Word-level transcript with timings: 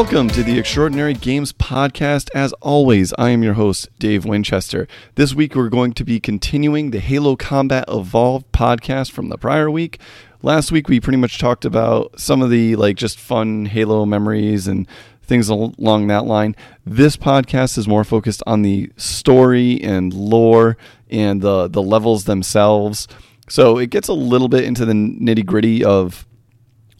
Welcome 0.00 0.28
to 0.28 0.42
the 0.42 0.58
Extraordinary 0.58 1.12
Games 1.12 1.52
Podcast. 1.52 2.30
As 2.34 2.54
always, 2.62 3.12
I 3.18 3.28
am 3.30 3.42
your 3.42 3.52
host, 3.52 3.90
Dave 3.98 4.24
Winchester. 4.24 4.88
This 5.16 5.34
week, 5.34 5.54
we're 5.54 5.68
going 5.68 5.92
to 5.92 6.04
be 6.04 6.18
continuing 6.18 6.90
the 6.90 7.00
Halo 7.00 7.36
Combat 7.36 7.84
Evolved 7.86 8.50
podcast 8.50 9.10
from 9.10 9.28
the 9.28 9.36
prior 9.36 9.70
week. 9.70 10.00
Last 10.40 10.72
week, 10.72 10.88
we 10.88 11.00
pretty 11.00 11.18
much 11.18 11.36
talked 11.36 11.66
about 11.66 12.18
some 12.18 12.40
of 12.40 12.48
the 12.48 12.76
like 12.76 12.96
just 12.96 13.18
fun 13.18 13.66
Halo 13.66 14.06
memories 14.06 14.66
and 14.66 14.88
things 15.22 15.50
along 15.50 16.06
that 16.06 16.24
line. 16.24 16.56
This 16.86 17.18
podcast 17.18 17.76
is 17.76 17.86
more 17.86 18.02
focused 18.02 18.42
on 18.46 18.62
the 18.62 18.90
story 18.96 19.82
and 19.82 20.14
lore 20.14 20.78
and 21.10 21.42
the 21.42 21.68
the 21.68 21.82
levels 21.82 22.24
themselves. 22.24 23.06
So 23.50 23.76
it 23.76 23.90
gets 23.90 24.08
a 24.08 24.14
little 24.14 24.48
bit 24.48 24.64
into 24.64 24.86
the 24.86 24.94
nitty 24.94 25.44
gritty 25.44 25.84
of 25.84 26.26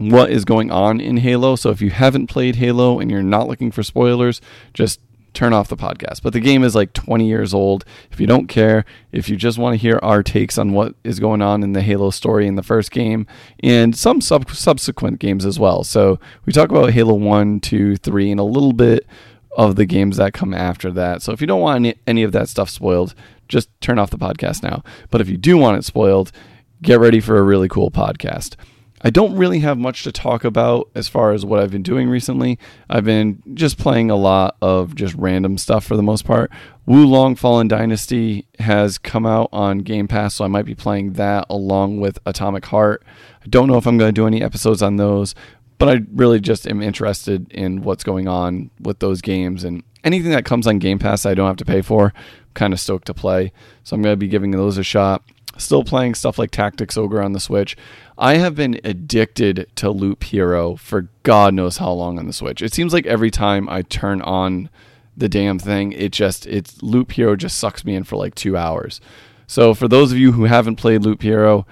what 0.01 0.31
is 0.31 0.47
going 0.47 0.71
on 0.71 0.99
in 0.99 1.19
Halo. 1.19 1.57
So 1.57 1.69
if 1.69 1.83
you 1.83 1.91
haven't 1.91 2.29
played 2.29 2.57
Halo 2.57 2.99
and 2.99 3.11
you're 3.11 3.23
not 3.23 3.49
looking 3.49 3.71
for 3.71 3.83
spoilers, 3.83 4.41
just 4.73 4.99
turn 5.35 5.53
off 5.53 5.69
the 5.69 5.77
podcast. 5.77 6.23
But 6.23 6.33
the 6.33 6.41
game 6.41 6.65
is 6.65 6.75
like 6.75 6.95
20 6.95 7.29
years 7.29 7.53
old. 7.53 7.85
If 8.11 8.19
you 8.19 8.27
don't 8.27 8.47
care, 8.47 8.87
if 9.13 9.29
you 9.29 9.37
just 9.37 9.59
want 9.59 9.75
to 9.75 9.77
hear 9.77 10.01
our 10.03 10.23
takes 10.23 10.57
on 10.57 10.73
what 10.73 10.95
is 11.05 11.21
going 11.21 11.43
on 11.43 11.63
in 11.63 11.75
the 11.75 11.83
Halo 11.83 12.09
story 12.09 12.47
in 12.47 12.55
the 12.55 12.63
first 12.63 12.91
game 12.91 13.27
and 13.63 13.95
some 13.95 14.23
sub- 14.23 14.51
subsequent 14.51 15.19
games 15.19 15.45
as 15.45 15.59
well. 15.59 15.85
So 15.85 16.19
we 16.47 16.53
talk 16.55 16.71
about 16.71 16.93
Halo 16.93 17.15
1, 17.15 17.61
2, 17.61 17.97
3, 17.97 18.31
and 18.31 18.41
a 18.41 18.45
little 18.45 18.73
bit 18.73 19.07
of 19.55 19.77
the 19.77 19.85
games 19.85 20.17
that 20.17 20.33
come 20.33 20.55
after 20.55 20.91
that. 20.93 21.21
So 21.21 21.33
if 21.33 21.43
you 21.43 21.47
don't 21.47 21.61
want 21.61 21.77
any, 21.77 21.95
any 22.07 22.23
of 22.23 22.33
that 22.33 22.49
stuff 22.49 22.71
spoiled, 22.71 23.15
just 23.49 23.69
turn 23.83 23.99
off 23.99 24.09
the 24.09 24.17
podcast 24.17 24.63
now. 24.63 24.83
But 25.11 25.21
if 25.21 25.29
you 25.29 25.37
do 25.37 25.59
want 25.59 25.77
it 25.77 25.85
spoiled, 25.85 26.33
get 26.81 26.99
ready 26.99 27.21
for 27.21 27.37
a 27.37 27.43
really 27.43 27.69
cool 27.69 27.91
podcast. 27.91 28.57
I 29.03 29.11
don't 29.11 29.37
really 29.37 29.61
have 29.61 29.79
much 29.79 30.03
to 30.05 30.13
talk 30.13 30.45
about 30.45 30.91
as 30.95 31.09
far 31.09 31.33
as 31.33 31.45
what 31.45 31.59
I've 31.59 31.71
been 31.71 31.83
doing 31.83 32.11
recently. 32.11 32.59
I've 32.91 33.05
been 33.05 33.43
just 33.55 33.79
playing 33.79 34.11
a 34.11 34.17
lot 34.17 34.57
of 34.61 34.95
just 34.95 35.15
random 35.15 35.57
stuff 35.57 35.85
for 35.85 35.97
the 35.97 36.03
most 36.03 36.27
part. 36.27 36.51
Wo 36.85 36.99
Long 36.99 37.35
Fallen 37.35 37.67
Dynasty 37.67 38.47
has 38.59 38.99
come 38.99 39.25
out 39.25 39.49
on 39.53 39.79
Game 39.79 40.07
Pass, 40.07 40.35
so 40.35 40.45
I 40.45 40.49
might 40.49 40.67
be 40.67 40.75
playing 40.75 41.15
that 41.15 41.47
along 41.49 42.01
with 42.01 42.19
Atomic 42.27 42.67
Heart. 42.67 43.03
I 43.43 43.49
don't 43.49 43.69
know 43.69 43.79
if 43.79 43.87
I'm 43.87 43.97
going 43.97 44.11
to 44.11 44.21
do 44.21 44.27
any 44.27 44.43
episodes 44.43 44.83
on 44.83 44.97
those, 44.97 45.35
but 45.79 45.89
I 45.89 46.03
really 46.13 46.41
just 46.41 46.69
am 46.69 46.83
interested 46.83 47.51
in 47.53 47.81
what's 47.81 48.05
going 48.05 48.29
on 48.29 48.71
with 48.81 48.99
those 48.99 49.23
games 49.23 49.65
and 49.65 49.83
anything 50.05 50.33
that 50.33 50.45
comes 50.45 50.67
on 50.67 50.79
Game 50.79 50.99
Pass 50.99 51.25
I 51.25 51.33
don't 51.33 51.47
have 51.47 51.57
to 51.57 51.65
pay 51.65 51.81
for. 51.81 52.13
I'm 52.17 52.53
kind 52.53 52.75
of 52.75 52.81
stoked 52.81 53.07
to 53.07 53.15
play, 53.15 53.53
so 53.83 53.95
I'm 53.95 54.03
going 54.03 54.13
to 54.13 54.19
be 54.19 54.29
giving 54.29 54.51
those 54.51 54.77
a 54.77 54.83
shot. 54.83 55.23
Still 55.61 55.85
playing 55.85 56.15
stuff 56.15 56.39
like 56.39 56.51
Tactics 56.51 56.97
Ogre 56.97 57.23
on 57.23 57.33
the 57.33 57.41
Switch. 57.41 57.77
I 58.17 58.37
have 58.37 58.55
been 58.55 58.81
addicted 58.83 59.69
to 59.77 59.91
Loop 59.91 60.25
Hero 60.25 60.77
for 60.77 61.09
God 61.23 61.55
knows 61.55 61.77
how 61.77 61.93
long 61.93 62.19
on 62.19 62.27
the 62.27 62.33
Switch. 62.33 62.63
It 62.63 62.73
seems 62.73 62.93
like 62.93 63.07
every 63.07 63.31
time 63.31 63.69
I 63.69 63.83
turn 63.83 64.23
on 64.23 64.71
the 65.17 65.29
damn 65.29 65.59
thing, 65.59 65.93
it 65.93 66.13
just 66.13 66.47
it's 66.47 66.83
Loop 66.83 67.13
Hero 67.13 67.37
just 67.37 67.59
sucks 67.59 67.85
me 67.85 67.95
in 67.95 68.05
for 68.05 68.17
like 68.17 68.35
two 68.35 68.57
hours. 68.57 69.01
So 69.47 69.75
for 69.75 69.89
those 69.89 70.13
of 70.13 70.19
you 70.19 70.33
who 70.33 70.45
haven't 70.45 70.77
played 70.77 71.03
Loop 71.03 71.23
Hero, 71.23 71.67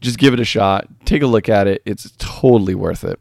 just 0.00 0.18
give 0.18 0.32
it 0.32 0.40
a 0.40 0.44
shot. 0.44 0.88
Take 1.04 1.22
a 1.22 1.26
look 1.26 1.48
at 1.48 1.66
it. 1.66 1.82
It's 1.84 2.12
totally 2.18 2.74
worth 2.74 3.04
it. 3.04 3.20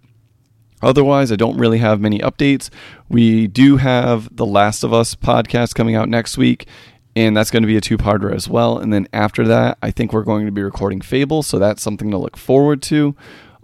Otherwise, 0.81 1.31
I 1.31 1.35
don't 1.35 1.57
really 1.57 1.79
have 1.79 1.99
many 1.99 2.19
updates. 2.19 2.69
We 3.09 3.47
do 3.47 3.77
have 3.77 4.35
the 4.35 4.45
Last 4.45 4.83
of 4.83 4.93
Us 4.93 5.15
podcast 5.15 5.73
coming 5.73 5.95
out 5.95 6.09
next 6.09 6.37
week, 6.37 6.67
and 7.15 7.35
that's 7.35 7.51
going 7.51 7.63
to 7.63 7.67
be 7.67 7.77
a 7.77 7.81
two-parter 7.81 8.33
as 8.33 8.49
well. 8.49 8.77
And 8.77 8.91
then 8.91 9.07
after 9.13 9.47
that, 9.47 9.77
I 9.81 9.91
think 9.91 10.11
we're 10.11 10.23
going 10.23 10.45
to 10.45 10.51
be 10.51 10.63
recording 10.63 11.01
Fable, 11.01 11.43
so 11.43 11.59
that's 11.59 11.81
something 11.81 12.11
to 12.11 12.17
look 12.17 12.37
forward 12.37 12.81
to. 12.83 13.15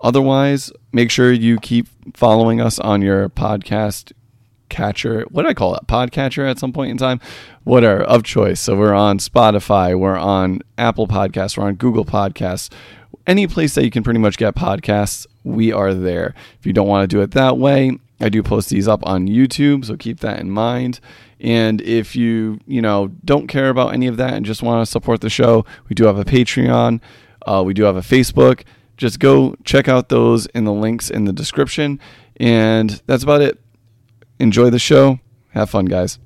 Otherwise, 0.03 0.72
make 0.91 1.12
sure 1.12 1.31
you 1.31 1.59
keep 1.59 1.88
following 2.16 2.59
us 2.59 2.79
on 2.79 3.01
your 3.01 3.29
podcast 3.29 4.13
catcher. 4.69 5.25
What 5.29 5.44
do 5.44 5.50
I 5.50 5.53
call 5.53 5.75
it? 5.75 5.85
Podcatcher 5.85 6.50
at 6.50 6.57
some 6.57 6.73
point 6.73 6.91
in 6.91 6.97
time? 6.97 7.19
Whatever 7.66 8.01
of 8.03 8.23
choice. 8.23 8.59
So 8.59 8.75
we're 8.75 8.94
on 8.94 9.19
Spotify, 9.19 10.00
we're 10.00 10.18
on 10.18 10.62
Apple 10.78 11.07
Podcasts, 11.07 11.57
we're 11.57 11.66
on 11.66 11.75
Google 11.75 12.06
Podcasts. 12.06 12.72
Any 13.28 13.45
place 13.45 13.75
that 13.75 13.83
you 13.83 13.91
can 13.91 14.01
pretty 14.01 14.19
much 14.19 14.38
get 14.38 14.56
podcasts, 14.56 15.28
we 15.44 15.72
are 15.72 15.94
there. 15.94 16.33
If 16.59 16.66
you 16.66 16.73
don't 16.73 16.88
want 16.88 17.03
to 17.03 17.16
do 17.16 17.22
it 17.22 17.31
that 17.31 17.57
way, 17.57 18.00
I 18.19 18.29
do 18.29 18.41
post 18.41 18.69
these 18.69 18.88
up 18.88 19.06
on 19.06 19.28
YouTube, 19.28 19.85
so 19.85 19.95
keep 19.97 20.22
that 20.22 20.39
in 20.39 20.50
mind. 20.50 21.00
And 21.41 21.81
if 21.81 22.16
you, 22.16 22.59
you 22.68 22.81
know, 22.81 23.07
don't 23.25 23.47
care 23.47 23.69
about 23.69 23.94
any 23.94 24.07
of 24.07 24.18
that 24.18 24.35
and 24.35 24.46
just 24.46 24.62
want 24.62 24.85
to 24.85 24.90
support 24.90 25.22
the 25.22 25.29
show, 25.29 25.66
we 25.90 25.96
do 25.96 26.06
have 26.06 26.19
a 26.19 26.24
Patreon. 26.24 27.02
Uh, 27.46 27.63
we 27.66 27.74
do 27.74 27.84
have 27.84 27.96
a 27.96 28.02
Facebook. 28.02 28.63
Just 28.96 29.19
go 29.19 29.56
check 29.63 29.88
out 29.88 30.09
those 30.09 30.46
in 30.47 30.66
the 30.66 30.74
links 30.74 31.09
in 31.09 31.25
the 31.25 31.34
description. 31.34 32.00
And 32.38 33.01
that's 33.07 33.24
about 33.24 33.41
it. 33.41 33.59
Enjoy 34.40 34.69
the 34.69 34.80
show. 34.80 35.19
Have 35.50 35.72
fun, 35.72 35.85
guys. 35.85 36.19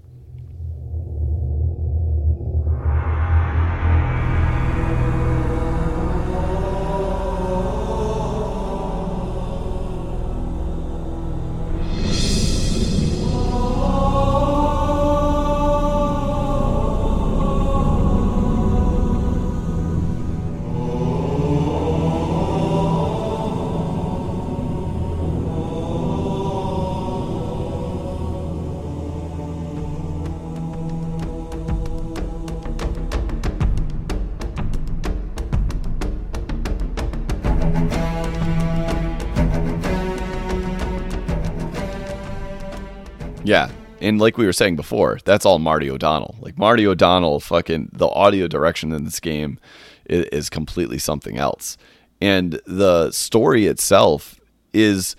And 44.06 44.20
like 44.20 44.38
we 44.38 44.46
were 44.46 44.54
saying 44.54 44.76
before, 44.76 45.18
that's 45.26 45.46
all 45.46 45.58
Marty 45.58 45.90
O'Donnell. 45.90 46.36
Like 46.40 46.60
Marty 46.60 46.86
O'Donnell, 46.86 47.40
fucking 47.40 47.90
the 47.92 48.08
audio 48.08 48.48
direction 48.48 48.92
in 48.92 49.04
this 49.04 49.20
game 49.20 49.58
is, 50.06 50.26
is 50.26 50.50
completely 50.50 51.00
something 51.00 51.38
else. 51.38 51.76
And 52.22 52.62
the 52.68 53.12
story 53.12 53.66
itself 53.66 54.40
is 54.74 55.16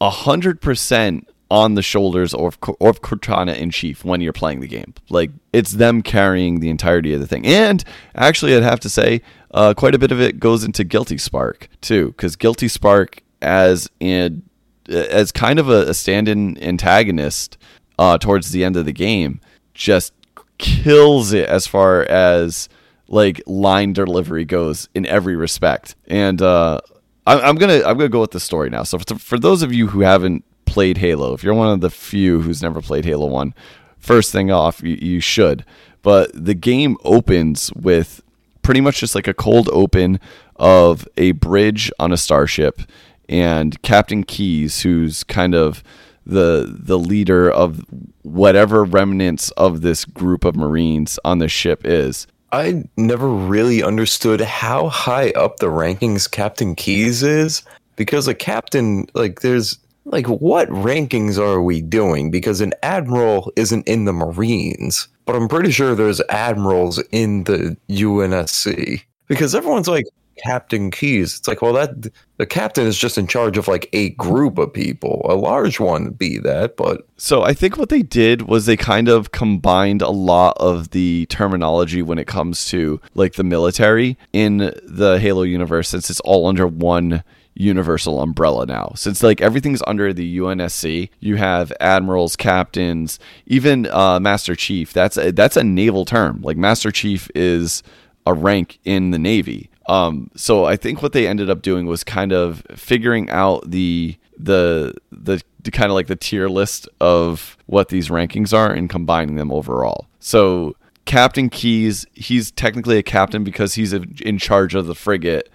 hundred 0.00 0.62
percent 0.62 1.28
on 1.50 1.74
the 1.74 1.82
shoulders 1.82 2.32
of, 2.32 2.56
of 2.80 3.02
Cortana 3.02 3.56
in 3.56 3.70
chief 3.70 4.04
when 4.04 4.22
you're 4.22 4.32
playing 4.32 4.60
the 4.60 4.68
game. 4.68 4.94
Like 5.10 5.32
it's 5.52 5.72
them 5.72 6.00
carrying 6.00 6.60
the 6.60 6.70
entirety 6.70 7.12
of 7.12 7.20
the 7.20 7.26
thing. 7.26 7.44
And 7.44 7.84
actually, 8.14 8.56
I'd 8.56 8.62
have 8.62 8.80
to 8.80 8.88
say, 8.88 9.20
uh, 9.50 9.74
quite 9.74 9.94
a 9.94 9.98
bit 9.98 10.12
of 10.12 10.20
it 10.20 10.40
goes 10.40 10.64
into 10.64 10.82
Guilty 10.84 11.18
Spark 11.18 11.68
too, 11.82 12.08
because 12.12 12.36
Guilty 12.36 12.68
Spark 12.68 13.22
as 13.42 13.90
in 14.00 14.44
as 14.88 15.30
kind 15.30 15.58
of 15.58 15.68
a, 15.68 15.90
a 15.90 15.94
stand-in 15.94 16.60
antagonist 16.62 17.58
uh, 18.00 18.16
towards 18.16 18.50
the 18.50 18.64
end 18.64 18.78
of 18.78 18.86
the 18.86 18.92
game 18.92 19.40
just 19.74 20.14
kills 20.56 21.34
it 21.34 21.46
as 21.50 21.66
far 21.66 22.02
as 22.04 22.70
like 23.08 23.42
line 23.46 23.92
delivery 23.92 24.46
goes 24.46 24.88
in 24.94 25.04
every 25.04 25.36
respect. 25.36 25.94
And 26.06 26.40
uh, 26.40 26.80
I, 27.26 27.46
am 27.46 27.56
gonna 27.56 27.82
I'm 27.84 27.98
gonna 27.98 28.08
go 28.08 28.22
with 28.22 28.30
the 28.30 28.40
story 28.40 28.70
now. 28.70 28.84
So 28.84 28.98
for, 28.98 29.18
for 29.18 29.38
those 29.38 29.62
of 29.62 29.74
you 29.74 29.88
who 29.88 30.00
haven't 30.00 30.44
played 30.64 30.96
Halo, 30.96 31.34
if 31.34 31.44
you're 31.44 31.52
one 31.52 31.68
of 31.68 31.82
the 31.82 31.90
few 31.90 32.40
who's 32.40 32.62
never 32.62 32.80
played 32.80 33.04
Halo 33.04 33.26
One, 33.26 33.54
first 33.98 34.32
thing 34.32 34.50
off, 34.50 34.82
you, 34.82 34.96
you 35.00 35.20
should. 35.20 35.66
But 36.00 36.30
the 36.32 36.54
game 36.54 36.96
opens 37.04 37.70
with 37.74 38.22
pretty 38.62 38.80
much 38.80 39.00
just 39.00 39.14
like 39.14 39.28
a 39.28 39.34
cold 39.34 39.68
open 39.74 40.18
of 40.56 41.06
a 41.18 41.32
bridge 41.32 41.92
on 41.98 42.12
a 42.12 42.16
starship 42.16 42.80
and 43.28 43.80
Captain 43.82 44.24
Keyes, 44.24 44.80
who's 44.80 45.22
kind 45.22 45.54
of 45.54 45.84
the 46.26 46.66
the 46.78 46.98
leader 46.98 47.50
of 47.50 47.84
whatever 48.22 48.84
remnants 48.84 49.50
of 49.52 49.80
this 49.80 50.04
group 50.04 50.44
of 50.44 50.56
Marines 50.56 51.18
on 51.24 51.38
the 51.38 51.48
ship 51.48 51.82
is. 51.84 52.26
I 52.52 52.84
never 52.96 53.28
really 53.28 53.82
understood 53.82 54.40
how 54.40 54.88
high 54.88 55.30
up 55.30 55.58
the 55.58 55.66
rankings 55.66 56.28
Captain 56.30 56.74
Keyes 56.74 57.22
is 57.22 57.62
because 57.96 58.26
a 58.26 58.34
captain 58.34 59.06
like 59.14 59.40
there's 59.40 59.78
like 60.04 60.26
what 60.26 60.68
rankings 60.68 61.38
are 61.38 61.62
we 61.62 61.80
doing 61.80 62.30
because 62.30 62.60
an 62.60 62.72
admiral 62.82 63.52
isn't 63.56 63.86
in 63.86 64.04
the 64.04 64.12
Marines 64.12 65.06
but 65.30 65.36
I'm 65.36 65.46
pretty 65.46 65.70
sure 65.70 65.94
there's 65.94 66.20
admirals 66.22 67.00
in 67.12 67.44
the 67.44 67.76
UNSC 67.88 69.00
because 69.28 69.54
everyone's 69.54 69.86
like 69.86 70.06
Captain 70.42 70.90
Keyes. 70.90 71.38
It's 71.38 71.46
like, 71.46 71.62
well, 71.62 71.72
that 71.74 72.08
the 72.40 72.46
captain 72.46 72.86
is 72.86 72.96
just 72.96 73.18
in 73.18 73.26
charge 73.26 73.58
of 73.58 73.68
like 73.68 73.86
a 73.92 74.08
group 74.10 74.56
of 74.56 74.72
people. 74.72 75.20
A 75.28 75.34
large 75.34 75.78
one 75.78 76.08
be 76.08 76.38
that, 76.38 76.74
but 76.74 77.06
so 77.18 77.42
I 77.42 77.52
think 77.52 77.76
what 77.76 77.90
they 77.90 78.00
did 78.00 78.48
was 78.48 78.64
they 78.64 78.78
kind 78.78 79.08
of 79.08 79.30
combined 79.30 80.00
a 80.00 80.08
lot 80.08 80.56
of 80.56 80.92
the 80.92 81.26
terminology 81.26 82.00
when 82.00 82.18
it 82.18 82.26
comes 82.26 82.66
to 82.70 82.98
like 83.14 83.34
the 83.34 83.44
military 83.44 84.16
in 84.32 84.72
the 84.82 85.18
Halo 85.20 85.42
universe, 85.42 85.90
since 85.90 86.08
it's 86.08 86.20
all 86.20 86.46
under 86.46 86.66
one 86.66 87.22
universal 87.52 88.22
umbrella 88.22 88.64
now. 88.64 88.92
Since 88.96 89.22
like 89.22 89.42
everything's 89.42 89.82
under 89.86 90.14
the 90.14 90.38
UNSC, 90.38 91.10
you 91.20 91.36
have 91.36 91.74
admirals, 91.78 92.36
captains, 92.36 93.18
even 93.44 93.86
uh, 93.86 94.18
Master 94.18 94.54
Chief. 94.54 94.94
That's 94.94 95.18
a, 95.18 95.30
that's 95.30 95.58
a 95.58 95.64
naval 95.64 96.06
term. 96.06 96.40
Like 96.40 96.56
Master 96.56 96.90
Chief 96.90 97.30
is 97.34 97.82
a 98.24 98.32
rank 98.32 98.78
in 98.84 99.10
the 99.10 99.18
Navy. 99.18 99.69
Um, 99.86 100.30
so 100.36 100.64
I 100.64 100.76
think 100.76 101.02
what 101.02 101.12
they 101.12 101.26
ended 101.26 101.50
up 101.50 101.62
doing 101.62 101.86
was 101.86 102.04
kind 102.04 102.32
of 102.32 102.62
figuring 102.74 103.30
out 103.30 103.70
the 103.70 104.16
the 104.38 104.94
the, 105.10 105.42
the 105.62 105.70
kind 105.70 105.90
of 105.90 105.94
like 105.94 106.06
the 106.06 106.16
tier 106.16 106.48
list 106.48 106.88
of 107.00 107.56
what 107.66 107.88
these 107.88 108.08
rankings 108.08 108.56
are 108.56 108.72
and 108.72 108.88
combining 108.88 109.36
them 109.36 109.52
overall. 109.52 110.06
So 110.20 110.76
Captain 111.06 111.48
Keyes, 111.48 112.06
he's 112.14 112.50
technically 112.52 112.98
a 112.98 113.02
captain 113.02 113.42
because 113.42 113.74
he's 113.74 113.92
in 113.92 114.38
charge 114.38 114.74
of 114.74 114.86
the 114.86 114.94
frigate 114.94 115.50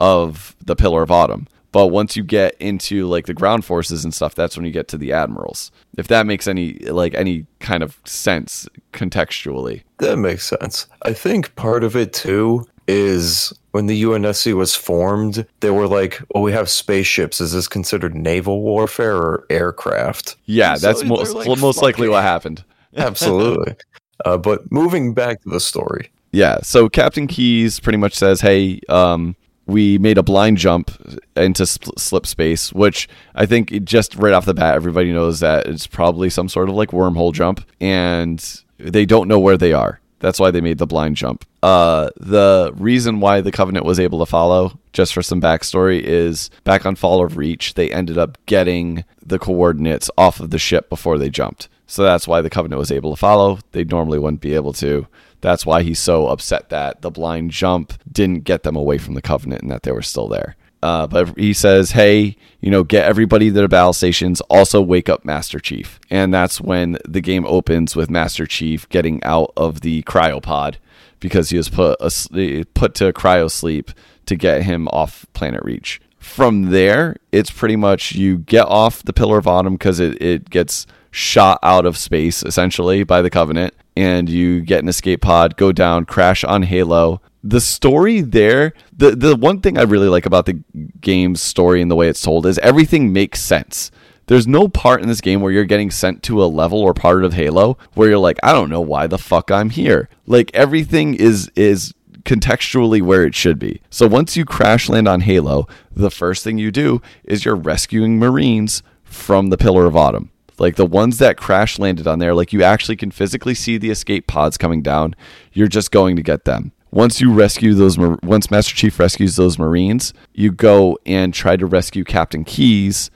of 0.00 0.56
the 0.64 0.76
Pillar 0.76 1.02
of 1.02 1.10
Autumn. 1.10 1.46
But 1.72 1.88
once 1.88 2.16
you 2.16 2.24
get 2.24 2.56
into 2.58 3.06
like 3.06 3.26
the 3.26 3.34
ground 3.34 3.64
forces 3.64 4.04
and 4.04 4.12
stuff, 4.12 4.34
that's 4.34 4.56
when 4.56 4.66
you 4.66 4.72
get 4.72 4.88
to 4.88 4.98
the 4.98 5.12
admirals. 5.12 5.70
If 5.96 6.08
that 6.08 6.26
makes 6.26 6.48
any 6.48 6.74
like 6.80 7.14
any 7.14 7.46
kind 7.60 7.82
of 7.82 8.00
sense 8.04 8.68
contextually. 8.92 9.82
That 9.98 10.16
makes 10.16 10.48
sense. 10.48 10.88
I 11.02 11.12
think 11.12 11.54
part 11.54 11.84
of 11.84 11.94
it 11.94 12.12
too 12.12 12.66
is 12.90 13.52
when 13.70 13.86
the 13.86 14.02
UNSC 14.02 14.54
was 14.54 14.74
formed, 14.74 15.46
they 15.60 15.70
were 15.70 15.86
like, 15.86 16.20
"Oh, 16.34 16.40
we 16.40 16.52
have 16.52 16.68
spaceships. 16.68 17.40
Is 17.40 17.52
this 17.52 17.68
considered 17.68 18.14
naval 18.14 18.62
warfare 18.62 19.16
or 19.16 19.46
aircraft?" 19.48 20.36
Yeah, 20.46 20.74
so 20.74 20.86
that's 20.86 21.04
most 21.04 21.34
like, 21.34 21.60
most 21.60 21.82
likely 21.82 22.08
what 22.08 22.22
happened. 22.22 22.64
Absolutely. 22.96 23.76
Uh, 24.24 24.36
but 24.36 24.70
moving 24.70 25.14
back 25.14 25.40
to 25.42 25.48
the 25.48 25.60
story. 25.60 26.10
Yeah, 26.32 26.58
so 26.62 26.88
Captain 26.88 27.26
Keyes 27.26 27.80
pretty 27.80 27.98
much 27.98 28.14
says, 28.14 28.40
"Hey, 28.40 28.80
um, 28.88 29.36
we 29.66 29.98
made 29.98 30.18
a 30.18 30.22
blind 30.22 30.58
jump 30.58 30.90
into 31.36 31.66
slip 31.66 32.26
space, 32.26 32.72
which 32.72 33.08
I 33.34 33.46
think 33.46 33.84
just 33.84 34.16
right 34.16 34.32
off 34.32 34.44
the 34.44 34.54
bat, 34.54 34.74
everybody 34.74 35.12
knows 35.12 35.40
that 35.40 35.66
it's 35.66 35.86
probably 35.86 36.28
some 36.30 36.48
sort 36.48 36.68
of 36.68 36.74
like 36.74 36.90
wormhole 36.90 37.32
jump, 37.32 37.64
and 37.80 38.62
they 38.78 39.06
don't 39.06 39.28
know 39.28 39.38
where 39.38 39.56
they 39.56 39.72
are. 39.72 40.00
That's 40.20 40.38
why 40.38 40.50
they 40.50 40.60
made 40.60 40.78
the 40.78 40.86
blind 40.86 41.16
jump. 41.16 41.44
Uh, 41.62 42.10
the 42.18 42.72
reason 42.76 43.20
why 43.20 43.40
the 43.40 43.52
Covenant 43.52 43.84
was 43.84 43.98
able 43.98 44.20
to 44.20 44.26
follow, 44.26 44.78
just 44.92 45.12
for 45.12 45.22
some 45.22 45.40
backstory, 45.40 46.00
is 46.00 46.50
back 46.64 46.86
on 46.86 46.94
Fall 46.94 47.24
of 47.24 47.36
Reach, 47.36 47.74
they 47.74 47.90
ended 47.90 48.16
up 48.16 48.38
getting 48.46 49.04
the 49.24 49.38
coordinates 49.38 50.10
off 50.16 50.38
of 50.38 50.50
the 50.50 50.58
ship 50.58 50.88
before 50.88 51.18
they 51.18 51.30
jumped. 51.30 51.68
So 51.86 52.02
that's 52.04 52.28
why 52.28 52.40
the 52.40 52.50
Covenant 52.50 52.78
was 52.78 52.92
able 52.92 53.10
to 53.10 53.18
follow. 53.18 53.58
They 53.72 53.82
normally 53.82 54.18
wouldn't 54.18 54.40
be 54.40 54.54
able 54.54 54.72
to. 54.74 55.08
That's 55.40 55.66
why 55.66 55.82
he's 55.82 55.98
so 55.98 56.28
upset 56.28 56.68
that 56.68 57.02
the 57.02 57.10
blind 57.10 57.50
jump 57.50 57.94
didn't 58.10 58.44
get 58.44 58.62
them 58.62 58.76
away 58.76 58.98
from 58.98 59.14
the 59.14 59.22
Covenant 59.22 59.62
and 59.62 59.70
that 59.70 59.82
they 59.82 59.92
were 59.92 60.02
still 60.02 60.28
there. 60.28 60.54
Uh, 60.82 61.06
but 61.06 61.38
he 61.38 61.52
says, 61.52 61.92
hey, 61.92 62.36
you 62.60 62.70
know, 62.70 62.82
get 62.84 63.04
everybody 63.04 63.48
to 63.48 63.60
the 63.60 63.68
battle 63.68 63.92
stations. 63.92 64.40
Also, 64.42 64.80
wake 64.80 65.08
up 65.08 65.24
Master 65.24 65.58
Chief. 65.58 66.00
And 66.10 66.32
that's 66.32 66.60
when 66.60 66.98
the 67.06 67.20
game 67.20 67.44
opens 67.46 67.94
with 67.94 68.10
Master 68.10 68.46
Chief 68.46 68.88
getting 68.88 69.22
out 69.24 69.52
of 69.56 69.82
the 69.82 70.02
cryopod 70.04 70.76
because 71.20 71.50
he 71.50 71.56
was 71.56 71.68
put 71.68 71.98
a, 72.00 72.64
put 72.74 72.94
to 72.94 73.12
cryo 73.12 73.50
sleep 73.50 73.90
to 74.26 74.36
get 74.36 74.62
him 74.62 74.88
off 74.88 75.26
Planet 75.34 75.62
Reach. 75.62 76.00
From 76.18 76.70
there, 76.70 77.16
it's 77.32 77.50
pretty 77.50 77.76
much 77.76 78.12
you 78.12 78.38
get 78.38 78.66
off 78.66 79.02
the 79.02 79.12
Pillar 79.12 79.38
of 79.38 79.46
Autumn 79.46 79.74
because 79.74 80.00
it, 80.00 80.20
it 80.20 80.50
gets 80.50 80.86
shot 81.10 81.58
out 81.62 81.86
of 81.86 81.96
space 81.96 82.42
essentially 82.42 83.04
by 83.04 83.22
the 83.22 83.30
Covenant, 83.30 83.74
and 83.96 84.28
you 84.28 84.60
get 84.60 84.82
an 84.82 84.88
escape 84.88 85.22
pod, 85.22 85.56
go 85.56 85.72
down, 85.72 86.04
crash 86.04 86.44
on 86.44 86.62
Halo. 86.62 87.20
The 87.42 87.60
story 87.60 88.20
there, 88.20 88.74
the 88.96 89.12
the 89.12 89.34
one 89.34 89.60
thing 89.60 89.78
I 89.78 89.82
really 89.82 90.08
like 90.08 90.26
about 90.26 90.46
the 90.46 90.60
game's 91.00 91.40
story 91.40 91.80
and 91.80 91.90
the 91.90 91.96
way 91.96 92.08
it's 92.08 92.20
told 92.20 92.46
is 92.46 92.58
everything 92.58 93.12
makes 93.12 93.40
sense. 93.40 93.90
There's 94.26 94.46
no 94.46 94.68
part 94.68 95.02
in 95.02 95.08
this 95.08 95.20
game 95.20 95.40
where 95.40 95.50
you're 95.50 95.64
getting 95.64 95.90
sent 95.90 96.22
to 96.24 96.42
a 96.42 96.46
level 96.46 96.80
or 96.80 96.94
part 96.94 97.24
of 97.24 97.32
Halo 97.32 97.78
where 97.94 98.08
you're 98.08 98.18
like, 98.18 98.38
I 98.42 98.52
don't 98.52 98.70
know 98.70 98.80
why 98.80 99.06
the 99.06 99.18
fuck 99.18 99.50
I'm 99.50 99.70
here. 99.70 100.08
Like 100.26 100.50
everything 100.54 101.14
is 101.14 101.50
is 101.56 101.94
contextually 102.22 103.02
where 103.02 103.24
it 103.24 103.34
should 103.34 103.58
be. 103.58 103.80
So 103.90 104.06
once 104.06 104.36
you 104.36 104.44
crash 104.44 104.88
land 104.88 105.08
on 105.08 105.22
Halo, 105.22 105.66
the 105.90 106.10
first 106.10 106.44
thing 106.44 106.58
you 106.58 106.70
do 106.70 107.00
is 107.24 107.44
you're 107.44 107.56
rescuing 107.56 108.18
Marines 108.18 108.82
from 109.02 109.48
the 109.48 109.58
Pillar 109.58 109.86
of 109.86 109.96
Autumn. 109.96 110.30
Like 110.58 110.76
the 110.76 110.86
ones 110.86 111.18
that 111.18 111.38
crash 111.38 111.78
landed 111.78 112.06
on 112.06 112.18
there, 112.18 112.34
like 112.34 112.52
you 112.52 112.62
actually 112.62 112.96
can 112.96 113.10
physically 113.10 113.54
see 113.54 113.78
the 113.78 113.90
escape 113.90 114.26
pods 114.26 114.58
coming 114.58 114.82
down. 114.82 115.16
You're 115.52 115.68
just 115.68 115.90
going 115.90 116.16
to 116.16 116.22
get 116.22 116.44
them. 116.44 116.72
Once 116.90 117.20
you 117.20 117.32
rescue 117.32 117.74
those, 117.74 117.98
once 117.98 118.50
Master 118.50 118.74
Chief 118.74 118.98
rescues 118.98 119.36
those 119.36 119.58
Marines, 119.58 120.12
you 120.34 120.50
go 120.50 120.98
and 121.06 121.32
try 121.32 121.56
to 121.56 121.66
rescue 121.66 122.04
Captain 122.04 122.44
Keyes 122.44 123.10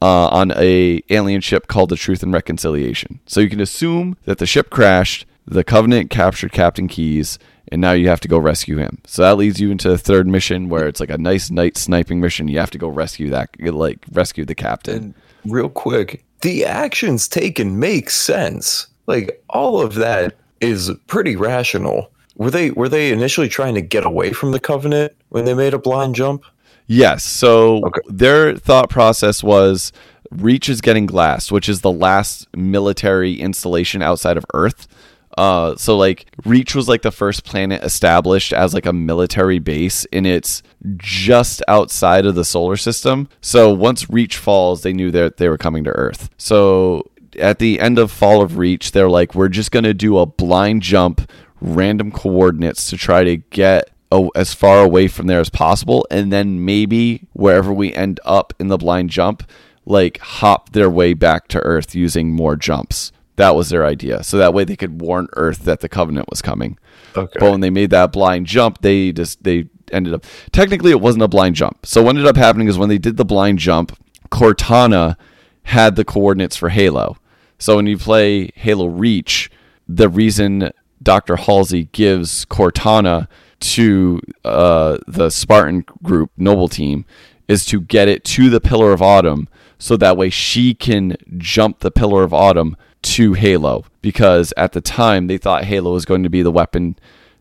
uh, 0.00 0.28
on 0.28 0.52
a 0.52 1.02
alien 1.10 1.40
ship 1.40 1.66
called 1.66 1.90
the 1.90 1.96
Truth 1.96 2.22
and 2.22 2.32
Reconciliation. 2.32 3.20
So 3.26 3.40
you 3.40 3.50
can 3.50 3.60
assume 3.60 4.16
that 4.24 4.38
the 4.38 4.46
ship 4.46 4.70
crashed, 4.70 5.26
the 5.46 5.64
Covenant 5.64 6.10
captured 6.10 6.52
Captain 6.52 6.88
Keyes 6.88 7.38
and 7.70 7.80
now 7.80 7.92
you 7.92 8.08
have 8.08 8.20
to 8.20 8.28
go 8.28 8.38
rescue 8.38 8.78
him. 8.78 8.98
So 9.04 9.22
that 9.22 9.36
leads 9.36 9.60
you 9.60 9.70
into 9.70 9.88
the 9.88 9.98
third 9.98 10.26
mission 10.26 10.68
where 10.68 10.88
it's 10.88 11.00
like 11.00 11.10
a 11.10 11.18
nice 11.18 11.50
night 11.50 11.76
sniping 11.76 12.20
mission. 12.20 12.48
You 12.48 12.58
have 12.58 12.70
to 12.72 12.78
go 12.78 12.88
rescue 12.88 13.30
that, 13.30 13.50
like 13.60 14.04
rescue 14.10 14.44
the 14.44 14.54
captain. 14.54 14.96
And 14.96 15.52
real 15.52 15.68
quick, 15.68 16.24
the 16.40 16.64
actions 16.64 17.28
taken 17.28 17.78
make 17.78 18.10
sense. 18.10 18.86
Like 19.06 19.42
all 19.50 19.80
of 19.80 19.94
that 19.96 20.36
is 20.60 20.90
pretty 21.06 21.36
rational. 21.36 22.10
Were 22.38 22.50
they 22.50 22.70
were 22.70 22.88
they 22.88 23.12
initially 23.12 23.48
trying 23.48 23.74
to 23.74 23.82
get 23.82 24.06
away 24.06 24.32
from 24.32 24.52
the 24.52 24.60
covenant 24.60 25.12
when 25.28 25.44
they 25.44 25.54
made 25.54 25.74
a 25.74 25.78
blind 25.78 26.14
jump? 26.14 26.44
Yes. 26.86 27.24
So 27.24 27.84
okay. 27.84 28.00
their 28.08 28.56
thought 28.56 28.88
process 28.88 29.42
was 29.42 29.92
Reach 30.30 30.68
is 30.68 30.80
getting 30.80 31.06
glass, 31.06 31.50
which 31.50 31.68
is 31.68 31.82
the 31.82 31.92
last 31.92 32.48
military 32.56 33.34
installation 33.34 34.02
outside 34.02 34.36
of 34.36 34.46
Earth. 34.54 34.88
Uh, 35.36 35.76
so 35.76 35.96
like 35.96 36.26
Reach 36.44 36.74
was 36.74 36.88
like 36.88 37.02
the 37.02 37.12
first 37.12 37.44
planet 37.44 37.82
established 37.84 38.52
as 38.52 38.74
like 38.74 38.86
a 38.86 38.92
military 38.92 39.58
base, 39.58 40.06
and 40.12 40.26
it's 40.26 40.62
just 40.96 41.62
outside 41.68 42.26
of 42.26 42.34
the 42.34 42.44
solar 42.44 42.76
system. 42.76 43.28
So 43.40 43.72
once 43.72 44.10
Reach 44.10 44.36
falls, 44.36 44.82
they 44.82 44.92
knew 44.92 45.10
that 45.10 45.36
they 45.36 45.48
were 45.48 45.58
coming 45.58 45.84
to 45.84 45.90
Earth. 45.90 46.30
So 46.38 47.04
at 47.38 47.58
the 47.58 47.78
end 47.78 47.98
of 47.98 48.10
Fall 48.10 48.42
of 48.42 48.58
Reach, 48.58 48.92
they're 48.92 49.10
like, 49.10 49.34
we're 49.34 49.48
just 49.48 49.70
gonna 49.70 49.94
do 49.94 50.18
a 50.18 50.26
blind 50.26 50.82
jump, 50.82 51.30
random 51.60 52.10
coordinates 52.10 52.88
to 52.90 52.96
try 52.96 53.24
to 53.24 53.36
get 53.36 53.90
as 54.34 54.54
far 54.54 54.82
away 54.82 55.08
from 55.08 55.26
there 55.26 55.40
as 55.40 55.50
possible, 55.50 56.06
and 56.10 56.32
then 56.32 56.64
maybe 56.64 57.26
wherever 57.32 57.72
we 57.72 57.92
end 57.92 58.20
up 58.24 58.54
in 58.58 58.68
the 58.68 58.78
blind 58.78 59.10
jump, 59.10 59.42
like 59.84 60.18
hop 60.18 60.70
their 60.72 60.90
way 60.90 61.14
back 61.14 61.48
to 61.48 61.60
Earth 61.60 61.94
using 61.94 62.32
more 62.32 62.56
jumps. 62.56 63.12
That 63.36 63.54
was 63.54 63.68
their 63.68 63.86
idea. 63.86 64.22
So 64.24 64.36
that 64.38 64.52
way 64.52 64.64
they 64.64 64.76
could 64.76 65.00
warn 65.00 65.28
Earth 65.34 65.60
that 65.60 65.80
the 65.80 65.88
Covenant 65.88 66.28
was 66.28 66.42
coming. 66.42 66.78
Okay. 67.16 67.38
But 67.38 67.50
when 67.50 67.60
they 67.60 67.70
made 67.70 67.90
that 67.90 68.12
blind 68.12 68.46
jump, 68.46 68.80
they 68.80 69.12
just 69.12 69.44
they 69.44 69.68
ended 69.92 70.12
up 70.12 70.24
technically 70.52 70.90
it 70.90 71.00
wasn't 71.00 71.22
a 71.22 71.28
blind 71.28 71.54
jump. 71.54 71.86
So 71.86 72.02
what 72.02 72.10
ended 72.10 72.26
up 72.26 72.36
happening 72.36 72.68
is 72.68 72.78
when 72.78 72.88
they 72.88 72.98
did 72.98 73.16
the 73.16 73.24
blind 73.24 73.58
jump, 73.58 73.96
Cortana 74.30 75.16
had 75.64 75.96
the 75.96 76.04
coordinates 76.04 76.56
for 76.56 76.70
Halo. 76.70 77.16
So 77.58 77.76
when 77.76 77.86
you 77.86 77.98
play 77.98 78.50
Halo 78.54 78.86
Reach, 78.86 79.50
the 79.86 80.08
reason 80.08 80.70
Dr. 81.02 81.36
Halsey 81.36 81.84
gives 81.92 82.44
Cortana 82.46 83.28
to 83.60 84.20
uh, 84.44 84.98
the 85.06 85.30
Spartan 85.30 85.84
group 86.02 86.30
Noble 86.36 86.68
Team 86.68 87.04
is 87.48 87.64
to 87.66 87.80
get 87.80 88.08
it 88.08 88.24
to 88.24 88.50
the 88.50 88.60
Pillar 88.60 88.92
of 88.92 89.02
Autumn 89.02 89.48
so 89.78 89.96
that 89.96 90.16
way 90.16 90.30
she 90.30 90.74
can 90.74 91.16
jump 91.38 91.80
the 91.80 91.90
Pillar 91.90 92.22
of 92.22 92.34
Autumn 92.34 92.76
to 93.00 93.34
Halo 93.34 93.84
because 94.02 94.52
at 94.56 94.72
the 94.72 94.80
time 94.80 95.26
they 95.26 95.38
thought 95.38 95.64
Halo 95.64 95.92
was 95.92 96.04
going 96.04 96.22
to 96.24 96.28
be 96.28 96.42
the 96.42 96.50
weapon 96.50 96.96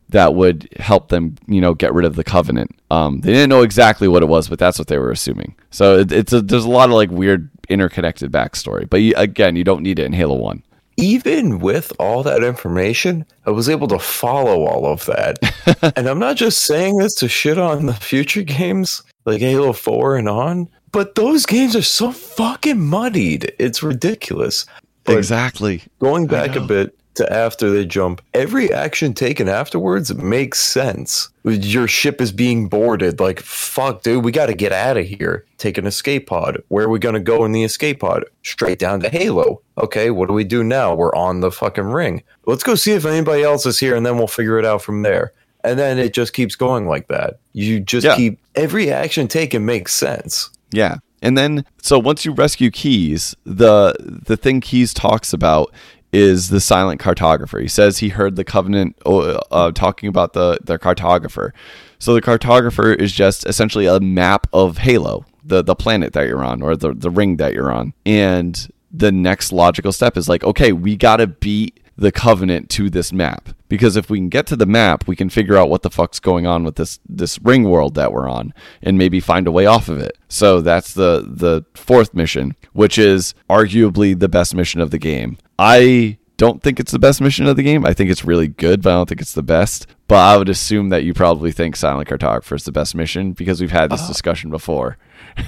that 0.10 0.34
would 0.34 0.70
help 0.80 1.10
them, 1.10 1.36
you 1.48 1.60
know, 1.60 1.74
get 1.74 1.94
rid 1.94 2.06
of 2.06 2.16
the 2.16 2.24
Covenant. 2.24 2.72
Um, 2.90 3.20
they 3.22 3.34
didn't 3.34 3.50
know 3.50 3.64
exactly 3.64 4.08
what 4.08 4.24
it 4.24 4.28
was, 4.28 4.48
but 4.48 4.58
that's 4.58 4.80
what 4.80 4.88
they 4.88 4.98
were 4.98 5.12
assuming. 5.12 5.56
So 5.70 6.00
it, 6.00 6.12
it's 6.12 6.32
a, 6.32 6.42
there's 6.42 6.64
a 6.64 6.70
lot 6.70 6.90
of 6.90 6.96
like 6.96 7.12
weird 7.12 7.50
interconnected 7.68 8.32
backstory, 8.32 8.90
but 8.90 9.02
you, 9.02 9.14
again, 9.18 9.58
you 9.58 9.66
don't 9.66 9.84
need 9.84 10.00
it 10.00 10.06
in 10.06 10.14
Halo 10.14 10.36
One. 10.36 10.64
Even 10.98 11.60
with 11.60 11.94
all 12.00 12.24
that 12.24 12.44
information, 12.44 13.26
I 13.46 13.52
was 13.52 13.70
able 13.70 13.88
to 13.90 14.00
follow 14.00 14.66
all 14.66 14.86
of 14.86 15.06
that. 15.06 15.94
and 15.96 16.08
I'm 16.08 16.20
not 16.20 16.38
just 16.38 16.64
saying 16.64 16.98
this 16.98 17.14
to 17.16 17.28
shit 17.28 17.60
on 17.60 17.86
the 17.86 17.94
future 17.94 18.42
games 18.42 19.04
like 19.26 19.40
Halo 19.40 19.74
4 19.74 20.18
and 20.18 20.28
on, 20.28 20.70
but 20.92 21.16
those 21.16 21.46
games 21.46 21.76
are 21.76 21.82
so 21.84 22.12
fucking 22.12 22.80
muddied. 22.80 23.54
It's 23.60 23.84
ridiculous. 23.84 24.66
But 25.04 25.18
exactly. 25.18 25.84
Going 26.00 26.28
back 26.28 26.56
a 26.56 26.62
bit 26.62 26.98
to 27.18 27.32
after 27.32 27.70
they 27.70 27.86
jump, 27.86 28.22
every 28.34 28.72
action 28.74 29.14
taken 29.14 29.48
afterwards 29.48 30.14
makes 30.16 30.60
sense. 30.60 31.30
Your 31.44 31.88
ship 31.88 32.20
is 32.22 32.32
being 32.32 32.68
boarded. 32.68 33.20
Like, 33.20 33.40
fuck, 33.40 34.02
dude, 34.04 34.24
we 34.26 34.32
got 34.32 34.48
to 34.48 34.54
get 34.54 34.72
out 34.72 34.98
of 34.98 35.06
here. 35.06 35.46
Take 35.58 35.78
an 35.78 35.86
escape 35.86 36.28
pod. 36.28 36.62
Where 36.70 36.86
are 36.86 36.90
we 36.90 37.00
going 37.00 37.16
to 37.16 37.22
go 37.22 37.46
in 37.46 37.52
the 37.52 37.64
escape 37.64 38.00
pod? 38.00 38.26
Straight 38.44 38.80
down 38.80 39.00
to 39.02 39.10
Halo. 39.10 39.62
Okay, 39.78 40.10
what 40.12 40.28
do 40.28 40.34
we 40.34 40.44
do 40.44 40.64
now? 40.64 40.96
We're 40.96 41.16
on 41.16 41.42
the 41.42 41.52
fucking 41.52 41.86
ring. 41.86 42.24
Let's 42.46 42.64
go 42.64 42.76
see 42.76 42.94
if 42.94 43.06
anybody 43.06 43.44
else 43.44 43.66
is 43.66 43.80
here 43.80 43.96
and 43.96 44.06
then 44.06 44.18
we'll 44.18 44.28
figure 44.28 44.58
it 44.60 44.66
out 44.66 44.82
from 44.82 45.04
there. 45.04 45.34
And 45.64 45.78
then 45.78 45.98
it 46.00 46.14
just 46.14 46.34
keeps 46.34 46.56
going 46.56 46.88
like 46.88 47.08
that. 47.08 47.40
You 47.54 47.80
just 47.80 48.06
Yeah. 48.06 48.16
keep 48.16 48.40
every 48.56 48.92
action 48.92 49.28
taken 49.28 49.66
makes 49.66 49.94
sense. 49.94 50.50
Yeah. 50.72 50.98
And 51.22 51.36
then 51.38 51.66
so 51.82 51.98
once 51.98 52.26
you 52.26 52.32
rescue 52.32 52.70
Keyes, 52.70 53.36
the 53.44 53.96
the 54.00 54.38
thing 54.38 54.62
Keyes 54.62 54.94
talks 54.94 55.34
about 55.34 55.74
is 56.18 56.50
the 56.50 56.60
silent 56.60 57.00
cartographer. 57.00 57.62
He 57.62 57.68
says 57.68 58.00
he 58.00 58.10
heard 58.10 58.36
the 58.36 58.44
covenant 58.44 58.98
uh, 59.06 59.40
uh, 59.52 59.72
talking 59.72 60.10
about 60.10 60.34
the 60.34 60.58
the 60.64 60.80
cartographer. 60.80 61.52
So 62.00 62.14
the 62.14 62.22
cartographer 62.22 62.96
is 62.96 63.12
just 63.12 63.46
essentially 63.46 63.86
a 63.86 64.00
map 64.00 64.48
of 64.52 64.80
Halo, 64.80 65.26
the 65.44 65.64
the 65.64 65.76
planet 65.76 66.14
that 66.14 66.28
you're 66.28 66.44
on 66.44 66.62
or 66.62 66.76
the 66.76 66.94
the 66.94 67.12
ring 67.12 67.38
that 67.38 67.54
you're 67.54 67.72
on. 67.72 67.94
And 68.06 68.68
the 68.92 69.12
next 69.12 69.52
logical 69.52 69.92
step 69.92 70.18
is 70.18 70.28
like, 70.28 70.44
okay, 70.44 70.72
we 70.72 70.96
got 70.96 71.18
to 71.18 71.28
beat 71.28 71.80
the 71.98 72.12
covenant 72.12 72.70
to 72.72 72.90
this 72.90 73.14
map 73.14 73.50
because 73.70 73.96
if 73.96 74.10
we 74.10 74.18
can 74.18 74.30
get 74.30 74.48
to 74.48 74.56
the 74.56 74.66
map 74.66 75.08
we 75.08 75.16
can 75.16 75.30
figure 75.30 75.58
out 75.58 75.70
what 75.70 75.82
the 75.82 75.90
fuck's 75.90 76.20
going 76.20 76.46
on 76.46 76.64
with 76.64 76.76
this 76.76 77.00
this 77.08 77.40
ring 77.40 77.64
world 77.64 77.96
that 77.96 78.12
we're 78.12 78.30
on 78.30 78.54
and 78.82 78.98
maybe 78.98 79.20
find 79.20 79.48
a 79.48 79.52
way 79.52 79.66
off 79.66 79.90
of 79.90 80.00
it 80.00 80.18
so 80.28 80.62
that's 80.62 80.94
the 80.94 81.26
the 81.28 81.64
fourth 81.74 82.14
mission 82.14 82.56
which 82.74 82.98
is 82.98 83.34
arguably 83.50 84.18
the 84.18 84.30
best 84.30 84.56
mission 84.56 84.82
of 84.82 84.92
the 84.92 85.00
game 85.00 85.38
i 85.60 86.18
don't 86.38 86.62
think 86.62 86.80
it's 86.80 86.92
the 86.92 87.00
best 87.00 87.20
mission 87.20 87.48
of 87.48 87.56
the 87.56 87.64
game 87.64 87.86
i 87.86 87.94
think 87.94 88.10
it's 88.10 88.26
really 88.26 88.48
good 88.48 88.82
but 88.82 88.92
i 88.92 88.94
don't 88.94 89.10
think 89.10 89.22
it's 89.22 89.34
the 89.34 89.44
best 89.44 89.88
but 90.08 90.18
i 90.18 90.38
would 90.38 90.50
assume 90.50 90.90
that 90.90 91.04
you 91.04 91.14
probably 91.14 91.52
think 91.52 91.76
silent 91.76 92.08
cartographer 92.08 92.56
is 92.56 92.64
the 92.64 92.72
best 92.72 92.96
mission 92.96 93.34
because 93.34 93.60
we've 93.60 93.72
had 93.72 93.90
this 93.90 94.04
uh, 94.04 94.08
discussion 94.08 94.50
before 94.50 94.98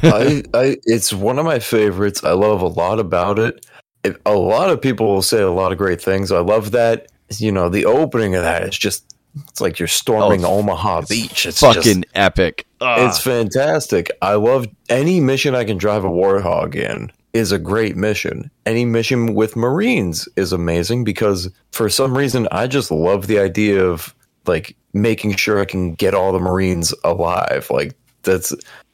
I, 0.04 0.44
I, 0.54 0.78
it's 0.86 1.12
one 1.14 1.40
of 1.40 1.46
my 1.46 1.60
favorites. 1.60 2.24
I 2.24 2.32
love 2.32 2.62
a 2.62 2.68
lot 2.68 3.00
about 3.00 3.40
it. 3.40 3.66
it. 4.04 4.22
A 4.26 4.34
lot 4.34 4.70
of 4.70 4.82
people 4.82 5.08
will 5.08 5.22
say 5.22 5.42
a 5.42 5.52
lot 5.52 5.72
of 5.72 5.78
great 5.78 6.02
things. 6.02 6.32
I 6.32 6.40
love 6.40 6.72
that. 6.72 7.08
You 7.38 7.52
know, 7.52 7.70
the 7.70 7.86
opening 7.86 8.36
of 8.36 8.44
that 8.44 8.64
is 8.64 8.78
just. 8.78 9.06
It's 9.48 9.62
like 9.62 9.78
you're 9.78 9.88
storming 9.88 10.44
Oh, 10.44 10.58
Omaha 10.58 11.02
Beach. 11.08 11.46
It's 11.46 11.60
fucking 11.60 12.02
just, 12.02 12.16
epic 12.16 12.66
Ugh. 12.82 13.08
it's 13.08 13.20
fantastic. 13.22 14.10
I 14.24 14.34
love 14.34 14.68
any 14.90 15.20
mission 15.20 15.54
I 15.54 15.66
can 15.66 15.78
drive 15.78 16.04
a 16.04 16.10
warthog 16.10 16.74
in 16.76 17.12
is 17.34 17.52
a 17.52 17.60
great 17.60 17.96
mission. 17.96 18.50
Any 18.66 18.86
mission 18.86 19.36
with 19.36 19.56
Marines 19.56 20.28
is 20.36 20.52
amazing 20.52 21.04
because 21.04 21.48
for 21.72 21.90
some 21.90 22.18
reason 22.18 22.48
I 22.52 22.66
just 22.66 22.90
love 22.90 23.28
the 23.28 23.38
idea 23.38 23.86
of 23.86 24.16
like 24.48 24.76
making 24.94 25.36
sure 25.36 25.60
I 25.60 25.66
can 25.66 25.94
get 25.94 26.16
all 26.16 26.32
the 26.32 26.40
Marines 26.40 26.92
alive. 27.04 27.68
Like 27.70 27.96
that's 28.24 28.52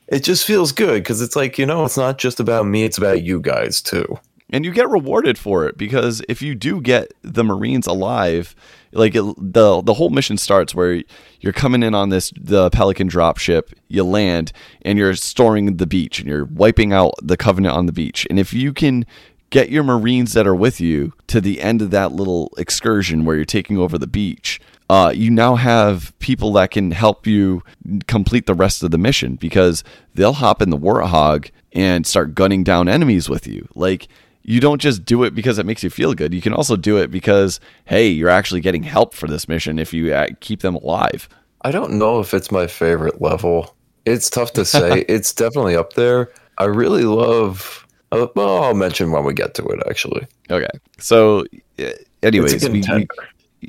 it 0.09 0.19
just 0.25 0.45
feels 0.45 0.73
good 0.73 1.01
because 1.01 1.21
it's 1.21 1.37
like, 1.37 1.57
you 1.57 1.65
know, 1.65 1.85
it's 1.85 1.97
not 1.97 2.17
just 2.17 2.41
about 2.41 2.67
me, 2.67 2.83
it's 2.83 2.97
about 2.97 3.23
you 3.23 3.39
guys 3.39 3.81
too. 3.81 4.19
And 4.49 4.63
you 4.63 4.71
get 4.71 4.89
rewarded 4.89 5.37
for 5.37 5.65
it 5.65 5.77
because 5.77 6.21
if 6.29 6.41
you 6.41 6.55
do 6.55 6.81
get 6.81 7.13
the 7.21 7.43
marines 7.43 7.87
alive 7.87 8.55
like 8.91 9.15
it, 9.15 9.23
the 9.37 9.81
the 9.81 9.93
whole 9.93 10.09
mission 10.09 10.37
starts 10.37 10.75
where 10.75 11.03
you're 11.39 11.53
coming 11.53 11.83
in 11.83 11.95
on 11.95 12.09
this 12.09 12.31
the 12.39 12.69
pelican 12.69 13.09
dropship 13.09 13.73
you 13.87 14.03
land 14.03 14.51
and 14.83 14.97
you're 14.97 15.15
storing 15.15 15.77
the 15.77 15.87
beach 15.87 16.19
and 16.19 16.27
you're 16.27 16.45
wiping 16.45 16.93
out 16.93 17.13
the 17.21 17.37
covenant 17.37 17.75
on 17.75 17.85
the 17.85 17.91
beach 17.91 18.25
and 18.29 18.39
if 18.39 18.53
you 18.53 18.73
can 18.73 19.05
get 19.49 19.69
your 19.69 19.83
marines 19.83 20.33
that 20.33 20.47
are 20.47 20.55
with 20.55 20.81
you 20.81 21.13
to 21.27 21.39
the 21.39 21.61
end 21.61 21.81
of 21.81 21.91
that 21.91 22.11
little 22.11 22.51
excursion 22.57 23.25
where 23.25 23.35
you're 23.35 23.45
taking 23.45 23.77
over 23.77 23.97
the 23.97 24.07
beach 24.07 24.59
uh, 24.87 25.11
you 25.15 25.31
now 25.31 25.55
have 25.55 26.17
people 26.19 26.53
that 26.53 26.69
can 26.69 26.91
help 26.91 27.25
you 27.25 27.63
complete 28.07 28.45
the 28.45 28.53
rest 28.53 28.83
of 28.83 28.91
the 28.91 28.97
mission 28.99 29.35
because 29.35 29.83
they'll 30.13 30.33
hop 30.33 30.61
in 30.61 30.69
the 30.69 30.77
warthog 30.77 31.49
and 31.73 32.05
start 32.05 32.35
gunning 32.35 32.63
down 32.63 32.87
enemies 32.87 33.27
with 33.27 33.47
you. 33.47 33.67
Like 33.73 34.07
you 34.47 34.59
don't 34.59 34.79
just 34.79 35.03
do 35.03 35.23
it 35.23 35.33
because 35.33 35.57
it 35.57 35.65
makes 35.65 35.83
you 35.83 35.89
feel 35.89 36.13
good. 36.13 36.33
You 36.33 36.41
can 36.41 36.53
also 36.53 36.75
do 36.75 36.97
it 36.97 37.09
because 37.09 37.59
hey, 37.85 38.07
you're 38.07 38.29
actually 38.29 38.61
getting 38.61 38.83
help 38.83 39.13
for 39.13 39.27
this 39.27 39.47
mission 39.47 39.79
if 39.79 39.93
you 39.93 40.13
uh, 40.13 40.27
keep 40.39 40.61
them 40.61 40.75
alive. 40.75 41.27
I 41.61 41.71
don't 41.71 41.93
know 41.93 42.19
if 42.19 42.33
it's 42.33 42.51
my 42.51 42.67
favorite 42.67 43.21
level. 43.21 43.75
It's 44.05 44.29
tough 44.29 44.53
to 44.53 44.63
say. 44.63 44.99
it's 45.09 45.33
definitely 45.33 45.75
up 45.75 45.93
there. 45.93 46.31
I 46.59 46.65
really 46.65 47.05
love. 47.05 47.87
Uh, 48.11 48.27
well, 48.35 48.63
I'll 48.63 48.75
mention 48.75 49.11
when 49.11 49.25
we 49.25 49.33
get 49.33 49.55
to 49.55 49.65
it. 49.65 49.81
Actually, 49.89 50.27
Okay, 50.51 50.69
so 50.99 51.43
uh, 51.79 51.89
anyways, 52.21 52.69
we, 52.69 52.81
we 52.81 53.07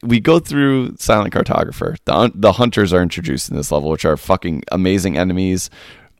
we 0.03 0.21
go 0.21 0.39
through 0.39 0.95
Silent 0.99 1.33
Cartographer. 1.33 1.97
The 2.05 2.31
the 2.35 2.53
hunters 2.53 2.93
are 2.93 3.01
introduced 3.01 3.51
in 3.51 3.57
this 3.57 3.73
level, 3.73 3.89
which 3.89 4.05
are 4.05 4.19
fucking 4.19 4.65
amazing 4.71 5.17
enemies. 5.17 5.71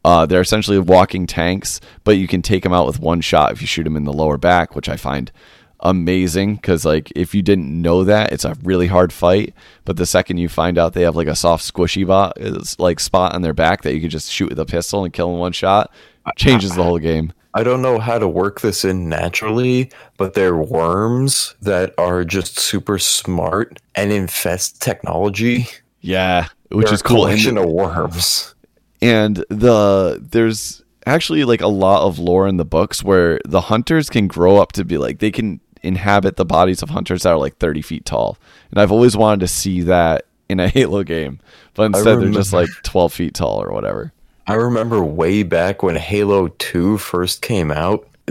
Uh, 0.07 0.25
they're 0.25 0.41
essentially 0.41 0.79
walking 0.79 1.27
tanks, 1.27 1.81
but 2.05 2.17
you 2.17 2.29
can 2.29 2.41
take 2.41 2.63
them 2.63 2.73
out 2.73 2.87
with 2.87 3.01
one 3.01 3.21
shot 3.21 3.51
if 3.51 3.61
you 3.61 3.67
shoot 3.67 3.83
them 3.83 3.97
in 3.97 4.05
the 4.05 4.13
lower 4.13 4.39
back, 4.39 4.77
which 4.77 4.89
I 4.89 4.97
find 4.97 5.33
amazing 5.81 6.55
because 6.55 6.85
like 6.85 7.13
if 7.17 7.35
you 7.35 7.43
didn't 7.43 7.83
know 7.83 8.05
that, 8.05 8.33
it's 8.33 8.45
a 8.45 8.57
really 8.63 8.87
hard 8.87 9.13
fight. 9.13 9.53
But 9.85 9.97
the 9.97 10.07
second 10.07 10.39
you 10.39 10.49
find 10.49 10.79
out 10.79 10.93
they 10.93 11.03
have 11.03 11.17
like 11.17 11.27
a 11.27 11.35
soft 11.35 11.65
squishy 11.65 12.07
bot, 12.07 12.35
it's 12.37 12.79
like 12.79 13.01
spot 13.01 13.35
on 13.35 13.43
their 13.43 13.53
back 13.53 13.83
that 13.83 13.95
you 13.95 14.01
can 14.01 14.09
just 14.09 14.31
shoot 14.31 14.51
with 14.51 14.61
a 14.61 14.65
pistol 14.65 15.03
and 15.03 15.13
kill 15.13 15.33
in 15.33 15.41
one 15.41 15.51
shot, 15.51 15.93
changes 16.37 16.77
the 16.77 16.85
whole 16.85 17.01
game. 17.01 17.33
I 17.55 17.65
don't 17.65 17.83
know 17.83 17.99
how 17.99 18.19
to 18.19 18.29
work 18.29 18.61
this 18.61 18.85
in 18.85 19.09
naturally, 19.09 19.91
but 20.19 20.35
they're 20.35 20.57
worms 20.57 21.57
that 21.63 21.95
are 21.99 22.23
just 22.23 22.61
super 22.61 22.99
smart 22.99 23.81
and 23.97 24.13
infest 24.13 24.81
technology. 24.81 25.67
Yeah, 26.01 26.47
which 26.69 26.87
They're 26.87 26.95
is 26.95 27.03
cool. 27.03 27.27
And- 27.27 27.31
collection 27.31 27.59
of 27.59 27.65
worms. 27.69 28.55
And 29.01 29.45
the 29.49 30.19
there's 30.31 30.83
actually 31.07 31.45
like 31.45 31.61
a 31.61 31.69
lot 31.69 32.03
of 32.03 32.19
lore 32.19 32.49
in 32.49 32.57
the 32.57 32.65
books 32.65 33.05
where 33.05 33.41
the 33.45 33.63
hunters 33.63 34.11
can 34.11 34.27
grow 34.27 34.57
up 34.57 34.73
to 34.73 34.85
be 34.85 34.99
like 34.99 35.19
they 35.19 35.31
can 35.31 35.61
inhabit 35.83 36.37
the 36.37 36.45
bodies 36.45 36.83
of 36.83 36.91
hunters 36.91 37.23
that 37.23 37.31
are 37.31 37.39
like 37.39 37.57
30 37.59 37.83
feet 37.83 38.05
tall 38.05 38.39
and 38.71 38.81
i've 38.81 38.91
always 38.91 39.17
wanted 39.17 39.41
to 39.41 39.49
see 39.49 39.83
that 39.83 40.27
in 40.49 40.59
a 40.59 40.69
halo 40.77 41.05
game 41.05 41.39
but 41.75 41.85
instead 41.85 42.21
they're 42.21 42.31
just 42.31 42.53
like 42.53 42.69
12 42.83 43.13
feet 43.13 43.35
tall 43.35 43.63
or 43.63 43.73
whatever 43.73 44.13
I 44.49 44.55
remember 44.55 45.03
way 45.03 45.43
back 45.43 45.83
when 45.83 45.97
Halo 45.97 46.49
2 46.49 46.99
first 46.99 47.43
came 47.43 47.73
out, 47.73 48.07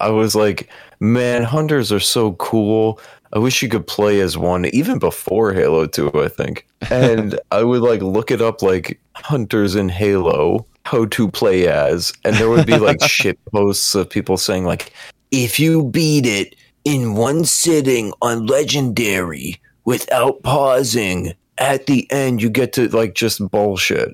I 0.00 0.08
was 0.08 0.34
like, 0.34 0.70
man, 0.98 1.42
hunters 1.42 1.92
are 1.92 2.00
so 2.00 2.32
cool. 2.32 2.98
I 3.32 3.38
wish 3.38 3.62
you 3.62 3.68
could 3.68 3.86
play 3.86 4.20
as 4.20 4.36
one 4.36 4.66
even 4.66 4.98
before 4.98 5.52
Halo 5.54 5.86
2, 5.86 6.10
I 6.22 6.28
think. 6.28 6.66
And 6.90 7.38
I 7.50 7.62
would 7.62 7.80
like 7.82 8.02
look 8.02 8.30
it 8.30 8.42
up 8.42 8.62
like 8.62 9.00
hunters 9.16 9.74
in 9.74 9.88
Halo, 9.88 10.66
how 10.84 11.06
to 11.06 11.28
play 11.30 11.66
as, 11.68 12.12
and 12.24 12.36
there 12.36 12.50
would 12.50 12.66
be 12.66 12.76
like 12.78 13.02
shit 13.08 13.38
posts 13.46 13.94
of 13.94 14.10
people 14.10 14.36
saying 14.36 14.64
like 14.64 14.92
if 15.30 15.58
you 15.58 15.84
beat 15.84 16.26
it 16.26 16.54
in 16.84 17.14
one 17.14 17.44
sitting 17.44 18.12
on 18.20 18.46
legendary 18.46 19.60
without 19.84 20.42
pausing, 20.42 21.32
at 21.58 21.86
the 21.86 22.10
end 22.10 22.42
you 22.42 22.50
get 22.50 22.72
to 22.74 22.88
like 22.88 23.14
just 23.14 23.46
bullshit. 23.50 24.08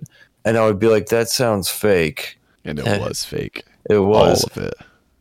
And 0.44 0.56
I 0.56 0.64
would 0.66 0.78
be 0.78 0.86
like, 0.88 1.06
that 1.06 1.28
sounds 1.28 1.68
fake. 1.68 2.38
and 2.64 2.78
it 2.78 2.86
Eh, 2.86 2.98
was 3.00 3.24
fake 3.24 3.64
It 3.90 3.98
was. 3.98 4.44
all 4.44 4.50
of 4.62 4.64
it 4.68 4.74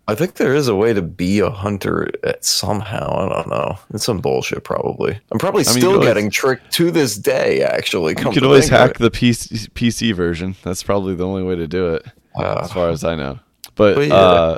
I 0.09 0.15
think 0.15 0.35
there 0.35 0.55
is 0.55 0.67
a 0.69 0.75
way 0.75 0.93
to 0.93 1.01
be 1.01 1.39
a 1.39 1.49
hunter 1.49 2.07
at 2.23 2.45
somehow. 2.45 3.13
I 3.25 3.29
don't 3.35 3.49
know. 3.49 3.77
It's 3.93 4.05
some 4.05 4.19
bullshit, 4.19 4.63
probably. 4.63 5.19
I'm 5.31 5.37
probably 5.39 5.63
I 5.65 5.69
mean, 5.69 5.77
still 5.77 5.91
could 5.91 5.95
always- 5.95 6.07
getting 6.09 6.29
tricked 6.29 6.71
to 6.73 6.91
this 6.91 7.17
day. 7.17 7.61
Actually, 7.63 8.11
you 8.17 8.31
can 8.31 8.45
always 8.45 8.69
hack 8.69 8.97
the 8.99 9.11
PC, 9.11 9.69
PC 9.71 10.13
version 10.15 10.55
that's 10.63 10.81
probably 10.83 11.13
the 11.15 11.25
only 11.27 11.43
way 11.43 11.55
to 11.55 11.67
do 11.67 11.89
it 11.95 12.05
Uh, 12.39 12.61
as 12.63 12.71
far 12.71 12.89
as 12.89 13.03
I 13.03 13.15
know. 13.15 13.39
But 13.75 13.95
But 13.95 14.07
yeah. 14.07 14.15
uh, 14.15 14.57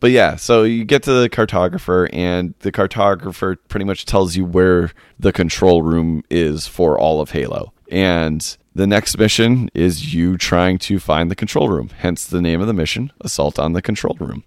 but 0.00 0.10
yeah, 0.12 0.36
so 0.36 0.62
you 0.62 0.84
get 0.84 1.02
to 1.02 1.12
the 1.12 1.28
cartographer, 1.28 2.08
and 2.12 2.54
the 2.60 2.70
cartographer 2.72 3.56
pretty 3.68 3.84
much 3.84 4.06
tells 4.06 4.36
you 4.36 4.44
where 4.44 4.92
the 5.18 5.32
control 5.32 5.82
room 5.82 6.22
is 6.30 6.66
for 6.66 6.98
all 6.98 7.20
of 7.20 7.32
Halo. 7.32 7.72
And 7.90 8.56
the 8.74 8.86
next 8.86 9.18
mission 9.18 9.68
is 9.74 10.14
you 10.14 10.36
trying 10.38 10.78
to 10.78 10.98
find 10.98 11.30
the 11.30 11.36
control 11.36 11.68
room. 11.68 11.90
Hence 11.98 12.24
the 12.26 12.40
name 12.40 12.60
of 12.60 12.66
the 12.66 12.72
mission: 12.72 13.12
Assault 13.20 13.58
on 13.58 13.72
the 13.72 13.82
Control 13.82 14.16
Room. 14.20 14.42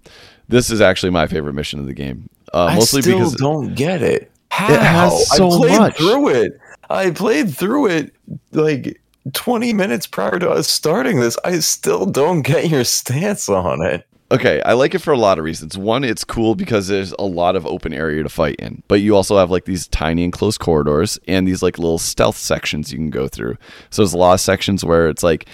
This 0.50 0.70
is 0.70 0.82
actually 0.82 1.10
my 1.10 1.28
favorite 1.28 1.54
mission 1.54 1.80
of 1.80 1.86
the 1.86 1.94
game, 1.94 2.30
uh, 2.54 2.66
I 2.66 2.76
mostly 2.76 3.02
still 3.02 3.20
because 3.20 3.34
don't 3.34 3.76
get 3.76 4.02
it. 4.02 4.32
How? 4.50 4.68
has 4.80 5.30
so 5.36 5.52
I 5.52 5.58
played 5.58 5.80
much. 5.80 5.98
through 5.98 6.30
it. 6.30 6.60
I 6.90 7.12
played 7.12 7.54
through 7.54 7.88
it 7.88 8.16
like 8.54 9.02
20 9.34 9.74
minutes 9.74 10.08
prior 10.08 10.40
to 10.40 10.50
us 10.50 10.70
starting 10.70 11.20
this. 11.20 11.38
I 11.44 11.60
still 11.60 12.06
don't 12.06 12.42
get 12.42 12.70
your 12.70 12.84
stance 12.84 13.50
on 13.50 13.82
it. 13.86 14.08
Okay, 14.30 14.62
I 14.64 14.74
like 14.74 14.94
it 14.94 15.00
for 15.00 15.14
a 15.14 15.18
lot 15.18 15.40
of 15.40 15.46
reasons. 15.46 15.78
One, 15.78 16.04
it's 16.04 16.26
cool 16.26 16.56
because 16.56 16.88
there's 16.88 17.14
a 17.14 17.24
lot 17.24 17.56
of 17.56 17.66
open 17.66 17.94
area 17.94 18.24
to 18.24 18.30
fight 18.30 18.56
in, 18.56 18.84
but 18.90 19.00
you 19.00 19.16
also 19.16 19.38
have 19.38 19.50
like 19.50 19.64
these 19.64 19.88
tiny 19.88 20.26
enclosed 20.26 20.60
corridors 20.60 21.18
and 21.30 21.48
these 21.48 21.64
like 21.64 21.80
little 21.80 21.98
stealth 21.98 22.38
sections 22.38 22.92
you 22.92 22.98
can 22.98 23.10
go 23.10 23.30
through. 23.30 23.58
So 23.90 24.02
there's 24.02 24.14
a 24.14 24.18
lot 24.18 24.34
of 24.34 24.42
sections 24.42 24.84
where 24.84 25.08
it's 25.08 25.24
like 25.24 25.48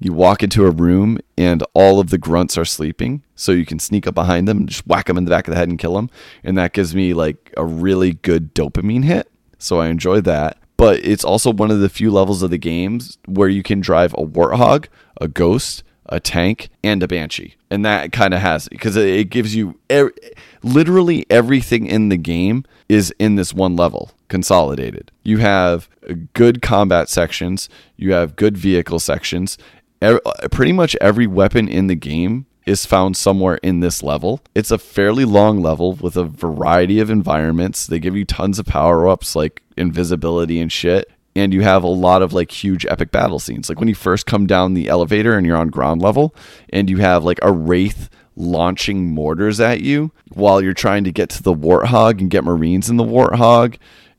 you 0.00 0.12
walk 0.12 0.42
into 0.42 0.66
a 0.66 0.70
room 0.70 1.18
and 1.38 1.62
all 1.74 2.00
of 2.00 2.10
the 2.10 2.18
grunts 2.18 2.58
are 2.58 2.64
sleeping, 2.64 3.22
so 3.36 3.52
you 3.52 3.66
can 3.66 3.78
sneak 3.78 4.06
up 4.06 4.14
behind 4.14 4.48
them 4.48 4.58
and 4.58 4.68
just 4.68 4.86
whack 4.86 5.06
them 5.06 5.18
in 5.18 5.24
the 5.24 5.30
back 5.30 5.46
of 5.46 5.52
the 5.52 5.58
head 5.58 5.68
and 5.68 5.78
kill 5.78 5.94
them, 5.94 6.10
and 6.42 6.58
that 6.58 6.72
gives 6.72 6.94
me 6.94 7.14
like 7.14 7.52
a 7.56 7.64
really 7.64 8.14
good 8.14 8.54
dopamine 8.54 9.04
hit. 9.04 9.30
So 9.58 9.78
I 9.78 9.88
enjoy 9.88 10.22
that. 10.22 10.56
But 10.76 11.04
it's 11.04 11.24
also 11.24 11.52
one 11.52 11.70
of 11.70 11.80
the 11.80 11.90
few 11.90 12.10
levels 12.10 12.42
of 12.42 12.48
the 12.50 12.56
games 12.56 13.18
where 13.26 13.50
you 13.50 13.62
can 13.62 13.80
drive 13.80 14.14
a 14.14 14.24
warthog, 14.24 14.86
a 15.20 15.28
ghost, 15.28 15.82
a 16.06 16.18
tank, 16.18 16.70
and 16.82 17.02
a 17.02 17.06
banshee, 17.06 17.56
and 17.70 17.84
that 17.84 18.12
kind 18.12 18.32
of 18.32 18.40
has 18.40 18.66
because 18.68 18.96
it 18.96 19.28
gives 19.28 19.54
you 19.54 19.78
er- 19.92 20.14
literally 20.62 21.26
everything 21.28 21.86
in 21.86 22.08
the 22.08 22.16
game 22.16 22.64
is 22.88 23.12
in 23.18 23.36
this 23.36 23.52
one 23.52 23.76
level. 23.76 24.10
consolidated. 24.28 25.10
You 25.24 25.38
have 25.38 25.88
good 26.34 26.62
combat 26.62 27.08
sections, 27.08 27.68
you 27.96 28.12
have 28.12 28.36
good 28.36 28.56
vehicle 28.56 29.00
sections. 29.00 29.58
E- 30.02 30.18
pretty 30.50 30.72
much 30.72 30.96
every 31.00 31.26
weapon 31.26 31.68
in 31.68 31.86
the 31.86 31.94
game 31.94 32.46
is 32.66 32.86
found 32.86 33.16
somewhere 33.16 33.56
in 33.62 33.80
this 33.80 34.02
level. 34.02 34.40
It's 34.54 34.70
a 34.70 34.78
fairly 34.78 35.24
long 35.24 35.60
level 35.60 35.94
with 35.94 36.16
a 36.16 36.24
variety 36.24 37.00
of 37.00 37.10
environments. 37.10 37.86
They 37.86 37.98
give 37.98 38.16
you 38.16 38.24
tons 38.24 38.58
of 38.58 38.66
power 38.66 39.08
ups 39.08 39.34
like 39.34 39.62
invisibility 39.76 40.60
and 40.60 40.70
shit. 40.70 41.10
And 41.36 41.54
you 41.54 41.62
have 41.62 41.84
a 41.84 41.88
lot 41.88 42.22
of 42.22 42.32
like 42.32 42.50
huge 42.50 42.84
epic 42.86 43.12
battle 43.12 43.38
scenes. 43.38 43.68
Like 43.68 43.78
when 43.78 43.88
you 43.88 43.94
first 43.94 44.26
come 44.26 44.46
down 44.46 44.74
the 44.74 44.88
elevator 44.88 45.36
and 45.36 45.46
you're 45.46 45.56
on 45.56 45.68
ground 45.68 46.02
level 46.02 46.34
and 46.70 46.90
you 46.90 46.98
have 46.98 47.24
like 47.24 47.38
a 47.42 47.52
wraith 47.52 48.10
launching 48.36 49.06
mortars 49.10 49.60
at 49.60 49.80
you 49.80 50.12
while 50.32 50.62
you're 50.62 50.74
trying 50.74 51.04
to 51.04 51.12
get 51.12 51.30
to 51.30 51.42
the 51.42 51.54
warthog 51.54 52.20
and 52.20 52.30
get 52.30 52.44
marines 52.44 52.88
in 52.88 52.96
the 52.96 53.04
warthog 53.04 53.76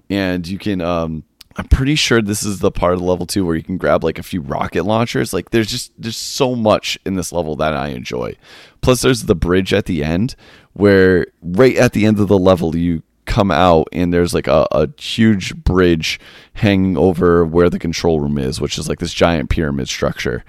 and 0.09 0.47
you 0.47 0.59
can 0.59 0.81
um 0.81 1.23
I'm 1.57 1.67
pretty 1.67 1.95
sure 1.95 2.21
this 2.21 2.43
is 2.43 2.59
the 2.59 2.71
part 2.71 2.93
of 2.93 3.01
level 3.01 3.25
two 3.25 3.45
where 3.45 3.55
you 3.55 3.63
can 3.63 3.77
grab 3.77 4.03
like 4.03 4.19
a 4.19 4.23
few 4.23 4.41
rocket 4.41 4.83
launchers. 4.85 5.33
Like 5.33 5.49
there's 5.49 5.69
just 5.69 5.91
there's 5.97 6.17
so 6.17 6.55
much 6.55 6.97
in 7.05 7.15
this 7.15 7.31
level 7.31 7.55
that 7.57 7.73
I 7.73 7.89
enjoy. 7.89 8.35
Plus 8.81 9.01
there's 9.01 9.23
the 9.23 9.35
bridge 9.35 9.73
at 9.73 9.85
the 9.85 10.03
end 10.03 10.35
where 10.73 11.27
right 11.41 11.75
at 11.75 11.93
the 11.93 12.05
end 12.05 12.19
of 12.19 12.27
the 12.27 12.39
level 12.39 12.75
you 12.75 13.03
come 13.25 13.51
out 13.51 13.87
and 13.91 14.13
there's 14.13 14.33
like 14.33 14.47
a, 14.47 14.67
a 14.71 14.89
huge 14.99 15.55
bridge 15.55 16.19
hanging 16.53 16.97
over 16.97 17.45
where 17.45 17.69
the 17.69 17.79
control 17.79 18.19
room 18.19 18.37
is, 18.37 18.59
which 18.59 18.77
is 18.77 18.89
like 18.89 18.99
this 18.99 19.13
giant 19.13 19.49
pyramid 19.49 19.87
structure. 19.87 20.43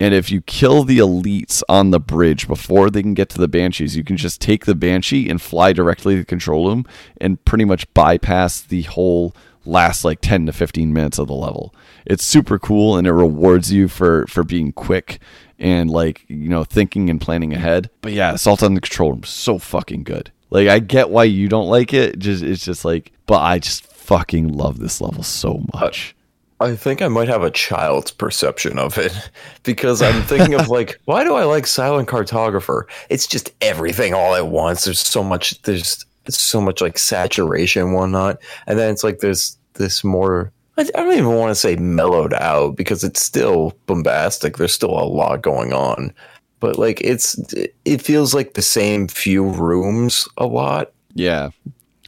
And 0.00 0.14
if 0.14 0.30
you 0.30 0.42
kill 0.42 0.84
the 0.84 0.98
elites 0.98 1.62
on 1.68 1.90
the 1.90 1.98
bridge 1.98 2.46
before 2.46 2.88
they 2.88 3.02
can 3.02 3.14
get 3.14 3.28
to 3.30 3.38
the 3.38 3.48
banshees, 3.48 3.96
you 3.96 4.04
can 4.04 4.16
just 4.16 4.40
take 4.40 4.64
the 4.64 4.76
banshee 4.76 5.28
and 5.28 5.42
fly 5.42 5.72
directly 5.72 6.14
to 6.14 6.20
the 6.20 6.24
control 6.24 6.68
room 6.68 6.86
and 7.20 7.44
pretty 7.44 7.64
much 7.64 7.92
bypass 7.94 8.60
the 8.60 8.82
whole 8.82 9.34
last 9.68 10.04
like 10.04 10.20
10 10.20 10.46
to 10.46 10.52
15 10.52 10.92
minutes 10.92 11.18
of 11.18 11.28
the 11.28 11.34
level. 11.34 11.74
It's 12.06 12.24
super 12.24 12.58
cool 12.58 12.96
and 12.96 13.06
it 13.06 13.12
rewards 13.12 13.72
you 13.72 13.88
for 13.88 14.26
for 14.26 14.42
being 14.42 14.72
quick 14.72 15.20
and 15.58 15.90
like, 15.90 16.24
you 16.28 16.48
know, 16.48 16.64
thinking 16.64 17.10
and 17.10 17.20
planning 17.20 17.52
ahead. 17.52 17.90
But 18.00 18.12
yeah, 18.12 18.32
Assault 18.34 18.62
on 18.62 18.74
the 18.74 18.80
Control 18.80 19.12
Room 19.12 19.22
is 19.22 19.30
so 19.30 19.58
fucking 19.58 20.04
good. 20.04 20.32
Like 20.50 20.68
I 20.68 20.78
get 20.78 21.10
why 21.10 21.24
you 21.24 21.48
don't 21.48 21.68
like 21.68 21.92
it. 21.92 22.18
Just 22.18 22.42
it's 22.42 22.64
just 22.64 22.84
like 22.84 23.12
but 23.26 23.40
I 23.40 23.58
just 23.58 23.86
fucking 23.86 24.48
love 24.48 24.78
this 24.78 25.00
level 25.00 25.22
so 25.22 25.62
much. 25.74 26.16
I 26.60 26.74
think 26.74 27.02
I 27.02 27.08
might 27.08 27.28
have 27.28 27.42
a 27.42 27.50
child's 27.50 28.10
perception 28.10 28.78
of 28.78 28.98
it 28.98 29.12
because 29.62 30.02
I'm 30.02 30.22
thinking 30.22 30.54
of 30.54 30.68
like, 30.68 30.98
why 31.04 31.24
do 31.24 31.34
I 31.34 31.44
like 31.44 31.66
Silent 31.66 32.08
Cartographer? 32.08 32.84
It's 33.10 33.26
just 33.26 33.52
everything 33.60 34.14
all 34.14 34.34
at 34.34 34.48
once. 34.48 34.84
There's 34.84 34.98
so 34.98 35.22
much. 35.22 35.60
There's 35.62 36.04
so 36.28 36.60
much 36.60 36.80
like 36.80 36.98
saturation 36.98 37.82
and 37.82 37.94
whatnot, 37.94 38.38
and 38.66 38.78
then 38.78 38.90
it's 38.90 39.04
like 39.04 39.18
there's 39.18 39.57
this 39.78 40.04
more. 40.04 40.52
I 40.76 40.82
I 40.82 40.84
don't 40.84 41.12
even 41.14 41.34
want 41.34 41.50
to 41.50 41.54
say 41.54 41.74
mellowed 41.76 42.34
out 42.34 42.76
because 42.76 43.02
it's 43.02 43.22
still 43.22 43.74
bombastic. 43.86 44.58
There's 44.58 44.72
still 44.72 44.90
a 44.98 45.02
lot 45.08 45.42
going 45.42 45.72
on, 45.72 46.12
but 46.60 46.78
like 46.78 47.00
it's 47.00 47.40
it 47.84 48.02
feels 48.02 48.34
like 48.34 48.54
the 48.54 48.62
same 48.62 49.08
few 49.08 49.48
rooms 49.48 50.28
a 50.36 50.46
lot. 50.46 50.92
Yeah. 51.14 51.50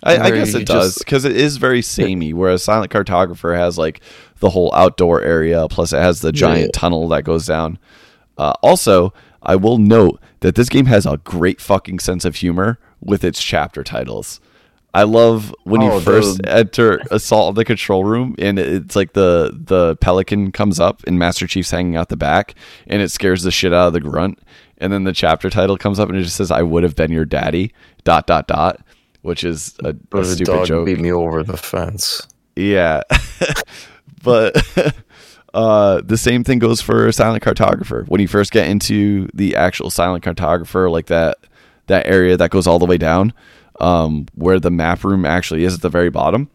I, 0.02 0.16
I 0.18 0.30
guess 0.30 0.54
it 0.54 0.66
does 0.66 0.96
because 0.96 1.26
it 1.26 1.36
is 1.36 1.58
very 1.58 1.82
samey. 1.82 2.32
Whereas 2.32 2.62
Silent 2.62 2.90
Cartographer 2.90 3.54
has 3.56 3.76
like 3.76 4.00
the 4.38 4.48
whole 4.48 4.74
outdoor 4.74 5.20
area, 5.22 5.66
plus 5.68 5.92
it 5.92 5.98
has 5.98 6.20
the 6.20 6.32
giant 6.32 6.70
Yeah. 6.74 6.80
tunnel 6.80 7.06
that 7.08 7.24
goes 7.24 7.44
down. 7.46 7.78
Uh, 8.38 8.54
also, 8.62 9.12
I 9.42 9.56
will 9.56 9.76
note 9.76 10.18
that 10.40 10.54
this 10.54 10.70
game 10.70 10.86
has 10.86 11.04
a 11.04 11.18
great 11.18 11.60
fucking 11.60 11.98
sense 11.98 12.24
of 12.24 12.36
humor 12.36 12.78
with 13.02 13.24
its 13.24 13.42
chapter 13.42 13.84
titles. 13.84 14.40
I 14.92 15.04
love 15.04 15.54
when 15.64 15.80
you 15.82 15.90
Oh, 15.92 16.00
first 16.00 16.42
the- 16.42 16.52
enter 16.52 17.00
Assault 17.10 17.50
of 17.50 17.54
the 17.54 17.64
Control 17.64 18.04
Room, 18.04 18.34
and 18.38 18.58
it's 18.58 18.96
like 18.96 19.12
the 19.12 19.56
the 19.56 19.96
pelican 19.96 20.50
comes 20.52 20.80
up, 20.80 21.02
and 21.06 21.18
Master 21.18 21.46
Chief's 21.46 21.70
hanging 21.70 21.96
out 21.96 22.08
the 22.08 22.16
back, 22.16 22.54
and 22.88 23.00
it 23.00 23.10
scares 23.10 23.42
the 23.42 23.50
shit 23.52 23.72
out 23.72 23.88
of 23.88 23.92
the 23.92 24.00
grunt. 24.00 24.38
And 24.78 24.92
then 24.92 25.04
the 25.04 25.12
chapter 25.12 25.50
title 25.50 25.76
comes 25.76 25.98
up, 26.00 26.08
and 26.08 26.18
it 26.18 26.22
just 26.22 26.36
says, 26.36 26.50
"I 26.50 26.62
would 26.62 26.82
have 26.82 26.96
been 26.96 27.12
your 27.12 27.24
daddy." 27.24 27.72
Dot 28.02 28.26
dot 28.26 28.48
dot, 28.48 28.80
which 29.22 29.44
is 29.44 29.74
a, 29.84 29.94
a 30.12 30.24
stupid 30.24 30.64
joke. 30.66 30.86
beat 30.86 30.98
me 30.98 31.12
over 31.12 31.42
the 31.42 31.56
fence. 31.56 32.26
Yeah. 32.56 33.02
but 34.22 34.56
uh, 35.54 36.00
the 36.04 36.16
same 36.16 36.44
thing 36.44 36.58
goes 36.58 36.80
for 36.80 37.10
Silent 37.12 37.42
Cartographer. 37.44 38.08
When 38.08 38.20
you 38.20 38.28
first 38.28 38.52
get 38.52 38.68
into 38.68 39.28
the 39.34 39.54
actual 39.56 39.90
Silent 39.90 40.24
Cartographer, 40.24 40.90
like 40.90 41.06
that 41.06 41.38
that 41.86 42.06
area 42.06 42.36
that 42.36 42.50
goes 42.50 42.66
all 42.66 42.78
the 42.78 42.86
way 42.86 42.96
down, 42.98 43.32
um, 43.80 44.26
where 44.34 44.60
the 44.60 44.70
map 44.70 45.04
room 45.04 45.24
actually 45.24 45.64
is 45.64 45.74
at 45.74 45.82
the 45.82 45.88
very 45.88 46.10
bottom, 46.10 46.48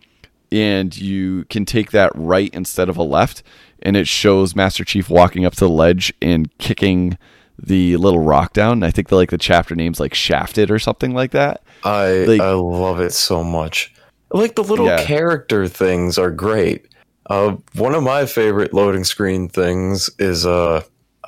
and 0.51 0.95
you 0.97 1.45
can 1.45 1.65
take 1.65 1.91
that 1.91 2.11
right 2.15 2.49
instead 2.53 2.89
of 2.89 2.97
a 2.97 3.03
left, 3.03 3.43
and 3.81 3.97
it 3.97 4.07
shows 4.07 4.55
Master 4.55 4.83
Chief 4.83 5.09
walking 5.09 5.45
up 5.45 5.53
to 5.53 5.59
the 5.61 5.69
ledge 5.69 6.13
and 6.21 6.55
kicking 6.57 7.17
the 7.57 7.95
little 7.97 8.19
rock 8.19 8.53
down. 8.53 8.83
I 8.83 8.91
think 8.91 9.07
the 9.09 9.15
like 9.15 9.29
the 9.31 9.38
chapter 9.38 9.75
name's 9.75 9.99
like 9.99 10.13
Shafted 10.13 10.69
or 10.69 10.77
something 10.79 11.13
like 11.13 11.31
that. 11.31 11.61
I 11.83 12.25
Like- 12.27 12.41
I 12.41 12.51
love 12.51 12.99
it 12.99 13.13
so 13.13 13.43
much. 13.43 13.93
Like 14.31 14.55
the 14.55 14.63
little 14.63 14.88
Yeah. 14.88 15.03
character 15.05 15.67
things 15.67 16.17
are 16.17 16.31
great. 16.31 16.88
Uh, 17.29 17.55
one 17.75 17.95
of 17.95 18.03
my 18.03 18.25
favorite 18.25 18.73
loading 18.73 19.03
screen 19.05 19.47
things 19.47 20.09
is 20.19 20.45
uh, 20.45 20.81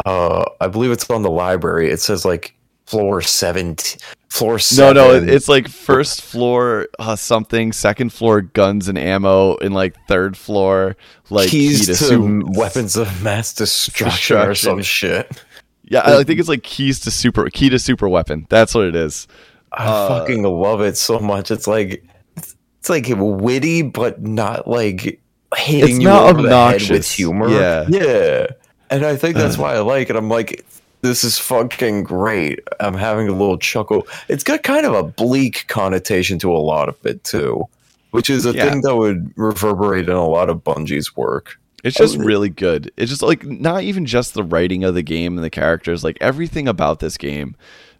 uh, 0.06 0.44
I 0.60 0.68
believe 0.68 0.92
it's 0.92 1.10
on 1.10 1.22
the 1.24 1.30
library. 1.32 1.90
It 1.90 2.02
says 2.02 2.26
like 2.26 2.54
floor 2.86 3.22
seventeen, 3.22 4.00
floor 4.38 4.54
No, 4.54 4.58
seven. 4.58 4.96
no, 4.96 5.14
it- 5.14 5.30
it's 5.30 5.48
like 5.50 5.68
first 5.68 6.22
floor 6.22 6.88
uh, 7.00 7.16
something, 7.16 7.72
second 7.72 8.14
floor 8.14 8.42
guns 8.42 8.88
and 8.88 8.98
ammo, 8.98 9.58
and 9.58 9.74
like 9.74 9.96
third 10.08 10.38
floor 10.38 10.96
like 11.30 11.50
keys 11.50 11.86
to, 11.88 11.96
super- 11.96 12.42
weapons 12.58 12.96
of 12.96 13.24
mass 13.24 13.54
destruction 13.54 14.38
or 14.38 14.56
some 14.56 14.82
shit. 14.82 15.44
Yeah, 15.84 16.02
I 16.06 16.24
think 16.24 16.40
it's 16.40 16.50
like 16.50 16.64
keys 16.64 17.00
to 17.02 17.12
super 17.12 17.50
key 17.50 17.70
to 17.70 17.80
super 17.80 18.10
weapon. 18.10 18.46
That's 18.50 18.76
what 18.76 18.86
it 18.86 18.96
is. 18.96 19.28
I 19.72 19.86
Uh, 19.86 20.08
fucking 20.20 20.44
love 20.44 20.82
it 20.82 20.98
so 20.98 21.20
much. 21.20 21.50
It's 21.52 21.68
like 21.68 22.04
it's 22.36 22.90
like 22.90 23.06
witty, 23.10 23.82
but 23.84 24.22
not 24.22 24.68
like 24.68 25.22
hitting 25.56 25.84
It's 25.84 26.00
you 26.00 26.04
not 26.08 26.24
over 26.30 26.42
the 26.42 26.50
head 26.50 26.90
with 26.90 27.10
humor. 27.10 27.48
Yeah. 27.50 27.86
yeah. 27.88 28.48
And 28.90 29.06
I 29.06 29.16
think 29.18 29.36
that's 29.36 29.58
why 29.58 29.76
I 29.76 29.80
like 29.80 30.10
it. 30.10 30.16
I'm 30.16 30.30
like, 30.30 30.66
this 31.02 31.24
is 31.24 31.38
fucking 31.38 32.04
great. 32.04 32.60
I'm 32.80 32.94
having 32.96 33.28
a 33.28 33.32
little 33.34 33.58
chuckle. 33.58 34.08
It's 34.30 34.44
got 34.44 34.64
kind 34.64 34.86
of 34.86 34.94
a 34.94 35.04
bleak 35.04 35.66
connotation 35.68 36.40
to 36.40 36.52
a 36.52 36.58
lot 36.58 36.90
of 36.90 37.06
it 37.06 37.24
too, 37.24 37.66
which 38.12 38.30
is 38.30 38.46
a 38.46 38.54
Yeah. 38.54 38.70
thing 38.70 38.82
that 38.82 38.96
would 38.96 39.32
reverberate 39.36 40.10
in 40.10 40.16
a 40.16 40.28
lot 40.28 40.50
of 40.50 40.64
Bungie's 40.64 41.16
work. 41.16 41.60
It's 41.84 41.96
just 41.96 42.18
really 42.18 42.50
good. 42.50 42.92
It's 42.98 43.10
just 43.10 43.22
like 43.22 43.46
not 43.46 43.84
even 43.84 44.06
just 44.06 44.34
the 44.34 44.44
writing 44.44 44.84
of 44.84 44.96
the 44.96 45.04
game 45.04 45.38
and 45.38 45.44
the 45.44 45.50
characters, 45.50 46.04
like 46.04 46.18
everything 46.20 46.68
about 46.68 47.00
this 47.00 47.18
game, 47.18 47.56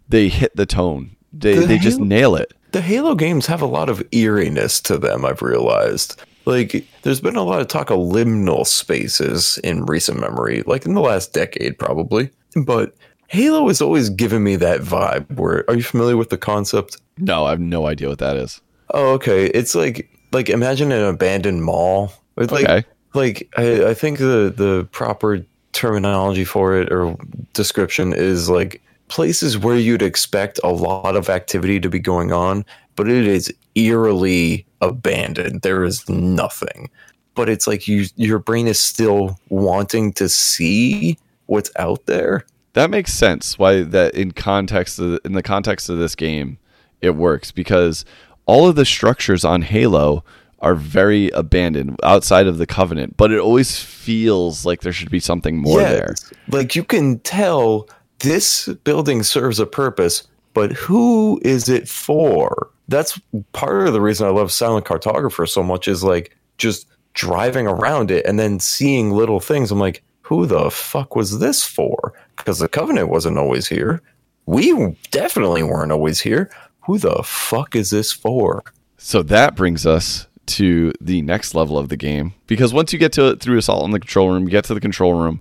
they 0.08 0.28
hit 0.28 0.54
the 0.56 0.66
tone. 0.66 1.12
They 1.32 1.54
The 1.54 1.66
they 1.66 1.78
just 1.78 2.00
nail 2.00 2.34
it. 2.34 2.52
the 2.72 2.80
Halo 2.80 3.14
games 3.14 3.46
have 3.46 3.62
a 3.62 3.66
lot 3.66 3.88
of 3.88 4.02
eeriness 4.12 4.80
to 4.82 4.98
them, 4.98 5.24
I've 5.24 5.42
realized. 5.42 6.20
Like, 6.44 6.86
there's 7.02 7.20
been 7.20 7.36
a 7.36 7.42
lot 7.42 7.60
of 7.60 7.68
talk 7.68 7.90
of 7.90 7.98
liminal 7.98 8.66
spaces 8.66 9.58
in 9.62 9.84
recent 9.84 10.18
memory, 10.18 10.62
like 10.66 10.86
in 10.86 10.94
the 10.94 11.00
last 11.02 11.32
decade, 11.34 11.78
probably. 11.78 12.30
But 12.56 12.94
Halo 13.28 13.68
has 13.68 13.80
always 13.80 14.08
given 14.10 14.42
me 14.42 14.56
that 14.56 14.80
vibe. 14.80 15.30
Where 15.36 15.64
are 15.68 15.76
you 15.76 15.82
familiar 15.82 16.16
with 16.16 16.30
the 16.30 16.38
concept? 16.38 16.96
No, 17.18 17.44
I 17.44 17.50
have 17.50 17.60
no 17.60 17.86
idea 17.86 18.08
what 18.08 18.18
that 18.18 18.36
is. 18.36 18.60
Oh, 18.94 19.12
okay. 19.12 19.46
It's 19.46 19.74
like 19.74 20.08
like 20.32 20.48
imagine 20.48 20.92
an 20.92 21.04
abandoned 21.04 21.62
mall. 21.62 22.12
It's 22.36 22.52
like 22.52 22.64
Okay. 22.64 22.86
like 23.14 23.48
I, 23.56 23.88
I 23.90 23.94
think 23.94 24.18
the 24.18 24.52
the 24.56 24.88
proper 24.92 25.44
terminology 25.72 26.44
for 26.44 26.74
it 26.74 26.90
or 26.90 27.16
description 27.52 28.12
is 28.14 28.48
like 28.48 28.80
places 29.08 29.58
where 29.58 29.76
you'd 29.76 30.02
expect 30.02 30.58
a 30.64 30.68
lot 30.68 31.16
of 31.16 31.28
activity 31.28 31.80
to 31.80 31.88
be 31.88 31.98
going 31.98 32.32
on, 32.32 32.64
but 32.96 33.08
it 33.08 33.26
is 33.26 33.52
eerily 33.74 34.66
abandoned. 34.80 35.62
There 35.62 35.84
is 35.84 36.08
nothing. 36.08 36.90
But 37.34 37.48
it's 37.48 37.66
like 37.66 37.86
you 37.86 38.06
your 38.16 38.38
brain 38.38 38.66
is 38.66 38.80
still 38.80 39.38
wanting 39.50 40.12
to 40.14 40.28
see 40.28 41.18
what's 41.48 41.72
out 41.76 42.06
there. 42.06 42.46
That 42.74 42.90
makes 42.90 43.12
sense. 43.12 43.58
Why 43.58 43.82
that 43.82 44.14
in 44.14 44.30
context 44.32 45.00
of, 45.00 45.18
in 45.24 45.32
the 45.32 45.42
context 45.42 45.88
of 45.88 45.98
this 45.98 46.14
game, 46.14 46.58
it 47.00 47.16
works 47.16 47.50
because 47.50 48.04
all 48.46 48.68
of 48.68 48.76
the 48.76 48.84
structures 48.84 49.44
on 49.44 49.62
Halo 49.62 50.24
are 50.60 50.74
very 50.74 51.30
abandoned 51.30 51.98
outside 52.02 52.46
of 52.46 52.58
the 52.58 52.66
Covenant, 52.66 53.16
but 53.16 53.32
it 53.32 53.38
always 53.38 53.80
feels 53.80 54.64
like 54.64 54.80
there 54.80 54.92
should 54.92 55.10
be 55.10 55.20
something 55.20 55.56
more 55.56 55.80
there. 55.80 56.14
Like 56.48 56.74
you 56.76 56.84
can 56.84 57.20
tell 57.20 57.88
this 58.20 58.68
building 58.84 59.22
serves 59.22 59.60
a 59.60 59.66
purpose, 59.66 60.26
but 60.54 60.72
who 60.72 61.40
is 61.42 61.68
it 61.68 61.88
for? 61.88 62.70
That's 62.88 63.20
part 63.52 63.86
of 63.86 63.92
the 63.92 64.00
reason 64.00 64.26
I 64.26 64.30
love 64.30 64.50
Silent 64.50 64.86
Cartographer 64.86 65.48
so 65.48 65.62
much 65.62 65.86
is 65.86 66.02
like 66.02 66.36
just 66.58 66.88
driving 67.14 67.66
around 67.66 68.10
it 68.10 68.26
and 68.26 68.38
then 68.38 68.58
seeing 68.58 69.12
little 69.12 69.40
things. 69.40 69.70
I'm 69.70 69.78
like, 69.78 70.02
who 70.28 70.44
the 70.44 70.70
fuck 70.70 71.16
was 71.16 71.38
this 71.38 71.64
for? 71.64 72.12
Because 72.36 72.58
the 72.58 72.68
Covenant 72.68 73.08
wasn't 73.08 73.38
always 73.38 73.66
here. 73.66 74.02
We 74.44 74.94
definitely 75.10 75.62
weren't 75.62 75.90
always 75.90 76.20
here. 76.20 76.50
Who 76.82 76.98
the 76.98 77.22
fuck 77.24 77.74
is 77.74 77.88
this 77.88 78.12
for? 78.12 78.62
So 78.98 79.22
that 79.22 79.56
brings 79.56 79.86
us 79.86 80.26
to 80.48 80.92
the 81.00 81.22
next 81.22 81.54
level 81.54 81.78
of 81.78 81.88
the 81.88 81.96
game 81.96 82.34
because 82.46 82.74
once 82.74 82.92
you 82.92 82.98
get 82.98 83.12
to 83.12 83.36
through 83.36 83.56
assault 83.56 83.86
in 83.86 83.90
the 83.90 84.00
control 84.00 84.30
room, 84.30 84.42
you 84.44 84.50
get 84.50 84.64
to 84.64 84.74
the 84.74 84.80
control 84.80 85.14
room 85.14 85.40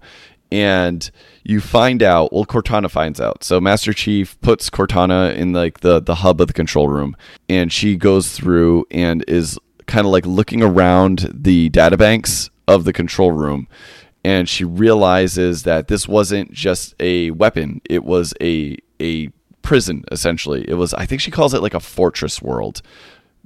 and 0.54 1.12
you 1.43 1.60
find 1.60 2.02
out 2.02 2.32
well 2.32 2.45
cortana 2.45 2.89
finds 2.89 3.19
out 3.19 3.43
so 3.43 3.60
master 3.60 3.91
chief 3.91 4.39
puts 4.39 4.69
cortana 4.69 5.36
in 5.36 5.52
like 5.52 5.82
the 5.82 6.00
the 6.00 6.15
hub 6.15 6.39
of 6.39 6.47
the 6.47 6.54
control 6.54 6.88
room 6.88 7.17
and 7.50 7.73
she 7.73 7.97
goes 7.97 8.32
through 8.32 8.86
and 8.89 9.26
is 9.28 9.60
kind 9.88 10.06
of 10.06 10.12
like 10.13 10.26
looking 10.26 10.63
around 10.63 11.30
the 11.34 11.69
databanks 11.71 12.50
of 12.65 12.86
the 12.86 12.93
control 12.93 13.34
room 13.34 13.67
and 14.28 14.50
she 14.50 14.63
realizes 14.66 15.63
that 15.63 15.88
this 15.88 16.08
wasn't 16.08 16.52
just 16.52 16.94
a 17.00 17.32
weapon 17.32 17.80
it 17.90 18.04
was 18.04 18.34
a 18.42 18.78
a 19.00 19.30
prison 19.62 20.04
essentially 20.12 20.62
it 20.70 20.74
was 20.76 20.94
i 20.96 21.06
think 21.06 21.22
she 21.22 21.32
calls 21.32 21.54
it 21.54 21.62
like 21.62 21.74
a 21.74 21.80
fortress 21.80 22.42
world 22.42 22.82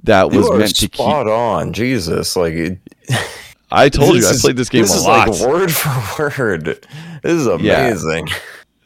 that 0.04 0.30
was 0.30 0.46
You 0.46 0.52
are 0.52 0.58
meant 0.58 0.74
to 0.76 0.80
keep 0.88 0.94
spot 0.96 1.28
on, 1.28 1.72
Jesus! 1.72 2.34
Like 2.36 2.54
it, 2.54 2.78
i 3.70 3.88
told 3.88 4.14
you 4.16 4.20
this 4.22 4.38
i 4.38 4.40
played 4.44 4.56
this 4.56 4.68
game 4.68 4.82
This 4.82 4.94
a 4.94 4.96
is 4.98 5.04
lot 5.04 5.28
like 5.28 5.48
word 5.48 5.72
for 5.82 6.32
word. 6.38 6.64
This 7.22 7.32
is 7.40 7.46
Yeah. 7.62 7.86
amazing. 7.86 8.28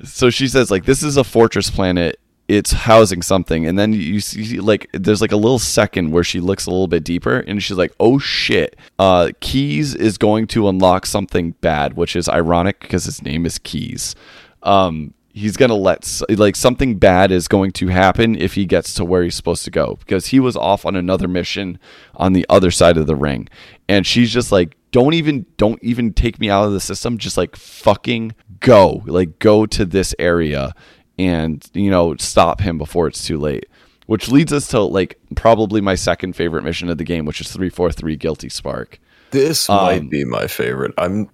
so 0.04 0.28
she 0.30 0.46
says 0.48 0.70
like 0.70 0.84
this 0.84 1.02
is 1.02 1.16
a 1.16 1.24
fortress 1.24 1.70
planet 1.70 2.18
it's 2.48 2.72
housing 2.72 3.22
something. 3.22 3.66
And 3.66 3.78
then 3.78 3.92
you 3.92 4.20
see 4.20 4.60
like 4.60 4.88
there's 4.92 5.20
like 5.20 5.32
a 5.32 5.36
little 5.36 5.58
second 5.58 6.12
where 6.12 6.24
she 6.24 6.40
looks 6.40 6.66
a 6.66 6.70
little 6.70 6.86
bit 6.86 7.04
deeper 7.04 7.40
and 7.40 7.62
she's 7.62 7.76
like 7.76 7.92
oh 7.98 8.18
shit. 8.18 8.76
Uh 8.98 9.30
Keyes 9.40 9.94
is 9.94 10.18
going 10.18 10.46
to 10.48 10.68
unlock 10.68 11.06
something 11.06 11.52
bad 11.60 11.94
which 11.94 12.14
is 12.16 12.28
ironic 12.28 12.80
because 12.80 13.04
his 13.04 13.22
name 13.22 13.46
is 13.46 13.58
Keyes. 13.58 14.14
Um 14.62 15.14
he's 15.32 15.56
gonna 15.56 15.74
let 15.74 16.20
like 16.30 16.56
something 16.56 16.98
bad 16.98 17.30
is 17.30 17.46
going 17.48 17.70
to 17.70 17.88
happen 17.88 18.36
if 18.36 18.54
he 18.54 18.64
gets 18.64 18.94
to 18.94 19.04
where 19.04 19.22
he's 19.22 19.34
supposed 19.34 19.64
to 19.64 19.70
go 19.70 19.96
because 19.96 20.28
he 20.28 20.40
was 20.40 20.56
off 20.56 20.86
on 20.86 20.96
another 20.96 21.28
mission 21.28 21.78
on 22.14 22.32
the 22.32 22.46
other 22.48 22.70
side 22.70 22.96
of 22.96 23.06
the 23.06 23.16
ring. 23.16 23.48
And 23.88 24.06
she's 24.06 24.32
just 24.32 24.52
like 24.52 24.76
don't 24.92 25.14
even 25.14 25.44
don't 25.56 25.82
even 25.82 26.14
take 26.14 26.40
me 26.40 26.48
out 26.48 26.64
of 26.64 26.72
the 26.72 26.80
system. 26.80 27.18
Just 27.18 27.36
like 27.36 27.54
fucking 27.56 28.34
go. 28.60 29.02
Like 29.04 29.38
go 29.38 29.66
to 29.66 29.84
this 29.84 30.14
area 30.18 30.74
and 31.18 31.68
you 31.74 31.90
know 31.90 32.14
stop 32.16 32.60
him 32.60 32.78
before 32.78 33.06
it's 33.06 33.24
too 33.26 33.38
late 33.38 33.66
which 34.06 34.28
leads 34.28 34.52
us 34.52 34.68
to 34.68 34.80
like 34.80 35.18
probably 35.34 35.80
my 35.80 35.94
second 35.94 36.34
favorite 36.34 36.62
mission 36.62 36.88
of 36.88 36.98
the 36.98 37.04
game 37.04 37.24
which 37.24 37.40
is 37.40 37.50
343 37.52 38.16
guilty 38.16 38.48
spark 38.48 38.98
This 39.30 39.68
Um, 39.68 39.76
might 39.76 40.10
be 40.10 40.24
my 40.24 40.46
favorite. 40.46 40.92
I'm. 40.98 41.28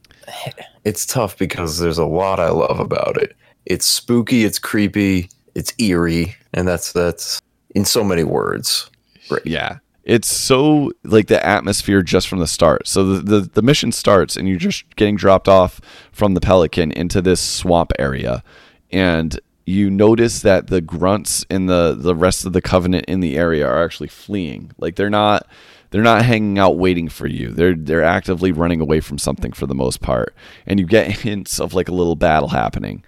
It's 0.85 1.05
tough 1.05 1.37
because 1.37 1.79
there's 1.79 1.99
a 1.99 2.07
lot 2.07 2.41
I 2.41 2.49
love 2.51 2.81
about 2.81 3.17
it. 3.21 3.37
It's 3.67 3.87
spooky. 3.87 4.45
It's 4.45 4.59
creepy. 4.59 5.29
It's 5.55 5.73
eerie, 5.79 6.35
and 6.55 6.67
that's 6.67 6.93
that's 6.93 7.41
in 7.75 7.85
so 7.85 8.03
many 8.03 8.25
words. 8.25 8.91
Great. 9.29 9.47
Yeah. 9.47 9.79
It's 10.05 10.27
so 10.29 10.91
like 11.05 11.29
the 11.29 11.45
atmosphere 11.47 12.03
just 12.03 12.27
from 12.29 12.41
the 12.41 12.47
start. 12.49 12.89
So 12.89 13.05
the, 13.05 13.21
the, 13.21 13.41
the 13.53 13.63
mission 13.63 13.93
starts 13.93 14.37
and 14.37 14.49
you're 14.49 14.59
just 14.59 14.97
getting 14.97 15.15
dropped 15.15 15.49
off 15.49 15.81
from 16.11 16.35
the 16.35 16.41
Pelican 16.41 16.91
into 16.93 17.23
this 17.23 17.41
swamp 17.41 17.93
area. 18.01 18.43
And 18.91 19.39
you 19.65 19.91
notice 19.91 20.41
that 20.43 20.67
the 20.67 20.81
grunts 20.81 21.45
and 21.49 21.69
the, 21.69 21.95
the 21.97 22.15
rest 22.15 22.45
of 22.45 22.53
the 22.53 22.61
covenant 22.63 23.05
in 23.07 23.21
the 23.21 23.37
area 23.37 23.67
are 23.67 23.85
actually 23.85 24.09
fleeing. 24.09 24.73
Like 24.79 24.97
they're 24.97 25.11
not 25.11 25.47
they're 25.91 26.03
not 26.03 26.25
hanging 26.25 26.59
out 26.59 26.79
waiting 26.79 27.09
for 27.09 27.27
you. 27.27 27.51
They're 27.51 27.75
they're 27.75 28.03
actively 28.03 28.51
running 28.51 28.81
away 28.81 29.01
from 29.01 29.19
something 29.19 29.53
for 29.53 29.67
the 29.67 29.75
most 29.75 30.01
part. 30.01 30.35
And 30.67 30.81
you 30.81 30.87
get 30.87 31.11
hints 31.21 31.61
of 31.61 31.75
like 31.75 31.89
a 31.89 31.95
little 31.95 32.17
battle 32.17 32.49
happening. 32.49 33.05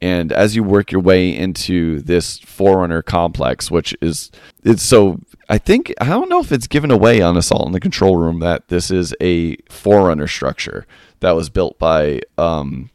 And 0.00 0.30
as 0.32 0.54
you 0.54 0.62
work 0.62 0.92
your 0.92 1.00
way 1.00 1.36
into 1.36 2.00
this 2.02 2.38
Forerunner 2.38 3.02
complex, 3.02 3.68
which 3.70 3.94
is 4.00 4.30
it's 4.62 4.82
so 4.82 5.20
I 5.48 5.58
think 5.58 5.92
I 6.00 6.06
don't 6.06 6.28
know 6.28 6.40
if 6.40 6.52
it's 6.52 6.68
given 6.68 6.90
away 6.90 7.20
on 7.20 7.36
Assault 7.36 7.66
in 7.66 7.72
the 7.72 7.80
Control 7.80 8.16
Room 8.16 8.38
that 8.40 8.68
this 8.68 8.90
is 8.90 9.14
a 9.20 9.56
Forerunner 9.68 10.28
structure 10.28 10.86
that 11.20 11.32
was 11.32 11.50
built 11.50 11.78
by 11.78 12.20
um 12.38 12.90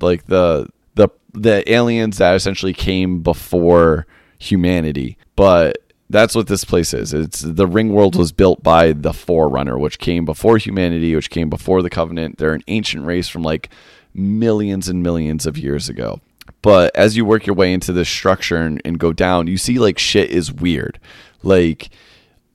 like 0.00 0.26
the 0.26 0.68
the 1.42 1.70
aliens 1.72 2.18
that 2.18 2.34
essentially 2.34 2.72
came 2.72 3.20
before 3.22 4.06
humanity. 4.38 5.16
But 5.36 5.78
that's 6.10 6.34
what 6.34 6.46
this 6.46 6.64
place 6.64 6.94
is. 6.94 7.12
It's 7.12 7.40
the 7.40 7.66
ring 7.66 7.92
world 7.92 8.16
was 8.16 8.32
built 8.32 8.62
by 8.62 8.92
the 8.92 9.12
Forerunner, 9.12 9.78
which 9.78 9.98
came 9.98 10.24
before 10.24 10.56
humanity, 10.56 11.14
which 11.14 11.30
came 11.30 11.50
before 11.50 11.82
the 11.82 11.90
Covenant. 11.90 12.38
They're 12.38 12.54
an 12.54 12.64
ancient 12.68 13.04
race 13.04 13.28
from 13.28 13.42
like 13.42 13.68
millions 14.14 14.88
and 14.88 15.02
millions 15.02 15.46
of 15.46 15.58
years 15.58 15.88
ago. 15.88 16.20
But 16.62 16.96
as 16.96 17.16
you 17.16 17.24
work 17.24 17.46
your 17.46 17.54
way 17.54 17.72
into 17.72 17.92
this 17.92 18.08
structure 18.08 18.56
and, 18.56 18.80
and 18.84 18.98
go 18.98 19.12
down, 19.12 19.46
you 19.46 19.58
see 19.58 19.78
like 19.78 19.98
shit 19.98 20.30
is 20.30 20.52
weird. 20.52 20.98
Like 21.42 21.90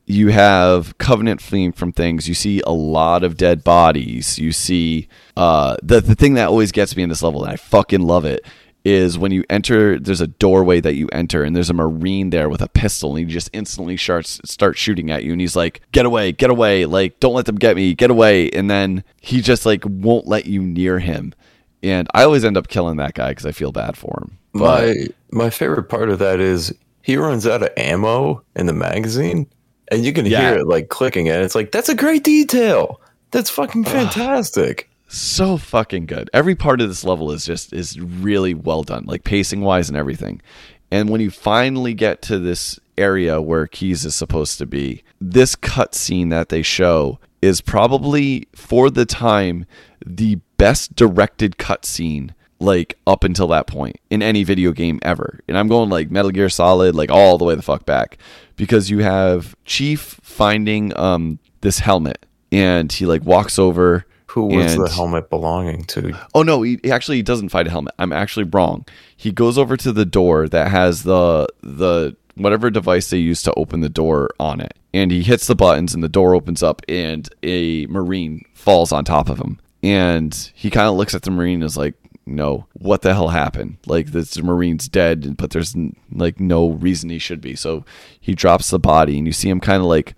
you 0.05 0.29
have 0.29 0.97
covenant 0.97 1.41
fleeing 1.41 1.71
from 1.71 1.91
things 1.93 2.27
you 2.27 2.33
see 2.33 2.61
a 2.65 2.71
lot 2.71 3.23
of 3.23 3.37
dead 3.37 3.63
bodies 3.63 4.37
you 4.37 4.51
see 4.51 5.07
uh 5.37 5.77
the, 5.81 6.01
the 6.01 6.15
thing 6.15 6.33
that 6.33 6.49
always 6.49 6.71
gets 6.71 6.95
me 6.95 7.03
in 7.03 7.09
this 7.09 7.23
level 7.23 7.43
and 7.43 7.53
i 7.53 7.55
fucking 7.55 8.01
love 8.01 8.25
it 8.25 8.45
is 8.85 9.17
when 9.17 9.31
you 9.31 9.43
enter 9.49 9.97
there's 9.97 10.19
a 10.21 10.27
doorway 10.27 10.81
that 10.81 10.95
you 10.95 11.07
enter 11.13 11.43
and 11.43 11.55
there's 11.55 11.69
a 11.69 11.73
marine 11.73 12.29
there 12.31 12.49
with 12.49 12.61
a 12.61 12.67
pistol 12.67 13.11
and 13.15 13.19
he 13.19 13.33
just 13.33 13.49
instantly 13.53 13.95
starts 13.95 14.41
start 14.43 14.77
shooting 14.77 15.09
at 15.09 15.23
you 15.23 15.31
and 15.31 15.39
he's 15.39 15.55
like 15.55 15.79
get 15.93 16.05
away 16.05 16.31
get 16.33 16.49
away 16.49 16.85
like 16.85 17.17
don't 17.21 17.33
let 17.33 17.45
them 17.45 17.55
get 17.55 17.75
me 17.77 17.93
get 17.93 18.11
away 18.11 18.49
and 18.49 18.69
then 18.69 19.03
he 19.21 19.39
just 19.41 19.65
like 19.65 19.83
won't 19.85 20.27
let 20.27 20.45
you 20.45 20.61
near 20.61 20.99
him 20.99 21.33
and 21.81 22.09
i 22.13 22.23
always 22.23 22.43
end 22.43 22.57
up 22.57 22.67
killing 22.67 22.97
that 22.97 23.13
guy 23.13 23.29
because 23.29 23.45
i 23.45 23.51
feel 23.51 23.71
bad 23.71 23.95
for 23.95 24.19
him 24.21 24.37
but 24.53 24.61
My 24.61 25.07
my 25.31 25.49
favorite 25.49 25.83
part 25.85 26.09
of 26.09 26.19
that 26.19 26.39
is 26.41 26.73
he 27.01 27.15
runs 27.17 27.47
out 27.47 27.63
of 27.63 27.69
ammo 27.77 28.43
in 28.55 28.65
the 28.65 28.73
magazine, 28.73 29.47
and 29.91 30.05
you 30.05 30.13
can 30.13 30.25
Yeah. 30.25 30.41
hear 30.51 30.59
it 30.59 30.67
like 30.67 30.89
clicking, 30.89 31.27
and 31.27 31.41
it's 31.43 31.55
like 31.55 31.71
that's 31.71 31.89
a 31.89 31.95
great 31.95 32.23
detail. 32.23 33.01
That's 33.31 33.49
fucking 33.49 33.83
fantastic. 33.85 34.89
So 35.13 35.57
fucking 35.57 36.07
good. 36.07 36.27
Every 36.33 36.55
part 36.55 36.81
of 36.81 36.87
this 36.89 37.03
level 37.03 37.31
is 37.31 37.45
just 37.45 37.71
is 37.71 37.99
really 37.99 38.55
well 38.55 38.81
done, 38.81 39.03
like 39.05 39.23
pacing 39.23 39.61
wise 39.61 39.87
and 39.87 39.95
everything. 39.95 40.41
And 40.89 41.07
when 41.07 41.21
you 41.21 41.29
finally 41.29 41.93
get 41.93 42.23
to 42.23 42.39
this 42.39 42.79
area 42.97 43.39
where 43.39 43.67
Keyes 43.67 44.05
is 44.05 44.15
supposed 44.15 44.57
to 44.57 44.65
be, 44.65 45.03
this 45.21 45.55
cutscene 45.55 46.31
that 46.31 46.49
they 46.49 46.63
show 46.63 47.19
is 47.43 47.61
probably 47.61 48.47
for 48.55 48.89
the 48.89 49.05
time 49.05 49.67
the 50.03 50.39
best 50.57 50.95
directed 50.95 51.57
cutscene 51.57 52.31
like 52.59 52.97
up 53.05 53.23
until 53.23 53.49
that 53.49 53.67
point 53.67 53.97
in 54.09 54.23
any 54.23 54.43
video 54.43 54.71
game 54.71 54.97
ever. 55.03 55.41
And 55.47 55.59
I'm 55.59 55.67
going 55.67 55.91
like 55.91 56.09
Metal 56.09 56.31
Gear 56.31 56.49
Solid 56.49 56.95
like 56.95 57.11
all 57.11 57.37
the 57.37 57.45
way 57.45 57.53
the 57.53 57.61
fuck 57.61 57.85
back 57.85 58.17
because 58.55 58.89
you 58.89 59.03
have 59.03 59.55
Chief 59.63 60.19
finding 60.23 60.91
um 60.97 61.37
this 61.61 61.77
helmet 61.77 62.25
and 62.51 62.91
he 62.91 63.05
like 63.05 63.23
walks 63.23 63.59
over 63.59 64.07
Who 64.33 64.45
was 64.45 64.75
the 64.75 64.89
helmet 64.89 65.29
belonging 65.29 65.83
to? 65.85 66.17
Oh 66.33 66.41
no, 66.41 66.63
he, 66.63 66.79
he 66.81 66.91
actually 66.91 67.21
doesn't 67.21 67.49
find 67.49 67.67
a 67.67 67.71
helmet. 67.71 67.93
I'm 67.99 68.11
actually 68.11 68.45
wrong. 68.45 68.83
He 69.15 69.31
goes 69.31 69.59
over 69.59 69.77
to 69.77 69.91
the 69.91 70.05
door 70.05 70.49
that 70.49 70.71
has 70.71 71.03
the 71.03 71.47
the 71.61 72.15
whatever 72.33 72.71
device 72.71 73.11
they 73.11 73.19
use 73.19 73.43
to 73.43 73.53
open 73.53 73.81
the 73.81 73.89
door 73.89 74.31
on 74.39 74.59
it. 74.59 74.75
And 74.91 75.11
he 75.11 75.21
hits 75.21 75.45
the 75.45 75.53
buttons 75.53 75.93
and 75.93 76.03
the 76.03 76.09
door 76.09 76.33
opens 76.33 76.63
up 76.63 76.81
and 76.89 77.29
a 77.43 77.85
marine 77.85 78.43
falls 78.55 78.91
on 78.91 79.05
top 79.05 79.29
of 79.29 79.37
him. 79.37 79.59
And 79.83 80.33
he 80.55 80.71
kind 80.71 80.87
of 80.87 80.95
looks 80.95 81.13
at 81.13 81.21
the 81.21 81.29
marine 81.29 81.61
and 81.61 81.65
is 81.65 81.77
like, 81.77 81.93
"No, 82.25 82.65
what 82.73 83.03
the 83.03 83.13
hell 83.13 83.27
happened? 83.27 83.77
Like 83.85 84.07
this 84.07 84.41
marine's 84.41 84.87
dead, 84.87 85.37
but 85.37 85.51
there's 85.51 85.75
like 86.11 86.39
no 86.39 86.71
reason 86.71 87.11
he 87.11 87.19
should 87.19 87.39
be." 87.41 87.55
So 87.55 87.85
he 88.19 88.33
drops 88.33 88.71
the 88.71 88.79
body 88.79 89.19
and 89.19 89.27
you 89.27 89.33
see 89.33 89.49
him 89.49 89.59
kind 89.59 89.81
of 89.81 89.87
like 89.87 90.15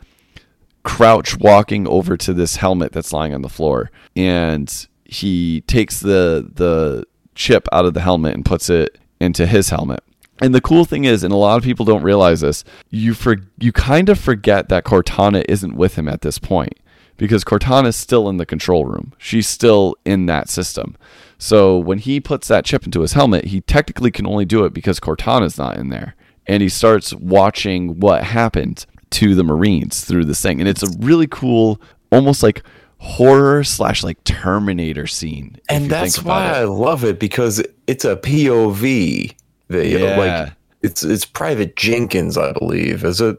crouch 0.86 1.38
walking 1.38 1.88
over 1.88 2.16
to 2.16 2.34
this 2.34 2.56
helmet 2.58 2.94
that's 2.94 3.12
lying 3.12 3.34
on 3.34 3.42
the 3.42 3.50
floor. 3.50 3.92
And 4.16 4.88
he 5.04 5.62
takes 5.62 6.00
the 6.00 6.50
the 6.54 7.06
chip 7.34 7.68
out 7.74 7.84
of 7.84 7.94
the 7.94 8.02
helmet 8.02 8.36
and 8.36 8.46
puts 8.46 8.70
it 8.70 8.98
into 9.20 9.46
his 9.46 9.70
helmet. 9.70 10.02
And 10.42 10.54
the 10.54 10.62
cool 10.62 10.86
thing 10.86 11.04
is 11.04 11.24
and 11.24 11.34
a 11.34 11.38
lot 11.38 11.58
of 11.58 11.64
people 11.64 11.86
don't 11.86 12.04
realize 12.04 12.42
this 12.42 12.64
you 12.90 13.14
for 13.14 13.36
you 13.60 13.74
kind 13.74 14.08
of 14.08 14.20
forget 14.20 14.70
that 14.70 14.86
cortana 14.86 15.44
isn't 15.50 15.76
with 15.76 15.96
him 15.96 16.08
at 16.08 16.22
this 16.22 16.40
point 16.40 16.80
because 17.18 17.44
cortana's 17.44 17.96
still 17.96 18.30
in 18.30 18.38
the 18.38 18.46
control 18.46 18.86
room. 18.86 19.14
She's 19.18 19.48
still 19.48 19.96
in 20.06 20.28
that 20.28 20.50
system. 20.50 20.98
So 21.38 21.78
when 21.78 22.00
he 22.00 22.20
puts 22.20 22.48
that 22.48 22.66
chip 22.66 22.86
into 22.86 23.02
his 23.02 23.14
helmet 23.14 23.46
he 23.46 23.62
technically 23.62 24.12
can 24.12 24.28
only 24.28 24.46
do 24.46 24.66
it 24.66 24.74
because 24.74 25.00
cortana's 25.00 25.58
not 25.58 25.78
in 25.78 25.90
there. 25.90 26.16
And 26.48 26.62
he 26.62 26.70
starts 26.70 27.12
watching 27.14 28.00
what 28.00 28.24
happened 28.24 28.86
to 29.12 29.36
the 29.36 29.44
Marines 29.44 30.04
through 30.06 30.26
this 30.26 30.42
thing. 30.42 30.60
And 30.60 30.68
it's 30.68 30.84
a 30.84 30.90
really 31.00 31.28
cool, 31.28 31.82
almost 32.12 32.44
like 32.44 32.64
horror 32.98 33.64
slash 33.64 34.04
like 34.04 34.24
Terminator 34.24 35.08
scene. 35.08 35.58
And 35.70 35.90
that's 35.90 36.24
why 36.24 36.48
it. 36.48 36.52
I 36.52 36.64
love 36.64 37.04
it 37.04 37.20
because 37.20 37.64
it's 37.88 38.06
a 38.06 38.16
POV 38.16 39.36
video. 39.70 40.00
Yeah. 40.08 40.18
Like 40.44 40.54
it's 40.82 41.04
it's 41.04 41.26
Private 41.26 41.76
Jenkins, 41.76 42.38
I 42.38 42.52
believe. 42.54 43.04
Is 43.04 43.22
it? 43.22 43.38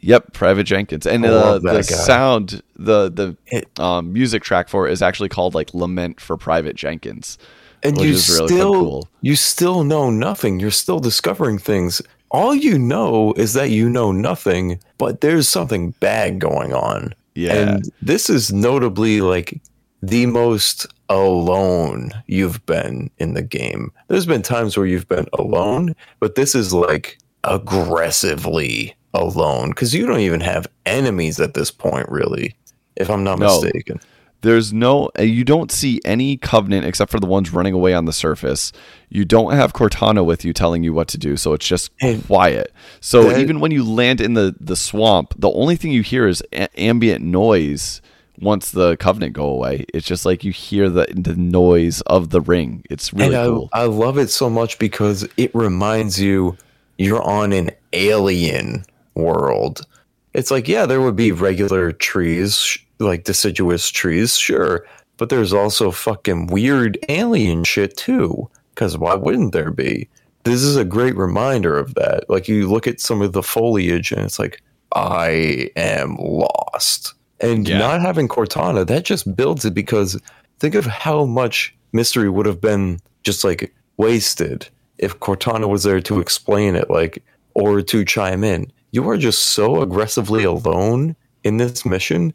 Yep, 0.00 0.34
Private 0.34 0.64
Jenkins, 0.64 1.06
and 1.06 1.24
uh, 1.24 1.58
the 1.58 1.72
guy. 1.76 1.80
sound, 1.80 2.62
the 2.76 3.10
the 3.10 3.36
It- 3.46 3.80
um, 3.80 4.12
music 4.12 4.42
track 4.42 4.68
for 4.68 4.86
it 4.86 4.92
is 4.92 5.00
actually 5.00 5.30
called 5.30 5.54
like 5.54 5.72
"Lament 5.72 6.20
for 6.20 6.36
Private 6.36 6.76
Jenkins," 6.76 7.38
And 7.82 7.96
you 7.96 8.08
really 8.08 8.16
still 8.18 8.72
cool. 8.74 9.08
you 9.22 9.34
still 9.34 9.82
know 9.82 10.10
nothing. 10.10 10.60
You're 10.60 10.70
still 10.70 10.98
discovering 10.98 11.58
things. 11.58 12.02
All 12.34 12.54
you 12.54 12.78
know 12.78 13.32
is 13.36 13.52
that 13.52 13.70
you 13.70 13.88
know 13.88 14.10
nothing, 14.10 14.80
but 14.98 15.20
there's 15.20 15.48
something 15.48 15.92
bad 16.00 16.40
going 16.40 16.72
on. 16.74 17.14
Yeah. 17.36 17.54
And 17.54 17.90
this 18.02 18.28
is 18.28 18.52
notably 18.52 19.20
like 19.20 19.60
the 20.02 20.26
most 20.26 20.86
alone 21.08 22.10
you've 22.26 22.64
been 22.66 23.08
in 23.18 23.34
the 23.34 23.42
game. 23.42 23.92
There's 24.08 24.26
been 24.26 24.42
times 24.42 24.76
where 24.76 24.84
you've 24.86 25.08
been 25.08 25.26
alone, 25.34 25.94
but 26.18 26.34
this 26.34 26.54
is 26.56 26.72
like 26.74 27.18
aggressively 27.44 28.96
alone 29.14 29.70
because 29.70 29.94
you 29.94 30.04
don't 30.06 30.20
even 30.20 30.40
have 30.40 30.66
enemies 30.86 31.38
at 31.40 31.54
this 31.54 31.70
point, 31.70 32.08
really, 32.08 32.54
if 32.96 33.08
I'm 33.10 33.22
not 33.24 33.38
No. 33.38 33.60
mistaken. 33.60 34.00
There's 34.44 34.72
no, 34.72 35.10
uh, 35.18 35.22
you 35.22 35.42
don't 35.42 35.72
see 35.72 36.00
any 36.04 36.36
covenant 36.36 36.84
except 36.86 37.10
for 37.10 37.18
the 37.18 37.26
ones 37.26 37.50
running 37.52 37.72
away 37.74 37.94
on 37.94 38.04
the 38.04 38.12
surface. 38.12 38.72
You 39.08 39.24
don't 39.24 39.52
have 39.54 39.72
Cortana 39.72 40.24
with 40.24 40.44
you 40.44 40.52
telling 40.52 40.84
you 40.84 40.92
what 40.92 41.08
to 41.08 41.18
do, 41.18 41.36
so 41.36 41.54
it's 41.54 41.66
just 41.66 41.90
quiet. 42.26 42.72
So 43.00 43.24
that- 43.30 43.40
even 43.40 43.58
when 43.60 43.70
you 43.72 43.82
land 43.84 44.20
in 44.20 44.34
the 44.34 44.54
the 44.60 44.76
swamp, 44.76 45.34
the 45.38 45.50
only 45.50 45.76
thing 45.76 45.92
you 45.92 46.02
hear 46.02 46.28
is 46.28 46.42
a- 46.52 46.68
ambient 46.80 47.24
noise. 47.24 48.00
Once 48.40 48.72
the 48.72 48.96
covenant 48.96 49.32
go 49.32 49.46
away, 49.46 49.86
it's 49.94 50.06
just 50.06 50.26
like 50.26 50.42
you 50.44 50.50
hear 50.52 50.90
the 50.90 51.06
the 51.14 51.36
noise 51.36 52.00
of 52.02 52.30
the 52.30 52.40
ring. 52.40 52.82
It's 52.90 53.12
really 53.12 53.34
and 53.36 53.48
cool. 53.48 53.68
I, 53.72 53.82
I 53.82 53.86
love 53.86 54.18
it 54.18 54.28
so 54.28 54.50
much 54.50 54.78
because 54.78 55.26
it 55.36 55.54
reminds 55.54 56.20
you 56.20 56.56
you're 56.98 57.22
on 57.22 57.52
an 57.52 57.70
alien 57.92 58.84
world. 59.14 59.86
It's 60.34 60.50
like, 60.50 60.66
yeah, 60.66 60.84
there 60.84 61.00
would 61.00 61.14
be 61.14 61.30
regular 61.30 61.92
trees, 61.92 62.76
like 62.98 63.24
deciduous 63.24 63.88
trees, 63.90 64.36
sure, 64.36 64.86
but 65.16 65.28
there's 65.28 65.52
also 65.52 65.90
fucking 65.90 66.46
weird 66.46 66.98
alien 67.08 67.64
shit 67.64 67.96
too. 67.96 68.48
Because 68.70 68.98
why 68.98 69.14
wouldn't 69.14 69.52
there 69.52 69.70
be? 69.70 70.08
This 70.42 70.62
is 70.62 70.76
a 70.76 70.84
great 70.84 71.16
reminder 71.16 71.78
of 71.78 71.94
that. 71.94 72.28
Like, 72.28 72.48
you 72.48 72.68
look 72.68 72.86
at 72.86 73.00
some 73.00 73.22
of 73.22 73.32
the 73.32 73.42
foliage 73.42 74.10
and 74.12 74.22
it's 74.22 74.38
like, 74.38 74.60
I 74.94 75.70
am 75.76 76.16
lost. 76.16 77.14
And 77.40 77.68
Yeah. 77.68 77.78
not 77.78 78.00
having 78.00 78.28
Cortana, 78.28 78.86
that 78.86 79.04
just 79.04 79.36
builds 79.36 79.64
it 79.64 79.74
because 79.74 80.18
think 80.60 80.74
of 80.74 80.86
how 80.86 81.24
much 81.24 81.74
mystery 81.92 82.28
would 82.28 82.46
have 82.46 82.60
been 82.60 82.98
just 83.22 83.44
like 83.44 83.72
wasted 83.96 84.68
if 84.98 85.18
Cortana 85.20 85.68
was 85.68 85.84
there 85.84 86.00
to 86.00 86.20
explain 86.20 86.74
it, 86.76 86.90
like, 86.90 87.22
or 87.54 87.80
to 87.82 88.04
chime 88.04 88.44
in. 88.44 88.70
You 88.92 89.08
are 89.08 89.16
just 89.16 89.46
so 89.46 89.82
aggressively 89.82 90.44
alone 90.44 91.16
in 91.44 91.56
this 91.56 91.84
mission. 91.84 92.34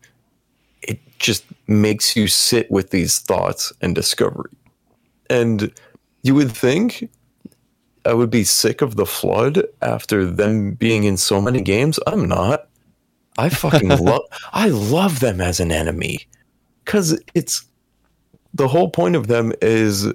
Just 1.19 1.43
makes 1.67 2.15
you 2.15 2.27
sit 2.27 2.69
with 2.71 2.89
these 2.89 3.19
thoughts 3.19 3.71
and 3.82 3.93
discovery. 3.93 4.51
And 5.29 5.71
you 6.23 6.36
would 6.36 6.51
think 6.51 7.10
I 8.05 8.13
would 8.13 8.29
be 8.29 8.43
sick 8.43 8.82
of 8.82 8.95
the 8.95 9.05
flood 9.05 9.63
after 9.82 10.25
them 10.25 10.71
being 10.71 11.03
in 11.03 11.17
so 11.17 11.41
many 11.41 11.62
games. 11.62 11.99
I'm 12.08 12.27
not. 12.27 12.67
I 13.38 13.49
fucking 13.49 13.89
love 14.03 14.23
I 14.53 14.69
love 14.69 15.19
them 15.19 15.41
as 15.41 15.60
an 15.60 15.71
enemy. 15.71 16.27
Cause 16.86 17.19
it's 17.36 17.65
the 18.53 18.67
whole 18.67 18.89
point 18.89 19.15
of 19.15 19.27
them 19.27 19.53
is 19.62 20.12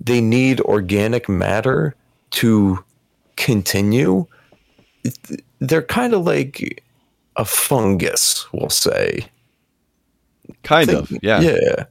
they 0.00 0.20
need 0.20 0.60
organic 0.62 1.28
matter 1.28 1.94
to 2.32 2.84
continue. 3.36 4.26
They're 5.60 5.82
kind 5.82 6.14
of 6.14 6.26
like 6.26 6.82
a 7.36 7.44
fungus, 7.44 8.46
we'll 8.52 8.70
say. 8.70 9.26
Kind 10.62 10.90
of, 10.90 11.12
yeah. 11.22 11.40
Yeah. 11.40 11.84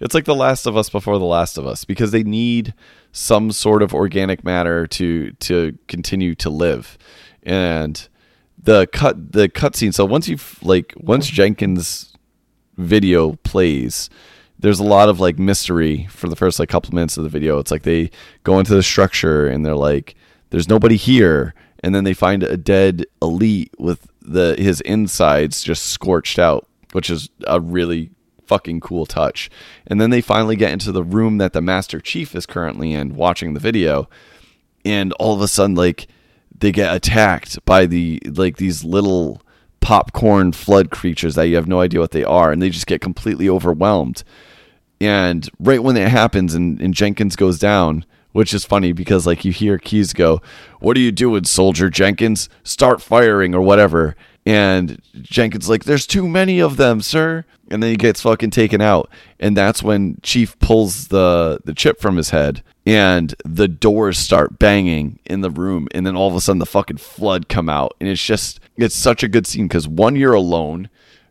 It's 0.00 0.14
like 0.14 0.26
The 0.26 0.34
Last 0.34 0.66
of 0.66 0.76
Us 0.76 0.88
before 0.88 1.18
The 1.18 1.24
Last 1.24 1.58
of 1.58 1.66
Us 1.66 1.84
because 1.84 2.12
they 2.12 2.22
need 2.22 2.72
some 3.10 3.50
sort 3.50 3.82
of 3.82 3.94
organic 3.94 4.44
matter 4.44 4.86
to 4.86 5.32
to 5.32 5.76
continue 5.88 6.34
to 6.36 6.50
live. 6.50 6.96
And 7.42 8.08
the 8.62 8.86
cut 8.92 9.32
the 9.32 9.48
cutscene. 9.48 9.94
So 9.94 10.04
once 10.04 10.28
you've 10.28 10.58
like 10.62 10.94
once 10.96 11.26
Jenkins 11.26 12.12
video 12.76 13.32
plays, 13.42 14.08
there's 14.58 14.80
a 14.80 14.84
lot 14.84 15.08
of 15.08 15.20
like 15.20 15.38
mystery 15.38 16.06
for 16.10 16.28
the 16.28 16.36
first 16.36 16.58
like 16.58 16.68
couple 16.68 16.94
minutes 16.94 17.16
of 17.16 17.24
the 17.24 17.30
video. 17.30 17.58
It's 17.58 17.70
like 17.70 17.82
they 17.82 18.10
go 18.44 18.58
into 18.58 18.74
the 18.74 18.82
structure 18.82 19.46
and 19.48 19.64
they're 19.64 19.74
like, 19.74 20.14
"There's 20.50 20.68
nobody 20.68 20.96
here," 20.96 21.54
and 21.82 21.94
then 21.94 22.04
they 22.04 22.14
find 22.14 22.42
a 22.42 22.56
dead 22.56 23.04
elite 23.20 23.72
with 23.78 24.06
the 24.20 24.54
his 24.58 24.80
insides 24.82 25.62
just 25.62 25.84
scorched 25.86 26.38
out, 26.38 26.67
which 26.92 27.10
is 27.10 27.30
a 27.46 27.60
really 27.60 28.10
fucking 28.48 28.80
cool 28.80 29.06
touch. 29.06 29.50
And 29.86 30.00
then 30.00 30.10
they 30.10 30.20
finally 30.20 30.56
get 30.56 30.72
into 30.72 30.90
the 30.90 31.04
room 31.04 31.38
that 31.38 31.52
the 31.52 31.60
Master 31.60 32.00
Chief 32.00 32.34
is 32.34 32.46
currently 32.46 32.92
in, 32.92 33.14
watching 33.14 33.54
the 33.54 33.60
video, 33.60 34.08
and 34.84 35.12
all 35.14 35.34
of 35.34 35.40
a 35.40 35.48
sudden, 35.48 35.76
like 35.76 36.08
they 36.58 36.72
get 36.72 36.94
attacked 36.94 37.64
by 37.64 37.86
the 37.86 38.20
like 38.24 38.56
these 38.56 38.84
little 38.84 39.42
popcorn 39.80 40.52
flood 40.52 40.90
creatures 40.90 41.34
that 41.36 41.44
you 41.44 41.56
have 41.56 41.68
no 41.68 41.80
idea 41.80 42.00
what 42.00 42.10
they 42.10 42.24
are, 42.24 42.50
and 42.50 42.60
they 42.60 42.70
just 42.70 42.86
get 42.86 43.00
completely 43.00 43.48
overwhelmed. 43.48 44.24
And 45.00 45.48
right 45.60 45.82
when 45.82 45.94
that 45.94 46.08
happens, 46.08 46.54
and, 46.54 46.80
and 46.80 46.92
Jenkins 46.92 47.36
goes 47.36 47.58
down, 47.58 48.04
which 48.32 48.52
is 48.52 48.64
funny 48.64 48.92
because 48.92 49.26
like 49.26 49.44
you 49.44 49.52
hear 49.52 49.78
Keyes 49.78 50.12
go, 50.12 50.40
"What 50.80 50.96
are 50.96 51.00
you 51.00 51.12
doing, 51.12 51.44
Soldier 51.44 51.90
Jenkins? 51.90 52.48
Start 52.64 53.02
firing 53.02 53.54
or 53.54 53.60
whatever." 53.60 54.16
And 54.48 55.02
Jenkins 55.20 55.68
like, 55.68 55.84
"There's 55.84 56.06
too 56.06 56.26
many 56.26 56.58
of 56.58 56.78
them, 56.78 57.02
sir." 57.02 57.44
And 57.70 57.82
then 57.82 57.90
he 57.90 57.96
gets 57.98 58.22
fucking 58.22 58.48
taken 58.48 58.80
out, 58.80 59.10
and 59.38 59.54
that's 59.54 59.82
when 59.82 60.16
Chief 60.22 60.58
pulls 60.58 61.08
the 61.08 61.60
the 61.66 61.74
chip 61.74 62.00
from 62.00 62.16
his 62.16 62.30
head, 62.30 62.62
and 62.86 63.34
the 63.44 63.68
doors 63.68 64.16
start 64.16 64.58
banging 64.58 65.18
in 65.26 65.42
the 65.42 65.50
room, 65.50 65.86
and 65.92 66.06
then 66.06 66.16
all 66.16 66.30
of 66.30 66.34
a 66.34 66.40
sudden 66.40 66.60
the 66.60 66.64
fucking 66.64 66.96
flood 66.96 67.50
come 67.50 67.68
out, 67.68 67.94
and 68.00 68.08
it's 68.08 68.24
just 68.24 68.58
it's 68.78 68.94
such 68.96 69.22
a 69.22 69.28
good 69.28 69.46
scene 69.46 69.68
because 69.68 69.86
one, 69.86 70.16
you're 70.16 70.32
alone, 70.32 70.88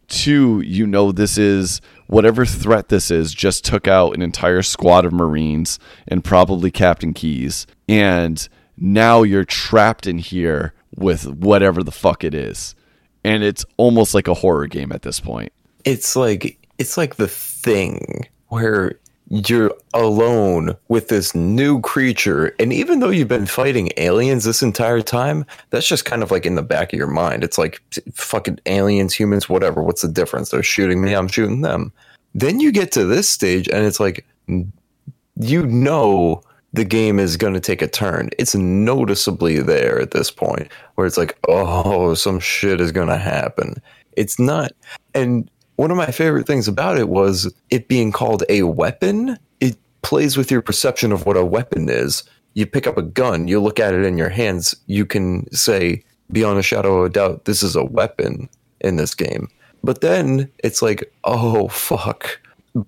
two, 0.08 0.62
you 0.62 0.86
know 0.86 1.12
this 1.12 1.40
is 1.40 1.82
whatever 2.06 2.46
threat 2.46 2.90
this 2.90 3.10
is 3.10 3.34
just 3.34 3.66
took 3.66 3.88
out 3.88 4.14
an 4.14 4.22
entire 4.22 4.62
squad 4.62 5.06
of 5.06 5.12
Marines 5.12 5.80
and 6.08 6.24
probably 6.24 6.70
Captain 6.70 7.16
Keyes, 7.16 7.66
and 7.90 8.48
now 8.78 9.24
you're 9.24 9.44
trapped 9.44 10.06
in 10.06 10.20
here 10.20 10.76
with 10.96 11.26
whatever 11.26 11.82
the 11.82 11.92
fuck 11.92 12.24
it 12.24 12.36
is, 12.36 12.76
and 13.24 13.44
it's 13.44 13.66
almost 13.78 14.14
like 14.14 14.28
a 14.28 14.34
horror 14.34 14.68
game 14.68 14.92
at 14.92 15.02
this 15.02 15.20
point. 15.20 15.52
it's 15.86 16.16
like 16.16 16.58
it's 16.78 16.98
like 16.98 17.16
the 17.16 17.28
thing 17.28 18.28
where 18.50 19.00
you're 19.30 19.74
alone 19.94 20.76
with 20.88 21.10
this 21.10 21.36
new 21.36 21.82
creature. 21.82 22.56
And 22.60 22.72
even 22.72 23.00
though 23.00 23.10
you've 23.10 23.28
been 23.28 23.46
fighting 23.46 23.92
aliens 23.98 24.46
this 24.46 24.62
entire 24.62 25.02
time 25.02 25.46
that's 25.70 25.88
just 25.88 26.06
kind 26.06 26.24
of 26.24 26.32
like 26.32 26.46
in 26.46 26.56
the 26.56 26.62
back 26.62 26.94
of 26.94 26.98
your 26.98 27.08
mind. 27.08 27.44
It's 27.44 27.58
like 27.58 27.82
fucking 28.14 28.60
aliens 28.66 29.14
humans 29.14 29.50
whatever. 29.50 29.82
What's 29.84 30.02
the 30.02 30.08
difference? 30.08 30.50
They're 30.50 30.64
shooting 30.64 31.02
me 31.02 31.14
i'm 31.14 31.28
shooting 31.28 31.62
them. 31.62 31.92
Then 32.36 32.60
you 32.60 32.72
get 32.72 32.92
to 32.94 33.06
this 33.06 33.28
stage 33.28 33.68
and 33.68 33.86
it's 33.86 34.00
like 34.00 34.26
you 34.48 35.66
know 35.66 36.42
the 36.78 36.86
game 36.86 37.20
is 37.20 37.38
going 37.38 37.54
to 37.54 37.60
take 37.60 37.82
a 37.82 37.88
turn 37.88 38.30
it's 38.38 38.56
noticeably 38.56 39.60
there 39.60 40.00
at 40.00 40.12
this 40.12 40.32
point 40.32 40.72
where 40.96 41.06
it's 41.06 41.18
like 41.18 41.38
oh 41.48 42.14
some 42.14 42.40
shit 42.40 42.80
is 42.80 42.92
going 42.92 43.08
to 43.08 43.18
happen 43.18 43.76
it's 44.16 44.40
not 44.40 44.72
and 45.14 45.50
one 45.78 45.92
of 45.92 45.98
my 45.98 46.12
favorite 46.12 46.48
things 46.48 46.68
about 46.68 46.98
it 46.98 47.08
was 47.08 47.52
it 47.70 47.88
being 47.88 48.12
called 48.12 48.44
a 48.50 48.64
weapon. 48.64 49.38
It 49.60 49.78
plays 50.02 50.36
with 50.36 50.52
your 50.52 50.62
perception 50.62 51.12
of 51.12 51.26
what 51.26 51.38
a 51.38 51.46
weapon 51.46 51.88
is. 51.88 52.24
You 52.56 52.66
pick 52.66 52.88
up 52.88 52.98
a 52.98 53.04
gun, 53.04 53.48
you 53.48 53.62
look 53.62 53.80
at 53.80 53.94
it 53.94 54.04
in 54.04 54.18
your 54.18 54.30
hands, 54.30 54.76
you 54.88 55.06
can 55.06 55.50
say, 55.54 56.04
beyond 56.32 56.58
a 56.58 56.64
shadow 56.64 57.00
of 57.00 57.06
a 57.06 57.10
doubt, 57.10 57.46
this 57.46 57.62
is 57.62 57.76
a 57.76 57.86
weapon 57.86 58.50
in 58.82 58.96
this 58.96 59.14
game. 59.14 59.50
But 59.84 60.02
then 60.02 60.52
it's 60.64 60.82
like, 60.82 61.14
oh, 61.24 61.68
fuck. 61.68 62.40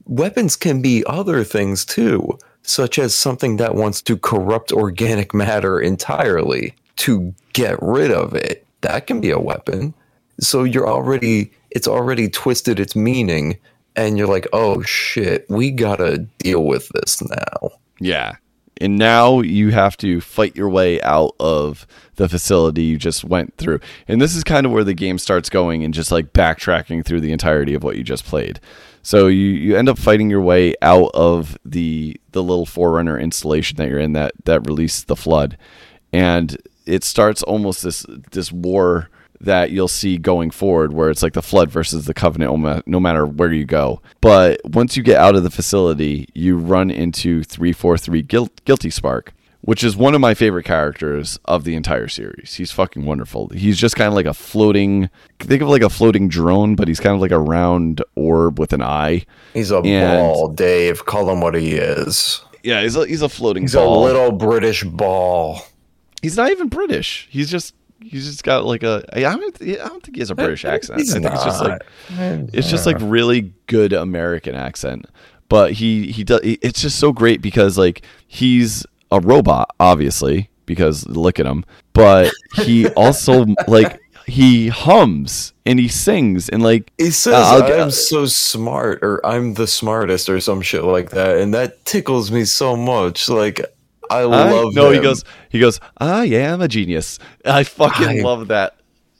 Weapons 0.05 0.55
can 0.55 0.81
be 0.81 1.03
other 1.05 1.43
things 1.43 1.85
too, 1.85 2.39
such 2.69 2.99
as 2.99 3.15
something 3.15 3.57
that 3.57 3.75
wants 3.75 4.01
to 4.01 4.17
corrupt 4.17 4.71
organic 4.71 5.33
matter 5.33 5.79
entirely 5.79 6.75
to 6.97 7.33
get 7.53 7.77
rid 7.81 8.11
of 8.11 8.33
it. 8.33 8.65
That 8.81 9.07
can 9.07 9.19
be 9.21 9.31
a 9.31 9.39
weapon 9.39 9.93
so 10.39 10.63
you're 10.63 10.87
already 10.87 11.51
it's 11.71 11.87
already 11.87 12.29
twisted 12.29 12.79
its 12.79 12.95
meaning 12.95 13.57
and 13.95 14.17
you're 14.17 14.27
like 14.27 14.47
oh 14.53 14.81
shit 14.81 15.45
we 15.49 15.71
gotta 15.71 16.19
deal 16.39 16.63
with 16.65 16.89
this 16.89 17.21
now 17.21 17.71
Yeah. 17.99 18.35
And 18.81 18.97
now 18.97 19.41
you 19.41 19.71
have 19.71 19.97
to 19.97 20.21
fight 20.21 20.55
your 20.55 20.69
way 20.69 21.01
out 21.01 21.35
of 21.37 21.85
the 22.15 22.29
facility 22.29 22.83
you 22.83 22.97
just 22.97 23.25
went 23.25 23.57
through. 23.57 23.81
And 24.07 24.21
this 24.21 24.37
is 24.37 24.43
kind 24.45 24.65
of 24.65 24.71
where 24.71 24.85
the 24.85 24.93
game 24.93 25.17
starts 25.17 25.49
going 25.49 25.83
and 25.83 25.93
just 25.93 26.13
like 26.13 26.31
backtracking 26.31 27.03
through 27.03 27.19
the 27.19 27.33
entirety 27.33 27.73
of 27.73 27.83
what 27.83 27.97
you 27.97 28.03
just 28.03 28.23
played. 28.23 28.61
So 29.01 29.27
you, 29.27 29.47
you 29.47 29.77
end 29.77 29.89
up 29.89 29.97
fighting 29.97 30.29
your 30.29 30.41
way 30.41 30.75
out 30.81 31.11
of 31.13 31.57
the 31.65 32.19
the 32.31 32.43
little 32.43 32.65
forerunner 32.65 33.17
installation 33.19 33.77
that 33.77 33.89
you're 33.89 33.99
in 33.99 34.13
that 34.13 34.33
that 34.45 34.67
released 34.67 35.07
the 35.07 35.15
flood. 35.15 35.57
And 36.11 36.57
it 36.85 37.03
starts 37.03 37.43
almost 37.43 37.83
this 37.83 38.05
this 38.31 38.51
war 38.51 39.09
that 39.41 39.71
you'll 39.71 39.87
see 39.87 40.17
going 40.17 40.51
forward 40.51 40.91
where 40.91 41.09
it's 41.09 41.23
like 41.23 41.33
the 41.33 41.41
flood 41.41 41.71
versus 41.71 42.05
the 42.05 42.13
covenant 42.13 42.85
no 42.85 42.99
matter 42.99 43.25
where 43.25 43.53
you 43.53 43.63
go 43.63 44.01
but 44.19 44.59
once 44.65 44.97
you 44.97 45.03
get 45.03 45.17
out 45.17 45.33
of 45.35 45.43
the 45.43 45.49
facility 45.49 46.27
you 46.33 46.57
run 46.57 46.91
into 46.91 47.41
343 47.43 48.23
Guil- 48.23 48.49
guilty 48.65 48.89
spark 48.89 49.33
which 49.61 49.83
is 49.83 49.95
one 49.97 50.15
of 50.15 50.21
my 50.21 50.33
favorite 50.33 50.63
characters 50.63 51.37
of 51.45 51.63
the 51.65 51.75
entire 51.75 52.07
series. 52.07 52.55
He's 52.55 52.71
fucking 52.71 53.05
wonderful. 53.05 53.49
He's 53.49 53.77
just 53.77 53.95
kind 53.95 54.07
of 54.07 54.13
like 54.13 54.25
a 54.25 54.33
floating, 54.33 55.09
think 55.39 55.61
of 55.61 55.67
like 55.69 55.81
a 55.81 55.89
floating 55.89 56.29
drone, 56.29 56.75
but 56.75 56.87
he's 56.87 56.99
kind 56.99 57.13
of 57.15 57.21
like 57.21 57.31
a 57.31 57.39
round 57.39 58.01
orb 58.15 58.57
with 58.59 58.71
an 58.73 58.81
eye. 58.81 59.25
He's 59.53 59.71
a 59.71 59.79
And- 59.79 60.17
ball, 60.17 60.47
Dave. 60.49 61.05
Call 61.05 61.29
him 61.29 61.41
what 61.41 61.55
he 61.55 61.73
is. 61.73 62.41
Yeah, 62.63 62.81
he's 62.81 62.95
a, 62.95 63.05
he's 63.05 63.21
a 63.21 63.29
floating 63.29 63.63
He's 63.63 63.73
ball. 63.75 64.03
a 64.03 64.05
little 64.05 64.31
British 64.31 64.83
ball. 64.83 65.61
he's 66.21 66.35
not 66.37 66.51
even 66.51 66.67
British. 66.67 67.27
He's 67.31 67.49
just 67.49 67.73
he's 68.01 68.25
just 68.25 68.43
got 68.43 68.65
like 68.65 68.83
a 68.83 69.03
I 69.13 69.21
don't, 69.21 69.61
I 69.61 69.75
don't 69.87 70.03
think 70.03 70.15
he 70.15 70.19
has 70.21 70.29
a 70.31 70.35
British 70.35 70.63
eh, 70.65 70.69
accent. 70.73 70.99
He's 70.99 71.13
I 71.15 71.19
think 71.19 71.33
it's 71.33 71.43
just 71.45 71.61
like 71.63 71.81
not. 72.17 72.49
it's 72.53 72.69
just 72.69 72.85
like 72.85 72.97
eh. 73.01 73.05
really 73.05 73.53
good 73.67 73.93
American 73.93 74.55
accent. 74.55 75.05
But 75.47 75.71
he 75.73 76.11
he 76.11 76.23
does. 76.25 76.41
It's 76.43 76.81
just 76.81 76.99
so 76.99 77.11
great 77.13 77.41
because 77.41 77.77
like 77.77 78.01
he's 78.27 78.85
a 79.11 79.19
robot, 79.19 79.73
obviously, 79.79 80.49
because 80.65 81.07
look 81.07 81.39
at 81.39 81.45
him. 81.45 81.65
But 81.93 82.31
he 82.55 82.87
also 82.95 83.45
like 83.67 83.99
he 84.27 84.67
hums 84.67 85.53
and 85.65 85.79
he 85.79 85.87
sings 85.87 86.49
and 86.49 86.61
like 86.61 86.91
He 86.99 87.09
says, 87.11 87.33
Uh, 87.33 87.37
I'll 87.55 87.61
get- 87.67 87.79
I'm 87.79 87.89
so 87.91 88.25
smart, 88.27 88.99
or 89.01 89.25
I'm 89.25 89.55
the 89.55 89.65
smartest, 89.67 90.29
or 90.29 90.39
some 90.39 90.61
shit 90.61 90.83
like 90.83 91.09
that. 91.11 91.37
And 91.37 91.53
that 91.55 91.83
tickles 91.85 92.31
me 92.31 92.45
so 92.45 92.75
much. 92.75 93.27
Like, 93.29 93.59
I 94.11 94.19
I, 94.19 94.23
love 94.23 94.73
no, 94.75 94.91
he 94.91 94.99
goes 94.99 95.23
he 95.49 95.59
goes 95.59 95.79
I 95.97 96.25
am 96.25 96.61
a 96.61 96.67
genius. 96.67 97.17
I 97.45 97.63
fucking 97.63 98.19
I- 98.19 98.21
love 98.21 98.49
that. 98.49 98.75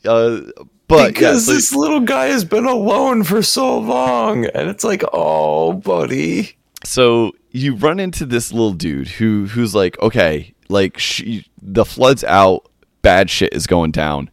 Uh, 0.06 0.42
but 0.88 1.10
because 1.10 1.48
yeah, 1.48 1.54
so- 1.54 1.54
this 1.54 1.74
little 1.74 2.00
guy 2.02 2.28
has 2.28 2.46
been 2.46 2.66
alone 2.66 3.24
for 3.24 3.42
so 3.44 3.80
long. 3.80 4.46
And 4.46 4.70
it's 4.70 4.84
like, 4.84 5.04
oh, 5.12 5.74
buddy. 5.74 6.56
So 6.84 7.32
you 7.52 7.76
run 7.76 8.00
into 8.00 8.26
this 8.26 8.52
little 8.52 8.74
dude 8.74 9.08
who 9.08 9.48
who's 9.48 9.76
like 9.76 10.00
okay 10.02 10.54
like 10.70 10.98
she, 10.98 11.46
the 11.62 11.84
flood's 11.84 12.24
out. 12.24 12.70
Bad 13.02 13.30
shit 13.30 13.54
is 13.54 13.66
going 13.68 13.92
down. 13.92 14.30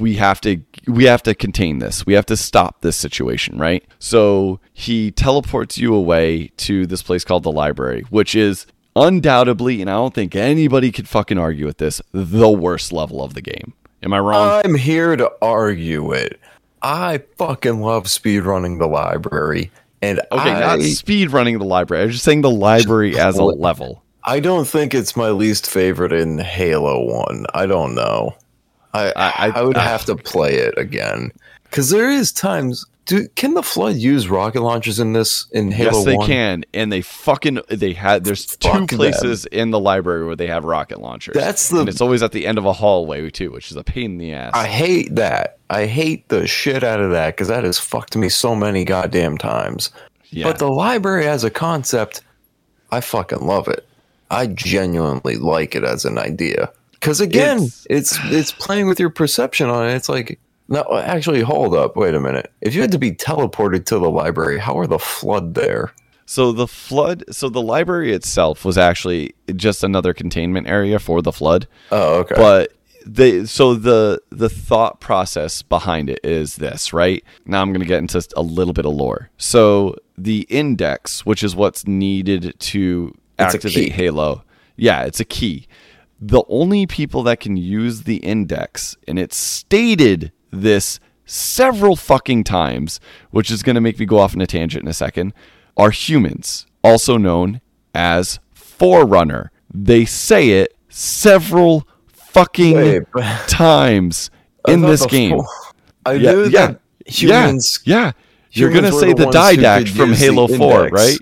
We 0.00 0.14
have 0.14 0.40
to 0.40 0.62
we 0.86 1.04
have 1.04 1.22
to 1.24 1.34
contain 1.34 1.78
this. 1.78 2.06
We 2.06 2.14
have 2.14 2.26
to 2.26 2.36
stop 2.36 2.80
this 2.80 2.96
situation 2.96 3.58
right? 3.58 3.84
So 3.98 4.60
he 4.72 5.10
teleports 5.12 5.78
you 5.78 5.94
away 5.94 6.48
to 6.58 6.86
this 6.86 7.02
place 7.02 7.24
called 7.24 7.44
the 7.44 7.52
library 7.52 8.04
which 8.10 8.34
is 8.34 8.66
undoubtedly 8.98 9.82
and 9.82 9.90
i 9.90 9.92
don't 9.92 10.14
think 10.14 10.34
anybody 10.34 10.90
could 10.90 11.06
fucking 11.06 11.36
argue 11.36 11.66
with 11.66 11.76
this 11.76 12.00
the 12.12 12.48
worst 12.48 12.92
level 12.92 13.22
of 13.22 13.34
the 13.34 13.42
game. 13.42 13.74
Am 14.02 14.12
i 14.12 14.18
wrong? 14.18 14.62
I'm 14.64 14.74
here 14.74 15.16
to 15.16 15.30
argue 15.42 16.12
it. 16.12 16.40
I 16.82 17.22
fucking 17.36 17.80
love 17.80 18.04
speedrunning 18.04 18.78
the 18.78 18.86
library. 18.86 19.70
And 20.06 20.20
okay 20.32 20.50
I, 20.52 20.60
not 20.60 20.82
speed 20.82 21.30
running 21.32 21.58
the 21.58 21.64
library 21.64 22.04
i'm 22.04 22.10
just 22.10 22.24
saying 22.24 22.40
the 22.42 22.50
library 22.50 23.18
as 23.28 23.36
a 23.38 23.44
level 23.44 24.02
I 24.28 24.40
don't 24.40 24.66
think 24.66 24.92
it's 24.92 25.14
my 25.14 25.30
least 25.30 25.68
favorite 25.70 26.12
in 26.12 26.38
Halo 26.38 27.04
1. 27.04 27.46
I 27.54 27.64
don't 27.66 27.94
know. 27.94 28.34
I 28.92 29.12
I- 29.14 29.14
I, 29.14 29.52
I- 29.54 29.62
would 29.62 29.76
I- 29.76 29.84
have 29.84 30.04
to 30.06 30.16
play 30.16 30.56
it 30.56 30.74
again. 30.76 31.30
Because 31.62 31.90
there 31.90 32.10
is 32.10 32.32
times. 32.32 32.84
Do, 33.06 33.28
can 33.28 33.54
the 33.54 33.62
Flood 33.62 33.94
use 33.96 34.28
rocket 34.28 34.60
launchers 34.62 34.98
in 34.98 35.12
this 35.12 35.46
in 35.52 35.70
Halo 35.70 35.98
yes, 35.98 36.04
they 36.04 36.16
1? 36.16 36.26
can, 36.26 36.64
and 36.74 36.90
they 36.92 37.00
fucking 37.02 37.60
they 37.68 37.92
had. 37.92 38.24
There's 38.24 38.44
two 38.56 38.68
Fuck 38.68 38.88
them. 38.90 38.98
places 38.98 39.46
in 39.46 39.70
the 39.70 39.78
library 39.78 40.26
where 40.26 40.34
they 40.36 40.48
have 40.48 40.64
rocket 40.64 41.00
launchers. 41.00 41.34
That's 41.34 41.68
the- 41.68 41.80
and 41.80 41.88
it's 41.88 42.00
always 42.00 42.22
at 42.24 42.32
the 42.32 42.46
end 42.46 42.58
of 42.58 42.66
a 42.66 42.72
hallway 42.72 43.30
too, 43.30 43.52
which 43.52 43.70
is 43.70 43.76
a 43.76 43.84
pain 43.84 44.12
in 44.12 44.18
the 44.18 44.32
ass. 44.32 44.50
I 44.54 44.66
hate 44.66 45.14
that. 45.14 45.58
I 45.70 45.86
hate 45.86 46.28
the 46.28 46.46
shit 46.48 46.82
out 46.82 47.00
of 47.00 47.10
that 47.12 47.34
because 47.36 47.48
that 47.48 47.62
has 47.64 47.78
fucked 47.78 48.16
me 48.16 48.28
so 48.28 48.54
many 48.56 48.84
goddamn 48.84 49.38
times. 49.38 49.90
yeah, 50.30 50.44
But 50.44 50.58
the 50.58 50.68
library 50.68 51.26
as 51.28 51.44
a 51.44 51.50
concept, 51.50 52.22
I 52.90 53.00
fucking 53.00 53.40
love 53.40 53.68
it. 53.68 53.86
I 54.32 54.48
genuinely 54.48 55.36
like 55.36 55.76
it 55.76 55.84
as 55.84 56.04
an 56.04 56.18
idea. 56.18 56.72
Because 56.92 57.20
again, 57.20 57.58
It's- 57.58 57.86
it's, 57.88 58.18
it's 58.24 58.50
playing 58.52 58.88
with 58.88 58.98
your 58.98 59.10
perception 59.10 59.68
on 59.70 59.88
it. 59.88 59.94
It's 59.94 60.08
like 60.08 60.40
no, 60.68 60.84
actually, 60.98 61.42
hold 61.42 61.74
up, 61.74 61.96
wait 61.96 62.14
a 62.14 62.20
minute. 62.20 62.52
If 62.60 62.74
you 62.74 62.80
had 62.80 62.92
to 62.92 62.98
be 62.98 63.12
teleported 63.12 63.84
to 63.86 63.98
the 63.98 64.10
library, 64.10 64.58
how 64.58 64.78
are 64.78 64.86
the 64.86 64.98
flood 64.98 65.54
there? 65.54 65.92
so 66.26 66.52
the 66.52 66.66
flood. 66.66 67.24
So 67.30 67.48
the 67.48 67.62
library 67.62 68.12
itself 68.12 68.64
was 68.64 68.76
actually 68.76 69.34
just 69.54 69.82
another 69.82 70.12
containment 70.12 70.66
area 70.68 70.98
for 70.98 71.22
the 71.22 71.32
flood. 71.32 71.68
Oh, 71.90 72.16
okay. 72.18 72.34
But 72.34 72.72
they 73.06 73.46
so 73.46 73.74
the 73.74 74.20
the 74.30 74.48
thought 74.48 75.00
process 75.00 75.62
behind 75.62 76.10
it 76.10 76.20
is 76.24 76.56
this, 76.56 76.92
right? 76.92 77.24
Now 77.46 77.62
I'm 77.62 77.70
going 77.72 77.80
to 77.80 77.86
get 77.86 78.00
into 78.00 78.22
a 78.36 78.42
little 78.42 78.74
bit 78.74 78.84
of 78.84 78.92
lore. 78.92 79.30
So 79.38 79.96
the 80.18 80.40
index, 80.50 81.24
which 81.24 81.42
is 81.42 81.54
what's 81.54 81.86
needed 81.86 82.58
to 82.58 83.14
It's 83.38 83.54
activate. 83.54 83.92
Halo. 83.92 84.42
Yeah, 84.76 85.04
it's 85.04 85.20
a 85.20 85.24
key. 85.24 85.68
The 86.20 86.42
only 86.48 86.86
people 86.86 87.22
that 87.24 87.40
can 87.40 87.56
use 87.56 88.02
the 88.02 88.16
index, 88.16 88.96
and 89.06 89.18
it's 89.18 89.36
stated 89.36 90.32
this 90.50 91.00
several 91.24 91.96
fucking 91.96 92.44
times, 92.44 93.00
which 93.30 93.50
is 93.50 93.62
going 93.62 93.74
to 93.74 93.80
make 93.80 93.98
me 93.98 94.06
go 94.06 94.18
off 94.18 94.34
on 94.34 94.40
a 94.40 94.46
tangent 94.46 94.82
in 94.82 94.88
a 94.88 94.94
second, 94.94 95.32
are 95.76 95.90
humans, 95.90 96.66
also 96.84 97.16
known 97.16 97.60
as 97.94 98.38
Forerunner. 98.54 99.50
They 99.72 100.04
say 100.04 100.50
it 100.50 100.76
several 100.88 101.86
fucking 102.12 102.76
Wait, 102.76 103.02
times 103.48 104.30
in 104.68 104.82
this 104.82 105.04
game. 105.06 105.40
I 106.04 106.12
Yeah, 106.14 106.32
knew 106.32 106.44
yeah, 106.44 106.66
that 106.66 106.80
humans. 107.06 107.80
yeah, 107.84 107.96
yeah. 107.98 108.12
You're 108.52 108.70
humans 108.70 108.94
gonna 108.94 109.00
say 109.00 109.12
the 109.12 109.26
the, 109.26 109.30
didact 109.30 109.88
from 109.88 110.12
Halo 110.12 110.46
Four, 110.48 110.88
right? 110.88 111.18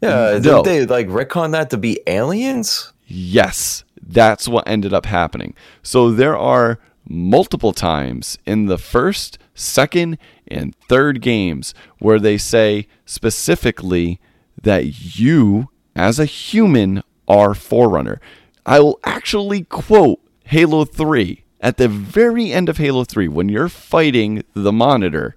Yeah, 0.00 0.38
No. 0.42 0.62
did 0.62 0.64
they 0.64 0.86
like 0.86 1.08
retcon 1.08 1.52
that 1.52 1.70
to 1.70 1.76
be 1.78 2.00
aliens? 2.06 2.92
Yes, 3.06 3.84
that's 4.00 4.46
what 4.48 4.66
ended 4.68 4.92
up 4.94 5.06
happening. 5.06 5.54
So 5.82 6.10
there 6.12 6.36
are 6.36 6.78
multiple 7.08 7.72
times 7.72 8.38
in 8.46 8.66
the 8.66 8.78
first, 8.78 9.38
second, 9.54 10.18
and 10.46 10.74
third 10.88 11.20
games 11.20 11.74
where 11.98 12.18
they 12.18 12.38
say 12.38 12.86
specifically 13.04 14.20
that 14.60 15.16
you, 15.16 15.68
as 15.94 16.18
a 16.18 16.24
human, 16.24 17.02
are 17.28 17.54
Forerunner. 17.54 18.20
I 18.64 18.80
will 18.80 19.00
actually 19.04 19.62
quote 19.64 20.20
Halo 20.44 20.84
3 20.84 21.44
at 21.60 21.76
the 21.76 21.88
very 21.88 22.52
end 22.52 22.68
of 22.68 22.78
Halo 22.78 23.04
3 23.04 23.28
when 23.28 23.48
you're 23.48 23.68
fighting 23.68 24.44
the 24.54 24.72
monitor. 24.72 25.36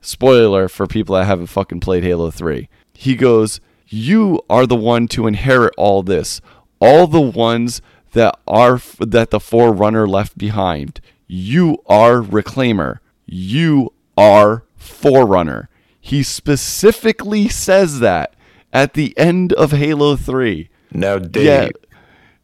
Spoiler 0.00 0.68
for 0.68 0.86
people 0.86 1.14
that 1.14 1.24
haven't 1.24 1.46
fucking 1.46 1.80
played 1.80 2.02
Halo 2.04 2.30
3. 2.30 2.68
He 2.94 3.16
goes, 3.16 3.60
You 3.86 4.40
are 4.48 4.66
the 4.66 4.76
one 4.76 5.08
to 5.08 5.26
inherit 5.26 5.74
all 5.76 6.02
this. 6.02 6.40
All 6.80 7.06
the 7.06 7.20
ones 7.20 7.80
that 8.14 8.38
are 8.46 8.80
that 8.98 9.30
the 9.30 9.40
forerunner 9.40 10.08
left 10.08 10.36
behind. 10.38 11.00
You 11.26 11.78
are 11.86 12.20
reclaimer. 12.20 12.98
You 13.26 13.92
are 14.16 14.64
forerunner. 14.76 15.68
He 16.00 16.22
specifically 16.22 17.48
says 17.48 18.00
that 18.00 18.34
at 18.72 18.94
the 18.94 19.16
end 19.16 19.52
of 19.54 19.72
Halo 19.72 20.16
3. 20.16 20.68
Now, 20.92 21.18
Dave, 21.18 21.44
Yeah. 21.44 21.68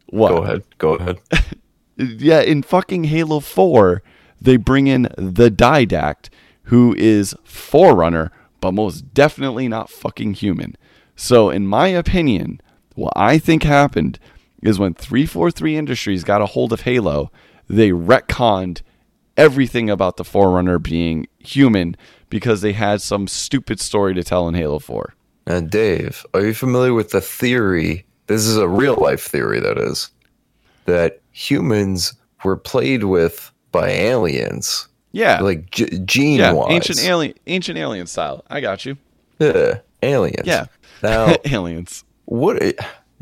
What? 0.07 0.29
go 0.31 0.37
ahead. 0.43 0.63
Go 0.79 0.95
ahead. 0.95 1.19
yeah, 1.97 2.41
in 2.41 2.63
fucking 2.63 3.05
Halo 3.05 3.41
4, 3.41 4.03
they 4.41 4.57
bring 4.57 4.87
in 4.87 5.03
the 5.17 5.51
Didact, 5.51 6.31
who 6.65 6.95
is 6.97 7.35
Forerunner, 7.45 8.33
but 8.61 8.73
most 8.73 9.13
definitely 9.13 9.69
not 9.69 9.91
fucking 9.91 10.35
human. 10.35 10.77
So, 11.15 11.51
in 11.51 11.67
my 11.67 11.89
opinion, 11.89 12.61
what 12.95 13.13
I 13.15 13.39
think 13.39 13.63
happened 13.63 14.19
is 14.63 14.79
when 14.79 14.95
343 14.95 15.77
Industries 15.77 16.25
got 16.25 16.43
a 16.43 16.47
hold 16.47 16.73
of 16.73 16.83
Halo, 16.83 17.31
they 17.69 17.91
retconned 17.91 18.83
everything 19.37 19.89
about 19.89 20.17
the 20.17 20.25
Forerunner 20.25 20.79
being 20.79 21.27
human 21.39 21.97
because 22.29 22.61
they 22.61 22.73
had 22.73 23.01
some 23.01 23.27
stupid 23.27 23.81
story 23.81 24.15
to 24.15 24.23
tell 24.23 24.47
in 24.49 24.55
Halo 24.55 24.79
4. 24.79 25.15
Now, 25.47 25.61
Dave, 25.61 26.25
are 26.35 26.45
you 26.45 26.55
familiar 26.55 26.93
with 26.95 27.11
the 27.11 27.21
theory? 27.21 28.05
This 28.27 28.47
is 28.47 28.57
a 28.57 28.69
real 28.69 28.95
life 28.97 29.23
theory, 29.23 29.59
that 29.61 29.79
is, 29.79 30.11
that 30.85 31.21
humans 31.33 32.13
were 32.45 32.57
played 32.57 33.05
with 33.05 33.51
by 33.73 33.89
aliens, 33.91 34.89
Yeah. 35.13 35.41
like 35.41 35.71
g- 35.71 35.99
gene 36.05 36.39
yeah, 36.39 36.53
wise. 36.53 36.73
ancient 36.73 37.03
alien 37.05 37.35
ancient 37.47 37.79
alien 37.79 38.07
style. 38.07 38.45
I 38.51 38.61
got 38.61 38.85
you. 38.85 38.97
Yeah, 39.39 39.79
aliens. 40.03 40.47
Yeah. 40.47 40.67
Now, 41.03 41.35
aliens. 41.47 42.05
what? 42.27 42.63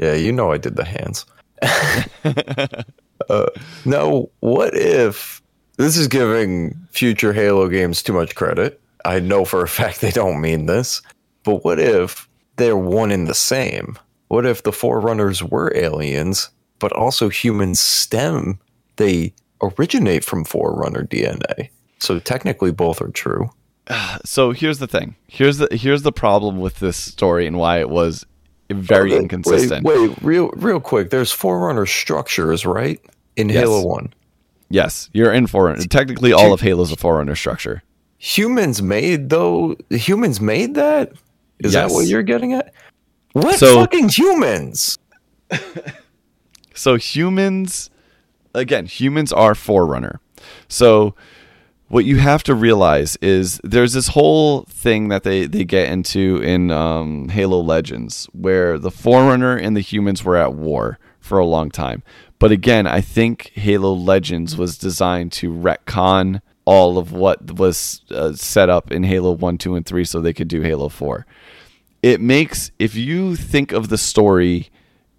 Yeah, 0.01 0.15
you 0.15 0.33
know 0.33 0.53
I 0.53 0.59
did 0.59 0.77
the 0.77 0.85
hands. 0.85 1.27
uh, 3.31 3.47
now, 3.85 4.29
what 4.41 4.77
if 4.77 5.43
this 5.77 5.97
is 5.97 6.09
giving 6.09 6.75
future 6.91 7.33
Halo 7.33 7.69
games 7.69 8.03
too 8.03 8.13
much 8.13 8.35
credit? 8.35 8.81
I 9.05 9.21
know 9.21 9.45
for 9.45 9.63
a 9.63 9.69
fact 9.69 10.01
they 10.01 10.11
don't 10.11 10.41
mean 10.41 10.67
this, 10.67 11.03
but 11.45 11.65
what 11.65 11.79
if 11.79 12.29
they're 12.57 12.77
one 12.77 13.11
and 13.11 13.27
the 13.27 13.35
same? 13.35 13.99
What 14.29 14.45
if 14.45 14.63
the 14.63 14.73
Forerunners 14.73 15.43
were 15.43 15.73
aliens, 15.75 16.51
but 16.79 16.93
also 16.93 17.29
human 17.29 17.75
stem? 17.75 18.59
They 18.97 19.33
originate 19.63 20.25
from 20.25 20.45
Forerunner 20.45 21.05
DNA. 21.05 21.71
So 21.99 22.19
technically, 22.19 22.71
both 22.73 23.01
are 23.01 23.09
true. 23.09 23.51
so 24.25 24.53
here's 24.53 24.79
the 24.79 24.87
thing. 24.87 25.17
Here's 25.27 25.59
the 25.59 25.69
here's 25.73 26.03
the 26.03 26.13
problem 26.13 26.61
with 26.61 26.79
this 26.81 26.97
story 26.97 27.47
and 27.47 27.57
why 27.57 27.81
it 27.81 27.91
was 27.91 28.27
very 28.71 29.15
inconsistent. 29.15 29.85
Wait, 29.85 29.99
wait, 30.11 30.19
real 30.23 30.51
real 30.57 30.81
quick. 30.81 31.11
There's 31.11 31.33
Forerunner 31.33 31.87
structures, 31.87 32.67
right? 32.67 33.01
In 33.37 33.49
Yes. 33.49 33.59
Halo 33.59 33.87
One, 33.87 34.13
Yes, 34.71 35.09
you're 35.13 35.33
in 35.33 35.47
Forerunner. 35.47 35.83
Technically, 35.85 36.33
all 36.33 36.53
of 36.53 36.61
Halo's 36.61 36.93
a 36.93 36.97
Forerunner 36.97 37.35
structure. 37.37 37.83
humans 38.19 38.83
made 38.83 39.31
though. 39.31 39.77
Humans 39.91 40.41
made 40.41 40.75
that. 40.75 41.13
Is 41.61 41.73
Yes. 41.73 41.89
that 41.89 41.95
what 41.95 42.07
you're 42.07 42.23
getting 42.23 42.53
at? 42.53 42.73
What 43.33 43.59
So- 43.59 43.75
fucking 43.77 44.09
humans? 44.11 44.99
So 46.75 46.95
humans, 46.97 47.91
again, 48.55 48.87
humans 48.87 49.33
are 49.33 49.55
Forerunner. 49.57 50.21
So 50.69 51.15
what 51.89 52.05
you 52.05 52.19
have 52.19 52.43
to 52.45 52.55
realize 52.55 53.17
is 53.17 53.61
there's 53.65 53.95
this 53.95 54.09
whole 54.09 54.63
thing 54.65 55.09
that 55.09 55.23
they, 55.23 55.47
they 55.47 55.65
get 55.65 55.91
into 55.91 56.37
in 56.43 56.71
um, 56.71 57.31
Halo 57.31 57.61
Legends 57.61 58.27
where 58.33 58.79
the 58.79 58.91
Forerunner 58.91 59.57
and 59.57 59.77
the 59.77 59.81
humans 59.81 60.23
were 60.23 60.37
at 60.37 60.55
war 60.55 60.99
for 61.19 61.39
a 61.39 61.47
long 61.47 61.71
time. 61.71 62.03
But 62.39 62.53
again, 62.53 62.87
I 62.87 63.01
think 63.01 63.53
Halo 63.55 63.93
Legends 63.93 64.57
was 64.57 64.79
designed 64.79 65.33
to 65.33 65.51
retcon 65.51 66.41
all 66.67 66.99
of 66.99 67.13
what 67.13 67.53
was 67.59 68.03
uh, 68.11 68.35
set 68.35 68.69
up 68.69 68.93
in 68.93 69.05
Halo 69.05 69.33
1, 69.33 69.57
2, 69.57 69.75
and 69.75 69.87
3 69.87 70.05
so 70.05 70.21
they 70.21 70.35
could 70.35 70.49
do 70.49 70.61
Halo 70.61 70.91
4. 70.91 71.27
It 72.03 72.21
makes, 72.21 72.71
if 72.79 72.95
you 72.95 73.35
think 73.35 73.73
of 73.73 73.89
the 73.89 73.99
story, 73.99 74.69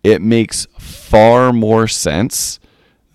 it 0.04 0.22
makes 0.22 0.68
far 0.78 1.52
more 1.52 1.88
sense 1.88 2.60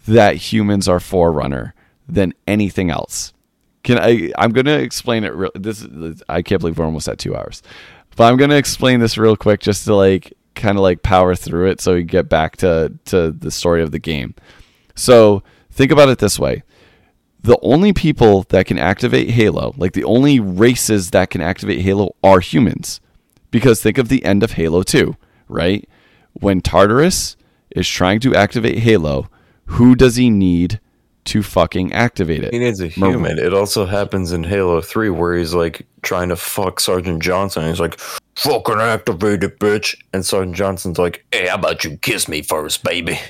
that 0.06 0.36
humans 0.36 0.88
are 0.88 1.00
Forerunner 1.00 1.74
than 2.08 2.34
anything 2.46 2.90
else. 2.90 3.33
Can 3.84 3.98
I? 3.98 4.32
I'm 4.36 4.50
going 4.50 4.66
to 4.66 4.78
explain 4.78 5.24
it. 5.24 5.34
Real, 5.34 5.50
this 5.54 5.86
I 6.28 6.42
can't 6.42 6.60
believe 6.60 6.78
we're 6.78 6.86
almost 6.86 7.08
at 7.08 7.18
two 7.18 7.36
hours, 7.36 7.62
but 8.16 8.24
I'm 8.24 8.36
going 8.36 8.50
to 8.50 8.56
explain 8.56 8.98
this 8.98 9.16
real 9.16 9.36
quick 9.36 9.60
just 9.60 9.84
to 9.84 9.94
like 9.94 10.32
kind 10.54 10.76
of 10.76 10.82
like 10.82 11.02
power 11.02 11.34
through 11.34 11.68
it 11.68 11.80
so 11.80 11.94
we 11.94 12.02
get 12.02 12.28
back 12.28 12.56
to 12.58 12.92
to 13.06 13.30
the 13.30 13.50
story 13.50 13.82
of 13.82 13.92
the 13.92 13.98
game. 13.98 14.34
So 14.94 15.42
think 15.70 15.92
about 15.92 16.08
it 16.08 16.18
this 16.18 16.38
way: 16.38 16.62
the 17.42 17.58
only 17.60 17.92
people 17.92 18.44
that 18.48 18.64
can 18.66 18.78
activate 18.78 19.30
Halo, 19.30 19.74
like 19.76 19.92
the 19.92 20.04
only 20.04 20.40
races 20.40 21.10
that 21.10 21.28
can 21.28 21.42
activate 21.42 21.82
Halo, 21.82 22.16
are 22.24 22.40
humans. 22.40 23.00
Because 23.50 23.82
think 23.82 23.98
of 23.98 24.08
the 24.08 24.24
end 24.24 24.42
of 24.42 24.52
Halo 24.52 24.82
2, 24.82 25.14
right? 25.46 25.88
When 26.32 26.60
Tartarus 26.60 27.36
is 27.70 27.88
trying 27.88 28.18
to 28.20 28.34
activate 28.34 28.78
Halo, 28.78 29.28
who 29.66 29.94
does 29.94 30.16
he 30.16 30.30
need 30.30 30.80
to 31.26 31.42
fucking 31.42 31.92
activate 31.92 32.44
it? 32.44 32.52
He 32.52 32.58
needs 32.58 32.80
a 32.80 32.88
human. 32.88 33.38
It 33.38 33.52
also 33.54 33.86
happens 33.86 34.32
in 34.32 34.44
Halo 34.44 34.80
3 34.80 35.10
where 35.10 35.36
he's 35.36 35.54
like 35.54 35.86
trying 36.02 36.28
to 36.28 36.36
fuck 36.36 36.80
Sergeant 36.80 37.22
Johnson. 37.22 37.66
He's 37.68 37.80
like, 37.80 37.98
fucking 38.36 38.80
activate 38.80 39.42
it, 39.44 39.58
bitch. 39.58 39.96
And 40.12 40.24
Sergeant 40.24 40.56
Johnson's 40.56 40.98
like, 40.98 41.24
hey, 41.32 41.46
how 41.48 41.54
about 41.56 41.84
you 41.84 41.96
kiss 41.98 42.28
me 42.28 42.42
first, 42.42 42.82
baby? 42.84 43.18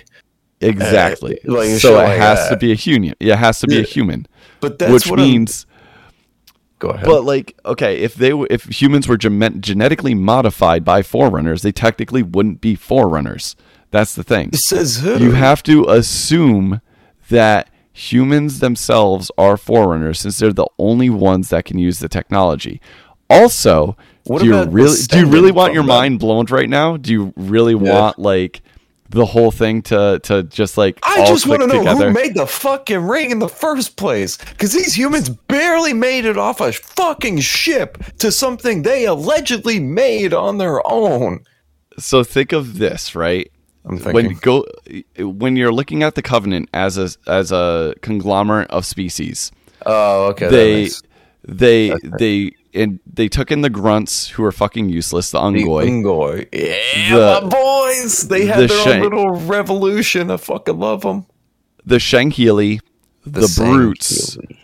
Exactly. 0.61 1.39
Uh, 1.47 1.53
like, 1.53 1.69
so 1.81 1.95
it 2.01 2.05
like 2.05 2.19
has 2.19 2.39
that. 2.39 2.51
to 2.51 2.57
be 2.57 2.73
a 2.73 2.75
human. 2.75 3.13
It 3.21 3.37
has 3.37 3.61
to 3.61 3.67
be 3.67 3.81
a 3.81 3.83
human, 3.83 4.27
But 4.61 4.79
that's 4.79 4.91
which 4.93 5.07
what 5.07 5.19
I'm- 5.21 5.29
means 5.29 5.67
Go 6.79 6.89
ahead. 6.91 7.05
But 7.05 7.25
like, 7.25 7.59
okay, 7.67 7.99
if 7.99 8.15
they 8.15 8.31
if 8.51 8.65
humans 8.65 9.07
were 9.07 9.19
gem- 9.19 9.61
genetically 9.61 10.15
modified 10.15 10.83
by 10.85 11.03
forerunners, 11.03 11.61
they 11.63 11.73
technically 11.73 12.23
wouldn't 12.23 12.61
be 12.63 12.75
forerunners. 12.77 13.57
That's 13.91 14.15
the 14.15 14.23
thing. 14.23 14.51
it 14.55 14.57
says 14.59 15.01
who? 15.01 15.19
You 15.19 15.33
have 15.33 15.63
to 15.65 15.85
assume 15.89 16.81
that 17.29 17.69
humans 17.95 18.59
themselves 18.59 19.31
are 19.39 19.57
forerunners 19.57 20.21
since 20.21 20.39
they're 20.39 20.53
the 20.53 20.67
only 20.79 21.09
ones 21.09 21.49
that 21.51 21.65
can 21.65 21.79
use 21.79 22.01
the 22.01 22.09
technology. 22.09 22.81
Also, 23.31 23.97
What 24.25 24.41
do 24.43 24.47
you 24.49 24.65
really 24.65 24.97
do 25.09 25.21
you 25.21 25.27
really 25.27 25.53
want 25.53 25.73
your 25.73 25.83
them? 25.85 25.89
mind 25.89 26.19
blown 26.19 26.45
right 26.47 26.69
now? 26.69 26.97
Do 26.99 27.13
you 27.13 27.33
really 27.37 27.73
Yeah. 27.75 27.93
want 27.93 28.19
like 28.19 28.61
the 29.11 29.25
whole 29.27 29.53
thing 29.53 29.81
to 29.83 30.19
to 30.25 30.43
just 30.43 30.77
like 30.77 30.99
I 31.05 31.25
just 31.27 31.47
want 31.47 31.61
to 31.63 31.69
know 31.69 31.79
together? 31.79 32.09
who 32.09 32.13
made 32.15 32.35
the 32.35 32.47
fucking 32.49 33.01
ring 33.07 33.31
in 33.31 33.39
the 33.39 33.49
first 33.49 33.97
place. 33.97 34.37
Because 34.39 34.73
these 34.73 34.95
humans 34.99 35.29
barely 35.29 35.93
made 35.95 36.25
it 36.25 36.37
off 36.37 36.61
a 36.61 36.73
fucking 36.73 37.39
ship 37.41 37.99
to 38.19 38.33
something 38.33 38.83
they 38.83 39.05
allegedly 39.07 39.79
made 39.79 40.35
on 40.35 40.59
their 40.59 40.85
own. 40.91 41.45
so 41.97 42.25
think 42.25 42.51
of 42.53 42.79
this, 42.79 43.15
right? 43.15 43.53
I'm 43.87 43.99
when 43.99 44.35
go 44.41 44.65
when 45.19 45.57
you're 45.57 45.73
looking 45.73 46.03
at 46.03 46.15
the 46.15 46.23
covenant 46.23 46.69
as 46.73 46.97
a 46.99 47.11
as 47.27 47.53
a 47.53 47.95
conglomerate 48.01 48.71
of 48.71 48.87
species 48.87 49.53
oh, 49.87 50.27
okay. 50.29 50.49
they 50.49 50.75
makes- 50.85 51.03
they 51.47 51.95
they 52.19 52.55
and 52.73 52.99
they 53.07 53.29
took 53.29 53.53
in 53.53 53.61
the 53.61 53.71
grunts 53.71 54.29
who 54.29 54.43
are 54.45 54.51
fucking 54.53 54.89
useless 54.89 55.31
the 55.31 55.39
The 55.39 55.45
ungoi 55.45 55.87
Unggoy. 55.87 56.49
Yeah, 56.53 57.15
The- 57.41 57.41
my 57.43 57.49
boys. 57.49 58.27
They 58.29 58.47
had 58.47 58.61
the 58.61 58.67
their 58.69 58.79
Shank- 58.85 58.97
own 58.97 59.03
little 59.03 59.31
revolution. 59.31 60.31
I 60.31 60.39
fucking 60.39 60.79
love 60.79 61.03
them. 61.03 61.27
the 61.85 61.97
Shangheili 61.97 62.81
the, 63.27 63.53
brutes 63.57 64.37
Sangheili. 64.37 64.59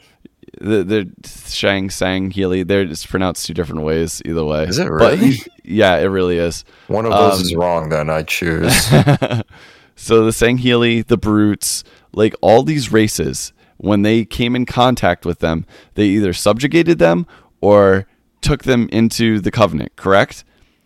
The 0.61 0.85
the 0.85 1.11
Shang 1.49 1.89
Sangheili 1.89 2.67
they're 2.67 2.85
just 2.85 3.09
pronounced 3.09 3.47
two 3.47 3.55
different 3.55 3.83
ways 3.83 4.21
either 4.25 4.45
way 4.45 4.65
Is 4.65 4.79
it 4.79 4.89
But 4.89 5.19
really? 5.19 5.39
yeah 5.65 5.97
it 5.97 6.05
really 6.07 6.37
is 6.39 6.65
One 6.89 7.07
of 7.07 7.13
those 7.13 7.35
Um, 7.37 7.41
is 7.41 7.55
wrong, 7.55 7.89
then 7.89 8.11
I 8.11 8.23
choose. 8.23 8.75
so 9.97 10.25
the 10.25 10.31
Sangheili, 10.33 11.07
the 11.07 11.17
Brutes, 11.17 11.85
like 12.13 12.35
all 12.41 12.63
these 12.63 12.93
races, 12.93 13.53
when 13.79 14.03
they 14.03 14.25
came 14.25 14.55
in 14.55 14.67
contact 14.67 15.25
with 15.25 15.39
them, 15.39 15.65
they 15.95 16.05
either 16.07 16.33
subjugated 16.33 16.99
them 16.99 17.27
or 17.61 18.07
took 18.43 18.65
them 18.65 18.89
into 18.93 19.41
the 19.41 19.51
covenant, 19.51 19.97
correct? 19.97 20.45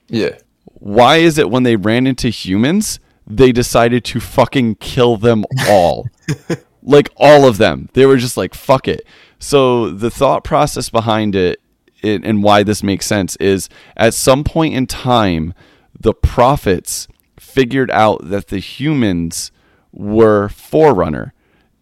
yeah. 0.08 0.38
Why 0.66 1.16
is 1.16 1.38
it 1.38 1.48
when 1.50 1.62
they 1.62 1.76
ran 1.76 2.06
into 2.06 2.28
humans, 2.28 3.00
they 3.26 3.52
decided 3.52 4.04
to 4.04 4.20
fucking 4.20 4.74
kill 4.76 5.16
them 5.16 5.44
all? 5.66 6.06
like 6.82 7.08
all 7.16 7.48
of 7.48 7.56
them. 7.56 7.88
They 7.94 8.04
were 8.04 8.18
just 8.18 8.36
like, 8.36 8.52
fuck 8.54 8.86
it. 8.86 9.06
So 9.44 9.90
the 9.90 10.10
thought 10.10 10.42
process 10.42 10.88
behind 10.88 11.36
it, 11.36 11.60
and 12.02 12.42
why 12.42 12.62
this 12.62 12.82
makes 12.82 13.04
sense 13.04 13.36
is 13.36 13.68
at 13.94 14.14
some 14.14 14.42
point 14.42 14.72
in 14.72 14.86
time, 14.86 15.52
the 16.00 16.14
prophets 16.14 17.08
figured 17.38 17.90
out 17.90 18.30
that 18.30 18.48
the 18.48 18.58
humans 18.58 19.52
were 19.92 20.48
forerunner 20.48 21.34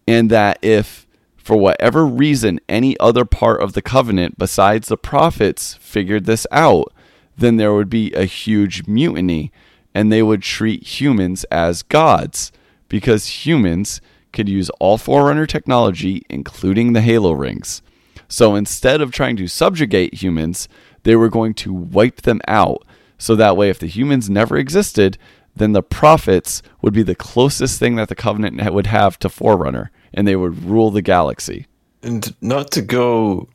and 0.05 0.29
that 0.29 0.59
if 0.61 1.07
for 1.37 1.55
whatever 1.55 2.05
reason 2.05 2.59
any 2.67 2.99
other 2.99 3.23
part 3.23 3.61
of 3.61 3.71
the 3.71 3.81
covenant 3.81 4.37
besides 4.37 4.89
the 4.89 4.97
prophets 4.97 5.75
figured 5.75 6.25
this 6.25 6.45
out 6.51 6.93
then 7.37 7.55
there 7.55 7.73
would 7.73 7.89
be 7.89 8.11
a 8.13 8.25
huge 8.25 8.85
mutiny 8.87 9.51
and 9.95 10.11
they 10.11 10.21
would 10.21 10.41
treat 10.41 10.99
humans 10.99 11.43
as 11.45 11.81
gods 11.81 12.51
because 12.87 13.45
humans 13.45 13.99
could 14.33 14.49
use 14.49 14.69
all 14.79 14.97
forerunner 14.97 15.45
technology 15.45 16.25
including 16.29 16.93
the 16.93 17.01
halo 17.01 17.31
rings. 17.31 17.81
So 18.27 18.55
instead 18.55 18.99
of 19.01 19.11
trying 19.11 19.37
to 19.37 19.47
subjugate 19.47 20.15
humans 20.15 20.67
they 21.03 21.15
were 21.15 21.29
going 21.29 21.53
to 21.55 21.73
wipe 21.73 22.21
them 22.21 22.41
out. 22.47 22.83
So 23.17 23.35
that 23.35 23.55
way 23.55 23.69
if 23.69 23.79
the 23.79 23.87
humans 23.87 24.29
never 24.29 24.57
existed 24.57 25.17
then 25.55 25.73
the 25.73 25.83
prophets 25.83 26.61
would 26.81 26.93
be 26.93 27.03
the 27.03 27.15
closest 27.15 27.79
thing 27.79 27.95
that 27.95 28.09
the 28.09 28.15
covenant 28.15 28.73
would 28.73 28.87
have 28.87 29.19
to 29.19 29.29
forerunner 29.29 29.91
and 30.13 30.27
they 30.27 30.35
would 30.35 30.63
rule 30.63 30.91
the 30.91 31.01
galaxy. 31.01 31.67
And 32.01 32.35
not 32.41 32.71
to 32.71 32.81
go 32.81 33.47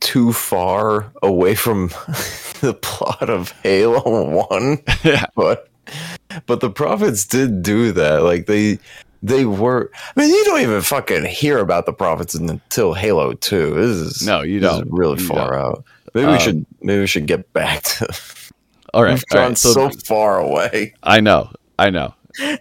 too 0.00 0.32
far 0.32 1.12
away 1.22 1.54
from 1.54 1.88
the 2.60 2.76
plot 2.80 3.30
of 3.30 3.52
Halo 3.62 4.46
1, 4.50 4.78
but 5.36 5.68
but 6.46 6.60
the 6.60 6.70
prophets 6.70 7.24
did 7.24 7.62
do 7.62 7.92
that. 7.92 8.22
Like 8.22 8.46
they 8.46 8.78
they 9.22 9.44
were 9.44 9.90
I 10.16 10.20
mean 10.20 10.30
you 10.30 10.44
don't 10.44 10.60
even 10.60 10.80
fucking 10.82 11.24
hear 11.26 11.58
about 11.58 11.86
the 11.86 11.92
prophets 11.92 12.34
until 12.34 12.94
Halo 12.94 13.32
2. 13.34 13.74
This 13.74 13.88
is 14.20 14.26
No, 14.26 14.42
you 14.42 14.60
don't. 14.60 14.88
really 14.90 15.20
You 15.20 15.26
far 15.26 15.52
don't. 15.52 15.60
out. 15.60 15.84
Maybe 16.14 16.26
Um, 16.26 16.32
we 16.34 16.38
should 16.40 16.66
maybe 16.82 17.00
we 17.00 17.06
should 17.06 17.26
get 17.26 17.52
back 17.52 17.82
to 17.82 18.08
all 18.94 19.02
right, 19.02 19.12
We've 19.14 19.26
gone 19.26 19.48
right 19.50 19.58
so, 19.58 19.90
far 19.90 20.38
away. 20.40 20.94
I 21.02 21.20
know, 21.20 21.50
I 21.78 21.90
know. 21.90 22.14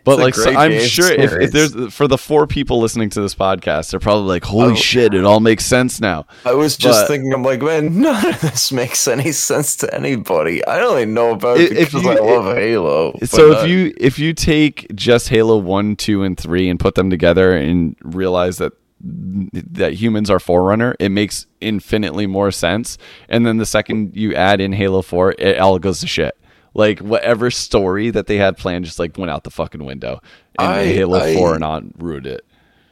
But 0.03 0.19
like, 0.19 0.35
so 0.35 0.49
I'm 0.51 0.79
sure 0.79 1.11
if, 1.11 1.31
if 1.33 1.51
there's 1.51 1.93
for 1.93 2.07
the 2.07 2.17
four 2.17 2.47
people 2.47 2.79
listening 2.79 3.09
to 3.11 3.21
this 3.21 3.35
podcast, 3.35 3.91
they're 3.91 3.99
probably 3.99 4.27
like, 4.27 4.43
"Holy 4.43 4.71
Oh. 4.71 4.75
shit, 4.75 5.13
it 5.13 5.23
all 5.23 5.39
makes 5.39 5.65
sense 5.65 6.01
now." 6.01 6.25
I 6.45 6.53
was 6.53 6.77
just 6.77 7.01
But- 7.03 7.07
thinking, 7.07 7.33
I'm 7.33 7.43
like, 7.43 7.61
man, 7.61 8.01
none 8.01 8.25
of 8.25 8.41
this 8.41 8.71
makes 8.71 9.07
any 9.07 9.31
sense 9.31 9.75
to 9.77 9.93
anybody. 9.93 10.65
I 10.65 10.81
only 10.81 11.05
know 11.05 11.31
about 11.31 11.59
it 11.59 11.71
If- 11.73 11.91
because 11.91 12.03
you- 12.03 12.11
I 12.11 12.15
love 12.15 12.55
Halo. 12.57 13.17
So 13.23 13.51
if 13.51 13.57
not- 13.59 13.69
you 13.69 13.93
if 13.97 14.17
you 14.19 14.33
take 14.33 14.87
just 14.95 15.29
Halo 15.29 15.57
one, 15.57 15.95
two, 15.95 16.23
and 16.23 16.37
three 16.37 16.69
and 16.69 16.79
put 16.79 16.95
them 16.95 17.09
together 17.09 17.55
and 17.55 17.95
realize 18.03 18.57
that 18.57 18.73
that 19.01 19.93
humans 19.93 20.29
are 20.29 20.39
forerunner, 20.39 20.95
it 20.99 21.09
makes 21.09 21.45
infinitely 21.61 22.25
more 22.25 22.49
sense. 22.51 22.97
And 23.29 23.45
then 23.45 23.57
the 23.57 23.65
second 23.65 24.15
you 24.15 24.33
add 24.33 24.59
in 24.59 24.73
Halo 24.73 25.01
four, 25.03 25.35
it 25.37 25.59
all 25.59 25.77
goes 25.77 25.99
to 25.99 26.07
shit. 26.07 26.35
Like 26.77 26.99
whatever 26.99 27.51
story 27.51 28.11
that 28.11 28.27
they 28.27 28.37
had 28.37 28.55
planned 28.55 28.85
just 28.85 28.99
like 28.99 29.17
went 29.17 29.31
out 29.31 29.43
the 29.43 29.51
fucking 29.51 29.83
window. 29.83 30.21
And 30.57 30.67
I- 30.69 30.85
Halo 30.85 31.19
I- 31.19 31.35
four 31.35 31.53
and 31.55 31.63
on 31.63 31.93
ruined 31.97 32.27
it. 32.27 32.45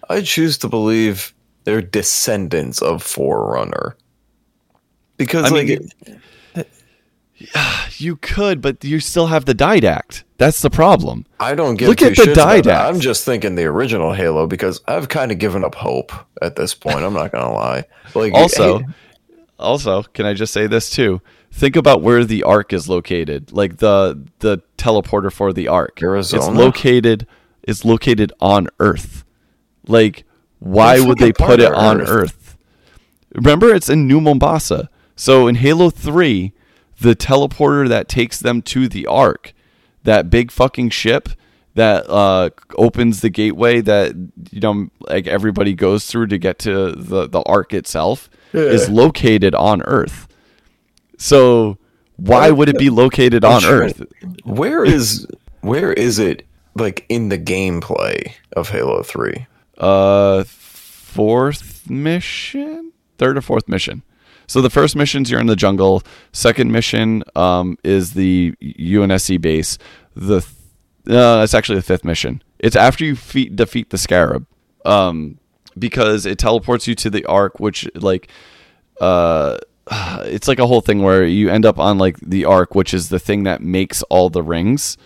I 0.09 0.21
choose 0.21 0.57
to 0.59 0.67
believe 0.67 1.33
they're 1.63 1.81
descendants 1.81 2.81
of 2.81 3.01
Forerunner. 3.01 3.95
Because 5.17 5.45
I 5.45 5.49
like 5.55 5.67
mean, 5.67 5.89
You 7.97 8.15
could, 8.17 8.61
but 8.61 8.83
you 8.83 8.99
still 8.99 9.27
have 9.27 9.45
the 9.45 9.55
didact. 9.55 10.23
That's 10.37 10.61
the 10.61 10.69
problem. 10.69 11.25
I 11.39 11.55
don't 11.55 11.75
give 11.75 11.87
Look 11.89 12.01
at 12.01 12.15
the 12.15 12.23
didact. 12.33 12.87
I'm 12.89 12.99
just 12.99 13.23
thinking 13.25 13.55
the 13.55 13.65
original 13.65 14.13
Halo 14.13 14.47
because 14.47 14.81
I've 14.87 15.09
kind 15.09 15.31
of 15.31 15.37
given 15.37 15.63
up 15.63 15.75
hope 15.75 16.11
at 16.41 16.55
this 16.55 16.73
point. 16.73 17.03
I'm 17.05 17.13
not 17.13 17.31
gonna 17.31 17.53
lie. 17.53 17.85
Like 18.13 18.33
Also, 18.33 18.79
hey, 18.79 18.85
also, 19.59 20.03
can 20.03 20.25
I 20.25 20.33
just 20.33 20.53
say 20.53 20.67
this 20.67 20.89
too? 20.89 21.21
Think 21.55 21.77
about 21.77 22.01
where 22.01 22.25
the 22.25 22.43
ark 22.43 22.73
is 22.73 22.89
located. 22.89 23.53
Like 23.53 23.77
the 23.77 24.21
the 24.39 24.61
teleporter 24.77 25.31
for 25.31 25.53
the 25.53 25.69
ark. 25.69 25.99
It's 26.37 26.47
located 26.57 27.27
it's 27.63 27.85
located 27.85 28.33
on 28.41 28.67
Earth. 28.79 29.23
Like 29.87 30.25
why 30.59 30.99
would 30.99 31.17
they 31.17 31.31
put 31.31 31.61
it 31.61 31.73
on 31.73 32.01
Earth? 32.01 32.09
Earth? 32.09 32.57
Remember 33.33 33.73
it's 33.73 33.89
in 33.89 34.05
New 34.05 34.19
Mombasa. 34.19 34.89
So 35.15 35.47
in 35.47 35.55
Halo 35.55 35.89
3, 35.89 36.51
the 36.99 37.15
teleporter 37.15 37.87
that 37.87 38.09
takes 38.09 38.39
them 38.39 38.61
to 38.63 38.89
the 38.89 39.07
ark 39.07 39.53
that 40.03 40.29
big 40.29 40.51
fucking 40.51 40.89
ship 40.89 41.29
that 41.75 42.09
uh, 42.09 42.49
opens 42.77 43.21
the 43.21 43.29
gateway 43.29 43.79
that 43.81 44.13
you 44.51 44.59
know 44.59 44.89
like 45.09 45.25
everybody 45.25 45.73
goes 45.73 46.05
through 46.05 46.27
to 46.27 46.37
get 46.37 46.59
to 46.59 46.91
the 46.91 47.27
the 47.27 47.41
ark 47.43 47.73
itself 47.73 48.29
is 48.53 48.89
located 48.89 49.55
on 49.55 49.81
Earth. 49.83 50.27
So 51.17 51.77
why 52.17 52.51
would 52.51 52.69
it 52.69 52.77
be 52.77 52.89
located 52.89 53.43
on. 53.43 53.65
Earth? 53.65 54.01
where 54.43 54.83
is 54.83 55.27
where 55.61 55.91
is 55.93 56.19
it 56.19 56.45
like 56.75 57.05
in 57.09 57.29
the 57.29 57.37
gameplay 57.37 58.33
of 58.55 58.69
Halo 58.69 59.03
Three? 59.03 59.47
Uh, 59.77 60.43
fourth 60.45 61.89
mission, 61.89 62.91
third 63.17 63.37
or 63.37 63.41
fourth 63.41 63.67
mission. 63.67 64.03
So 64.47 64.61
the 64.61 64.69
first 64.69 64.95
mission's 64.95 65.31
you're 65.31 65.41
in 65.41 65.47
the 65.47 65.55
jungle. 65.55 66.03
Second 66.31 66.71
mission 66.71 67.23
um, 67.35 67.77
is 67.83 68.13
the 68.13 68.53
UNSC 68.61 69.41
base. 69.41 69.77
The 70.15 70.41
th- 70.41 71.17
uh, 71.17 71.41
it's 71.43 71.53
actually 71.53 71.75
the 71.77 71.83
fifth 71.83 72.05
mission. 72.05 72.43
It's 72.59 72.75
after 72.75 73.03
you 73.03 73.15
fe- 73.15 73.49
defeat 73.49 73.89
the 73.89 73.97
Scarab, 73.97 74.45
um, 74.85 75.39
because 75.77 76.25
it 76.25 76.37
teleports 76.37 76.87
you 76.87 76.95
to 76.95 77.09
the 77.09 77.25
Ark, 77.25 77.59
which 77.59 77.89
like 77.95 78.29
uh 79.01 79.57
it's 80.23 80.47
like 80.47 80.59
a 80.59 80.67
whole 80.67 80.81
thing 80.81 81.01
where 81.01 81.25
you 81.25 81.49
end 81.49 81.65
up 81.65 81.79
on 81.79 81.97
like 81.97 82.17
the 82.19 82.45
ark 82.45 82.75
which 82.75 82.93
is 82.93 83.09
the 83.09 83.19
thing 83.19 83.43
that 83.43 83.61
makes 83.61 84.01
all 84.03 84.29
the 84.29 84.43
rings 84.43 84.97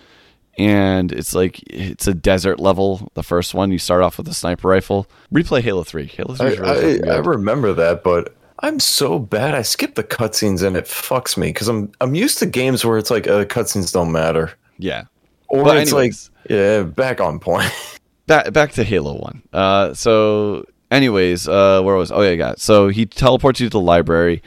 and 0.58 1.12
it's 1.12 1.34
like 1.34 1.62
it's 1.66 2.06
a 2.06 2.14
desert 2.14 2.58
level 2.58 3.10
the 3.14 3.22
first 3.22 3.54
one 3.54 3.70
you 3.70 3.78
start 3.78 4.02
off 4.02 4.18
with 4.18 4.28
a 4.28 4.34
sniper 4.34 4.68
rifle 4.68 5.06
replay 5.32 5.62
halo 5.62 5.84
3 5.84 6.06
halo 6.06 6.34
3 6.34 6.46
I, 6.46 6.50
really 6.50 6.98
fucking 6.98 7.10
I, 7.10 7.14
I 7.14 7.18
remember 7.18 7.72
that, 7.74 8.02
but 8.02 8.34
I'm 8.62 8.78
so 8.78 9.18
bad. 9.18 9.54
I 9.54 9.62
skip 9.62 9.94
the 9.94 10.04
cutscenes 10.04 10.62
and 10.62 10.76
it 10.76 10.84
fucks 10.84 11.38
me 11.38 11.48
because 11.48 11.66
I'm 11.66 11.90
I'm 12.02 12.14
used 12.14 12.38
to 12.40 12.46
games 12.46 12.84
where 12.84 12.98
it's 12.98 13.10
like 13.10 13.26
uh, 13.26 13.46
cutscenes 13.46 13.90
don't 13.90 14.12
matter, 14.12 14.52
yeah 14.76 15.04
or 15.50 15.64
But 15.64 15.76
it's 15.78 15.92
anyways. 15.92 16.30
like 16.42 16.50
yeah, 16.50 16.82
back 16.82 17.20
on 17.20 17.38
point. 17.38 17.70
back 18.26 18.52
back 18.52 18.72
to 18.72 18.84
Halo 18.84 19.14
One. 19.18 19.42
Uh, 19.52 19.92
so, 19.92 20.64
anyways, 20.90 21.46
uh, 21.46 21.82
where 21.82 21.96
was? 21.96 22.10
Oh 22.10 22.22
yeah, 22.22 22.30
I 22.30 22.36
got. 22.36 22.54
It. 22.54 22.60
So 22.60 22.88
he 22.88 23.04
teleports 23.04 23.60
you 23.60 23.66
to 23.66 23.70
the 23.70 23.80
library. 23.80 24.42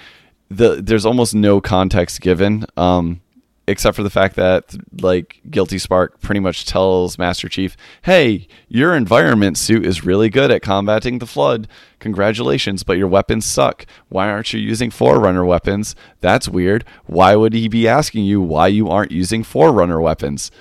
The 0.56 0.82
there's 0.82 1.06
almost 1.06 1.34
no 1.34 1.60
context 1.62 2.22
given, 2.22 2.66
um, 2.78 3.22
except 3.68 3.96
for 3.96 4.04
the 4.04 4.10
fact 4.10 4.36
that 4.36 4.76
like 5.02 5.42
Guilty 5.50 5.80
Spark 5.80 6.22
pretty 6.22 6.40
much 6.40 6.66
tells 6.66 7.18
Master 7.18 7.50
Chief, 7.50 7.76
"Hey, 8.04 8.48
your 8.68 8.96
environment 8.96 9.58
suit 9.58 9.86
is 9.86 10.06
really 10.06 10.30
good 10.30 10.52
at 10.52 10.62
combating 10.62 11.20
the 11.20 11.26
Flood. 11.26 11.68
Congratulations, 12.00 12.84
but 12.84 12.98
your 12.98 13.08
weapons 13.08 13.46
suck. 13.46 13.86
Why 14.10 14.30
aren't 14.30 14.54
you 14.54 14.60
using 14.60 14.92
Forerunner 14.92 15.46
weapons? 15.46 15.96
That's 16.22 16.48
weird. 16.48 16.86
Why 17.06 17.36
would 17.36 17.54
he 17.54 17.68
be 17.68 17.88
asking 17.88 18.26
you 18.26 18.40
why 18.40 18.68
you 18.68 18.90
aren't 18.90 19.12
using 19.12 19.44
Forerunner 19.44 20.00
weapons?" 20.02 20.52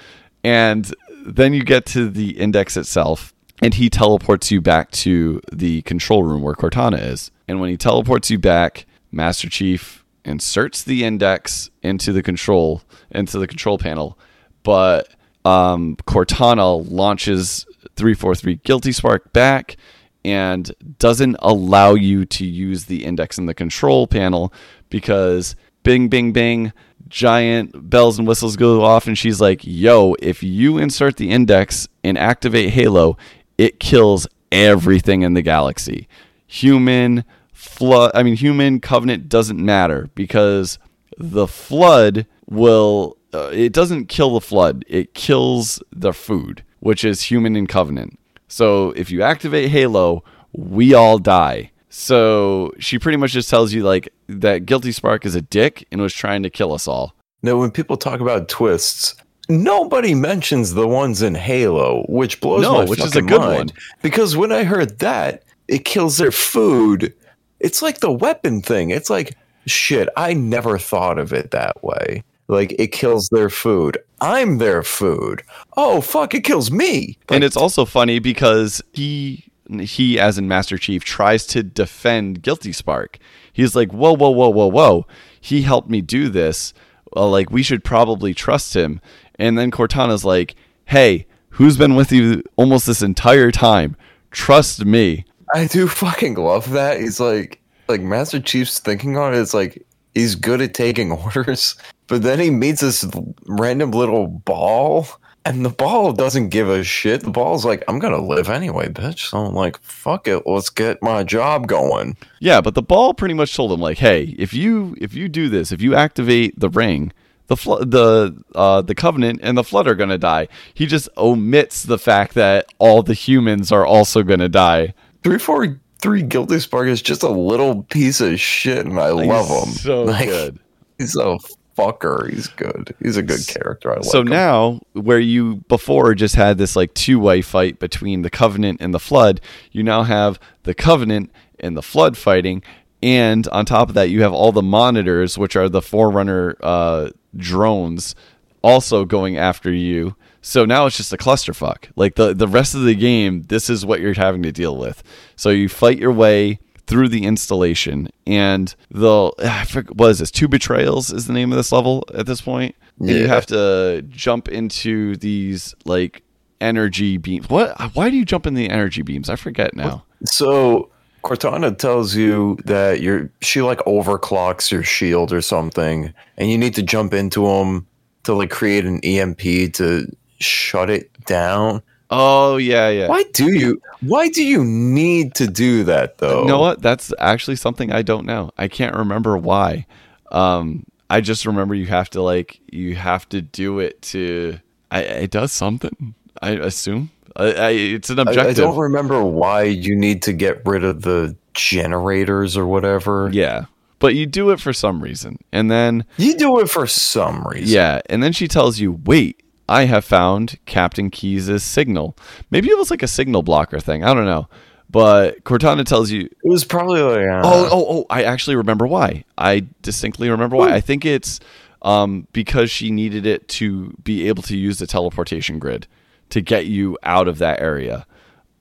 And 0.42 0.92
then 1.24 1.52
you 1.52 1.64
get 1.64 1.84
to 1.86 2.08
the 2.08 2.30
index 2.38 2.76
itself, 2.76 3.34
and 3.60 3.74
he 3.74 3.90
teleports 3.90 4.50
you 4.50 4.60
back 4.60 4.90
to 4.92 5.40
the 5.52 5.82
control 5.82 6.22
room 6.22 6.42
where 6.42 6.54
Cortana 6.54 7.00
is. 7.12 7.30
And 7.46 7.60
when 7.60 7.68
he 7.68 7.76
teleports 7.76 8.30
you 8.30 8.38
back, 8.38 8.86
Master 9.12 9.48
Chief 9.48 10.04
inserts 10.24 10.82
the 10.82 11.04
index 11.04 11.70
into 11.82 12.12
the 12.12 12.22
control 12.22 12.82
into 13.10 13.38
the 13.38 13.46
control 13.46 13.78
panel, 13.78 14.18
but 14.62 15.08
um, 15.44 15.96
Cortana 16.06 16.84
launches 16.90 17.66
343 17.96 18.56
Guilty 18.64 18.92
Spark 18.92 19.32
back 19.32 19.76
and 20.24 20.72
doesn't 20.98 21.36
allow 21.40 21.94
you 21.94 22.24
to 22.24 22.46
use 22.46 22.84
the 22.84 23.04
index 23.04 23.38
in 23.38 23.46
the 23.46 23.54
control 23.54 24.06
panel 24.06 24.52
because 24.88 25.56
bing, 25.82 26.08
bing, 26.08 26.32
bing, 26.32 26.72
giant 27.08 27.90
bells 27.90 28.18
and 28.18 28.26
whistles 28.26 28.56
go 28.56 28.82
off, 28.82 29.06
and 29.06 29.18
she's 29.18 29.40
like, 29.40 29.60
yo, 29.64 30.14
if 30.20 30.42
you 30.42 30.78
insert 30.78 31.16
the 31.16 31.30
index 31.30 31.88
and 32.04 32.16
activate 32.16 32.70
Halo, 32.70 33.16
it 33.58 33.80
kills 33.80 34.26
everything 34.50 35.22
in 35.22 35.34
the 35.34 35.42
galaxy. 35.42 36.08
Human, 36.46 37.24
flood, 37.62 38.10
I 38.14 38.22
mean, 38.22 38.34
human 38.36 38.80
covenant 38.80 39.28
doesn't 39.28 39.58
matter 39.64 40.10
because 40.14 40.78
the 41.16 41.46
flood 41.46 42.26
will, 42.50 43.16
uh, 43.32 43.50
it 43.52 43.72
doesn't 43.72 44.06
kill 44.08 44.34
the 44.34 44.40
flood, 44.40 44.84
it 44.88 45.14
kills 45.14 45.80
the 45.92 46.12
food, 46.12 46.64
which 46.80 47.04
is 47.04 47.22
human 47.22 47.54
and 47.54 47.68
covenant. 47.68 48.18
So 48.48 48.90
if 48.92 49.10
you 49.10 49.22
activate 49.22 49.70
Halo, 49.70 50.24
we 50.52 50.92
all 50.92 51.18
die. 51.18 51.70
So 51.88 52.72
she 52.78 52.98
pretty 52.98 53.16
much 53.18 53.32
just 53.32 53.48
tells 53.48 53.72
you 53.72 53.84
like 53.84 54.12
that 54.26 54.66
Guilty 54.66 54.90
Spark 54.92 55.24
is 55.24 55.34
a 55.34 55.40
dick 55.42 55.86
and 55.92 56.00
was 56.00 56.12
trying 56.14 56.42
to 56.42 56.50
kill 56.50 56.72
us 56.72 56.88
all. 56.88 57.14
No, 57.42 57.58
when 57.58 57.70
people 57.70 57.96
talk 57.96 58.20
about 58.20 58.48
twists, 58.48 59.14
nobody 59.48 60.14
mentions 60.14 60.74
the 60.74 60.88
ones 60.88 61.22
in 61.22 61.34
Halo, 61.36 62.04
which 62.08 62.40
blows 62.40 62.62
No, 62.62 62.78
my 62.78 62.84
which 62.86 62.98
is 62.98 63.12
fucking 63.12 63.24
a 63.24 63.28
good 63.28 63.40
mind. 63.40 63.70
one. 63.70 63.78
Because 64.02 64.36
when 64.36 64.50
I 64.52 64.64
heard 64.64 64.98
that, 64.98 65.44
it 65.68 65.84
kills 65.84 66.16
their 66.18 66.32
food. 66.32 67.14
It's 67.62 67.80
like 67.80 68.00
the 68.00 68.12
weapon 68.12 68.60
thing. 68.60 68.90
It's 68.90 69.08
like 69.08 69.36
shit. 69.66 70.08
I 70.16 70.34
never 70.34 70.78
thought 70.78 71.18
of 71.18 71.32
it 71.32 71.52
that 71.52 71.82
way. 71.82 72.24
Like 72.48 72.74
it 72.78 72.88
kills 72.88 73.28
their 73.30 73.48
food. 73.48 73.96
I'm 74.20 74.58
their 74.58 74.82
food. 74.82 75.42
Oh 75.76 76.00
fuck! 76.00 76.34
It 76.34 76.42
kills 76.44 76.70
me. 76.70 77.16
and 77.30 77.42
it's 77.44 77.56
also 77.56 77.84
funny 77.84 78.18
because 78.18 78.82
he 78.92 79.44
he 79.80 80.18
as 80.18 80.36
in 80.38 80.48
Master 80.48 80.76
Chief 80.76 81.04
tries 81.04 81.46
to 81.48 81.62
defend 81.62 82.42
Guilty 82.42 82.72
Spark. 82.72 83.18
He's 83.52 83.74
like, 83.74 83.92
"Whoa, 83.92 84.14
whoa, 84.14 84.30
whoa, 84.30 84.50
whoa, 84.50 84.66
whoa. 84.66 85.06
He 85.40 85.62
helped 85.62 85.88
me 85.88 86.00
do 86.02 86.28
this. 86.28 86.74
Uh, 87.16 87.28
like 87.28 87.50
we 87.50 87.62
should 87.62 87.84
probably 87.84 88.34
trust 88.34 88.74
him." 88.74 89.00
And 89.38 89.56
then 89.56 89.70
Cortana's 89.70 90.24
like, 90.24 90.54
"Hey, 90.86 91.26
who's 91.50 91.76
been 91.76 91.94
with 91.94 92.12
you 92.12 92.42
almost 92.56 92.86
this 92.86 93.02
entire 93.02 93.50
time? 93.50 93.96
Trust 94.30 94.84
me." 94.84 95.24
I 95.54 95.66
do 95.66 95.86
fucking 95.86 96.34
love 96.34 96.70
that. 96.70 97.00
He's 97.00 97.20
like, 97.20 97.60
like 97.88 98.00
Master 98.00 98.40
Chief's 98.40 98.78
thinking 98.78 99.16
on 99.16 99.34
it 99.34 99.38
is 99.38 99.54
like 99.54 99.84
he's 100.14 100.34
good 100.34 100.60
at 100.60 100.74
taking 100.74 101.12
orders, 101.34 101.76
but 102.06 102.22
then 102.22 102.40
he 102.40 102.50
meets 102.50 102.80
this 102.80 103.04
random 103.46 103.90
little 103.90 104.26
ball, 104.28 105.06
and 105.44 105.64
the 105.64 105.70
ball 105.70 106.12
doesn't 106.12 106.48
give 106.50 106.68
a 106.68 106.84
shit. 106.84 107.22
The 107.22 107.30
ball's 107.30 107.64
like, 107.64 107.82
I'm 107.88 107.98
gonna 107.98 108.24
live 108.24 108.48
anyway, 108.48 108.88
bitch. 108.88 109.30
So 109.30 109.38
I'm 109.38 109.54
like, 109.54 109.80
fuck 109.82 110.28
it, 110.28 110.46
let's 110.46 110.70
get 110.70 111.02
my 111.02 111.24
job 111.24 111.66
going. 111.66 112.16
Yeah, 112.40 112.60
but 112.60 112.74
the 112.74 112.82
ball 112.82 113.12
pretty 113.14 113.34
much 113.34 113.54
told 113.54 113.72
him 113.72 113.80
like, 113.80 113.98
"Hey, 113.98 114.34
if 114.38 114.54
you 114.54 114.96
if 115.00 115.14
you 115.14 115.28
do 115.28 115.48
this, 115.48 115.72
if 115.72 115.82
you 115.82 115.94
activate 115.94 116.58
the 116.58 116.68
ring, 116.70 117.12
the 117.48 117.56
fl- 117.56 117.84
the 117.84 118.36
uh, 118.54 118.82
the 118.82 118.94
covenant 118.94 119.40
and 119.42 119.58
the 119.58 119.64
flood 119.64 119.86
are 119.88 119.94
gonna 119.96 120.18
die." 120.18 120.48
He 120.72 120.86
just 120.86 121.08
omits 121.16 121.82
the 121.82 121.98
fact 121.98 122.34
that 122.34 122.66
all 122.78 123.02
the 123.02 123.14
humans 123.14 123.72
are 123.72 123.84
also 123.84 124.22
gonna 124.22 124.48
die. 124.48 124.94
Three 125.22 125.38
four 125.38 125.80
three 126.00 126.22
Guilty 126.22 126.58
Spark 126.58 126.88
is 126.88 127.00
just 127.02 127.22
a 127.22 127.28
little 127.28 127.82
piece 127.84 128.20
of 128.20 128.38
shit, 128.40 128.84
and 128.86 128.98
I 128.98 129.10
love 129.10 129.48
him. 129.48 129.74
So 129.74 130.02
Like, 130.04 130.28
good. 130.28 130.58
He's 130.98 131.16
a 131.16 131.38
fucker. 131.78 132.28
He's 132.30 132.48
good. 132.48 132.94
He's 133.00 133.16
a 133.16 133.22
good 133.22 133.46
character. 133.46 133.92
I 133.92 133.96
like 133.96 134.04
So 134.04 134.20
him. 134.20 134.28
now, 134.28 134.80
where 134.92 135.18
you 135.20 135.56
before 135.68 136.14
just 136.14 136.34
had 136.34 136.58
this 136.58 136.76
like 136.76 136.92
two 136.94 137.18
way 137.20 137.40
fight 137.40 137.78
between 137.78 138.22
the 138.22 138.30
covenant 138.30 138.80
and 138.80 138.92
the 138.92 138.98
flood, 139.00 139.40
you 139.70 139.82
now 139.82 140.02
have 140.02 140.38
the 140.64 140.74
covenant 140.74 141.30
and 141.60 141.76
the 141.76 141.82
flood 141.82 142.16
fighting. 142.16 142.62
And 143.02 143.48
on 143.48 143.64
top 143.64 143.88
of 143.88 143.94
that, 143.96 144.10
you 144.10 144.22
have 144.22 144.32
all 144.32 144.52
the 144.52 144.62
monitors, 144.62 145.36
which 145.36 145.56
are 145.56 145.68
the 145.68 145.82
Forerunner 145.82 146.56
uh, 146.62 147.10
drones, 147.36 148.14
also 148.62 149.04
going 149.04 149.36
after 149.36 149.72
you. 149.72 150.14
So 150.42 150.64
now 150.64 150.86
it's 150.86 150.96
just 150.96 151.12
a 151.12 151.16
clusterfuck. 151.16 151.90
Like 151.96 152.16
the 152.16 152.34
the 152.34 152.48
rest 152.48 152.74
of 152.74 152.82
the 152.82 152.94
game, 152.94 153.42
this 153.44 153.70
is 153.70 153.86
what 153.86 154.00
you're 154.00 154.12
having 154.14 154.42
to 154.42 154.52
deal 154.52 154.76
with. 154.76 155.02
So 155.36 155.50
you 155.50 155.68
fight 155.68 155.98
your 155.98 156.12
way 156.12 156.58
through 156.86 157.08
the 157.08 157.24
installation, 157.24 158.08
and 158.26 158.74
the 158.90 159.32
I 159.38 159.64
forget, 159.64 159.96
what 159.96 160.10
is 160.10 160.18
this? 160.18 160.30
Two 160.30 160.48
betrayals 160.48 161.12
is 161.12 161.26
the 161.26 161.32
name 161.32 161.52
of 161.52 161.56
this 161.56 161.72
level 161.72 162.04
at 162.12 162.26
this 162.26 162.40
point. 162.40 162.74
And 162.98 163.08
you 163.08 163.26
have 163.26 163.46
to 163.46 164.02
jump 164.10 164.48
into 164.48 165.16
these 165.16 165.74
like 165.84 166.22
energy 166.60 167.16
beams. 167.16 167.48
What? 167.48 167.78
Why 167.94 168.10
do 168.10 168.16
you 168.16 168.24
jump 168.24 168.46
in 168.46 168.54
the 168.54 168.68
energy 168.68 169.02
beams? 169.02 169.30
I 169.30 169.36
forget 169.36 169.74
now. 169.74 170.04
So 170.24 170.90
Cortana 171.24 171.76
tells 171.76 172.14
you 172.14 172.58
that 172.64 173.00
you're 173.00 173.30
she 173.40 173.62
like 173.62 173.78
overclocks 173.78 174.70
your 174.70 174.82
shield 174.82 175.32
or 175.32 175.40
something, 175.40 176.12
and 176.36 176.50
you 176.50 176.58
need 176.58 176.74
to 176.74 176.82
jump 176.82 177.14
into 177.14 177.46
them 177.46 177.86
to 178.24 178.34
like 178.34 178.50
create 178.50 178.84
an 178.84 179.00
EMP 179.00 179.72
to 179.74 180.06
shut 180.42 180.90
it 180.90 181.10
down. 181.24 181.82
Oh 182.10 182.58
yeah, 182.58 182.90
yeah. 182.90 183.08
Why 183.08 183.24
do 183.32 183.52
you? 183.56 183.80
Why 184.00 184.28
do 184.28 184.44
you 184.44 184.62
need 184.64 185.34
to 185.36 185.46
do 185.46 185.84
that 185.84 186.18
though? 186.18 186.42
You 186.42 186.48
know 186.48 186.58
what? 186.60 186.82
That's 186.82 187.12
actually 187.18 187.56
something 187.56 187.90
I 187.92 188.02
don't 188.02 188.26
know. 188.26 188.50
I 188.58 188.68
can't 188.68 188.94
remember 188.94 189.38
why. 189.38 189.86
Um, 190.30 190.84
I 191.08 191.20
just 191.20 191.46
remember 191.46 191.74
you 191.74 191.86
have 191.86 192.10
to 192.10 192.22
like 192.22 192.60
you 192.70 192.94
have 192.96 193.28
to 193.30 193.40
do 193.40 193.78
it 193.78 194.02
to. 194.02 194.58
I, 194.90 195.00
it 195.00 195.30
does 195.30 195.52
something. 195.52 196.14
I 196.42 196.50
assume. 196.50 197.10
I, 197.34 197.44
I, 197.52 197.70
it's 197.70 198.10
an 198.10 198.18
I, 198.18 198.22
objective. 198.22 198.58
I 198.58 198.60
don't 198.68 198.78
remember 198.78 199.24
why 199.24 199.62
you 199.62 199.96
need 199.96 200.20
to 200.22 200.34
get 200.34 200.60
rid 200.66 200.84
of 200.84 201.00
the 201.02 201.34
generators 201.54 202.56
or 202.58 202.66
whatever. 202.66 203.30
yeah, 203.32 203.66
but 204.00 204.14
you 204.14 204.26
do 204.26 204.50
it 204.50 204.60
for 204.60 204.72
some 204.74 205.02
reason, 205.02 205.38
and 205.50 205.70
then 205.70 206.04
You 206.18 206.36
do 206.36 206.60
it 206.60 206.68
for 206.68 206.86
some 206.86 207.42
reason. 207.46 207.68
yeah, 207.74 208.00
and 208.10 208.22
then 208.22 208.32
she 208.32 208.48
tells 208.48 208.78
you, 208.80 209.00
"Wait, 209.04 209.42
I 209.72 209.84
have 209.84 210.04
found 210.04 210.58
Captain 210.66 211.10
Keyes' 211.10 211.62
signal. 211.62 212.16
Maybe 212.50 212.68
it 212.68 212.78
was 212.78 212.90
like 212.90 213.02
a 213.02 213.08
signal 213.08 213.42
blocker 213.42 213.80
thing. 213.80 214.04
I 214.04 214.14
don't 214.14 214.26
know." 214.26 214.48
But 214.90 215.42
Cortana 215.44 215.86
tells 215.86 216.10
you, 216.10 216.24
It 216.24 216.48
was 216.48 216.64
probably 216.64 217.00
like 217.00 217.26
uh, 217.26 217.40
Oh, 217.42 217.68
oh, 217.72 217.86
oh! 217.88 218.06
I 218.10 218.24
actually 218.24 218.56
remember 218.56 218.86
why. 218.86 219.24
I 219.38 219.66
distinctly 219.80 220.28
remember 220.28 220.54
why. 220.54 220.74
I 220.74 220.80
think 220.82 221.06
it's 221.06 221.40
um, 221.80 222.28
because 222.32 222.70
she 222.70 222.90
needed 222.90 223.24
it 223.24 223.48
to 223.48 223.94
be 224.04 224.28
able 224.28 224.42
to 224.44 224.56
use 224.56 224.78
the 224.78 224.86
teleportation 224.86 225.58
grid 225.58 225.86
to 226.28 226.42
get 226.42 226.66
you 226.66 226.98
out 227.02 227.26
of 227.26 227.38
that 227.38 227.60
area. 227.60 228.06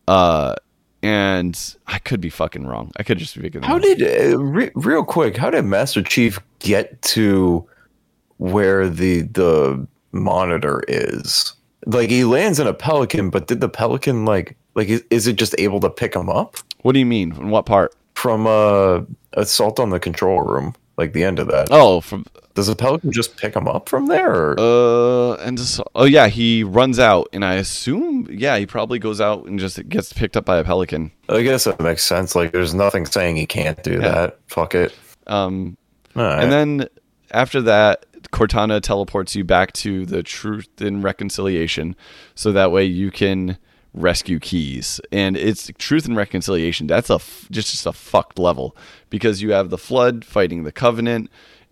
Uh, 0.08 0.56
and 1.04 1.76
I 1.88 2.00
could 2.00 2.22
be 2.22 2.30
fucking 2.30 2.66
wrong. 2.66 2.92
I 2.98 3.04
could 3.04 3.18
just 3.18 3.36
be 3.36 3.42
making. 3.42 3.64
How 3.64 3.78
did 3.78 4.02
uh, 4.02 4.38
re- 4.40 4.72
real 4.76 5.04
quick? 5.04 5.36
How 5.36 5.50
did 5.50 5.66
Master 5.66 6.02
Chief 6.02 6.40
get 6.60 7.02
to 7.02 7.68
where 8.38 8.88
the 8.88 9.24
the 9.24 9.86
monitor 10.12 10.84
is? 10.88 11.54
Like 11.86 12.10
he 12.10 12.24
lands 12.24 12.60
in 12.60 12.68
a 12.68 12.74
pelican, 12.74 13.30
but 13.30 13.48
did 13.48 13.62
the 13.62 13.70
pelican 13.70 14.26
like 14.26 14.56
like 14.76 14.88
is, 14.90 15.04
is 15.10 15.28
it 15.28 15.36
just 15.36 15.56
able 15.58 15.80
to 15.82 15.90
pick 15.90 16.16
him 16.16 16.30
up 16.30 16.58
What 16.82 16.94
do 16.94 17.00
you 17.00 17.06
mean? 17.06 17.32
In 17.34 17.50
what 17.50 17.66
part? 17.66 17.94
from 18.14 18.46
uh 18.46 19.02
assault 19.34 19.80
on 19.80 19.90
the 19.90 20.00
control 20.00 20.42
room? 20.42 20.76
Like 20.98 21.14
the 21.14 21.24
end 21.24 21.40
of 21.40 21.48
that. 21.48 21.70
Oh, 21.72 22.02
from 22.02 22.26
Does 22.54 22.68
the 22.68 22.76
pelican 22.76 23.12
just 23.12 23.36
pick 23.38 23.56
him 23.56 23.68
up 23.68 23.90
from 23.90 24.06
there? 24.08 24.52
Or? 24.52 24.60
uh, 24.60 25.36
and 25.38 25.58
just, 25.58 25.82
oh 25.96 26.04
yeah, 26.06 26.28
he 26.28 26.64
runs 26.64 27.00
out, 27.00 27.30
and 27.34 27.44
I 27.44 27.56
assume 27.56 28.28
yeah, 28.30 28.58
he 28.58 28.68
probably 28.68 29.00
goes 29.00 29.20
out 29.20 29.46
and 29.46 29.58
just 29.58 29.88
gets 29.90 30.14
picked 30.14 30.38
up 30.38 30.46
by 30.46 30.58
a 30.58 30.64
pelican. 30.64 31.12
I 31.30 31.42
guess 31.42 31.64
that 31.64 31.80
makes 31.80 32.04
sense. 32.04 32.36
Like 32.36 32.52
there's 32.52 32.76
nothing 32.76 33.08
saying 33.08 33.38
he 33.38 33.48
can't 33.48 33.82
do 33.82 33.98
that. 34.00 34.38
Fuck 34.48 34.76
it. 34.76 34.94
Um, 35.26 35.78
All 36.16 36.24
right. 36.24 36.44
And 36.44 36.52
then 36.52 36.90
after 37.32 37.62
that, 37.62 38.06
Cortana 38.32 38.82
teleports 38.82 39.36
you 39.36 39.44
back 39.44 39.74
to 39.74 40.06
the 40.06 40.24
truth 40.24 40.80
and 40.80 41.04
reconciliation, 41.04 41.96
so 42.36 42.52
that 42.52 42.72
way 42.72 42.86
you 42.86 43.12
can 43.12 43.58
rescue 43.94 44.40
Keyes. 44.40 45.02
And 45.12 45.36
it's 45.36 45.70
truth 45.78 46.06
and 46.06 46.16
reconciliation. 46.16 46.88
That's 46.88 47.10
a 47.10 47.16
f- 47.16 47.48
just 47.52 47.72
just 47.72 47.86
a 47.86 47.94
fucked 47.94 48.40
level 48.40 48.76
because 49.10 49.42
you 49.42 49.52
have 49.52 49.70
the 49.70 49.78
flood 49.78 50.26
fighting 50.26 50.64
the 50.64 50.72
covenant. 50.72 51.30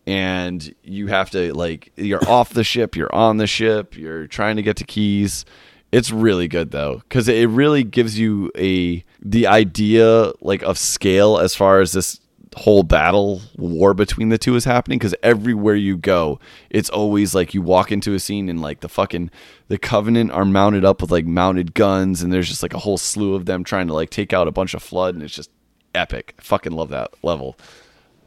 And 0.07 0.73
you 0.81 1.07
have 1.07 1.29
to 1.31 1.53
like 1.53 1.91
you're 1.95 2.27
off 2.27 2.53
the 2.53 2.63
ship, 2.63 2.95
you're 2.95 3.13
on 3.13 3.37
the 3.37 3.45
ship, 3.45 3.95
you're 3.95 4.25
trying 4.25 4.55
to 4.55 4.63
get 4.63 4.75
to 4.77 4.83
Keyes. 4.83 5.45
It's 5.91 6.09
really 6.09 6.47
good 6.47 6.71
though 6.71 6.97
because 7.07 7.27
it 7.27 7.49
really 7.49 7.83
gives 7.83 8.17
you 8.17 8.51
a 8.57 9.03
the 9.21 9.45
idea 9.45 10.31
like 10.41 10.63
of 10.63 10.77
scale 10.79 11.37
as 11.37 11.53
far 11.53 11.79
as 11.79 11.91
this 11.91 12.19
whole 12.59 12.83
battle 12.83 13.41
war 13.57 13.93
between 13.93 14.27
the 14.27 14.37
two 14.37 14.53
is 14.53 14.65
happening 14.65 14.99
because 14.99 15.15
everywhere 15.23 15.75
you 15.75 15.95
go 15.95 16.37
it's 16.69 16.89
always 16.89 17.33
like 17.33 17.53
you 17.53 17.61
walk 17.61 17.89
into 17.89 18.13
a 18.13 18.19
scene 18.19 18.49
and 18.49 18.61
like 18.61 18.81
the 18.81 18.89
fucking 18.89 19.31
the 19.69 19.77
covenant 19.77 20.29
are 20.31 20.43
mounted 20.43 20.83
up 20.83 21.01
with 21.01 21.09
like 21.09 21.25
mounted 21.25 21.73
guns 21.73 22.21
and 22.21 22.33
there's 22.33 22.49
just 22.49 22.61
like 22.61 22.73
a 22.73 22.79
whole 22.79 22.97
slew 22.97 23.33
of 23.33 23.45
them 23.45 23.63
trying 23.63 23.87
to 23.87 23.93
like 23.93 24.09
take 24.09 24.33
out 24.33 24.45
a 24.45 24.51
bunch 24.51 24.73
of 24.73 24.83
flood 24.83 25.15
and 25.15 25.23
it's 25.23 25.33
just 25.33 25.49
epic. 25.95 26.35
I 26.37 26.41
fucking 26.41 26.73
love 26.73 26.89
that 26.89 27.13
level. 27.23 27.57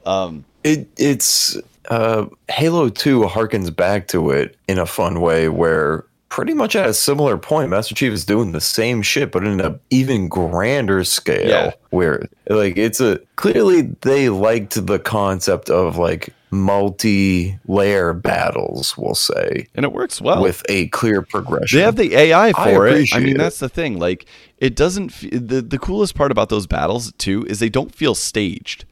Um 0.06 0.46
it 0.64 0.88
it's 0.96 1.58
uh 1.90 2.24
halo 2.48 2.88
2 2.88 3.24
harkens 3.24 3.74
back 3.76 4.08
to 4.08 4.30
it 4.30 4.56
in 4.66 4.78
a 4.78 4.86
fun 4.86 5.20
way 5.20 5.50
where 5.50 6.06
pretty 6.32 6.54
much 6.54 6.74
at 6.74 6.88
a 6.88 6.94
similar 6.94 7.36
point 7.36 7.68
master 7.68 7.94
chief 7.94 8.10
is 8.10 8.24
doing 8.24 8.52
the 8.52 8.60
same 8.60 9.02
shit 9.02 9.30
but 9.30 9.44
in 9.44 9.60
an 9.60 9.78
even 9.90 10.28
grander 10.28 11.04
scale 11.04 11.46
Yeah. 11.46 11.72
where 11.90 12.26
like 12.48 12.78
it's 12.78 13.02
a 13.02 13.18
clearly 13.36 13.82
they 14.00 14.30
liked 14.30 14.86
the 14.86 14.98
concept 14.98 15.68
of 15.68 15.98
like 15.98 16.30
multi-layer 16.50 18.12
battles 18.14 18.96
we'll 18.96 19.14
say 19.14 19.66
and 19.74 19.84
it 19.84 19.92
works 19.92 20.20
well 20.22 20.42
with 20.42 20.62
a 20.68 20.88
clear 20.88 21.20
progression 21.22 21.78
They 21.78 21.84
have 21.84 21.96
the 21.96 22.14
AI 22.14 22.48
I 22.48 22.52
for 22.52 22.86
it. 22.86 23.08
I 23.14 23.18
mean, 23.20 23.36
that's 23.36 23.58
the 23.58 23.68
thing. 23.68 23.98
Like, 23.98 24.26
it 24.58 24.74
doesn't. 24.76 25.10
F- 25.12 25.30
the 25.32 25.60
The 25.62 25.78
coolest 25.78 26.14
part 26.14 26.30
about 26.30 26.48
those 26.50 26.66
battles 26.66 27.12
too 27.18 27.44
is 27.46 27.58
they 27.58 27.68
don't 27.70 27.94
feel 27.94 28.14
staged. 28.14 28.84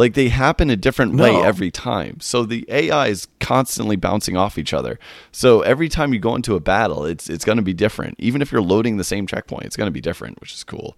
Like 0.00 0.14
they 0.14 0.30
happen 0.30 0.70
a 0.70 0.76
different 0.76 1.16
way 1.16 1.36
every 1.36 1.70
time. 1.70 2.20
So 2.20 2.44
the 2.44 2.64
AI 2.70 3.08
is 3.08 3.28
constantly 3.38 3.96
bouncing 3.96 4.34
off 4.34 4.56
each 4.56 4.72
other. 4.72 4.98
So 5.30 5.60
every 5.60 5.90
time 5.90 6.14
you 6.14 6.18
go 6.18 6.34
into 6.34 6.56
a 6.56 6.60
battle, 6.60 7.04
it's 7.04 7.28
it's 7.28 7.44
going 7.44 7.58
to 7.58 7.62
be 7.62 7.74
different. 7.74 8.14
Even 8.18 8.40
if 8.40 8.50
you're 8.50 8.62
loading 8.62 8.96
the 8.96 9.04
same 9.04 9.26
checkpoint, 9.26 9.66
it's 9.66 9.76
going 9.76 9.88
to 9.88 9.92
be 9.92 10.00
different, 10.00 10.40
which 10.40 10.54
is 10.54 10.64
cool. 10.64 10.96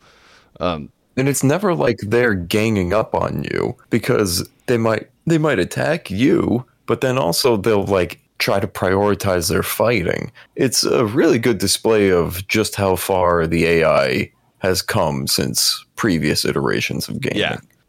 Um, 0.61 0.91
and 1.17 1.29
it's 1.29 1.43
never 1.43 1.75
like 1.75 1.99
they're 1.99 2.35
ganging 2.35 2.93
up 2.93 3.13
on 3.13 3.43
you 3.51 3.77
because 3.91 4.49
they 4.67 4.79
might 4.79 5.11
they 5.27 5.37
might 5.37 5.59
attack 5.59 6.09
you 6.09 6.65
but 6.87 7.01
then 7.01 7.19
also 7.19 7.57
they'll 7.57 7.85
like 7.85 8.21
try 8.39 8.61
to 8.61 8.69
prioritize 8.69 9.49
their 9.49 9.65
fighting 9.65 10.31
it's 10.57 10.85
a 10.85 11.05
really 11.07 11.39
good 11.41 11.59
display 11.59 12.11
of 12.11 12.47
just 12.49 12.77
how 12.77 12.97
far 12.97 13.47
the 13.47 13.67
ai 13.67 14.31
has 14.59 14.81
come 14.81 15.27
since 15.27 15.85
previous 15.97 16.45
iterations 16.45 17.09
of 17.09 17.21
gaming 17.21 17.41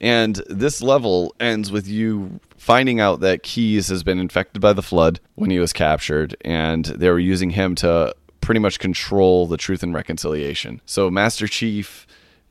And 0.04 0.36
this 0.50 0.82
level 0.82 1.34
ends 1.40 1.72
with 1.72 1.88
you 1.88 2.40
finding 2.58 3.00
out 3.00 3.22
that 3.22 3.42
Keyes 3.42 3.88
has 3.88 4.04
been 4.04 4.20
infected 4.20 4.62
by 4.62 4.74
the 4.74 4.82
flood 4.82 5.20
when 5.36 5.50
he 5.50 5.60
was 5.60 5.72
captured, 5.72 6.36
and 6.42 6.84
they 6.86 7.10
were 7.10 7.20
using 7.20 7.52
him 7.52 7.74
to 7.76 8.14
pretty 8.42 8.60
much 8.60 8.80
control 8.80 9.48
the 9.48 9.56
truth 9.56 9.82
and 9.82 9.94
reconciliation. 9.94 10.82
So 10.86 11.10
Master 11.10 11.48
Chief 11.48 12.06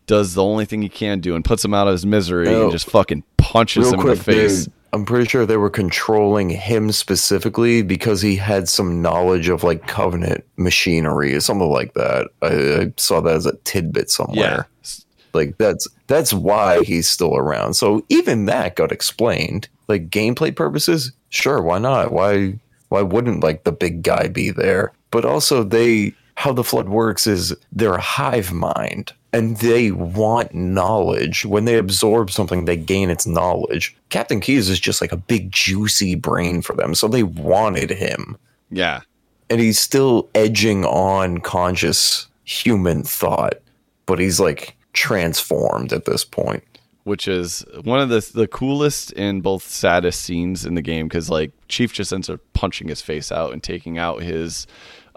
does 0.07 0.33
the 0.35 0.43
only 0.43 0.65
thing 0.65 0.81
he 0.81 0.89
can 0.89 1.21
do 1.21 1.37
and 1.37 1.45
puts 1.45 1.63
him 1.63 1.75
out 1.75 1.87
of 1.89 1.93
his 1.93 2.07
misery 2.07 2.49
Oh. 2.49 2.63
and 2.65 2.73
just 2.73 2.89
fucking 2.89 3.23
punches 3.37 3.85
real 3.85 3.95
him 3.95 4.01
quick 4.01 4.13
in 4.13 4.19
the 4.19 4.25
face. 4.25 4.65
they- 4.67 4.73
i'm 4.95 5.05
pretty 5.07 5.27
sure 5.29 5.47
they 5.47 5.57
were 5.57 5.71
controlling 5.71 6.51
him 6.51 6.91
specifically 6.93 7.81
because 7.83 8.21
he 8.21 8.37
had 8.37 8.69
some 8.69 9.01
knowledge 9.01 9.49
of 9.49 9.65
like 9.65 9.87
covenant 9.87 10.45
machinery 10.57 11.35
or 11.35 11.41
something 11.41 11.71
like 11.71 11.95
that 11.95 12.29
i, 12.43 12.83
I 12.83 12.93
saw 12.99 13.21
that 13.23 13.35
as 13.35 13.47
a 13.47 13.57
tidbit 13.65 14.11
somewhere 14.11 14.69
Like 15.33 15.59
that's 15.59 15.87
that's 16.07 16.33
why 16.33 16.83
he's 16.83 17.09
still 17.09 17.37
around. 17.37 17.75
So 17.75 18.05
even 18.09 18.47
that 18.47 18.77
got 18.77 18.93
explained. 18.93 19.69
Like 19.89 20.11
gameplay 20.11 20.55
purposes, 20.55 21.13
sure, 21.31 21.61
why 21.63 21.79
not? 21.79 22.13
Why 22.13 22.59
why 22.89 23.03
wouldn't 23.03 23.43
like 23.43 23.65
the 23.65 23.73
big 23.73 24.03
guy 24.03 24.29
be 24.29 24.51
there? 24.51 24.93
But 25.11 25.25
also 25.25 25.63
they 25.65 26.15
how 26.37 26.53
the 26.53 26.65
flood 26.65 26.89
works 26.89 27.27
is 27.27 27.55
they're 27.73 27.95
a 27.95 28.01
hive 28.01 28.53
mind 28.53 29.13
and 29.33 29.57
they 29.59 29.91
want 29.91 30.55
knowledge. 30.55 31.45
When 31.45 31.65
they 31.65 31.79
absorb 31.79 32.31
something, 32.31 32.65
they 32.65 32.77
gain 32.77 33.11
its 33.11 33.27
knowledge. 33.27 33.97
Captain 34.11 34.41
Keyes 34.41 34.69
is 34.69 34.81
just 34.81 35.01
like 35.01 35.13
a 35.13 35.17
big 35.17 35.51
juicy 35.51 36.15
brain 36.15 36.61
for 36.61 36.75
them. 36.75 36.95
So 36.95 37.09
they 37.09 37.23
wanted 37.23 37.91
him. 37.91 38.37
Yeah. 38.71 39.01
And 39.49 39.61
he's 39.61 39.79
still 39.79 40.29
edging 40.35 40.85
on 40.85 41.39
conscious 41.39 42.27
human 42.45 43.03
thought, 43.03 43.55
but 44.07 44.19
he's 44.19 44.41
like 44.41 44.77
transformed 44.93 45.93
at 45.93 46.05
this 46.05 46.25
point. 46.25 46.65
which 47.05 47.27
is 47.27 47.65
one 47.83 47.99
of 48.01 48.09
the 48.11 48.31
the 48.35 48.47
coolest 48.47 49.13
and 49.17 49.43
both 49.43 49.65
saddest 49.65 50.23
scenes 50.23 50.65
in 50.65 50.75
the 50.75 50.83
game 50.83 51.09
because 51.09 51.29
like 51.29 51.51
Chief 51.69 51.93
just 51.93 52.13
ends 52.13 52.31
up 52.31 52.41
punching 52.53 52.89
his 52.89 53.03
face 53.03 53.33
out 53.33 53.53
and 53.53 53.63
taking 53.63 53.99
out 53.99 54.23
his 54.23 54.67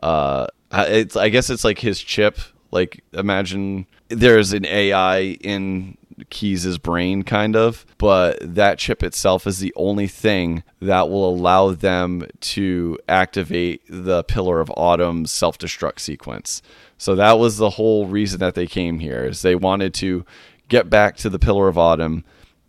uh 0.02 0.48
it's 0.74 1.16
I 1.16 1.30
guess 1.30 1.50
it's 1.50 1.64
like 1.64 1.80
his 1.80 2.02
chip 2.02 2.40
like 2.72 3.04
imagine 3.14 3.86
there's 4.10 4.52
an 4.54 4.66
AI 4.66 5.38
in 5.42 5.98
Keyes's 6.30 6.78
brain 6.78 7.24
kind 7.24 7.56
of 7.56 7.86
but 7.98 8.38
that 8.42 8.80
chip 8.80 9.04
itself 9.04 9.46
is 9.46 9.60
the 9.60 9.74
only 9.76 10.08
thing 10.08 10.64
that 10.82 11.10
will 11.10 11.30
allow 11.30 11.72
them 11.72 12.28
to 12.40 12.98
activate 13.08 13.82
the 13.90 14.24
Pillar 14.24 14.60
of 14.60 14.72
Autumn's 14.76 15.32
self-destruct 15.32 16.00
sequence 16.00 16.62
so 16.98 17.16
that 17.16 17.40
was 17.40 17.58
the 17.58 17.72
whole 17.72 18.08
reason 18.08 18.40
that 18.40 18.56
they 18.56 18.68
came 18.68 19.00
here 19.00 19.26
is 19.26 19.42
they 19.42 19.56
wanted 19.56 19.94
to 19.96 20.26
get 20.70 20.90
back 20.90 21.16
to 21.18 21.30
the 21.30 21.40
Pillar 21.40 21.68
of 21.68 21.78
Autumn 21.78 22.24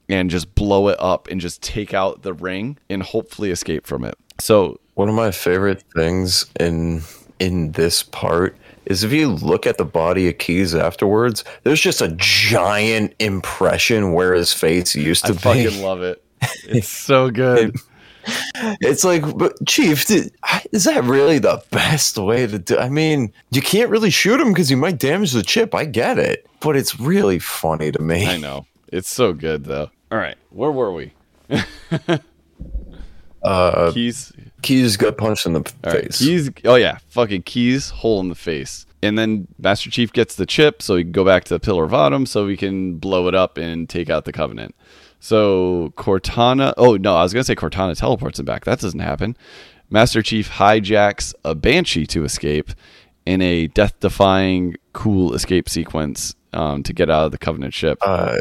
and 0.08 0.30
just 0.30 0.54
blow 0.54 0.88
it 0.88 0.96
up 1.00 1.28
and 1.28 1.40
just 1.40 1.62
take 1.62 1.92
out 1.94 2.22
the 2.22 2.32
ring 2.32 2.78
and 2.88 3.02
hopefully 3.02 3.50
escape 3.50 3.86
from 3.86 4.04
it. 4.04 4.14
So 4.38 4.78
One 4.94 5.08
of 5.08 5.14
my 5.14 5.30
favorite 5.30 5.82
things 5.94 6.46
in 6.60 7.02
in 7.38 7.72
this 7.72 8.02
part 8.02 8.56
is 8.86 9.02
if 9.04 9.12
you 9.12 9.28
look 9.28 9.66
at 9.66 9.76
the 9.78 9.84
body 9.84 10.28
of 10.28 10.38
Keyes 10.38 10.74
afterwards, 10.74 11.44
there's 11.64 11.80
just 11.80 12.00
a 12.00 12.14
giant 12.16 13.14
impression 13.18 14.12
where 14.12 14.32
his 14.32 14.52
face 14.52 14.94
used 14.94 15.24
to 15.26 15.32
I 15.32 15.34
be. 15.34 15.38
fucking 15.66 15.82
love 15.82 16.02
it. 16.02 16.22
It's 16.68 16.88
so 16.88 17.30
good. 17.42 17.74
It's 18.80 19.04
like, 19.04 19.36
but 19.36 19.54
Chief, 19.66 20.04
th- 20.06 20.30
is 20.72 20.84
that 20.84 21.04
really 21.04 21.38
the 21.38 21.62
best 21.70 22.18
way 22.18 22.46
to 22.46 22.58
do? 22.58 22.78
I 22.78 22.88
mean, 22.88 23.32
you 23.50 23.60
can't 23.62 23.90
really 23.90 24.10
shoot 24.10 24.40
him 24.40 24.48
because 24.48 24.70
you 24.70 24.76
might 24.76 24.98
damage 24.98 25.32
the 25.32 25.42
chip. 25.42 25.74
I 25.74 25.84
get 25.84 26.18
it, 26.18 26.46
but 26.60 26.76
it's 26.76 26.98
really 26.98 27.38
funny 27.38 27.92
to 27.92 28.00
me. 28.00 28.26
I 28.26 28.36
know. 28.36 28.66
It's 28.88 29.08
so 29.10 29.32
good 29.32 29.64
though. 29.64 29.90
All 30.10 30.18
right, 30.18 30.36
where 30.50 30.70
were 30.72 30.92
we? 30.92 31.12
Uh, 33.42 33.92
Keyes. 33.92 34.32
Keyes 34.62 34.96
got 34.96 35.16
punched 35.16 35.46
in 35.46 35.52
the 35.52 35.60
All 35.84 35.92
right, 35.92 36.04
face. 36.06 36.18
Keyes. 36.18 36.50
Oh 36.64 36.74
yeah, 36.74 36.98
fucking 37.08 37.42
Keyes. 37.42 37.90
Hole 37.90 38.18
in 38.20 38.28
the 38.28 38.34
face. 38.34 38.86
And 39.02 39.16
then 39.16 39.46
Master 39.58 39.88
Chief 39.88 40.12
gets 40.12 40.34
the 40.34 40.46
chip, 40.46 40.82
so 40.82 40.96
he 40.96 41.04
can 41.04 41.12
go 41.12 41.24
back 41.24 41.44
to 41.44 41.54
the 41.54 41.60
Pillar 41.60 41.84
of 41.84 41.94
Autumn, 41.94 42.26
so 42.26 42.44
we 42.46 42.56
can 42.56 42.96
blow 42.96 43.28
it 43.28 43.36
up 43.36 43.56
and 43.56 43.88
take 43.88 44.10
out 44.10 44.24
the 44.24 44.32
Covenant. 44.32 44.74
So 45.26 45.92
Cortana. 45.96 46.72
Oh 46.76 46.96
no, 46.96 47.16
I 47.16 47.24
was 47.24 47.32
gonna 47.32 47.42
say 47.42 47.56
Cortana 47.56 47.98
teleports 47.98 48.38
him 48.38 48.44
back. 48.44 48.64
That 48.64 48.78
doesn't 48.78 49.00
happen. 49.00 49.36
Master 49.90 50.22
Chief 50.22 50.48
hijacks 50.48 51.34
a 51.44 51.52
Banshee 51.52 52.06
to 52.06 52.22
escape 52.22 52.70
in 53.24 53.42
a 53.42 53.66
death-defying, 53.66 54.76
cool 54.92 55.34
escape 55.34 55.68
sequence 55.68 56.36
um, 56.52 56.84
to 56.84 56.92
get 56.92 57.10
out 57.10 57.24
of 57.24 57.32
the 57.32 57.38
Covenant 57.38 57.74
ship. 57.74 57.98
Uh, 58.02 58.36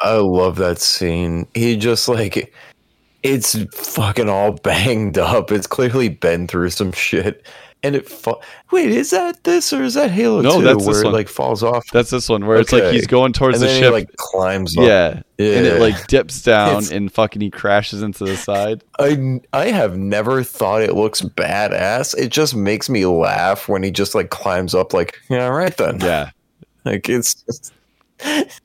I 0.00 0.14
love 0.14 0.56
that 0.56 0.78
scene. 0.78 1.46
He 1.52 1.76
just 1.76 2.08
like 2.08 2.54
it's 3.22 3.62
fucking 3.74 4.30
all 4.30 4.52
banged 4.52 5.18
up. 5.18 5.52
It's 5.52 5.66
clearly 5.66 6.08
been 6.08 6.46
through 6.48 6.70
some 6.70 6.92
shit. 6.92 7.46
And 7.82 7.96
it 7.96 8.06
fa- 8.08 8.34
wait, 8.70 8.90
is 8.90 9.08
that 9.10 9.42
this 9.44 9.72
or 9.72 9.82
is 9.82 9.94
that 9.94 10.10
Halo 10.10 10.42
No, 10.42 10.58
2 10.58 10.62
that's 10.64 10.84
where 10.84 10.94
this 10.96 11.02
it 11.02 11.08
like 11.08 11.28
falls 11.28 11.62
off? 11.62 11.84
That's 11.92 12.10
this 12.10 12.28
one 12.28 12.46
where 12.46 12.58
it's 12.58 12.72
like 12.72 12.92
he's 12.92 13.06
going 13.06 13.32
towards 13.32 13.54
and 13.56 13.62
the 13.62 13.66
then 13.72 13.80
ship. 13.80 13.86
he 13.88 13.90
like 13.92 14.16
climbs 14.16 14.76
up. 14.76 14.84
yeah. 14.84 15.08
and 15.38 15.66
it 15.66 15.80
like 15.80 16.06
dips 16.06 16.42
down 16.42 16.68
It's- 16.68 16.90
and 16.90 17.10
fucking 17.10 17.40
he 17.40 17.50
crashes 17.50 18.02
into 18.02 18.24
the 18.24 18.36
side. 18.36 18.84
I 18.98 19.40
I 19.54 19.68
have 19.68 19.96
never 19.96 20.42
thought 20.42 20.82
it 20.82 20.94
looks 20.94 21.22
badass. 21.22 22.14
It 22.18 22.28
just 22.28 22.54
makes 22.54 22.90
me 22.90 23.06
laugh 23.06 23.66
when 23.68 23.82
he 23.82 23.90
just 23.90 24.14
like 24.14 24.28
climbs 24.28 24.74
up 24.74 24.92
like, 24.92 25.18
yeah, 25.30 25.46
all 25.46 25.52
right 25.52 25.76
then. 25.76 26.00
Yeah. 26.00 26.30
Like 26.84 27.08
it's 27.10 27.34
just 27.44 27.74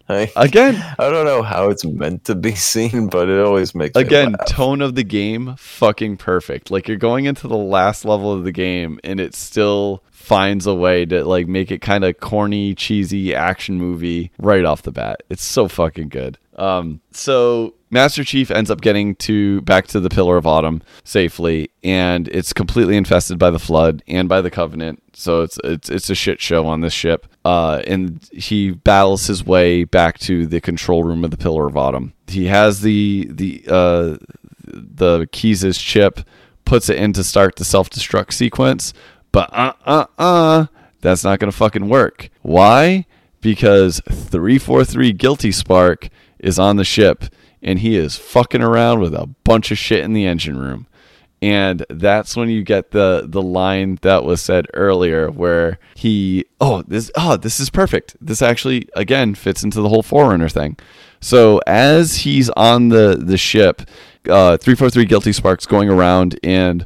I, 0.10 0.32
Again, 0.36 0.76
I 0.99 1.10
don't 1.10 1.26
know 1.26 1.41
how 1.41 1.70
it's 1.70 1.86
meant 1.86 2.26
to 2.26 2.36
be 2.36 2.56
seen, 2.56 3.08
but 3.08 3.30
it 3.30 3.39
always 3.39 3.76
makes 3.76 3.95
me 3.95 4.01
again, 4.01 4.36
tone 4.47 4.82
of 4.82 4.95
the 4.95 5.03
game 5.03 5.56
fucking 5.58 6.18
perfect. 6.18 6.72
Like 6.72 6.88
you're 6.88 6.97
going 6.97 7.26
into 7.26 7.47
the 7.47 7.58
last 7.58 8.06
level 8.06 8.32
of 8.32 8.43
the 8.43 8.51
game 8.51 8.99
and 9.03 9.20
it 9.20 9.36
still 9.36 10.03
finds 10.12 10.66
a 10.66 10.74
way 10.74 11.06
to 11.06 11.24
like 11.24 11.47
make 11.47 11.72
it 11.72 11.82
kind 11.82 12.03
of 12.03 12.20
corny, 12.20 12.74
cheesy 12.74 13.36
action 13.36 13.78
movie 13.78 14.32
right 14.39 14.66
off 14.66 14.82
the 14.82 14.91
bat. 14.91 15.22
It's 15.30 15.43
so 15.43 15.68
fucking 15.68 16.10
good. 16.10 16.38
Um 16.58 17.01
so 17.12 17.74
Master 17.89 18.23
Chief 18.23 18.49
ends 18.49 18.71
up 18.71 18.81
getting 18.81 19.15
to 19.15 19.61
back 19.61 19.88
to 19.88 19.99
the 19.99 20.09
Pillar 20.09 20.38
of 20.38 20.47
Autumn 20.47 20.81
safely 21.03 21.69
and 21.83 22.27
it's 22.29 22.51
completely 22.51 22.97
infested 22.97 23.38
by 23.38 23.51
the 23.51 23.59
flood 23.59 24.03
and 24.07 24.27
by 24.27 24.41
the 24.41 24.49
covenant. 24.51 25.03
So 25.13 25.41
it's 25.41 25.59
it's 25.63 25.89
it's 25.89 26.09
a 26.09 26.15
shit 26.15 26.41
show 26.41 26.65
on 26.65 26.81
this 26.81 26.93
ship. 26.93 27.27
Uh 27.45 27.81
and 27.86 28.27
he 28.33 28.71
battles 28.71 29.27
his 29.27 29.45
way 29.45 29.83
back 29.83 30.17
to 30.19 30.47
the 30.47 30.59
control 30.61 31.03
room 31.03 31.23
of 31.23 31.31
the 31.31 31.38
Pillar 31.38 31.67
of 31.67 31.77
Autumn. 31.77 32.13
He 32.27 32.45
has 32.47 32.81
the 32.81 33.27
the 33.31 33.63
uh 33.67 34.17
the 34.63 35.27
Keyes' 35.31 35.77
chip, 35.77 36.21
puts 36.65 36.89
it 36.89 36.97
in 36.97 37.13
to 37.13 37.23
start 37.23 37.55
the 37.57 37.65
self 37.65 37.89
destruct 37.89 38.33
sequence, 38.33 38.93
but 39.31 39.49
uh 39.53 39.73
uh 39.86 40.05
uh, 40.17 40.65
that's 41.01 41.23
not 41.23 41.39
gonna 41.39 41.51
fucking 41.51 41.88
work. 41.88 42.29
Why? 42.41 43.05
Because 43.41 44.01
343 44.09 45.13
Guilty 45.13 45.51
Spark 45.51 46.09
is 46.39 46.57
on 46.57 46.77
the 46.77 46.83
ship 46.83 47.25
and 47.66 47.80
he 47.80 47.97
is 47.97 48.16
fucking 48.16 48.61
around 48.61 49.01
with 49.01 49.13
a 49.13 49.26
bunch 49.43 49.72
of 49.72 49.78
shit 49.78 50.05
in 50.05 50.13
the 50.13 50.26
engine 50.26 50.57
room. 50.57 50.88
And 51.41 51.86
that's 51.89 52.38
when 52.38 52.49
you 52.49 52.63
get 52.63 52.91
the 52.91 53.26
the 53.28 53.41
line 53.41 53.99
that 54.03 54.24
was 54.24 54.41
said 54.41 54.68
earlier 54.74 55.30
where 55.30 55.80
he 55.95 56.45
oh 56.61 56.84
this 56.88 57.11
oh 57.16 57.36
this 57.36 57.59
is 57.59 57.70
perfect. 57.70 58.16
This 58.22 58.41
actually 58.41 58.88
again 58.95 59.36
fits 59.36 59.63
into 59.63 59.82
the 59.82 59.89
whole 59.89 60.03
Forerunner 60.03 60.47
thing. 60.47 60.78
So 61.20 61.59
as 61.68 62.18
he's 62.18 62.49
on 62.51 62.89
the 62.89 63.20
the 63.20 63.38
ship, 63.38 63.82
uh, 64.30 64.57
343 64.57 65.05
Guilty 65.05 65.34
Sparks 65.34 65.66
going 65.66 65.89
around 65.89 66.39
and 66.41 66.86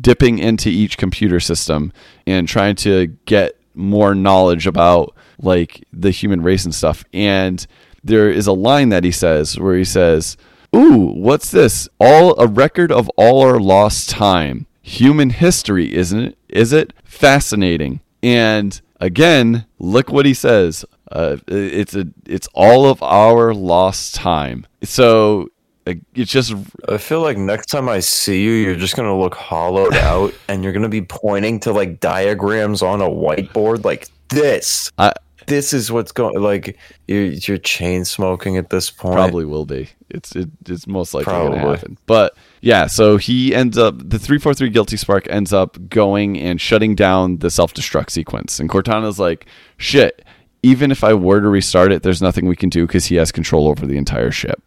dipping 0.00 0.38
into 0.38 0.68
each 0.68 0.96
computer 0.98 1.38
system 1.38 1.92
and 2.26 2.48
trying 2.48 2.76
to 2.76 3.08
get 3.26 3.58
more 3.74 4.14
knowledge 4.14 4.66
about 4.66 5.14
like 5.38 5.84
the 5.92 6.10
human 6.10 6.42
race 6.42 6.64
and 6.64 6.74
stuff. 6.74 7.04
And 7.12 7.64
there 8.04 8.30
is 8.30 8.46
a 8.46 8.52
line 8.52 8.88
that 8.90 9.04
he 9.04 9.10
says 9.10 9.58
where 9.58 9.76
he 9.76 9.84
says, 9.84 10.36
"Ooh, 10.74 11.12
what's 11.14 11.50
this? 11.50 11.88
All 12.00 12.38
a 12.40 12.46
record 12.46 12.90
of 12.92 13.08
all 13.10 13.42
our 13.42 13.60
lost 13.60 14.10
time. 14.10 14.66
Human 14.82 15.30
history, 15.30 15.94
isn't 15.94 16.18
it? 16.18 16.38
Is 16.48 16.72
it 16.72 16.92
fascinating?" 17.04 18.00
And 18.22 18.80
again, 19.00 19.66
look 19.78 20.10
what 20.10 20.26
he 20.26 20.34
says. 20.34 20.84
Uh, 21.10 21.36
it's 21.48 21.94
a 21.94 22.06
it's 22.26 22.48
all 22.54 22.86
of 22.86 23.02
our 23.02 23.52
lost 23.52 24.14
time. 24.14 24.66
So 24.82 25.48
uh, 25.86 25.94
it's 26.14 26.30
just 26.30 26.54
I 26.88 26.96
feel 26.96 27.20
like 27.20 27.36
next 27.36 27.66
time 27.66 27.88
I 27.88 28.00
see 28.00 28.42
you, 28.42 28.52
you're 28.52 28.76
just 28.76 28.96
gonna 28.96 29.18
look 29.18 29.34
hollowed 29.34 29.94
out, 30.12 30.32
and 30.48 30.64
you're 30.64 30.72
gonna 30.72 30.88
be 30.88 31.02
pointing 31.02 31.60
to 31.60 31.72
like 31.72 32.00
diagrams 32.00 32.82
on 32.82 33.02
a 33.02 33.08
whiteboard, 33.08 33.84
like 33.84 34.08
this. 34.28 34.90
I 34.98 35.12
This 35.46 35.72
is 35.72 35.90
what's 35.90 36.12
going. 36.12 36.40
Like 36.40 36.78
you're 37.06 37.24
you're 37.24 37.58
chain 37.58 38.04
smoking 38.04 38.56
at 38.56 38.70
this 38.70 38.90
point. 38.90 39.14
Probably 39.14 39.44
will 39.44 39.66
be. 39.66 39.90
It's 40.10 40.34
it, 40.36 40.50
it's 40.66 40.86
most 40.86 41.14
likely 41.14 41.32
going 41.32 41.52
to 41.52 41.58
happen. 41.58 41.98
But 42.06 42.36
yeah, 42.60 42.86
so 42.86 43.16
he 43.16 43.54
ends 43.54 43.78
up 43.78 43.94
the 43.98 44.18
three 44.18 44.38
four 44.38 44.54
three 44.54 44.70
guilty 44.70 44.96
spark 44.96 45.26
ends 45.30 45.52
up 45.52 45.88
going 45.88 46.38
and 46.38 46.60
shutting 46.60 46.94
down 46.94 47.38
the 47.38 47.50
self 47.50 47.74
destruct 47.74 48.10
sequence, 48.10 48.60
and 48.60 48.68
Cortana's 48.68 49.18
like, 49.18 49.46
shit. 49.76 50.24
Even 50.64 50.92
if 50.92 51.02
I 51.02 51.12
were 51.12 51.40
to 51.40 51.48
restart 51.48 51.90
it, 51.90 52.04
there's 52.04 52.22
nothing 52.22 52.46
we 52.46 52.54
can 52.54 52.68
do 52.68 52.86
because 52.86 53.06
he 53.06 53.16
has 53.16 53.32
control 53.32 53.66
over 53.66 53.84
the 53.84 53.96
entire 53.96 54.30
ship. 54.30 54.62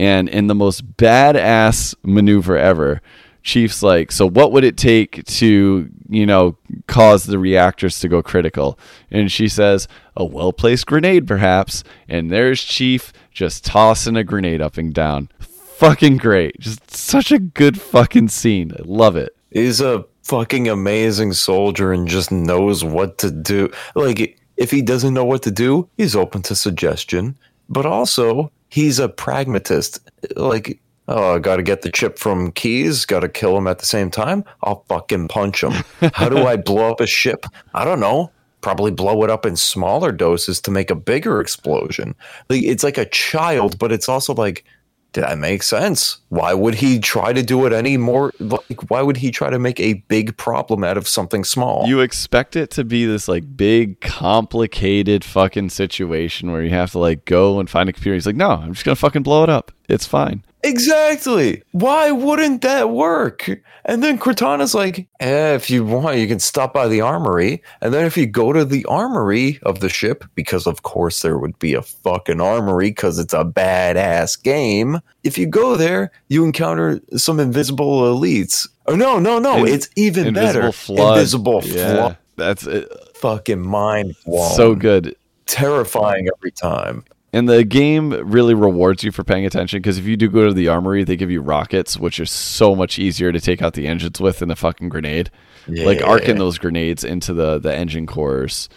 And 0.00 0.28
in 0.28 0.48
the 0.48 0.56
most 0.56 0.96
badass 0.96 1.94
maneuver 2.02 2.58
ever, 2.58 3.00
Chief's 3.42 3.82
like, 3.82 4.12
so 4.12 4.28
what 4.28 4.52
would 4.52 4.64
it 4.64 4.76
take 4.76 5.24
to, 5.24 5.88
you 6.08 6.26
know, 6.26 6.56
cause 6.86 7.24
the 7.24 7.38
reactors 7.38 8.00
to 8.00 8.08
go 8.08 8.22
critical? 8.22 8.78
And 9.10 9.30
she 9.30 9.48
says, 9.48 9.88
a 10.16 10.24
well 10.24 10.52
placed 10.52 10.86
grenade, 10.86 11.26
perhaps. 11.26 11.82
And 12.08 12.30
there's 12.30 12.62
Chief 12.62 13.12
just 13.32 13.64
tossing 13.64 14.16
a 14.16 14.24
grenade 14.24 14.60
up 14.60 14.76
and 14.76 14.92
down. 14.92 15.28
Fucking 15.40 16.18
great. 16.18 16.60
Just 16.60 16.90
such 16.90 17.32
a 17.32 17.38
good 17.38 17.80
fucking 17.80 18.28
scene. 18.28 18.72
I 18.72 18.82
love 18.84 19.16
it. 19.16 19.34
He's 19.50 19.80
a 19.80 20.04
fucking 20.24 20.68
amazing 20.68 21.32
soldier 21.32 21.92
and 21.92 22.06
just 22.06 22.30
knows 22.30 22.84
what 22.84 23.18
to 23.18 23.30
do. 23.30 23.70
Like 23.94 24.38
if 24.60 24.70
he 24.70 24.82
doesn't 24.82 25.14
know 25.14 25.24
what 25.24 25.42
to 25.44 25.50
do, 25.50 25.88
he's 25.96 26.14
open 26.14 26.42
to 26.42 26.54
suggestion. 26.54 27.36
But 27.70 27.86
also, 27.86 28.52
he's 28.68 28.98
a 28.98 29.08
pragmatist. 29.08 30.00
Like, 30.36 30.78
oh, 31.10 31.34
I 31.34 31.38
got 31.38 31.56
to 31.56 31.62
get 31.62 31.82
the 31.82 31.90
chip 31.90 32.18
from 32.18 32.52
Keyes, 32.52 33.04
got 33.04 33.20
to 33.20 33.28
kill 33.28 33.56
him 33.56 33.66
at 33.66 33.78
the 33.78 33.86
same 33.86 34.10
time. 34.10 34.44
I'll 34.62 34.84
fucking 34.88 35.28
punch 35.28 35.62
him. 35.62 35.72
How 36.14 36.28
do 36.28 36.46
I 36.46 36.56
blow 36.56 36.90
up 36.90 37.00
a 37.00 37.06
ship? 37.06 37.44
I 37.74 37.84
don't 37.84 38.00
know. 38.00 38.30
Probably 38.62 38.90
blow 38.90 39.22
it 39.24 39.30
up 39.30 39.44
in 39.44 39.56
smaller 39.56 40.12
doses 40.12 40.60
to 40.62 40.70
make 40.70 40.90
a 40.90 40.94
bigger 40.94 41.40
explosion. 41.40 42.14
Like 42.48 42.62
it's 42.62 42.84
like 42.84 42.98
a 42.98 43.06
child, 43.06 43.78
but 43.78 43.90
it's 43.90 44.08
also 44.08 44.34
like 44.34 44.64
did 45.12 45.24
that 45.24 45.38
make 45.38 45.64
sense. 45.64 46.18
Why 46.28 46.54
would 46.54 46.74
he 46.74 47.00
try 47.00 47.32
to 47.32 47.42
do 47.42 47.66
it 47.66 47.72
any 47.72 47.96
more? 47.96 48.32
Like, 48.38 48.90
why 48.90 49.02
would 49.02 49.16
he 49.16 49.32
try 49.32 49.50
to 49.50 49.58
make 49.58 49.80
a 49.80 49.94
big 49.94 50.36
problem 50.36 50.84
out 50.84 50.96
of 50.96 51.08
something 51.08 51.42
small? 51.42 51.88
You 51.88 51.98
expect 52.00 52.54
it 52.54 52.70
to 52.72 52.84
be 52.84 53.06
this 53.06 53.26
like 53.26 53.56
big, 53.56 54.00
complicated 54.00 55.24
fucking 55.24 55.70
situation 55.70 56.52
where 56.52 56.62
you 56.62 56.70
have 56.70 56.92
to 56.92 57.00
like 57.00 57.24
go 57.24 57.58
and 57.58 57.68
find 57.68 57.88
a 57.88 57.92
computer. 57.92 58.14
He's 58.14 58.26
like, 58.26 58.36
no, 58.36 58.50
I'm 58.50 58.72
just 58.72 58.84
to 58.84 58.94
fucking 58.94 59.24
blow 59.24 59.42
it 59.42 59.48
up. 59.48 59.72
It's 59.88 60.06
fine. 60.06 60.44
Exactly. 60.62 61.62
Why 61.72 62.10
wouldn't 62.10 62.62
that 62.62 62.90
work? 62.90 63.50
And 63.84 64.02
then 64.04 64.18
Cortana's 64.18 64.74
like, 64.74 65.08
eh, 65.20 65.54
if 65.54 65.70
you 65.70 65.84
want, 65.84 66.18
you 66.18 66.28
can 66.28 66.38
stop 66.38 66.74
by 66.74 66.86
the 66.86 67.00
armory. 67.00 67.62
And 67.80 67.94
then 67.94 68.04
if 68.04 68.16
you 68.16 68.26
go 68.26 68.52
to 68.52 68.64
the 68.64 68.84
armory 68.86 69.58
of 69.62 69.80
the 69.80 69.88
ship, 69.88 70.24
because 70.34 70.66
of 70.66 70.82
course 70.82 71.22
there 71.22 71.38
would 71.38 71.58
be 71.58 71.74
a 71.74 71.82
fucking 71.82 72.40
armory 72.40 72.90
because 72.90 73.18
it's 73.18 73.32
a 73.34 73.44
badass 73.44 74.40
game. 74.42 75.00
If 75.24 75.38
you 75.38 75.46
go 75.46 75.76
there, 75.76 76.12
you 76.28 76.44
encounter 76.44 77.00
some 77.16 77.40
invisible 77.40 78.02
elites. 78.02 78.68
Oh 78.86 78.96
no, 78.96 79.18
no, 79.18 79.38
no! 79.38 79.64
In- 79.64 79.72
it's 79.72 79.88
even 79.96 80.34
better. 80.34 80.60
Invisible 80.60 80.60
better. 80.60 80.72
flood. 80.72 81.16
Invisible 81.18 81.60
Yeah, 81.64 81.94
flood. 81.94 82.16
That's 82.36 82.66
it. 82.66 82.88
fucking 83.16 83.60
mind 83.66 84.14
blown. 84.24 84.54
so 84.54 84.74
good. 84.74 85.14
terrifying 85.46 86.28
every 86.36 86.50
time. 86.52 87.04
And 87.32 87.48
the 87.48 87.64
game 87.64 88.10
really 88.10 88.54
rewards 88.54 89.04
you 89.04 89.12
for 89.12 89.22
paying 89.22 89.46
attention 89.46 89.78
because 89.78 89.98
if 89.98 90.04
you 90.04 90.16
do 90.16 90.28
go 90.28 90.48
to 90.48 90.52
the 90.52 90.68
armory, 90.68 91.04
they 91.04 91.16
give 91.16 91.30
you 91.30 91.40
rockets, 91.40 91.96
which 91.96 92.18
are 92.18 92.26
so 92.26 92.74
much 92.74 92.98
easier 92.98 93.30
to 93.30 93.40
take 93.40 93.62
out 93.62 93.74
the 93.74 93.86
engines 93.86 94.20
with 94.20 94.40
than 94.40 94.50
a 94.50 94.56
fucking 94.56 94.88
grenade. 94.88 95.30
Like 95.68 96.02
arcing 96.02 96.38
those 96.38 96.58
grenades 96.58 97.04
into 97.04 97.32
the 97.32 97.58
the 97.58 97.72
engine 97.74 98.06
cores 98.06 98.68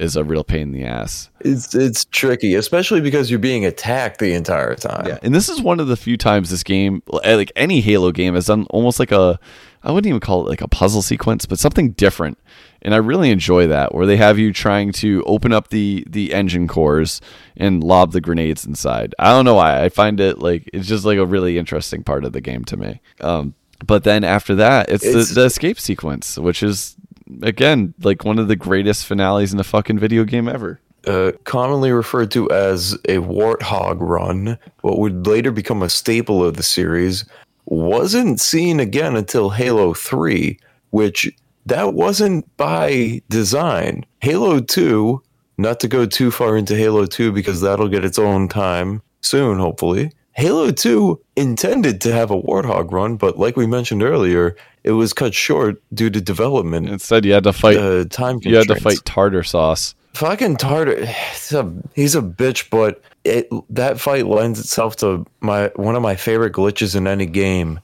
is 0.00 0.16
a 0.16 0.24
real 0.24 0.42
pain 0.42 0.62
in 0.62 0.72
the 0.72 0.84
ass. 0.84 1.30
It's 1.40 1.74
it's 1.74 2.06
tricky, 2.06 2.54
especially 2.54 3.00
because 3.00 3.30
you're 3.30 3.38
being 3.38 3.66
attacked 3.66 4.18
the 4.18 4.32
entire 4.32 4.74
time. 4.74 5.06
Yeah, 5.06 5.18
and 5.22 5.34
this 5.34 5.48
is 5.48 5.60
one 5.60 5.78
of 5.78 5.88
the 5.88 5.96
few 5.96 6.16
times 6.16 6.50
this 6.50 6.64
game, 6.64 7.02
eh, 7.22 7.36
like 7.36 7.52
any 7.54 7.80
Halo 7.80 8.10
game, 8.10 8.34
has 8.34 8.46
done 8.46 8.66
almost 8.70 8.98
like 8.98 9.12
a, 9.12 9.38
I 9.82 9.92
wouldn't 9.92 10.08
even 10.08 10.20
call 10.20 10.46
it 10.46 10.48
like 10.48 10.62
a 10.62 10.68
puzzle 10.68 11.02
sequence, 11.02 11.44
but 11.44 11.58
something 11.58 11.90
different. 11.92 12.38
And 12.82 12.94
I 12.94 12.98
really 12.98 13.30
enjoy 13.30 13.66
that, 13.66 13.94
where 13.94 14.06
they 14.06 14.16
have 14.16 14.38
you 14.38 14.52
trying 14.52 14.92
to 14.92 15.22
open 15.26 15.52
up 15.52 15.68
the 15.68 16.04
the 16.08 16.32
engine 16.32 16.66
cores 16.66 17.20
and 17.56 17.84
lob 17.84 18.12
the 18.12 18.20
grenades 18.20 18.64
inside. 18.64 19.14
I 19.18 19.30
don't 19.30 19.44
know 19.44 19.54
why. 19.56 19.82
I 19.84 19.88
find 19.90 20.18
it 20.20 20.38
like 20.38 20.68
it's 20.72 20.86
just 20.88 21.04
like 21.04 21.18
a 21.18 21.26
really 21.26 21.58
interesting 21.58 22.02
part 22.02 22.24
of 22.24 22.32
the 22.32 22.40
game 22.40 22.64
to 22.66 22.76
me. 22.76 23.00
Um, 23.20 23.54
but 23.86 24.04
then 24.04 24.24
after 24.24 24.54
that, 24.56 24.88
it's, 24.90 25.04
It's- 25.04 25.28
the, 25.28 25.34
the 25.40 25.46
escape 25.46 25.78
sequence, 25.80 26.38
which 26.38 26.62
is 26.62 26.96
again 27.42 27.94
like 28.02 28.24
one 28.24 28.38
of 28.38 28.48
the 28.48 28.56
greatest 28.56 29.06
finales 29.06 29.52
in 29.52 29.60
a 29.60 29.64
fucking 29.64 29.98
video 29.98 30.24
game 30.24 30.48
ever. 30.48 30.80
uh, 31.06 31.32
commonly 31.44 31.92
referred 31.92 32.30
to 32.32 32.50
as 32.50 32.94
a 33.08 33.16
warthog 33.18 33.98
run, 34.00 34.58
what 34.82 34.98
would 34.98 35.26
later 35.26 35.50
become 35.50 35.82
a 35.82 35.88
staple 35.88 36.44
of 36.44 36.56
the 36.56 36.62
series, 36.62 37.24
wasn't 37.66 38.40
seen 38.40 38.80
again 38.80 39.16
until 39.16 39.50
Halo 39.50 39.94
3, 39.94 40.58
which 40.90 41.30
that 41.66 41.94
wasn't 41.94 42.56
by 42.56 43.22
design. 43.28 44.04
Halo 44.20 44.60
2, 44.60 45.22
not 45.58 45.80
to 45.80 45.88
go 45.88 46.06
too 46.06 46.30
far 46.30 46.56
into 46.56 46.76
Halo 46.76 47.06
2 47.06 47.32
because 47.32 47.60
that'll 47.60 47.88
get 47.88 48.04
its 48.04 48.18
own 48.18 48.48
time 48.48 49.02
soon, 49.20 49.58
hopefully. 49.58 50.12
Halo 50.32 50.70
2 50.70 51.20
intended 51.36 52.00
to 52.02 52.12
have 52.12 52.30
a 52.30 52.40
Warthog 52.40 52.92
run, 52.92 53.16
but 53.16 53.38
like 53.38 53.56
we 53.56 53.66
mentioned 53.66 54.02
earlier, 54.02 54.56
it 54.84 54.92
was 54.92 55.12
cut 55.12 55.34
short 55.34 55.82
due 55.92 56.08
to 56.08 56.20
development 56.20 56.88
Instead, 56.88 57.24
you 57.24 57.32
had 57.32 57.44
to 57.44 57.52
fight. 57.52 57.76
uh, 57.76 58.04
time 58.06 58.38
you 58.42 58.56
had 58.56 58.68
to 58.68 58.76
fight 58.76 59.00
tartar 59.04 59.42
sauce. 59.42 59.94
Fucking 60.14 60.56
Tartar, 60.56 61.04
he's 61.04 61.52
a, 61.52 61.72
he's 61.94 62.14
a 62.14 62.22
bitch, 62.22 62.68
but 62.70 63.02
it, 63.24 63.48
that 63.68 64.00
fight 64.00 64.26
lends 64.26 64.58
itself 64.58 64.96
to 64.96 65.24
my 65.40 65.70
one 65.76 65.94
of 65.94 66.02
my 66.02 66.16
favorite 66.16 66.52
glitches 66.52 66.96
in 66.96 67.06
any 67.06 67.26
game. 67.26 67.78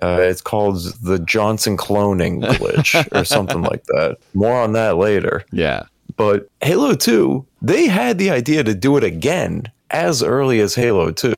Uh, 0.00 0.18
it's 0.20 0.40
called 0.40 0.76
the 1.02 1.18
Johnson 1.18 1.76
cloning 1.76 2.42
glitch 2.42 3.06
or 3.20 3.24
something 3.24 3.62
like 3.62 3.84
that. 3.84 4.16
More 4.34 4.58
on 4.60 4.72
that 4.72 4.96
later. 4.96 5.44
Yeah. 5.52 5.82
But 6.16 6.48
Halo 6.62 6.94
2, 6.94 7.44
they 7.62 7.86
had 7.86 8.18
the 8.18 8.30
idea 8.30 8.64
to 8.64 8.74
do 8.74 8.96
it 8.96 9.04
again 9.04 9.64
as 9.90 10.22
early 10.22 10.60
as 10.60 10.74
Halo 10.74 11.10
2. 11.10 11.34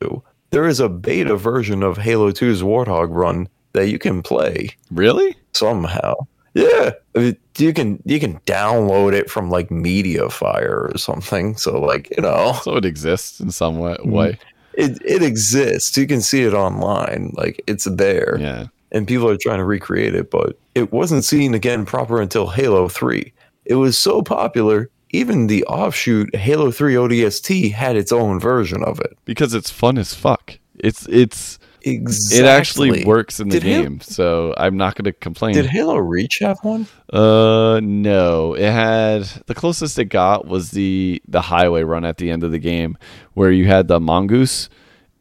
There 0.51 0.67
is 0.67 0.79
a 0.79 0.87
beta 0.89 1.35
version 1.35 1.83
of 1.83 1.97
Halo 1.97 2.31
2's 2.31 2.61
Warthog 2.61 3.07
run 3.09 3.49
that 3.73 3.89
you 3.89 3.99
can 3.99 4.21
play 4.23 4.69
Really? 4.91 5.35
somehow. 5.53 6.13
Yeah, 6.53 6.91
I 7.15 7.19
mean, 7.19 7.37
you 7.57 7.73
can 7.73 8.01
you 8.05 8.17
can 8.17 8.39
download 8.45 9.11
it 9.11 9.29
from 9.29 9.49
like 9.49 9.67
MediaFire 9.67 10.93
or 10.93 10.97
something. 10.97 11.57
So 11.57 11.81
like 11.81 12.09
you 12.15 12.21
know, 12.23 12.53
So 12.63 12.77
it 12.77 12.85
exists 12.85 13.41
in 13.41 13.51
some 13.51 13.77
way. 13.79 13.95
Mm-hmm. 13.95 14.11
way. 14.11 14.39
It 14.77 14.97
it 15.05 15.21
exists. 15.23 15.95
You 15.97 16.07
can 16.07 16.21
see 16.21 16.43
it 16.43 16.53
online. 16.53 17.33
Like 17.35 17.63
it's 17.67 17.85
there, 17.85 18.37
Yeah. 18.39 18.67
and 18.91 19.07
people 19.07 19.29
are 19.29 19.37
trying 19.37 19.59
to 19.59 19.65
recreate 19.65 20.15
it, 20.15 20.29
but 20.31 20.57
it 20.75 20.91
wasn't 20.91 21.23
seen 21.25 21.53
again 21.53 21.85
proper 21.85 22.21
until 22.21 22.47
Halo 22.47 22.87
Three. 22.87 23.33
It 23.65 23.75
was 23.75 23.97
so 23.97 24.21
popular, 24.21 24.89
even 25.09 25.47
the 25.47 25.63
offshoot 25.65 26.35
Halo 26.35 26.71
Three 26.71 26.95
ODST 26.95 27.71
had 27.71 27.95
its 27.95 28.11
own 28.11 28.39
version 28.39 28.83
of 28.83 28.99
it. 28.99 29.17
Because 29.25 29.53
it's 29.53 29.71
fun 29.71 29.97
as 29.97 30.13
fuck. 30.13 30.57
It's 30.79 31.07
it's 31.07 31.57
Exactly. 31.85 32.39
it 32.39 32.45
actually 32.49 33.05
works 33.05 33.39
in 33.39 33.49
the 33.49 33.59
Did 33.59 33.63
Halo- 33.63 33.83
game, 33.83 34.01
so 34.01 34.53
I'm 34.57 34.75
not 34.75 34.95
going 34.95 35.05
to 35.05 35.13
complain. 35.13 35.53
Did 35.53 35.67
Halo 35.67 35.95
Reach 35.97 36.39
have 36.41 36.57
one? 36.63 36.87
uh 37.13 37.79
no, 37.83 38.55
it 38.55 38.71
had 38.71 39.23
the 39.45 39.53
closest 39.53 39.99
it 39.99 40.05
got 40.05 40.47
was 40.47 40.71
the 40.71 41.21
the 41.27 41.41
highway 41.41 41.83
run 41.83 42.03
at 42.05 42.17
the 42.17 42.31
end 42.31 42.43
of 42.43 42.51
the 42.51 42.59
game 42.59 42.97
where 43.35 43.51
you 43.51 43.67
had 43.67 43.87
the 43.87 43.99
mongoose 43.99 44.69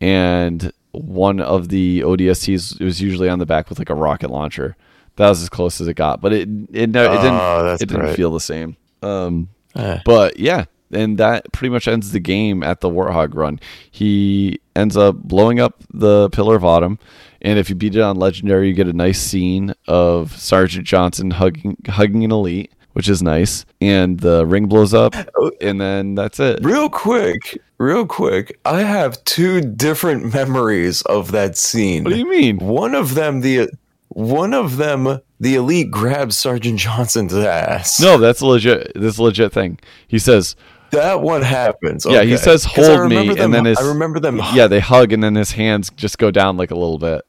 and 0.01 0.73
one 0.93 1.41
of 1.41 1.69
the 1.69 2.01
ODSTs 2.01 2.81
it 2.81 2.85
was 2.85 3.01
usually 3.01 3.29
on 3.29 3.39
the 3.39 3.47
back 3.47 3.69
with 3.69 3.79
like 3.79 3.91
a 3.91 3.95
rocket 3.95 4.31
launcher. 4.31 4.77
That 5.17 5.29
was 5.29 5.43
as 5.43 5.49
close 5.49 5.81
as 5.81 5.87
it 5.89 5.95
got, 5.95 6.21
but 6.21 6.33
it 6.33 6.49
it 6.73 6.91
no, 6.91 7.05
it 7.13 7.17
didn't 7.17 7.35
Oh, 7.41 7.77
it 7.79 7.79
didn't 7.89 8.01
right. 8.01 8.17
feel 8.17 8.31
the 8.31 8.41
same. 8.41 8.77
Um 9.03 9.49
Eh. 9.77 9.99
But 10.05 10.39
yeah, 10.39 10.67
and 10.95 11.19
that 11.19 11.53
pretty 11.53 11.71
much 11.71 11.89
ends 11.89 12.13
the 12.13 12.21
game 12.21 12.63
at 12.63 12.81
the 12.81 12.89
Warthog 12.89 13.35
run. 13.35 13.61
He 13.91 14.61
ends 14.77 14.97
up 14.97 15.17
blowing 15.17 15.61
up 15.61 15.83
the 15.93 16.31
Pillar 16.31 16.57
of 16.57 16.65
Autumn, 16.65 16.99
and 17.43 17.59
if 17.59 17.69
you 17.69 17.75
beat 17.75 17.97
it 17.97 18.01
on 18.01 18.17
Legendary, 18.17 18.69
you 18.69 18.75
get 18.75 18.89
a 18.89 18.93
nice 18.93 19.21
scene 19.21 19.75
of 19.87 20.37
Sergeant 20.37 20.87
Johnson 20.87 21.31
hugging 21.31 21.77
hugging 21.87 22.25
an 22.25 22.33
elite, 22.33 22.73
which 22.93 23.09
is 23.09 23.23
nice. 23.23 23.65
And 23.81 24.21
the 24.21 24.47
ring 24.47 24.67
blows 24.67 24.95
up, 24.95 25.15
and 25.61 25.81
then 25.81 26.15
that's 26.15 26.41
it. 26.41 26.65
Real 26.65 26.89
quick, 26.89 27.61
real 27.79 28.07
quick, 28.07 28.59
I 28.65 28.81
have 28.81 29.23
two 29.25 29.61
different 29.61 30.33
memories 30.33 31.03
of 31.03 31.33
that 31.33 31.57
scene. 31.57 32.05
What 32.05 32.15
do 32.15 32.19
you 32.19 32.29
mean? 32.29 32.59
One 32.59 32.95
of 32.95 33.15
them, 33.15 33.41
the 33.41 33.69
one 34.09 34.55
of 34.55 34.77
them, 34.77 35.21
the 35.41 35.57
elite 35.57 35.91
grabs 35.91 36.37
Sergeant 36.37 36.79
Johnson's 36.79 37.35
ass. 37.35 38.01
No, 38.01 38.17
that's 38.17 38.41
a 38.41 38.47
legit. 38.47 38.93
This 38.95 39.19
legit 39.19 39.53
thing. 39.53 39.79
He 40.07 40.19
says, 40.19 40.57
that 40.95 41.21
one 41.21 41.43
happens. 41.43 42.07
Yeah, 42.09 42.23
he 42.23 42.35
Okay. 42.35 42.43
says, 42.43 42.65
"Hold 42.65 43.09
me," 43.11 43.17
remember 43.19 43.43
and 43.43 43.55
then 43.55 43.65
his- 43.67 43.79
I 43.79 43.87
remember 43.87 44.19
them. 44.21 44.41
"Yeah." 44.55 44.67
They 44.67 44.81
hug, 44.81 45.13
and 45.13 45.23
then 45.23 45.35
his 45.35 45.53
hands 45.53 45.91
just 45.97 46.19
go 46.19 46.31
down 46.31 46.57
like 46.57 46.71
a 46.71 46.75
little 46.77 46.99
bit. 46.99 47.23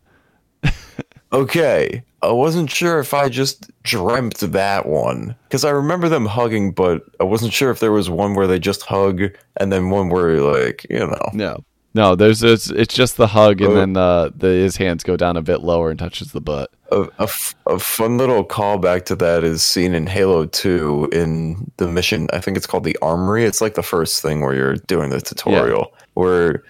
Okay, 1.33 2.03
I 2.21 2.31
wasn't 2.31 2.69
sure 2.69 2.99
if 2.99 3.13
I 3.13 3.27
just 3.27 3.69
dreamt 3.83 4.37
that 4.37 4.85
one 4.85 5.35
because 5.49 5.65
I 5.65 5.71
remember 5.71 6.07
them 6.07 6.25
hugging, 6.27 6.71
but 6.71 7.01
I 7.19 7.23
wasn't 7.25 7.51
sure 7.51 7.71
if 7.71 7.79
there 7.79 7.91
was 7.91 8.09
one 8.09 8.35
where 8.35 8.47
they 8.47 8.57
just 8.59 8.83
hug 8.83 9.21
and 9.57 9.71
then 9.73 9.89
one 9.89 10.09
where 10.09 10.39
like 10.39 10.85
you 10.89 10.99
know. 10.99 11.29
No, 11.33 11.57
no. 11.95 12.13
There's 12.15 12.43
it's, 12.43 12.69
it's 12.69 12.93
just 12.93 13.17
the 13.17 13.25
hug, 13.27 13.61
and 13.61 13.71
Oh. 13.71 13.75
then 13.75 13.97
uh, 13.97 14.29
the 14.35 14.47
his 14.49 14.77
hands 14.77 15.03
go 15.03 15.17
down 15.17 15.35
a 15.37 15.41
bit 15.41 15.61
lower 15.61 15.89
and 15.89 15.97
touches 15.97 16.31
the 16.31 16.41
butt. 16.41 16.69
A, 16.91 17.01
a 17.17 17.23
f- 17.23 17.55
a 17.65 17.79
fun 17.79 18.19
little 18.19 18.45
callback 18.45 19.05
to 19.05 19.15
that 19.15 19.43
is 19.43 19.63
seen 19.63 19.95
in 19.95 20.05
Halo 20.05 20.45
2 20.45 21.09
in 21.11 21.71
the 21.77 21.87
mission. 21.87 22.27
I 22.31 22.39
think 22.39 22.57
it's 22.57 22.67
called 22.67 22.83
the 22.83 22.95
Armory. 23.01 23.43
It's 23.45 23.59
like 23.61 23.73
the 23.73 23.81
first 23.81 24.21
thing 24.21 24.41
where 24.41 24.53
you're 24.53 24.75
doing 24.75 25.09
the 25.09 25.19
tutorial, 25.19 25.91
where 26.13 26.61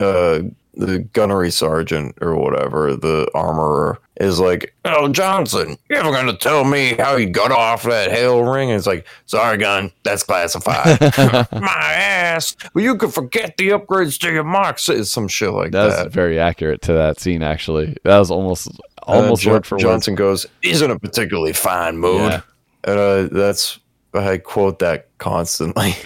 uh, 0.00 0.40
the 0.74 1.00
gunnery 1.00 1.50
sergeant 1.50 2.16
or 2.20 2.36
whatever, 2.36 2.94
the 2.96 3.28
armorer, 3.34 3.98
is 4.20 4.38
like, 4.38 4.74
Oh, 4.84 5.08
Johnson, 5.08 5.76
you 5.88 5.96
ever 5.96 6.10
going 6.12 6.26
to 6.26 6.36
tell 6.36 6.64
me 6.64 6.94
how 6.98 7.16
you 7.16 7.26
got 7.28 7.50
off 7.52 7.82
that 7.84 8.10
Halo 8.10 8.40
ring? 8.42 8.70
And 8.70 8.78
it's 8.78 8.86
like, 8.86 9.06
Sorry, 9.26 9.56
gun, 9.58 9.90
that's 10.04 10.22
classified. 10.22 11.00
My 11.52 11.92
ass. 11.94 12.54
Well, 12.74 12.84
you 12.84 12.96
could 12.96 13.12
forget 13.14 13.56
the 13.56 13.70
upgrades 13.70 14.18
to 14.20 14.30
your 14.32 14.44
marks. 14.44 14.88
Some 15.10 15.26
shit 15.28 15.50
like 15.52 15.72
That 15.72 15.86
was 15.86 15.94
that. 15.96 16.12
very 16.12 16.38
accurate 16.38 16.82
to 16.82 16.92
that 16.92 17.18
scene. 17.18 17.42
Actually, 17.42 17.96
that 18.04 18.18
was 18.18 18.30
almost 18.30 18.68
Uh, 18.68 19.12
almost 19.12 19.42
Jo- 19.42 19.52
word 19.52 19.66
for 19.66 19.78
Johnson 19.78 20.14
goes, 20.14 20.46
he's 20.62 20.82
in 20.82 20.90
a 20.90 20.98
particularly 20.98 21.52
fine 21.54 21.96
mood. 21.98 22.20
Yeah. 22.30 22.40
And 22.84 22.98
uh, 22.98 23.28
that's, 23.32 23.78
I 24.14 24.38
quote 24.38 24.78
that 24.80 25.08
constantly. 25.18 25.94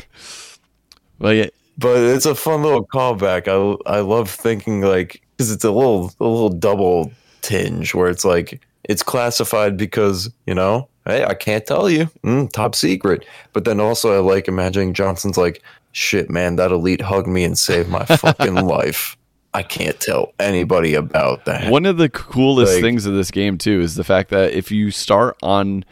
Well, 1.20 1.32
yeah, 1.32 1.46
but 1.78 1.96
it's 1.98 2.26
a 2.26 2.34
fun 2.34 2.62
little 2.62 2.86
callback. 2.86 3.48
I, 3.48 3.96
I 3.96 4.00
love 4.00 4.30
thinking 4.30 4.80
like, 4.82 5.22
because 5.36 5.50
it's 5.50 5.64
a 5.64 5.70
little, 5.70 6.12
a 6.20 6.24
little 6.26 6.50
double 6.50 7.12
tinge 7.42 7.94
where 7.94 8.08
it's 8.08 8.24
like, 8.24 8.60
it's 8.84 9.02
classified 9.02 9.76
because, 9.76 10.30
you 10.46 10.54
know, 10.54 10.88
hey, 11.06 11.24
I 11.24 11.34
can't 11.34 11.64
tell 11.66 11.88
you. 11.90 12.06
Mm, 12.22 12.52
top 12.52 12.74
secret. 12.74 13.24
But 13.52 13.64
then 13.64 13.80
also, 13.80 14.14
I 14.14 14.18
like 14.18 14.46
imagining 14.48 14.94
Johnson's 14.94 15.36
like, 15.38 15.62
shit, 15.92 16.28
man, 16.30 16.56
that 16.56 16.70
elite 16.70 17.00
hugged 17.00 17.28
me 17.28 17.44
and 17.44 17.58
saved 17.58 17.88
my 17.88 18.04
fucking 18.04 18.54
life. 18.66 19.16
I 19.54 19.62
can't 19.62 19.98
tell 20.00 20.32
anybody 20.40 20.94
about 20.94 21.44
that. 21.44 21.70
one 21.70 21.86
of 21.86 21.96
the 21.96 22.08
coolest 22.08 22.74
Like- 22.74 22.82
things 22.82 23.06
of 23.06 23.14
this 23.14 23.30
game 23.30 23.56
too 23.56 23.80
is 23.80 23.94
the 23.94 24.02
fact 24.04 24.30
that 24.30 24.52
if 24.52 24.70
you 24.72 24.90
start 24.90 25.36
on 25.42 25.84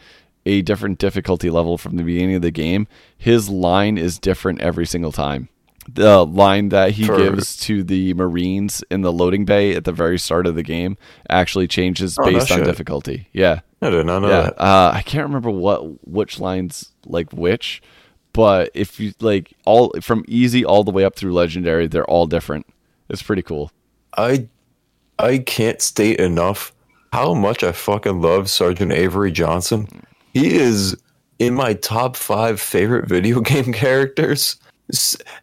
a 0.45 0.61
different 0.61 0.99
difficulty 0.99 1.49
level 1.49 1.77
from 1.77 1.95
the 1.95 2.03
beginning 2.03 2.35
of 2.35 2.41
the 2.41 2.51
game, 2.51 2.85
his 3.17 3.47
line 3.49 3.97
is 3.97 4.19
different 4.19 4.59
every 4.61 4.85
single 4.85 5.13
time. 5.13 5.47
The 5.91 6.25
line 6.25 6.69
that 6.69 6.91
he 6.91 7.05
For- 7.05 7.17
gives 7.17 7.57
to 7.61 7.83
the 7.83 8.13
Marines 8.13 8.83
in 8.89 9.01
the 9.01 9.11
loading 9.11 9.45
bay 9.45 9.75
at 9.75 9.83
the 9.83 9.91
very 9.91 10.17
start 10.17 10.47
of 10.47 10.55
the 10.55 10.63
game 10.63 10.97
actually 11.29 11.67
changes 11.67 12.17
Oh, 12.17 12.23
no 12.23 12.31
based 12.31 12.51
on 12.51 12.59
shit. 12.59 12.65
difficulty. 12.65 13.27
Yeah. 13.33 13.59
I 13.81 13.89
did 13.89 14.05
not 14.05 14.19
know 14.19 14.29
yeah, 14.29 14.41
that. 14.43 14.61
uh, 14.61 14.91
I 14.93 15.01
can't 15.01 15.25
remember 15.25 15.49
what 15.49 16.07
which 16.07 16.39
lines 16.39 16.91
like 17.05 17.33
which, 17.33 17.81
but 18.31 18.69
if 18.73 18.97
you 18.97 19.11
like 19.19 19.51
all 19.65 19.93
from 20.01 20.23
easy 20.27 20.63
all 20.63 20.85
the 20.85 20.91
way 20.91 21.03
up 21.03 21.15
through 21.17 21.33
legendary, 21.33 21.87
they're 21.87 22.05
all 22.09 22.25
different. 22.25 22.65
It's 23.09 23.21
pretty 23.21 23.41
cool. 23.41 23.71
I 24.17 24.47
I 25.19 25.39
can't 25.39 25.81
state 25.81 26.19
enough 26.21 26.71
how 27.11 27.33
much 27.33 27.61
I 27.61 27.73
fucking 27.73 28.21
love 28.21 28.49
Sergeant 28.49 28.93
Avery 28.93 29.33
Johnson. 29.33 29.87
He 30.33 30.55
is 30.55 30.95
in 31.39 31.53
my 31.53 31.73
top 31.73 32.15
five 32.15 32.61
favorite 32.61 33.09
video 33.09 33.41
game 33.41 33.73
characters 33.73 34.55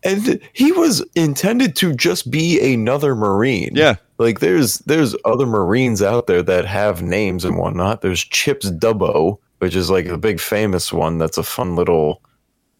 And 0.04 0.40
he 0.52 0.72
was 0.72 1.04
intended 1.14 1.76
to 1.76 1.92
just 1.94 2.30
be 2.30 2.72
another 2.74 3.14
Marine. 3.14 3.70
Yeah. 3.74 3.96
Like 4.18 4.40
there's 4.40 4.78
there's 4.80 5.14
other 5.24 5.46
Marines 5.46 6.02
out 6.02 6.26
there 6.26 6.42
that 6.42 6.64
have 6.66 7.02
names 7.02 7.44
and 7.44 7.56
whatnot. 7.58 8.00
There's 8.02 8.22
Chips 8.22 8.70
Dubbo, 8.70 9.38
which 9.58 9.74
is 9.74 9.90
like 9.90 10.06
the 10.06 10.18
big 10.18 10.40
famous 10.40 10.92
one. 10.92 11.18
That's 11.18 11.38
a 11.38 11.42
fun 11.42 11.74
little 11.74 12.22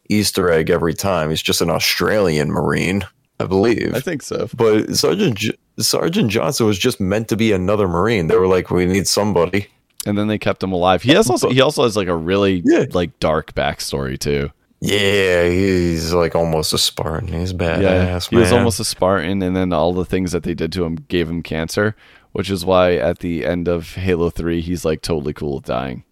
Easter 0.09 0.51
egg 0.51 0.71
every 0.71 0.95
time. 0.95 1.31
He's 1.31 1.43
just 1.43 1.61
an 1.61 1.71
Australian 1.71 2.51
Marine, 2.51 3.05
I 3.39 3.47
believe. 3.47 3.95
I 3.95 4.01
think 4.01 4.23
so. 4.23 4.49
but 4.55 4.95
Sergeant 4.97 5.37
J- 5.39 5.57
Sergeant 5.79 6.31
Johnson 6.31 6.67
was 6.67 6.79
just 6.79 7.01
meant 7.01 7.29
to 7.29 7.37
be 7.37 7.53
another 7.53 7.89
Marine. 7.89 8.27
They 8.27 8.37
were 8.37 8.47
like, 8.49 8.71
we 8.71 8.85
need 8.87 9.07
somebody. 9.09 9.67
And 10.07 10.17
then 10.19 10.29
they 10.29 10.39
kept 10.39 10.63
him 10.63 10.73
alive. 10.73 11.03
He 11.03 11.13
has 11.13 11.29
also 11.31 11.51
he 11.51 11.61
also 11.61 11.83
has 11.85 11.97
like 11.97 12.09
a 12.09 12.17
really 12.17 12.63
Yeah. 12.65 12.85
like 12.93 13.19
dark 13.21 13.55
backstory 13.55 14.19
too. 14.19 14.51
Yeah, 14.81 15.47
he's 15.49 16.13
like 16.15 16.35
almost 16.35 16.73
a 16.73 16.79
Spartan. 16.79 17.29
He's 17.29 17.53
badass, 17.53 17.83
Yeah, 17.83 18.21
he 18.31 18.37
was 18.37 18.51
almost 18.53 18.81
a 18.81 18.85
Spartan, 18.85 19.43
and 19.43 19.55
then 19.55 19.73
all 19.73 19.93
the 19.93 20.07
things 20.07 20.33
that 20.33 20.43
they 20.43 20.55
did 20.55 20.73
to 20.73 20.85
him 20.85 20.97
gave 21.09 21.29
him 21.29 21.43
cancer, 21.43 21.95
which 22.33 22.49
is 22.51 22.65
why 22.65 22.95
at 22.95 23.19
the 23.19 23.45
end 23.45 23.69
of 23.69 23.95
Halo 23.95 24.31
Three, 24.31 24.61
he's 24.63 24.85
like 24.85 25.03
totally 25.03 25.35
cool 25.35 25.57
with 25.57 25.65
dying, 25.67 26.05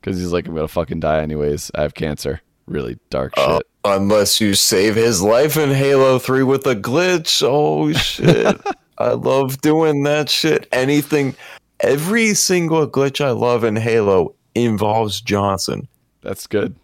because 0.00 0.18
he's 0.18 0.32
like, 0.32 0.48
I'm 0.48 0.54
gonna 0.54 0.66
fucking 0.68 1.00
die 1.00 1.20
anyways. 1.20 1.70
I 1.74 1.82
have 1.82 1.94
cancer. 1.94 2.40
Really 2.66 2.98
dark 3.10 3.34
Uh, 3.36 3.58
shit. 3.58 3.66
unless 3.84 4.40
you 4.40 4.54
save 4.54 4.96
his 4.96 5.22
life 5.22 5.56
in 5.56 5.70
Halo 5.70 6.18
3 6.18 6.42
with 6.42 6.66
a 6.66 6.74
glitch. 6.74 7.40
Oh 7.46 7.92
shit. 7.92 8.60
I 8.98 9.10
love 9.12 9.60
doing 9.60 10.02
that 10.04 10.28
shit. 10.28 10.66
Anything 10.72 11.36
every 11.78 12.34
single 12.34 12.88
glitch 12.88 13.24
I 13.24 13.30
love 13.30 13.62
in 13.62 13.76
Halo 13.76 14.34
involves 14.56 15.20
Johnson. 15.20 15.86
That's 16.22 16.48
good. 16.48 16.74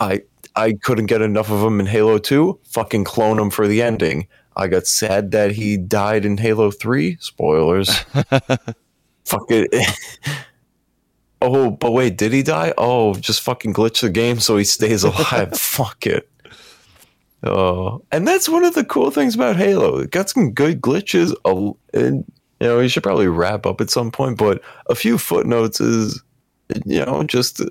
I 0.00 0.22
I 0.58 0.72
couldn't 0.72 1.06
get 1.06 1.22
enough 1.22 1.50
of 1.50 1.62
him 1.62 1.78
in 1.78 1.86
Halo 1.86 2.18
2. 2.18 2.58
Fucking 2.64 3.04
clone 3.04 3.38
him 3.38 3.48
for 3.48 3.68
the 3.68 3.80
ending. 3.80 4.26
I 4.56 4.66
got 4.66 4.88
sad 4.88 5.30
that 5.30 5.52
he 5.52 5.76
died 5.76 6.24
in 6.24 6.36
Halo 6.36 6.72
3. 6.72 7.16
Spoilers. 7.20 7.88
Fuck 9.24 9.46
it. 9.50 9.72
oh, 11.42 11.70
but 11.70 11.92
wait, 11.92 12.18
did 12.18 12.32
he 12.32 12.42
die? 12.42 12.74
Oh, 12.76 13.14
just 13.14 13.42
fucking 13.42 13.72
glitch 13.72 14.00
the 14.00 14.10
game 14.10 14.40
so 14.40 14.56
he 14.56 14.64
stays 14.64 15.04
alive. 15.04 15.52
Fuck 15.56 16.06
it. 16.06 16.28
Oh, 17.44 18.02
and 18.10 18.26
that's 18.26 18.48
one 18.48 18.64
of 18.64 18.74
the 18.74 18.84
cool 18.84 19.12
things 19.12 19.36
about 19.36 19.54
Halo. 19.54 19.98
It 19.98 20.10
got 20.10 20.28
some 20.28 20.50
good 20.50 20.80
glitches. 20.80 21.32
And 21.94 22.24
you 22.60 22.66
know, 22.66 22.78
we 22.78 22.88
should 22.88 23.04
probably 23.04 23.28
wrap 23.28 23.64
up 23.64 23.80
at 23.80 23.90
some 23.90 24.10
point. 24.10 24.38
But 24.38 24.60
a 24.90 24.96
few 24.96 25.18
footnotes 25.18 25.80
is, 25.80 26.20
you 26.84 27.04
know, 27.04 27.22
just 27.22 27.62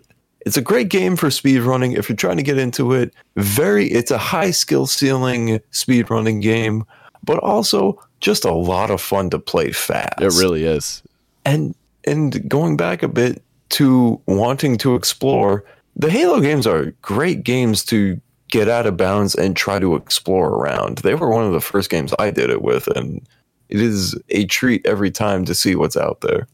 it's 0.48 0.56
a 0.56 0.62
great 0.62 0.88
game 0.88 1.18
for 1.18 1.28
speedrunning 1.28 1.98
if 1.98 2.08
you're 2.08 2.16
trying 2.16 2.38
to 2.38 2.44
get 2.44 2.58
into 2.58 2.94
it. 2.94 3.14
Very, 3.36 3.88
it's 3.88 4.12
a 4.12 4.18
high 4.18 4.52
skill 4.52 4.88
ceiling 4.88 5.60
speedrunning 5.74 6.42
game, 6.42 6.86
but 7.22 7.38
also 7.40 8.02
just 8.22 8.46
a 8.46 8.54
lot 8.54 8.90
of 8.90 9.02
fun 9.02 9.30
to 9.32 9.40
play 9.40 9.74
fast. 9.74 10.22
It 10.22 10.32
really 10.40 10.64
is. 10.64 11.04
and 11.46 11.76
and 12.06 12.48
going 12.48 12.78
back 12.78 13.04
a 13.04 13.10
bit 13.10 13.44
to 13.72 14.22
wanting 14.26 14.78
to 14.78 14.96
explore, 14.96 15.66
the 15.98 16.10
Halo 16.10 16.40
games 16.40 16.66
are 16.66 16.92
great 17.02 17.44
games 17.44 17.84
to 17.86 18.22
get 18.50 18.70
out 18.70 18.86
of 18.88 18.96
bounds 18.96 19.36
and 19.36 19.54
try 19.54 19.80
to 19.80 19.96
explore 19.96 20.48
around. 20.48 21.00
They 21.00 21.16
were 21.16 21.30
one 21.30 21.44
of 21.44 21.52
the 21.52 21.60
first 21.60 21.90
games 21.90 22.14
I 22.18 22.32
did 22.32 22.50
it 22.50 22.62
with, 22.62 22.88
and 22.88 23.28
it 23.68 23.82
is 23.82 24.16
a 24.30 24.46
treat 24.46 24.86
every 24.86 25.12
time 25.12 25.44
to 25.44 25.54
see 25.54 25.76
what's 25.76 25.98
out 25.98 26.22
there. 26.22 26.48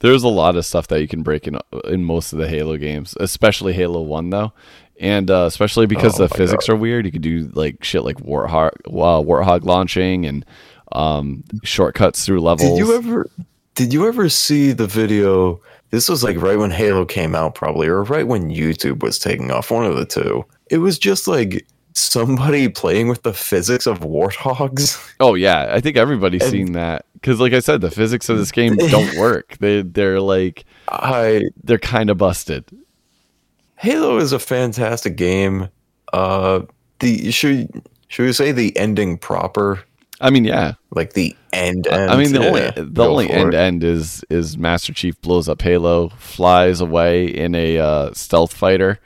There's 0.00 0.22
a 0.22 0.28
lot 0.28 0.56
of 0.56 0.64
stuff 0.64 0.86
that 0.88 1.00
you 1.00 1.08
can 1.08 1.22
break 1.22 1.46
in 1.46 1.58
in 1.84 2.04
most 2.04 2.32
of 2.32 2.38
the 2.38 2.48
Halo 2.48 2.76
games, 2.76 3.16
especially 3.18 3.72
Halo 3.72 4.00
One 4.02 4.30
though, 4.30 4.52
and 5.00 5.30
uh, 5.30 5.44
especially 5.46 5.86
because 5.86 6.20
Oh 6.20 6.26
the 6.26 6.34
physics 6.34 6.68
are 6.68 6.76
weird. 6.76 7.04
You 7.04 7.12
could 7.12 7.22
do 7.22 7.50
like 7.54 7.82
shit 7.82 8.04
like 8.04 8.16
warthog, 8.18 8.70
uh, 8.86 9.22
warthog 9.22 9.64
launching 9.64 10.26
and 10.26 10.44
um, 10.92 11.44
shortcuts 11.64 12.24
through 12.24 12.40
levels. 12.40 12.70
Did 12.70 12.78
you 12.78 12.94
ever 12.94 13.30
did 13.74 13.92
you 13.92 14.06
ever 14.06 14.28
see 14.28 14.72
the 14.72 14.86
video? 14.86 15.60
This 15.90 16.08
was 16.08 16.22
like 16.22 16.36
right 16.40 16.58
when 16.58 16.70
Halo 16.70 17.04
came 17.04 17.34
out, 17.34 17.54
probably, 17.54 17.86
or 17.88 18.02
right 18.02 18.26
when 18.26 18.50
YouTube 18.50 19.02
was 19.02 19.18
taking 19.18 19.50
off, 19.50 19.70
one 19.70 19.86
of 19.86 19.96
the 19.96 20.04
two. 20.04 20.44
It 20.70 20.78
was 20.78 20.98
just 20.98 21.26
like 21.28 21.66
somebody 21.98 22.68
playing 22.68 23.08
with 23.08 23.22
the 23.22 23.32
physics 23.34 23.86
of 23.86 24.00
warthogs. 24.00 25.04
Oh 25.20 25.34
yeah, 25.34 25.68
I 25.72 25.80
think 25.80 25.96
everybody's 25.96 26.42
And- 26.42 26.50
seen 26.52 26.72
that 26.72 27.04
because, 27.14 27.40
like 27.40 27.52
I 27.52 27.58
said, 27.60 27.80
the 27.80 27.90
physics 27.90 28.28
of 28.28 28.38
this 28.38 28.52
game 28.52 28.76
don't 28.76 29.16
work. 29.18 29.56
They 29.58 29.82
they're 29.82 30.20
like 30.20 30.64
I 30.88 31.42
they're 31.64 31.78
kind 31.78 32.08
of 32.10 32.18
busted. 32.18 32.64
Halo 33.76 34.18
is 34.18 34.32
a 34.32 34.38
fantastic 34.38 35.16
game. 35.16 35.68
Uh, 36.12 36.62
the 37.00 37.30
should 37.30 37.82
should 38.08 38.26
we 38.26 38.32
say 38.32 38.52
the 38.52 38.76
ending 38.76 39.18
proper, 39.18 39.80
I 40.20 40.30
mean, 40.30 40.44
yeah. 40.44 40.74
like 40.92 41.12
the 41.12 41.36
end? 41.52 41.86
end 41.88 42.10
I 42.10 42.16
mean, 42.16 42.32
the 42.32 42.40
Yeah, 42.40 42.46
only 42.48 42.70
the 42.70 42.84
go 43.04 43.10
only 43.10 43.30
end 43.30 43.54
it. 43.54 43.58
end 43.58 43.84
is 43.84 44.24
is 44.30 44.56
Master 44.56 44.92
Chief 44.92 45.20
blows 45.20 45.48
up 45.48 45.60
Halo, 45.62 46.08
flies 46.10 46.80
away 46.80 47.26
in 47.26 47.54
a 47.54 47.78
uh, 47.78 48.12
stealth 48.14 48.52
fighter, 48.54 48.98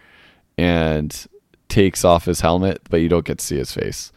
and 0.58 1.26
takes 1.72 2.04
off 2.04 2.26
his 2.26 2.42
helmet, 2.42 2.82
but 2.90 3.00
you 3.00 3.08
don't 3.08 3.24
get 3.24 3.38
to 3.38 3.44
see 3.44 3.56
his 3.56 3.72
face. 3.72 4.12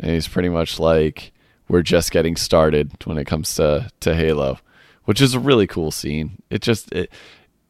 And 0.00 0.10
he's 0.10 0.26
pretty 0.26 0.48
much 0.48 0.80
like, 0.80 1.32
"We're 1.68 1.82
just 1.82 2.10
getting 2.10 2.34
started" 2.34 2.92
when 3.04 3.18
it 3.18 3.26
comes 3.26 3.54
to 3.56 3.90
to 4.00 4.14
Halo, 4.14 4.58
which 5.04 5.20
is 5.20 5.34
a 5.34 5.40
really 5.40 5.66
cool 5.66 5.90
scene. 5.90 6.42
It 6.50 6.62
just 6.62 6.90
it 6.92 7.12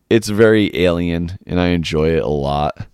it's 0.08 0.28
very 0.28 0.74
alien, 0.76 1.38
and 1.46 1.60
I 1.60 1.68
enjoy 1.68 2.10
it 2.10 2.22
a 2.22 2.28
lot. 2.28 2.86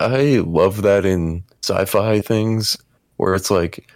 I 0.00 0.42
love 0.46 0.82
that 0.82 1.04
in 1.04 1.42
sci-fi 1.62 2.20
things 2.20 2.76
where 3.16 3.34
it's 3.34 3.50
like, 3.50 3.90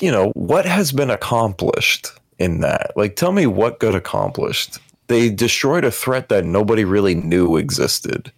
you 0.00 0.10
know, 0.12 0.30
what 0.34 0.66
has 0.66 0.92
been 0.92 1.10
accomplished 1.10 2.10
in 2.38 2.60
that? 2.60 2.92
Like, 2.96 3.16
tell 3.16 3.32
me 3.32 3.46
what 3.46 3.80
got 3.80 3.94
accomplished. 3.94 4.78
They 5.06 5.30
destroyed 5.30 5.84
a 5.84 5.90
threat 5.90 6.28
that 6.28 6.44
nobody 6.44 6.84
really 6.84 7.14
knew 7.14 7.56
existed. 7.56 8.30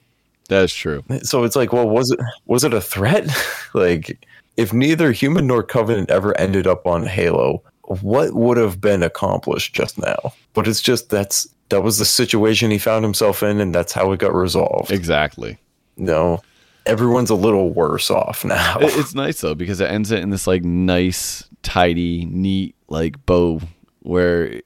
That 0.48 0.64
is 0.64 0.74
true. 0.74 1.04
So 1.22 1.44
it's 1.44 1.56
like, 1.56 1.72
well, 1.72 1.88
was 1.88 2.10
it 2.10 2.20
was 2.46 2.64
it 2.64 2.74
a 2.74 2.80
threat? 2.80 3.28
like, 3.74 4.26
if 4.56 4.72
neither 4.72 5.12
human 5.12 5.46
nor 5.46 5.62
covenant 5.62 6.10
ever 6.10 6.38
ended 6.40 6.66
up 6.66 6.86
on 6.86 7.06
Halo, 7.06 7.62
what 8.02 8.32
would 8.34 8.56
have 8.56 8.80
been 8.80 9.02
accomplished 9.02 9.74
just 9.74 9.98
now? 9.98 10.32
But 10.54 10.66
it's 10.68 10.80
just 10.80 11.10
that's 11.10 11.48
that 11.68 11.82
was 11.82 11.98
the 11.98 12.04
situation 12.06 12.70
he 12.70 12.78
found 12.78 13.04
himself 13.04 13.42
in, 13.42 13.60
and 13.60 13.74
that's 13.74 13.92
how 13.92 14.10
it 14.12 14.20
got 14.20 14.34
resolved. 14.34 14.90
Exactly. 14.90 15.58
no, 15.96 16.40
everyone's 16.86 17.28
a 17.30 17.34
little 17.34 17.70
worse 17.70 18.10
off 18.10 18.44
now. 18.44 18.78
It- 18.80 18.96
it's 18.96 19.14
nice 19.14 19.40
though 19.42 19.54
because 19.54 19.80
it 19.80 19.90
ends 19.90 20.10
it 20.10 20.20
in 20.20 20.30
this 20.30 20.46
like 20.46 20.64
nice, 20.64 21.46
tidy, 21.62 22.24
neat 22.24 22.74
like 22.88 23.24
bow 23.26 23.60
where 24.00 24.62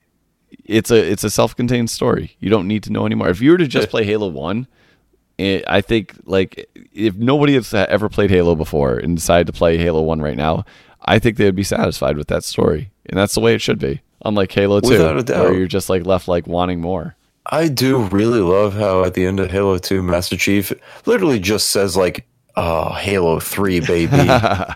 it's 0.65 0.93
a 0.93 0.97
it's 1.11 1.25
a 1.25 1.31
self-contained 1.31 1.91
story. 1.91 2.37
You 2.39 2.49
don't 2.51 2.69
need 2.69 2.85
to 2.85 2.93
know 2.93 3.05
anymore. 3.07 3.29
If 3.31 3.41
you 3.41 3.51
were 3.51 3.59
to 3.59 3.67
just 3.67 3.89
play 3.89 4.05
Halo 4.05 4.29
One, 4.29 4.69
it, 5.43 5.65
I 5.69 5.81
think 5.81 6.15
like 6.25 6.69
if 6.93 7.17
nobody 7.17 7.55
has 7.55 7.73
ever 7.75 8.09
played 8.09 8.31
Halo 8.31 8.55
before 8.55 8.97
and 8.97 9.17
decided 9.17 9.47
to 9.49 9.53
play 9.53 9.79
Halo 9.79 10.03
One 10.03 10.21
right 10.21 10.37
now, 10.37 10.65
I 11.05 11.19
think 11.19 11.37
they 11.37 11.45
would 11.45 11.57
be 11.57 11.65
satisfied 11.65 12.17
with 12.17 12.29
that 12.29 12.45
story, 12.45 12.91
and 13.07 13.19
that's 13.19 13.35
the 13.35 13.41
way 13.41 13.55
it 13.55 13.61
should 13.61 13.79
be. 13.79 14.01
Unlike 14.25 14.53
Halo 14.53 14.81
Two, 14.81 14.91
Without 14.91 15.17
a 15.19 15.23
doubt. 15.23 15.45
where 15.45 15.55
you're 15.55 15.67
just 15.67 15.91
like 15.91 16.07
left 16.07 16.29
like 16.29 16.47
wanting 16.47 16.81
more. 16.81 17.17
I 17.47 17.67
do 17.69 18.05
really 18.05 18.39
love 18.41 18.75
how 18.75 19.03
at 19.05 19.15
the 19.15 19.27
end 19.27 19.41
of 19.41 19.51
Halo 19.51 19.77
2, 19.77 20.01
Master 20.01 20.37
Chief 20.37 20.73
literally 21.07 21.41
just 21.41 21.71
says 21.71 21.97
like, 21.97 22.25
"Oh, 22.57 22.93
Halo 22.93 23.41
3, 23.41 23.81
baby." 23.81 24.17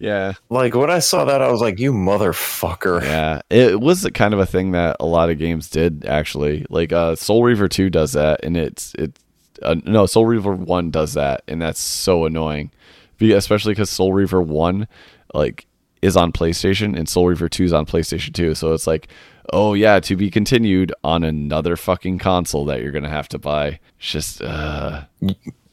Yeah, 0.00 0.34
like 0.48 0.76
when 0.76 0.90
I 0.90 1.00
saw 1.00 1.24
that, 1.24 1.42
I 1.42 1.50
was 1.50 1.60
like, 1.60 1.80
"You 1.80 1.92
motherfucker!" 1.92 3.02
Yeah, 3.02 3.40
it 3.50 3.80
was 3.80 4.08
kind 4.14 4.32
of 4.32 4.38
a 4.38 4.46
thing 4.46 4.70
that 4.70 4.96
a 5.00 5.04
lot 5.04 5.28
of 5.28 5.38
games 5.38 5.68
did 5.68 6.06
actually. 6.06 6.64
Like 6.70 6.92
uh, 6.92 7.16
Soul 7.16 7.42
Reaver 7.42 7.66
Two 7.68 7.90
does 7.90 8.12
that, 8.12 8.44
and 8.44 8.56
it's 8.56 8.94
it's 8.96 9.20
uh, 9.62 9.76
no 9.84 10.06
Soul 10.06 10.26
Reaver 10.26 10.54
One 10.54 10.90
does 10.90 11.14
that, 11.14 11.42
and 11.48 11.60
that's 11.62 11.80
so 11.80 12.24
annoying, 12.24 12.70
Be- 13.18 13.32
especially 13.32 13.72
because 13.72 13.90
Soul 13.90 14.12
Reaver 14.12 14.42
One 14.42 14.86
like 15.34 15.66
is 16.02 16.16
on 16.16 16.32
PlayStation 16.32 16.96
and 16.96 17.08
Soul 17.08 17.26
Reaver 17.28 17.48
Two 17.48 17.64
is 17.64 17.72
on 17.72 17.86
PlayStation 17.86 18.32
Two. 18.32 18.54
So 18.54 18.72
it's 18.72 18.86
like, 18.86 19.08
oh 19.52 19.74
yeah, 19.74 19.98
to 20.00 20.16
be 20.16 20.30
continued 20.30 20.92
on 21.02 21.24
another 21.24 21.76
fucking 21.76 22.18
console 22.18 22.64
that 22.66 22.80
you're 22.82 22.92
gonna 22.92 23.08
have 23.08 23.28
to 23.30 23.38
buy. 23.38 23.80
It's 23.98 24.10
just 24.10 24.42
uh, 24.42 25.02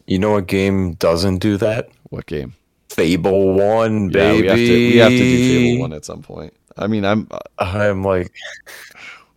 You 0.08 0.20
know 0.20 0.32
what 0.32 0.48
game 0.48 0.94
doesn't 0.96 1.38
do 1.40 1.58
that? 1.58 1.90
what 2.10 2.26
game? 2.28 2.54
Fable 2.90 3.54
1, 3.56 4.06
Yeah, 4.06 4.10
baby. 4.12 4.42
we 4.42 4.48
have 4.48 4.56
to 4.58 4.72
we 4.92 4.98
have 4.98 5.10
to 5.10 5.18
do 5.18 5.50
Fable 5.66 5.82
One 5.82 5.94
at 5.94 6.06
some 6.06 6.22
point. 6.22 6.54
I 6.78 6.88
mean, 6.88 7.04
I'm, 7.06 7.28
uh, 7.32 7.40
I'm 7.58 8.04
like, 8.04 8.32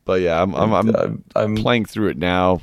but 0.05 0.20
yeah, 0.20 0.40
I'm 0.42 0.55
I'm, 0.55 0.72
I'm 0.72 0.94
I'm, 0.96 1.24
I'm 1.36 1.57
playing 1.57 1.84
through 1.86 2.09
it 2.09 2.16
now. 2.18 2.61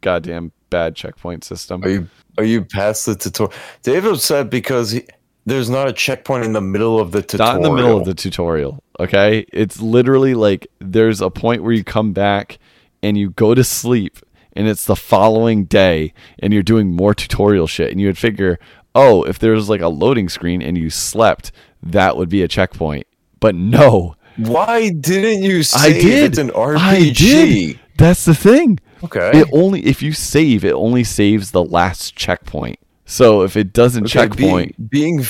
Goddamn 0.00 0.52
bad 0.72 0.96
checkpoint 0.96 1.44
system. 1.44 1.84
Are 1.84 1.88
you 1.88 2.08
are 2.38 2.44
you 2.44 2.64
past 2.64 3.06
the 3.06 3.14
tutorial? 3.14 3.52
David 3.82 4.18
said 4.18 4.50
because 4.50 4.90
he, 4.92 5.06
there's 5.46 5.68
not 5.70 5.86
a 5.88 5.92
checkpoint 5.92 6.44
in 6.44 6.52
the 6.52 6.60
middle 6.60 6.98
of 6.98 7.12
the 7.12 7.22
tutorial. 7.22 7.52
Not 7.54 7.56
in 7.56 7.62
the 7.62 7.76
middle 7.82 7.98
of 7.98 8.04
the 8.04 8.14
tutorial. 8.14 8.82
Okay, 8.98 9.44
it's 9.52 9.80
literally 9.80 10.34
like 10.34 10.66
there's 10.80 11.20
a 11.20 11.30
point 11.30 11.62
where 11.62 11.72
you 11.72 11.84
come 11.84 12.12
back 12.12 12.58
and 13.02 13.18
you 13.18 13.30
go 13.30 13.54
to 13.54 13.64
sleep, 13.64 14.18
and 14.54 14.68
it's 14.68 14.84
the 14.86 14.96
following 14.96 15.64
day, 15.64 16.12
and 16.38 16.52
you're 16.52 16.62
doing 16.62 16.90
more 16.94 17.14
tutorial 17.14 17.66
shit, 17.66 17.90
and 17.90 18.00
you 18.00 18.06
would 18.06 18.18
figure, 18.18 18.58
oh, 18.94 19.24
if 19.24 19.38
there's 19.38 19.68
like 19.68 19.80
a 19.80 19.88
loading 19.88 20.28
screen 20.28 20.62
and 20.62 20.78
you 20.78 20.88
slept, 20.90 21.50
that 21.82 22.16
would 22.16 22.28
be 22.28 22.42
a 22.42 22.48
checkpoint. 22.48 23.06
But 23.40 23.56
no, 23.56 24.14
Why 24.36 24.90
didn't 24.90 25.42
you 25.42 25.64
say 25.64 25.88
I 25.88 25.92
did. 25.92 26.24
it's 26.30 26.38
an 26.38 26.50
RPG? 26.50 26.78
I 26.78 27.10
did. 27.10 27.80
That's 27.96 28.24
the 28.24 28.34
thing. 28.34 28.78
Okay. 29.04 29.30
It 29.40 29.48
only 29.52 29.84
if 29.84 30.02
you 30.02 30.12
save, 30.12 30.64
it 30.64 30.72
only 30.72 31.04
saves 31.04 31.50
the 31.50 31.64
last 31.64 32.14
checkpoint. 32.16 32.78
So 33.04 33.42
if 33.42 33.56
it 33.56 33.72
doesn't 33.72 34.04
Okay, 34.04 34.12
checkpoint, 34.12 34.90
Being, 34.90 35.18
being 35.18 35.26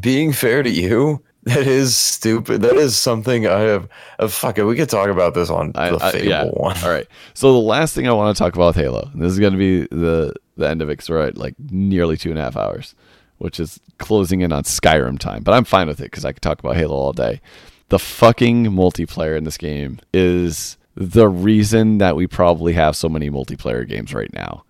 being 0.00 0.32
fair 0.32 0.62
to 0.62 0.70
you, 0.70 1.22
that 1.44 1.66
is 1.66 1.96
stupid. 1.96 2.62
That 2.62 2.76
is 2.76 2.96
something 2.96 3.46
I 3.46 3.60
have. 3.60 3.88
Uh, 4.18 4.28
fuck 4.28 4.58
it. 4.58 4.64
We 4.64 4.76
could 4.76 4.88
talk 4.90 5.08
about 5.08 5.34
this 5.34 5.48
on 5.50 5.72
I, 5.74 5.90
the 5.90 6.04
I- 6.04 6.12
Fable 6.12 6.28
yeah. 6.28 6.44
one. 6.44 6.76
All 6.82 6.90
right. 6.90 7.06
So 7.34 7.52
the 7.52 7.58
last 7.58 7.94
thing 7.94 8.06
I 8.08 8.12
want 8.12 8.36
to 8.36 8.38
talk 8.42 8.54
about 8.54 8.68
with 8.76 8.84
Halo. 8.84 9.10
This 9.14 9.32
is 9.32 9.38
going 9.38 9.52
to 9.52 9.58
be 9.58 9.80
the 9.86 10.34
the 10.56 10.68
end 10.68 10.82
of 10.82 10.88
it 10.88 10.92
because 10.92 11.08
we're 11.08 11.26
at 11.26 11.36
like 11.38 11.54
nearly 11.70 12.16
two 12.16 12.30
and 12.30 12.38
a 12.38 12.42
half 12.42 12.56
hours, 12.56 12.94
which 13.38 13.58
is 13.60 13.80
closing 13.98 14.40
in 14.40 14.52
on 14.52 14.64
Skyrim 14.64 15.18
time. 15.18 15.42
But 15.42 15.54
I'm 15.54 15.64
fine 15.64 15.86
with 15.88 16.00
it 16.00 16.10
because 16.10 16.24
I 16.24 16.32
could 16.32 16.42
talk 16.42 16.58
about 16.58 16.76
Halo 16.76 16.94
all 16.96 17.12
day. 17.12 17.40
The 17.88 17.98
fucking 17.98 18.66
multiplayer 18.66 19.36
in 19.38 19.44
this 19.44 19.56
game 19.56 20.00
is 20.12 20.76
the 20.96 21.28
reason 21.28 21.98
that 21.98 22.16
we 22.16 22.26
probably 22.26 22.72
have 22.72 22.96
so 22.96 23.08
many 23.08 23.30
multiplayer 23.30 23.86
games 23.86 24.12
right 24.14 24.32
now. 24.32 24.64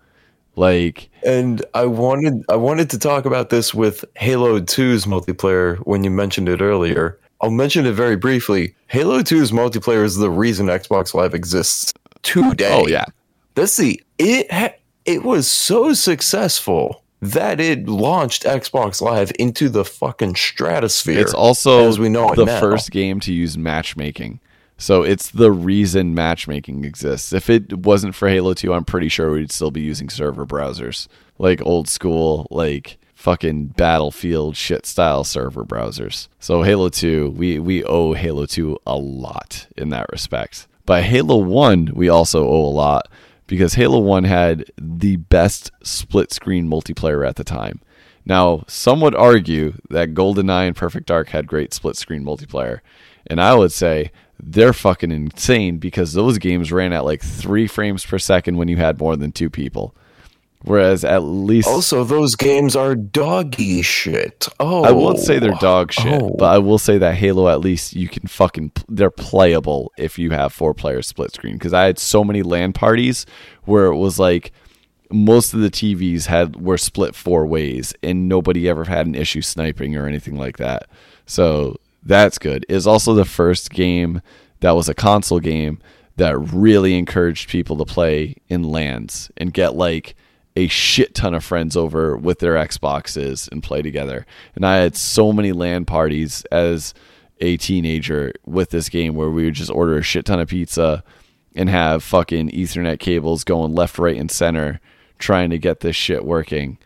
Like, 0.55 1.09
And 1.23 1.63
I 1.73 1.85
wanted 1.85 2.43
I 2.49 2.55
wanted 2.55 2.89
to 2.91 2.99
talk 2.99 3.25
about 3.25 3.49
this 3.49 3.73
with 3.73 4.03
Halo 4.15 4.59
2's 4.59 5.05
multiplayer 5.05 5.77
when 5.79 6.03
you 6.03 6.09
mentioned 6.09 6.49
it 6.49 6.61
earlier. 6.61 7.19
I'll 7.41 7.51
mention 7.51 7.85
it 7.85 7.91
very 7.93 8.15
briefly. 8.15 8.75
Halo 8.87 9.19
2's 9.19 9.51
multiplayer 9.51 10.03
is 10.03 10.15
the 10.17 10.31
reason 10.31 10.65
Xbox 10.65 11.13
Live 11.13 11.35
exists 11.35 11.93
today. 12.23 12.71
oh 12.73 12.87
yeah, 12.87 13.05
That's 13.53 13.77
the 13.77 14.01
it 14.17 14.51
ha- 14.51 14.73
it 15.05 15.23
was 15.23 15.49
so 15.49 15.93
successful 15.93 17.03
that 17.21 17.59
it 17.59 17.87
launched 17.87 18.43
Xbox 18.43 18.99
Live 19.01 19.31
into 19.39 19.69
the 19.69 19.85
fucking 19.85 20.35
stratosphere. 20.35 21.19
It's 21.19 21.33
also 21.33 21.87
as 21.87 21.99
we 21.99 22.09
know 22.09 22.33
the 22.35 22.45
now. 22.45 22.59
first 22.59 22.89
game 22.91 23.19
to 23.21 23.31
use 23.33 23.57
matchmaking. 23.57 24.39
So 24.77 25.01
it's 25.01 25.31
the 25.31 25.51
reason 25.51 26.13
matchmaking 26.13 26.85
exists. 26.85 27.33
If 27.33 27.49
it 27.49 27.79
wasn't 27.79 28.15
for 28.15 28.29
Halo 28.29 28.53
2, 28.53 28.73
I'm 28.73 28.85
pretty 28.85 29.09
sure 29.09 29.31
we'd 29.31 29.51
still 29.51 29.71
be 29.71 29.81
using 29.81 30.09
server 30.09 30.45
browsers. 30.45 31.07
Like 31.39 31.65
old 31.65 31.87
school, 31.89 32.47
like 32.51 32.99
fucking 33.15 33.67
battlefield 33.69 34.55
shit 34.55 34.85
style 34.85 35.23
server 35.23 35.65
browsers. 35.65 36.27
So 36.39 36.61
Halo 36.61 36.89
2, 36.89 37.31
we, 37.31 37.57
we 37.57 37.83
owe 37.83 38.13
Halo 38.13 38.45
2 38.45 38.77
a 38.85 38.95
lot 38.95 39.67
in 39.75 39.89
that 39.89 40.05
respect. 40.11 40.67
But 40.85 41.03
Halo 41.03 41.37
1, 41.37 41.91
we 41.95 42.07
also 42.07 42.47
owe 42.47 42.65
a 42.65 42.69
lot 42.69 43.09
because 43.47 43.73
Halo 43.73 43.99
1 43.99 44.25
had 44.25 44.65
the 44.79 45.15
best 45.15 45.71
split 45.81 46.31
screen 46.31 46.69
multiplayer 46.69 47.27
at 47.27 47.35
the 47.35 47.43
time. 47.43 47.81
Now, 48.25 48.63
some 48.67 49.01
would 49.01 49.15
argue 49.15 49.73
that 49.89 50.13
GoldenEye 50.13 50.67
and 50.67 50.75
Perfect 50.75 51.07
Dark 51.07 51.29
had 51.29 51.47
great 51.47 51.73
split 51.73 51.95
screen 51.95 52.23
multiplayer. 52.23 52.81
And 53.25 53.41
I 53.41 53.55
would 53.55 53.71
say 53.71 54.11
they're 54.39 54.73
fucking 54.73 55.11
insane 55.11 55.77
because 55.77 56.13
those 56.13 56.37
games 56.37 56.71
ran 56.71 56.93
at 56.93 57.05
like 57.05 57.21
three 57.21 57.67
frames 57.67 58.05
per 58.05 58.19
second 58.19 58.57
when 58.57 58.67
you 58.67 58.77
had 58.77 58.99
more 58.99 59.15
than 59.15 59.31
two 59.31 59.49
people. 59.49 59.95
Whereas 60.63 61.05
at 61.05 61.19
least 61.19 61.67
Also, 61.67 62.03
those 62.03 62.35
games 62.35 62.75
are 62.75 62.95
doggy 62.95 63.83
shit. 63.83 64.47
Oh, 64.59 64.83
I 64.83 64.91
won't 64.91 65.19
say 65.19 65.37
they're 65.37 65.51
dog 65.53 65.93
shit, 65.93 66.21
Oh. 66.21 66.35
but 66.37 66.45
I 66.45 66.57
will 66.57 66.79
say 66.79 66.97
that 66.97 67.15
Halo 67.15 67.47
at 67.47 67.59
least 67.61 67.95
you 67.95 68.09
can 68.09 68.27
fucking 68.27 68.71
they're 68.89 69.11
playable 69.11 69.91
if 69.97 70.17
you 70.17 70.31
have 70.31 70.51
four 70.51 70.73
player 70.73 71.01
split 71.03 71.33
screen. 71.33 71.53
Because 71.53 71.73
I 71.73 71.83
had 71.85 71.99
so 71.99 72.23
many 72.23 72.41
LAN 72.41 72.73
parties 72.73 73.25
where 73.65 73.85
it 73.85 73.97
was 73.97 74.17
like 74.17 74.51
most 75.11 75.53
of 75.53 75.61
the 75.61 75.69
TVs 75.69 76.25
had 76.25 76.59
were 76.59 76.77
split 76.77 77.15
four 77.15 77.45
ways, 77.45 77.93
and 78.03 78.27
nobody 78.27 78.67
ever 78.67 78.83
had 78.85 79.05
an 79.05 79.15
issue 79.15 79.41
sniping 79.43 79.95
or 79.95 80.07
anything 80.07 80.37
like 80.37 80.57
that. 80.57 80.87
So 81.27 81.77
that's 82.07 82.37
good. 82.37 82.65
Is 82.69 82.87
also 82.87 83.13
the 83.13 83.25
first 83.25 83.69
game 83.69 84.21
that 84.61 84.71
was 84.71 84.89
a 84.89 84.93
console 84.93 85.39
game 85.39 85.79
that 86.15 86.37
really 86.37 86.97
encouraged 86.97 87.49
people 87.49 87.77
to 87.77 87.85
play 87.85 88.35
in 88.47 88.63
LANs 88.63 89.29
and 89.37 89.53
get 89.53 89.75
like 89.75 90.15
a 90.55 90.67
shit 90.67 91.13
ton 91.13 91.35
of 91.35 91.43
friends 91.43 91.77
over 91.77 92.17
with 92.17 92.39
their 92.39 92.55
Xboxes 92.55 93.51
and 93.51 93.61
play 93.61 93.83
together. 93.83 94.25
And 94.55 94.65
I 94.65 94.77
had 94.77 94.95
so 94.95 95.31
many 95.31 95.51
LAN 95.51 95.85
parties 95.85 96.43
as 96.51 96.95
a 97.39 97.57
teenager 97.57 98.33
with 98.45 98.71
this 98.71 98.89
game 98.89 99.13
where 99.13 99.29
we 99.29 99.45
would 99.45 99.53
just 99.53 99.69
order 99.69 99.97
a 99.97 100.01
shit 100.01 100.25
ton 100.25 100.39
of 100.39 100.47
pizza 100.47 101.03
and 101.55 101.69
have 101.69 102.03
fucking 102.03 102.49
Ethernet 102.49 102.99
cables 102.99 103.43
going 103.43 103.73
left, 103.73 103.99
right, 103.99 104.17
and 104.17 104.31
center 104.31 104.79
trying 105.19 105.51
to 105.51 105.59
get 105.59 105.81
this 105.81 105.95
shit 105.95 106.25
working. 106.25 106.79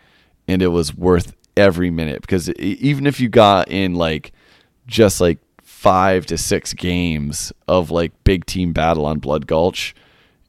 And 0.48 0.62
it 0.62 0.68
was 0.68 0.94
worth 0.94 1.34
every 1.56 1.90
minute 1.90 2.22
because 2.22 2.50
even 2.56 3.08
if 3.08 3.22
you 3.22 3.30
got 3.30 3.70
in 3.70 3.96
like 3.96 4.34
just 4.92 5.22
like 5.22 5.40
five 5.64 6.26
to 6.28 6.38
six 6.38 6.74
games 6.74 7.52
of 7.68 7.90
like 7.90 8.12
big 8.24 8.46
team 8.46 8.74
battle 8.74 9.06
on 9.06 9.18
Blood 9.18 9.48
Gulch 9.48 9.96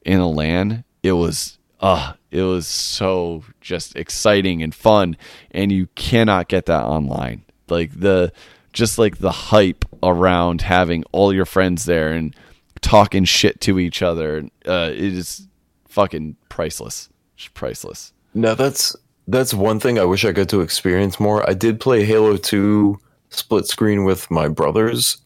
in 0.05 0.19
a 0.19 0.29
LAN, 0.29 0.83
it 1.01 1.13
was 1.13 1.57
uh 1.79 2.13
it 2.29 2.43
was 2.43 2.67
so 2.67 3.43
just 3.61 3.95
exciting 3.95 4.61
and 4.61 4.75
fun 4.75 5.17
and 5.51 5.71
you 5.71 5.87
cannot 5.95 6.49
get 6.49 6.67
that 6.67 6.83
online. 6.83 7.43
Like 7.69 7.97
the 7.99 8.31
just 8.73 8.99
like 8.99 9.17
the 9.17 9.31
hype 9.31 9.85
around 10.03 10.61
having 10.61 11.03
all 11.13 11.33
your 11.33 11.45
friends 11.45 11.85
there 11.85 12.11
and 12.11 12.35
talking 12.81 13.23
shit 13.23 13.61
to 13.61 13.79
each 13.79 14.01
other 14.01 14.49
uh 14.67 14.91
it 14.91 15.13
is 15.13 15.47
fucking 15.87 16.35
priceless. 16.49 17.09
Just 17.37 17.53
priceless. 17.53 18.13
No, 18.33 18.55
that's 18.55 18.95
that's 19.27 19.53
one 19.53 19.79
thing 19.79 19.97
I 19.97 20.05
wish 20.05 20.25
I 20.25 20.33
got 20.33 20.49
to 20.49 20.59
experience 20.61 21.17
more. 21.17 21.49
I 21.49 21.53
did 21.53 21.79
play 21.79 22.03
Halo 22.03 22.35
2 22.35 22.99
split 23.33 23.67
screen 23.67 24.03
with 24.03 24.29
my 24.31 24.47
brothers, 24.47 25.17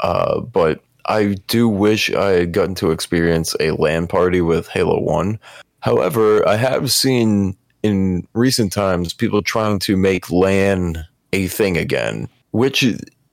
uh, 0.00 0.40
but 0.40 0.82
I 1.06 1.36
do 1.46 1.68
wish 1.68 2.12
I 2.12 2.30
had 2.32 2.52
gotten 2.52 2.74
to 2.76 2.90
experience 2.90 3.56
a 3.60 3.70
LAN 3.72 4.06
party 4.06 4.40
with 4.40 4.68
Halo 4.68 5.00
1. 5.00 5.38
However, 5.80 6.46
I 6.46 6.56
have 6.56 6.90
seen 6.92 7.56
in 7.82 8.26
recent 8.34 8.72
times 8.72 9.14
people 9.14 9.42
trying 9.42 9.78
to 9.80 9.96
make 9.96 10.30
LAN 10.30 11.04
a 11.32 11.46
thing 11.48 11.76
again, 11.76 12.28
which 12.50 12.84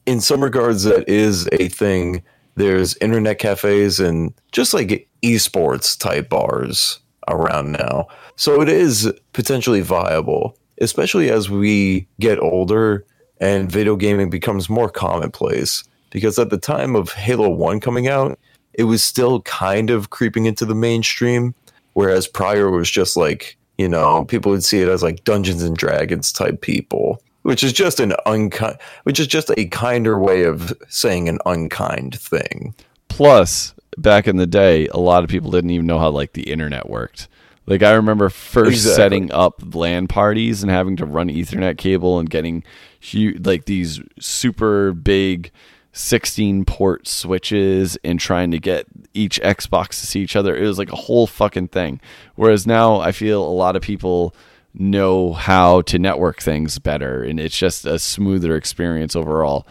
in 0.05 0.21
some 0.21 0.41
regards 0.41 0.83
that 0.83 1.07
is 1.09 1.47
a 1.51 1.67
thing. 1.69 2.23
There's 2.55 2.95
internet 2.97 3.39
cafes 3.39 3.99
and 3.99 4.33
just 4.53 4.73
like 4.73 5.09
esports 5.21 5.99
type 5.99 6.29
bars 6.29 6.99
around 7.27 7.73
now. 7.73 8.07
So 8.37 8.61
it 8.61 8.69
is 8.69 9.11
potentially 9.33 9.81
viable, 9.81 10.57
especially 10.79 11.29
as 11.29 11.49
we 11.49 12.07
get 12.19 12.39
older 12.39 13.05
and 13.39 13.71
video 13.71 13.95
gaming 13.95 14.29
becomes 14.29 14.69
more 14.69 14.89
commonplace. 14.89 15.83
Because 16.11 16.39
at 16.39 16.49
the 16.49 16.57
time 16.57 16.95
of 16.95 17.11
Halo 17.11 17.49
1 17.49 17.79
coming 17.81 18.07
out, 18.07 18.39
it 18.73 18.83
was 18.83 19.03
still 19.03 19.41
kind 19.41 19.89
of 19.89 20.09
creeping 20.09 20.45
into 20.45 20.65
the 20.65 20.75
mainstream, 20.75 21.53
whereas 21.93 22.27
prior 22.27 22.69
was 22.69 22.89
just 22.89 23.17
like, 23.17 23.57
you 23.77 23.89
know, 23.89 24.23
people 24.25 24.51
would 24.51 24.63
see 24.63 24.81
it 24.81 24.87
as 24.87 25.03
like 25.03 25.23
Dungeons 25.25 25.63
and 25.63 25.75
Dragons 25.75 26.31
type 26.31 26.61
people, 26.61 27.21
which 27.41 27.63
is 27.63 27.73
just 27.73 27.99
an 27.99 28.13
unkind, 28.25 28.77
which 29.03 29.19
is 29.19 29.27
just 29.27 29.51
a 29.57 29.65
kinder 29.65 30.17
way 30.17 30.43
of 30.43 30.73
saying 30.87 31.27
an 31.27 31.39
unkind 31.45 32.17
thing. 32.19 32.73
Plus, 33.09 33.73
back 33.97 34.27
in 34.27 34.37
the 34.37 34.47
day, 34.47 34.87
a 34.87 34.97
lot 34.97 35.23
of 35.23 35.29
people 35.29 35.51
didn't 35.51 35.71
even 35.71 35.85
know 35.87 35.99
how 35.99 36.09
like 36.09 36.33
the 36.33 36.49
internet 36.49 36.89
worked. 36.89 37.27
Like 37.67 37.81
I 37.81 37.91
remember 37.93 38.29
first 38.29 38.73
Exactly. 38.73 38.95
setting 38.95 39.31
up 39.31 39.75
LAN 39.75 40.07
parties 40.07 40.61
and 40.61 40.71
having 40.71 40.95
to 40.97 41.05
run 41.05 41.29
Ethernet 41.29 41.77
cable 41.77 42.19
and 42.19 42.29
getting 42.29 42.63
huge, 43.05 43.45
like 43.45 43.65
these 43.65 44.01
super 44.19 44.93
big 44.93 45.51
16 45.93 46.65
port 46.65 47.07
switches 47.07 47.97
and 48.03 48.19
trying 48.19 48.51
to 48.51 48.59
get 48.59 48.85
each 49.13 49.39
Xbox 49.41 49.89
to 49.89 50.07
see 50.07 50.21
each 50.21 50.35
other. 50.35 50.55
It 50.55 50.67
was 50.67 50.77
like 50.77 50.91
a 50.91 50.97
whole 50.97 51.25
fucking 51.25 51.69
thing. 51.69 52.01
Whereas 52.35 52.67
now 52.67 52.99
I 52.99 53.11
feel 53.13 53.41
a 53.43 53.49
lot 53.49 53.75
of 53.75 53.81
people 53.81 54.35
know 54.73 55.31
how 55.31 55.81
to 55.83 55.97
network 55.97 56.41
things 56.41 56.79
better 56.79 57.23
and 57.23 57.39
it's 57.39 57.57
just 57.57 57.85
a 57.85 57.97
smoother 57.97 58.57
experience 58.57 59.15
overall. 59.15 59.65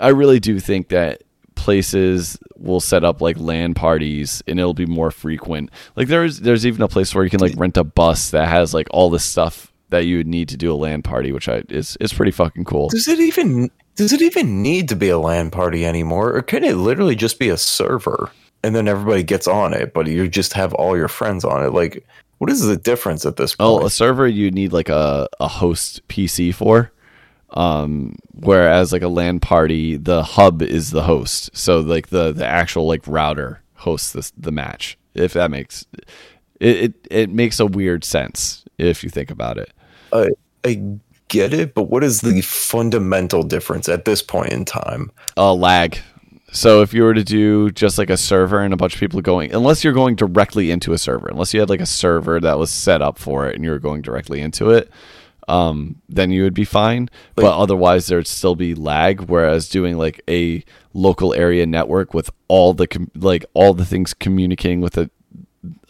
I 0.00 0.08
really 0.08 0.38
do 0.38 0.60
think 0.60 0.88
that 0.88 1.22
places 1.56 2.38
will 2.56 2.80
set 2.80 3.02
up 3.02 3.20
like 3.20 3.36
LAN 3.38 3.74
parties 3.74 4.44
and 4.46 4.60
it'll 4.60 4.74
be 4.74 4.86
more 4.86 5.10
frequent. 5.10 5.70
Like 5.96 6.06
there's 6.06 6.38
there's 6.40 6.66
even 6.66 6.82
a 6.82 6.88
place 6.88 7.12
where 7.12 7.24
you 7.24 7.30
can 7.30 7.40
like 7.40 7.54
rent 7.56 7.76
a 7.76 7.84
bus 7.84 8.30
that 8.30 8.48
has 8.48 8.72
like 8.72 8.86
all 8.92 9.10
this 9.10 9.24
stuff 9.24 9.72
that 9.94 10.06
you 10.06 10.16
would 10.18 10.26
need 10.26 10.48
to 10.50 10.56
do 10.56 10.72
a 10.72 10.76
LAN 10.76 11.02
party, 11.02 11.32
which 11.32 11.48
I 11.48 11.62
is 11.68 11.96
is 12.00 12.12
pretty 12.12 12.32
fucking 12.32 12.64
cool. 12.64 12.88
Does 12.88 13.08
it 13.08 13.20
even 13.20 13.70
does 13.96 14.12
it 14.12 14.20
even 14.22 14.62
need 14.62 14.88
to 14.88 14.96
be 14.96 15.08
a 15.08 15.18
LAN 15.18 15.50
party 15.50 15.86
anymore, 15.86 16.34
or 16.36 16.42
can 16.42 16.64
it 16.64 16.74
literally 16.74 17.14
just 17.14 17.38
be 17.38 17.48
a 17.48 17.56
server 17.56 18.30
and 18.62 18.74
then 18.74 18.88
everybody 18.88 19.22
gets 19.22 19.46
on 19.46 19.72
it, 19.74 19.92
but 19.94 20.06
you 20.06 20.26
just 20.28 20.52
have 20.54 20.74
all 20.74 20.96
your 20.96 21.08
friends 21.08 21.44
on 21.44 21.64
it? 21.64 21.72
Like, 21.72 22.04
what 22.38 22.50
is 22.50 22.62
the 22.62 22.76
difference 22.76 23.24
at 23.24 23.36
this 23.36 23.54
Oh, 23.60 23.74
point? 23.76 23.86
a 23.86 23.90
server 23.90 24.26
you 24.26 24.50
need 24.50 24.72
like 24.72 24.88
a, 24.88 25.28
a 25.38 25.46
host 25.48 26.06
PC 26.08 26.52
for. 26.54 26.90
Um, 27.50 28.16
whereas 28.32 28.92
like 28.92 29.02
a 29.02 29.08
LAN 29.08 29.38
party, 29.38 29.96
the 29.96 30.22
hub 30.24 30.60
is 30.62 30.90
the 30.90 31.02
host. 31.02 31.56
So 31.56 31.78
like 31.80 32.08
the, 32.08 32.32
the 32.32 32.46
actual 32.46 32.88
like 32.88 33.06
router 33.06 33.62
hosts 33.74 34.12
this, 34.12 34.32
the 34.36 34.50
match. 34.50 34.98
If 35.14 35.34
that 35.34 35.50
makes 35.52 35.86
it, 36.58 36.76
it, 36.76 36.94
it 37.10 37.30
makes 37.30 37.60
a 37.60 37.66
weird 37.66 38.02
sense 38.02 38.64
if 38.78 39.04
you 39.04 39.10
think 39.10 39.30
about 39.30 39.58
it. 39.58 39.72
Uh, 40.14 40.28
I 40.64 40.82
get 41.28 41.52
it, 41.52 41.74
but 41.74 41.84
what 41.84 42.02
is 42.02 42.22
the 42.22 42.40
fundamental 42.40 43.42
difference 43.42 43.88
at 43.88 44.04
this 44.04 44.22
point 44.22 44.52
in 44.52 44.64
time? 44.64 45.10
Uh, 45.36 45.52
lag. 45.52 45.98
So 46.52 46.82
if 46.82 46.94
you 46.94 47.02
were 47.02 47.14
to 47.14 47.24
do 47.24 47.72
just 47.72 47.98
like 47.98 48.10
a 48.10 48.16
server 48.16 48.60
and 48.60 48.72
a 48.72 48.76
bunch 48.76 48.94
of 48.94 49.00
people 49.00 49.20
going, 49.20 49.52
unless 49.52 49.82
you're 49.82 49.92
going 49.92 50.14
directly 50.14 50.70
into 50.70 50.92
a 50.92 50.98
server, 50.98 51.28
unless 51.28 51.52
you 51.52 51.58
had 51.58 51.68
like 51.68 51.80
a 51.80 51.86
server 51.86 52.38
that 52.40 52.58
was 52.58 52.70
set 52.70 53.02
up 53.02 53.18
for 53.18 53.48
it 53.48 53.56
and 53.56 53.64
you 53.64 53.70
were 53.70 53.80
going 53.80 54.02
directly 54.02 54.40
into 54.40 54.70
it, 54.70 54.88
um, 55.48 55.96
then 56.08 56.30
you 56.30 56.44
would 56.44 56.54
be 56.54 56.64
fine. 56.64 57.10
but 57.34 57.58
otherwise, 57.58 58.06
there'd 58.06 58.26
still 58.28 58.54
be 58.54 58.74
lag. 58.74 59.22
Whereas 59.22 59.68
doing 59.68 59.98
like 59.98 60.22
a 60.28 60.64
local 60.92 61.34
area 61.34 61.66
network 61.66 62.14
with 62.14 62.30
all 62.48 62.72
the 62.72 62.86
com- 62.86 63.10
like 63.16 63.44
all 63.52 63.74
the 63.74 63.84
things 63.84 64.14
communicating 64.14 64.80
with 64.80 64.96
it, 64.96 65.10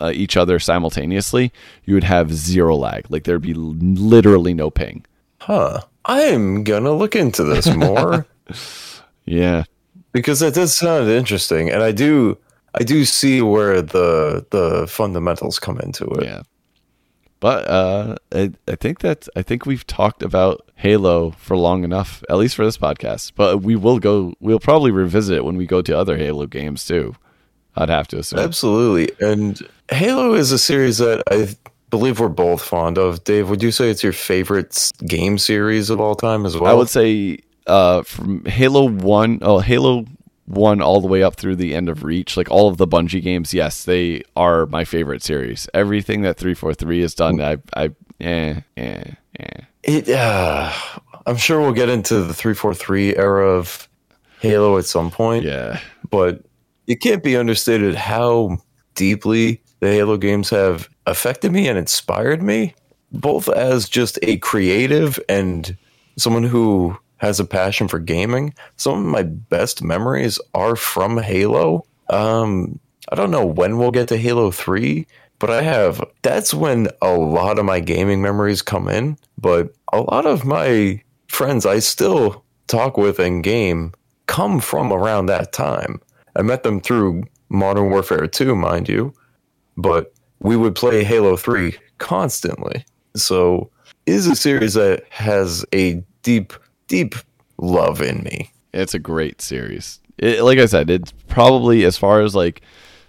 uh, 0.00 0.12
each 0.14 0.36
other 0.36 0.58
simultaneously, 0.58 1.52
you 1.84 1.94
would 1.94 2.04
have 2.04 2.32
zero 2.32 2.76
lag. 2.76 3.10
Like 3.10 3.24
there'd 3.24 3.42
be 3.42 3.54
literally 3.54 4.54
no 4.54 4.70
ping. 4.70 5.04
Huh. 5.38 5.80
I'm 6.06 6.64
gonna 6.64 6.92
look 6.92 7.16
into 7.16 7.44
this 7.44 7.72
more 7.74 8.26
Yeah, 9.24 9.64
because 10.12 10.40
that 10.40 10.54
does 10.54 10.76
sound 10.76 11.08
interesting, 11.08 11.70
and 11.70 11.82
I 11.82 11.92
do 11.92 12.36
I 12.74 12.82
do 12.82 13.04
see 13.04 13.40
where 13.40 13.80
the 13.80 14.44
the 14.50 14.86
fundamentals 14.86 15.58
come 15.58 15.78
into 15.80 16.04
it. 16.06 16.24
yeah. 16.24 16.42
But 17.40 17.68
uh, 17.68 18.16
I, 18.32 18.52
I 18.66 18.74
think 18.74 19.00
that 19.00 19.28
I 19.36 19.42
think 19.42 19.66
we've 19.66 19.86
talked 19.86 20.22
about 20.22 20.70
Halo 20.76 21.32
for 21.32 21.56
long 21.56 21.84
enough, 21.84 22.24
at 22.30 22.36
least 22.36 22.54
for 22.54 22.64
this 22.64 22.78
podcast. 22.78 23.32
But 23.34 23.62
we 23.62 23.76
will 23.76 23.98
go. 23.98 24.34
We'll 24.40 24.60
probably 24.60 24.90
revisit 24.90 25.38
it 25.38 25.44
when 25.44 25.56
we 25.56 25.66
go 25.66 25.82
to 25.82 25.96
other 25.96 26.16
Halo 26.16 26.46
games 26.46 26.84
too. 26.84 27.16
I'd 27.76 27.88
have 27.88 28.08
to 28.08 28.18
assume. 28.18 28.40
Absolutely. 28.40 29.14
And 29.26 29.60
Halo 29.90 30.34
is 30.34 30.52
a 30.52 30.58
series 30.58 30.98
that 30.98 31.22
I 31.30 31.54
believe 31.90 32.20
we're 32.20 32.28
both 32.28 32.62
fond 32.62 32.98
of. 32.98 33.24
Dave, 33.24 33.48
would 33.50 33.62
you 33.62 33.70
say 33.70 33.90
it's 33.90 34.02
your 34.02 34.12
favorite 34.12 34.92
game 35.06 35.38
series 35.38 35.90
of 35.90 36.00
all 36.00 36.14
time 36.14 36.46
as 36.46 36.56
well? 36.56 36.70
I 36.70 36.74
would 36.74 36.88
say 36.88 37.38
uh, 37.66 38.02
from 38.02 38.44
Halo 38.44 38.88
One, 38.88 39.38
oh 39.42 39.58
Halo 39.58 40.04
One, 40.46 40.80
all 40.80 41.00
the 41.00 41.08
way 41.08 41.22
up 41.22 41.36
through 41.36 41.56
the 41.56 41.74
end 41.74 41.88
of 41.88 42.04
Reach, 42.04 42.36
like 42.36 42.50
all 42.50 42.68
of 42.68 42.76
the 42.76 42.86
Bungie 42.86 43.22
games. 43.22 43.54
Yes, 43.54 43.84
they 43.84 44.22
are 44.36 44.66
my 44.66 44.84
favorite 44.84 45.22
series. 45.22 45.68
Everything 45.74 46.22
that 46.22 46.36
three 46.36 46.54
four 46.54 46.74
three 46.74 47.00
has 47.00 47.14
done, 47.14 47.40
I, 47.40 47.58
I, 47.76 47.90
eh, 48.20 48.60
eh, 48.76 49.04
eh. 49.40 49.60
It, 49.82 50.08
uh, 50.08 50.72
I'm 51.26 51.36
sure 51.36 51.60
we'll 51.60 51.72
get 51.72 51.88
into 51.88 52.22
the 52.22 52.34
343 52.34 53.16
era 53.16 53.48
of 53.50 53.88
Halo 54.40 54.78
at 54.78 54.84
some 54.84 55.10
point, 55.10 55.44
Yeah, 55.44 55.80
but 56.10 56.42
it 56.86 57.00
can't 57.00 57.22
be 57.22 57.36
understated 57.36 57.94
how 57.94 58.58
deeply 58.94 59.62
the 59.80 59.88
Halo 59.88 60.16
games 60.16 60.50
have 60.50 60.88
affected 61.06 61.52
me 61.52 61.68
and 61.68 61.78
inspired 61.78 62.42
me, 62.42 62.74
both 63.12 63.48
as 63.48 63.88
just 63.88 64.18
a 64.22 64.38
creative 64.38 65.18
and 65.28 65.76
someone 66.16 66.44
who 66.44 66.96
has 67.18 67.40
a 67.40 67.44
passion 67.44 67.88
for 67.88 67.98
gaming. 67.98 68.54
Some 68.76 68.98
of 68.98 69.06
my 69.06 69.22
best 69.22 69.82
memories 69.82 70.38
are 70.54 70.76
from 70.76 71.18
Halo. 71.18 71.86
Um, 72.08 72.78
I 73.10 73.14
don't 73.14 73.30
know 73.30 73.46
when 73.46 73.78
we'll 73.78 73.90
get 73.90 74.08
to 74.08 74.16
Halo 74.16 74.50
3, 74.50 75.06
but 75.38 75.50
I 75.50 75.62
have 75.62 76.02
that's 76.22 76.54
when 76.54 76.88
a 77.02 77.12
lot 77.12 77.58
of 77.58 77.64
my 77.64 77.80
gaming 77.80 78.22
memories 78.22 78.62
come 78.62 78.88
in. 78.88 79.18
But 79.38 79.74
a 79.92 80.00
lot 80.00 80.26
of 80.26 80.44
my 80.44 81.02
friends 81.28 81.66
I 81.66 81.80
still 81.80 82.44
talk 82.66 82.96
with 82.96 83.18
and 83.18 83.42
game 83.42 83.92
come 84.26 84.60
from 84.60 84.92
around 84.92 85.26
that 85.26 85.52
time. 85.52 86.00
I 86.36 86.42
met 86.42 86.62
them 86.62 86.80
through 86.80 87.24
Modern 87.48 87.90
Warfare 87.90 88.26
2, 88.26 88.54
mind 88.54 88.88
you, 88.88 89.14
but 89.76 90.12
we 90.40 90.56
would 90.56 90.74
play 90.74 91.04
Halo 91.04 91.36
3 91.36 91.74
constantly. 91.98 92.84
So 93.16 93.70
is 94.06 94.26
a 94.26 94.36
series 94.36 94.74
that 94.74 95.04
has 95.10 95.64
a 95.72 96.02
deep, 96.22 96.52
deep 96.88 97.14
love 97.58 98.02
in 98.02 98.22
me. 98.22 98.50
it's 98.72 98.94
a 98.94 98.98
great 98.98 99.40
series. 99.40 100.00
It, 100.18 100.42
like 100.42 100.58
I 100.58 100.66
said, 100.66 100.90
it's 100.90 101.12
probably 101.28 101.84
as 101.84 101.96
far 101.96 102.20
as 102.20 102.34
like 102.34 102.62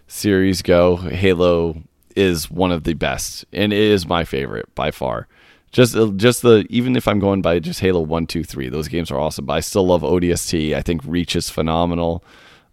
series 0.07 0.61
go, 0.61 0.95
Halo 0.97 1.81
is 2.15 2.49
one 2.49 2.71
of 2.71 2.83
the 2.83 2.93
best, 2.93 3.45
and 3.51 3.73
it 3.73 3.79
is 3.79 4.07
my 4.07 4.23
favorite 4.23 4.73
by 4.75 4.91
far. 4.91 5.27
Just, 5.71 5.95
uh, 5.95 6.11
just 6.15 6.41
the 6.41 6.65
even 6.69 6.95
if 6.95 7.07
I'm 7.07 7.19
going 7.19 7.41
by 7.41 7.59
just 7.59 7.81
Halo 7.81 7.99
one, 7.99 8.27
two, 8.27 8.43
three, 8.43 8.69
those 8.69 8.87
games 8.87 9.11
are 9.11 9.19
awesome. 9.19 9.45
But 9.45 9.53
I 9.53 9.59
still 9.59 9.85
love 9.85 10.03
ODST. 10.03 10.73
I 10.73 10.81
think 10.81 11.01
Reach 11.05 11.35
is 11.35 11.49
phenomenal. 11.49 12.23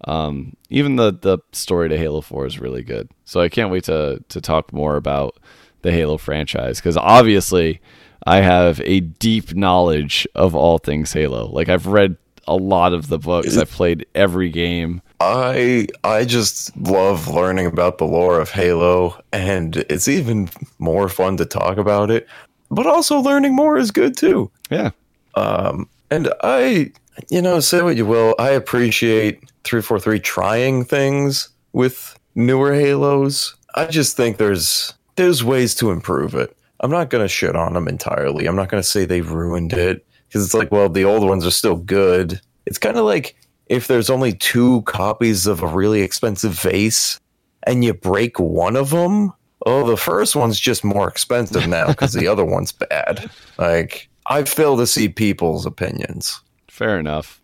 Um, 0.04 0.56
even 0.70 0.96
the 0.96 1.12
the 1.12 1.38
story 1.52 1.88
to 1.88 1.96
Halo 1.96 2.20
Four 2.20 2.46
is 2.46 2.58
really 2.58 2.82
good. 2.82 3.08
So 3.24 3.40
I 3.40 3.48
can't 3.48 3.70
wait 3.70 3.84
to 3.84 4.22
to 4.28 4.40
talk 4.40 4.72
more 4.72 4.96
about 4.96 5.38
the 5.82 5.92
Halo 5.92 6.16
franchise 6.16 6.78
because 6.78 6.96
obviously 6.96 7.80
I 8.26 8.40
have 8.40 8.80
a 8.84 9.00
deep 9.00 9.54
knowledge 9.54 10.26
of 10.34 10.54
all 10.54 10.78
things 10.78 11.12
Halo. 11.12 11.46
Like 11.46 11.68
I've 11.68 11.86
read 11.86 12.16
a 12.46 12.56
lot 12.56 12.92
of 12.92 13.08
the 13.08 13.18
books. 13.18 13.56
I've 13.56 13.70
played 13.70 14.06
every 14.14 14.50
game. 14.50 15.02
I 15.20 15.86
I 16.02 16.24
just 16.24 16.76
love 16.76 17.28
learning 17.28 17.66
about 17.66 17.98
the 17.98 18.04
lore 18.04 18.40
of 18.40 18.50
Halo, 18.50 19.20
and 19.32 19.76
it's 19.88 20.08
even 20.08 20.50
more 20.78 21.08
fun 21.08 21.36
to 21.36 21.44
talk 21.44 21.78
about 21.78 22.10
it. 22.10 22.26
But 22.70 22.86
also, 22.86 23.20
learning 23.20 23.54
more 23.54 23.76
is 23.76 23.90
good 23.90 24.16
too. 24.16 24.50
Yeah. 24.70 24.90
Um, 25.34 25.88
and 26.10 26.32
I, 26.42 26.92
you 27.28 27.42
know, 27.42 27.60
say 27.60 27.82
what 27.82 27.96
you 27.96 28.06
will, 28.06 28.34
I 28.38 28.50
appreciate 28.50 29.40
343 29.64 30.20
trying 30.20 30.84
things 30.84 31.48
with 31.72 32.18
newer 32.34 32.74
Halos. 32.74 33.54
I 33.74 33.86
just 33.86 34.16
think 34.16 34.36
there's 34.36 34.94
there's 35.16 35.44
ways 35.44 35.74
to 35.76 35.90
improve 35.90 36.34
it. 36.34 36.56
I'm 36.80 36.90
not 36.90 37.10
going 37.10 37.24
to 37.24 37.28
shit 37.28 37.54
on 37.54 37.74
them 37.74 37.86
entirely. 37.86 38.46
I'm 38.46 38.56
not 38.56 38.68
going 38.68 38.82
to 38.82 38.88
say 38.88 39.04
they 39.04 39.20
ruined 39.20 39.72
it 39.72 40.04
because 40.28 40.44
it's 40.44 40.54
like, 40.54 40.72
well, 40.72 40.88
the 40.88 41.04
old 41.04 41.26
ones 41.28 41.46
are 41.46 41.50
still 41.50 41.76
good. 41.76 42.40
It's 42.66 42.78
kind 42.78 42.96
of 42.96 43.04
like 43.04 43.36
if 43.66 43.86
there's 43.86 44.10
only 44.10 44.32
two 44.32 44.82
copies 44.82 45.46
of 45.46 45.62
a 45.62 45.66
really 45.66 46.02
expensive 46.02 46.52
vase 46.52 47.20
and 47.64 47.84
you 47.84 47.94
break 47.94 48.38
one 48.38 48.76
of 48.76 48.90
them, 48.90 49.32
oh, 49.66 49.86
the 49.86 49.96
first 49.96 50.34
one's 50.34 50.58
just 50.58 50.82
more 50.82 51.08
expensive 51.08 51.68
now 51.68 51.86
because 51.88 52.12
the 52.12 52.26
other 52.26 52.44
one's 52.44 52.72
bad. 52.72 53.30
Like, 53.58 54.08
I 54.26 54.44
fail 54.44 54.76
to 54.76 54.86
see 54.86 55.08
people's 55.08 55.66
opinions. 55.66 56.40
Fair 56.72 56.98
enough. 56.98 57.42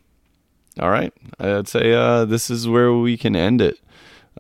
All 0.81 0.89
right. 0.89 1.13
I'd 1.39 1.69
say 1.69 1.93
uh, 1.93 2.25
this 2.25 2.49
is 2.49 2.67
where 2.67 2.95
we 2.95 3.19
can 3.19 3.37
end 3.37 3.61
it. 3.61 3.79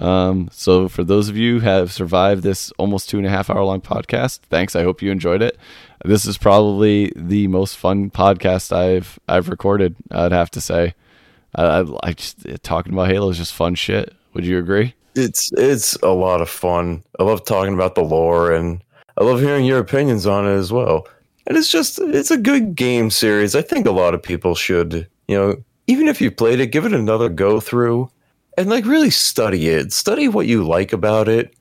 Um, 0.00 0.48
so, 0.50 0.88
for 0.88 1.04
those 1.04 1.28
of 1.28 1.36
you 1.36 1.56
who 1.56 1.60
have 1.60 1.92
survived 1.92 2.42
this 2.42 2.72
almost 2.78 3.10
two 3.10 3.18
and 3.18 3.26
a 3.26 3.30
half 3.30 3.50
hour 3.50 3.62
long 3.62 3.82
podcast, 3.82 4.38
thanks. 4.48 4.74
I 4.74 4.84
hope 4.84 5.02
you 5.02 5.10
enjoyed 5.10 5.42
it. 5.42 5.58
This 6.06 6.24
is 6.24 6.38
probably 6.38 7.12
the 7.14 7.48
most 7.48 7.76
fun 7.76 8.10
podcast 8.10 8.74
I've 8.74 9.18
I've 9.28 9.50
recorded. 9.50 9.94
I'd 10.10 10.32
have 10.32 10.50
to 10.52 10.60
say. 10.62 10.94
I, 11.54 11.84
I, 12.02 12.14
just 12.14 12.46
talking 12.62 12.94
about 12.94 13.08
Halo 13.08 13.28
is 13.28 13.36
just 13.36 13.52
fun 13.52 13.74
shit. 13.74 14.14
Would 14.32 14.46
you 14.46 14.58
agree? 14.58 14.94
It's 15.14 15.52
it's 15.58 15.96
a 15.96 16.08
lot 16.08 16.40
of 16.40 16.48
fun. 16.48 17.04
I 17.20 17.24
love 17.24 17.44
talking 17.44 17.74
about 17.74 17.94
the 17.94 18.04
lore 18.04 18.52
and 18.52 18.82
I 19.18 19.24
love 19.24 19.40
hearing 19.40 19.66
your 19.66 19.80
opinions 19.80 20.24
on 20.24 20.46
it 20.46 20.54
as 20.54 20.72
well. 20.72 21.06
And 21.48 21.56
it's 21.56 21.70
just 21.70 21.98
it's 21.98 22.30
a 22.30 22.36
good 22.36 22.76
game 22.76 23.10
series. 23.10 23.56
I 23.56 23.62
think 23.62 23.86
a 23.86 23.90
lot 23.90 24.14
of 24.14 24.22
people 24.22 24.54
should, 24.54 25.08
you 25.26 25.36
know, 25.36 25.56
even 25.86 26.06
if 26.06 26.20
you 26.20 26.30
played 26.30 26.60
it, 26.60 26.68
give 26.68 26.84
it 26.84 26.92
another 26.92 27.30
go 27.30 27.58
through 27.58 28.10
and 28.58 28.68
like 28.68 28.84
really 28.84 29.10
study 29.10 29.68
it. 29.70 29.92
Study 29.92 30.28
what 30.28 30.46
you 30.46 30.62
like 30.62 30.92
about 30.92 31.26
it 31.26 31.54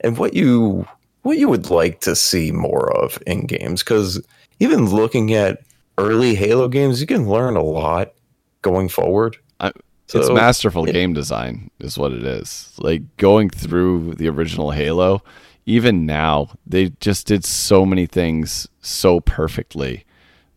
and 0.00 0.16
what 0.16 0.32
you 0.34 0.88
what 1.22 1.36
you 1.38 1.48
would 1.48 1.70
like 1.70 2.00
to 2.00 2.16
see 2.16 2.52
more 2.52 2.90
of 2.96 3.22
in 3.26 3.46
games 3.46 3.82
cuz 3.82 4.20
even 4.60 4.88
looking 4.88 5.34
at 5.34 5.60
early 5.98 6.34
Halo 6.34 6.68
games, 6.68 7.00
you 7.00 7.06
can 7.06 7.28
learn 7.28 7.54
a 7.54 7.62
lot 7.62 8.14
going 8.62 8.88
forward. 8.88 9.36
I, 9.60 9.72
it's 10.12 10.30
masterful 10.30 10.86
it- 10.86 10.92
game 10.92 11.12
design 11.12 11.70
is 11.80 11.98
what 11.98 12.12
it 12.12 12.24
is 12.24 12.72
like 12.78 13.02
going 13.18 13.50
through 13.50 14.14
the 14.14 14.28
original 14.28 14.70
halo 14.70 15.22
even 15.66 16.06
now 16.06 16.48
they 16.66 16.90
just 17.00 17.26
did 17.26 17.44
so 17.44 17.84
many 17.84 18.06
things 18.06 18.68
so 18.80 19.20
perfectly 19.20 20.04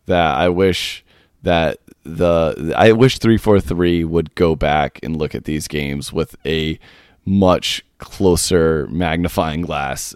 that 0.06 0.36
i 0.36 0.48
wish 0.48 1.04
that 1.42 1.78
the 2.04 2.74
i 2.76 2.92
wish 2.92 3.18
343 3.18 4.04
would 4.04 4.34
go 4.34 4.54
back 4.54 4.98
and 5.02 5.16
look 5.16 5.34
at 5.34 5.44
these 5.44 5.68
games 5.68 6.12
with 6.12 6.36
a 6.46 6.78
much 7.24 7.84
closer 7.98 8.86
magnifying 8.90 9.62
glass 9.62 10.14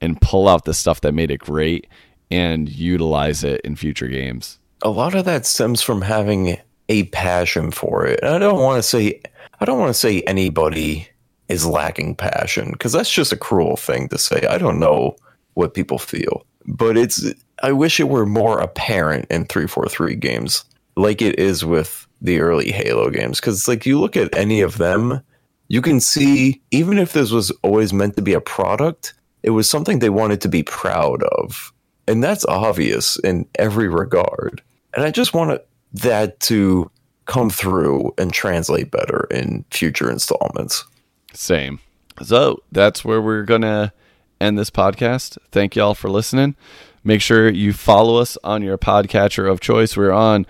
and 0.00 0.20
pull 0.20 0.48
out 0.48 0.64
the 0.64 0.74
stuff 0.74 1.00
that 1.00 1.12
made 1.12 1.30
it 1.30 1.38
great 1.38 1.86
and 2.30 2.68
utilize 2.68 3.42
it 3.44 3.60
in 3.62 3.76
future 3.76 4.08
games 4.08 4.58
a 4.82 4.90
lot 4.90 5.14
of 5.14 5.24
that 5.24 5.46
stems 5.46 5.82
from 5.82 6.02
having 6.02 6.58
a 6.90 7.04
passion 7.04 7.70
for 7.70 8.04
it. 8.04 8.22
I 8.22 8.38
don't 8.38 8.60
want 8.60 8.78
to 8.78 8.82
say 8.82 9.22
I 9.60 9.64
don't 9.64 9.78
want 9.78 9.90
to 9.90 9.98
say 9.98 10.22
anybody 10.22 11.08
is 11.50 11.66
lacking 11.66 12.14
passion 12.14 12.70
because 12.72 12.92
that's 12.92 13.10
just 13.10 13.32
a 13.32 13.36
cruel 13.36 13.76
thing 13.76 14.08
to 14.08 14.18
say. 14.18 14.46
I 14.48 14.56
don't 14.56 14.78
know 14.78 15.16
what 15.54 15.74
people 15.74 15.98
feel, 15.98 16.46
but 16.66 16.96
it's 16.96 17.24
I 17.62 17.72
wish 17.72 18.00
it 18.00 18.08
were 18.08 18.24
more 18.24 18.60
apparent 18.60 19.26
in 19.30 19.44
343 19.44 20.14
games 20.14 20.64
like 20.96 21.20
it 21.20 21.38
is 21.38 21.64
with 21.64 22.06
the 22.22 22.40
early 22.40 22.70
Halo 22.70 23.10
games 23.10 23.40
cuz 23.40 23.66
like 23.68 23.84
you 23.84 24.00
look 24.00 24.16
at 24.16 24.34
any 24.36 24.60
of 24.60 24.78
them, 24.78 25.20
you 25.68 25.82
can 25.82 26.00
see 26.00 26.60
even 26.70 26.98
if 26.98 27.12
this 27.12 27.30
was 27.30 27.50
always 27.62 27.92
meant 27.92 28.16
to 28.16 28.22
be 28.22 28.32
a 28.32 28.40
product, 28.40 29.14
it 29.42 29.50
was 29.50 29.68
something 29.68 29.98
they 29.98 30.10
wanted 30.10 30.40
to 30.42 30.48
be 30.48 30.62
proud 30.62 31.22
of. 31.22 31.72
and 32.08 32.24
that's 32.24 32.44
obvious 32.46 33.18
in 33.22 33.46
every 33.56 33.88
regard. 33.88 34.62
And 34.94 35.04
I 35.04 35.12
just 35.12 35.32
want 35.32 35.60
that 35.92 36.40
to 36.40 36.90
come 37.26 37.50
through 37.50 38.12
and 38.18 38.32
translate 38.32 38.90
better 38.90 39.28
in 39.30 39.64
future 39.70 40.10
installments. 40.10 40.84
Same. 41.32 41.80
So 42.22 42.62
that's 42.72 43.04
where 43.04 43.20
we're 43.20 43.42
going 43.42 43.62
to 43.62 43.92
end 44.40 44.58
this 44.58 44.70
podcast. 44.70 45.38
Thank 45.50 45.76
y'all 45.76 45.94
for 45.94 46.10
listening. 46.10 46.56
Make 47.02 47.22
sure 47.22 47.48
you 47.48 47.72
follow 47.72 48.16
us 48.16 48.36
on 48.44 48.62
your 48.62 48.76
podcatcher 48.76 49.50
of 49.50 49.60
choice. 49.60 49.96
We're 49.96 50.12
on 50.12 50.46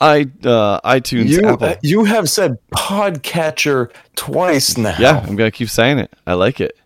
i 0.00 0.22
uh, 0.44 0.80
iTunes. 0.80 1.28
You 1.28 1.46
Apple. 1.46 1.68
uh, 1.68 1.74
you 1.82 2.04
have 2.04 2.28
said 2.28 2.58
podcatcher 2.74 3.92
twice 4.16 4.78
now. 4.78 4.96
yeah, 4.98 5.18
I'm 5.18 5.36
gonna 5.36 5.50
keep 5.50 5.68
saying 5.68 5.98
it. 5.98 6.10
I 6.26 6.34
like 6.34 6.60
it. 6.60 6.76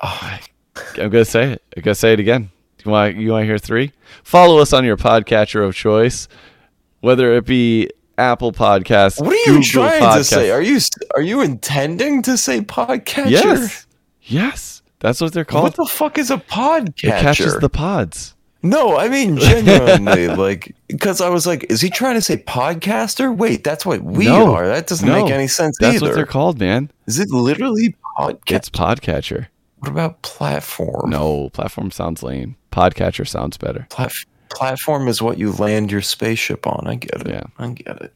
Oh, 0.00 0.38
I'm 0.96 1.10
gonna 1.10 1.24
say 1.24 1.52
it. 1.52 1.62
I'm 1.76 1.82
gonna 1.82 1.94
say 1.96 2.12
it 2.12 2.20
again. 2.20 2.50
You 2.84 2.90
want 2.92 3.16
you 3.16 3.32
want 3.32 3.42
to 3.42 3.46
hear 3.46 3.58
three? 3.58 3.92
Follow 4.22 4.58
us 4.58 4.72
on 4.72 4.84
your 4.84 4.96
podcatcher 4.96 5.66
of 5.66 5.74
choice, 5.74 6.28
whether 7.00 7.34
it 7.34 7.44
be 7.44 7.90
Apple 8.18 8.52
Podcasts. 8.52 9.20
What 9.20 9.32
are 9.32 9.34
you 9.52 9.58
Google 9.58 9.62
trying 9.88 10.16
to 10.18 10.24
say? 10.24 10.50
Are 10.50 10.62
you 10.62 10.78
are 11.14 11.22
you 11.22 11.40
intending 11.40 12.22
to 12.22 12.36
say 12.36 12.60
podcatcher? 12.60 13.28
Yes, 13.30 13.86
yes, 14.22 14.82
that's 15.00 15.20
what 15.20 15.32
they're 15.32 15.44
called. 15.44 15.64
What 15.64 15.76
the 15.76 15.86
fuck 15.86 16.18
is 16.18 16.30
a 16.30 16.36
podcatcher? 16.38 17.08
it 17.08 17.20
catches 17.20 17.58
the 17.58 17.68
pods. 17.68 18.34
No, 18.62 18.96
I 18.96 19.08
mean 19.08 19.36
genuinely, 19.38 20.28
like 20.28 20.74
because 20.88 21.20
I 21.20 21.28
was 21.28 21.46
like, 21.46 21.64
is 21.70 21.80
he 21.82 21.90
trying 21.90 22.14
to 22.14 22.22
say 22.22 22.38
podcaster? 22.38 23.36
Wait, 23.36 23.62
that's 23.64 23.84
what 23.84 24.02
we 24.02 24.24
No. 24.26 24.54
are. 24.54 24.66
That 24.66 24.86
doesn't 24.86 25.06
No, 25.06 25.22
make 25.22 25.30
any 25.32 25.48
sense 25.48 25.76
either. 25.82 25.90
That's 25.92 26.02
either. 26.02 26.10
what 26.12 26.16
they're 26.16 26.26
called, 26.26 26.58
man. 26.58 26.90
Is 27.06 27.18
it 27.18 27.30
literally 27.30 27.94
podcast? 28.16 28.52
It's 28.52 28.70
podcatcher. 28.70 29.48
what 29.80 29.90
about 29.90 30.22
platform? 30.22 31.10
No, 31.10 31.50
platform 31.50 31.90
sounds 31.90 32.22
lame. 32.22 32.56
Podcatcher 32.72 33.28
sounds 33.28 33.58
better. 33.58 33.86
Plat- 33.90 34.12
platform 34.50 35.08
is 35.08 35.20
what 35.22 35.38
you 35.38 35.52
land 35.52 35.90
your 35.90 36.02
spaceship 36.02 36.66
on. 36.66 36.86
I 36.86 36.96
get 36.96 37.20
it. 37.22 37.28
Yeah. 37.28 37.44
I 37.58 37.68
get 37.68 38.02
it. 38.02 38.12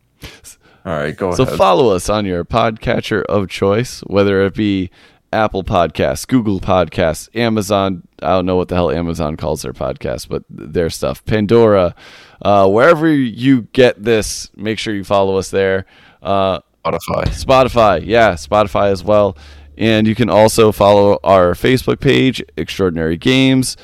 All 0.84 0.92
right, 0.94 1.16
go 1.16 1.32
So 1.32 1.42
ahead. 1.42 1.52
So 1.52 1.56
follow 1.58 1.94
us 1.94 2.08
on 2.08 2.24
your 2.24 2.44
podcatcher 2.44 3.22
of 3.24 3.48
choice, 3.48 4.00
whether 4.00 4.44
it 4.46 4.54
be 4.54 4.90
Apple 5.32 5.62
Podcasts, 5.62 6.26
Google 6.26 6.60
Podcasts, 6.60 7.28
Amazon. 7.36 8.06
I 8.22 8.28
don't 8.28 8.46
know 8.46 8.56
what 8.56 8.68
the 8.68 8.74
hell 8.74 8.90
Amazon 8.90 9.36
calls 9.36 9.62
their 9.62 9.74
podcast, 9.74 10.28
but 10.28 10.44
their 10.48 10.88
stuff, 10.88 11.24
Pandora, 11.26 11.94
uh, 12.40 12.68
wherever 12.68 13.08
you 13.08 13.62
get 13.72 14.02
this, 14.02 14.50
make 14.56 14.78
sure 14.78 14.94
you 14.94 15.04
follow 15.04 15.36
us 15.36 15.50
there. 15.50 15.84
Uh, 16.22 16.60
Spotify. 16.84 17.24
Spotify, 17.26 18.02
yeah, 18.04 18.32
Spotify 18.32 18.90
as 18.90 19.04
well. 19.04 19.36
And 19.76 20.06
you 20.06 20.14
can 20.14 20.30
also 20.30 20.72
follow 20.72 21.20
our 21.22 21.52
Facebook 21.52 22.00
page, 22.00 22.42
Extraordinary 22.56 23.16
Games. 23.16 23.76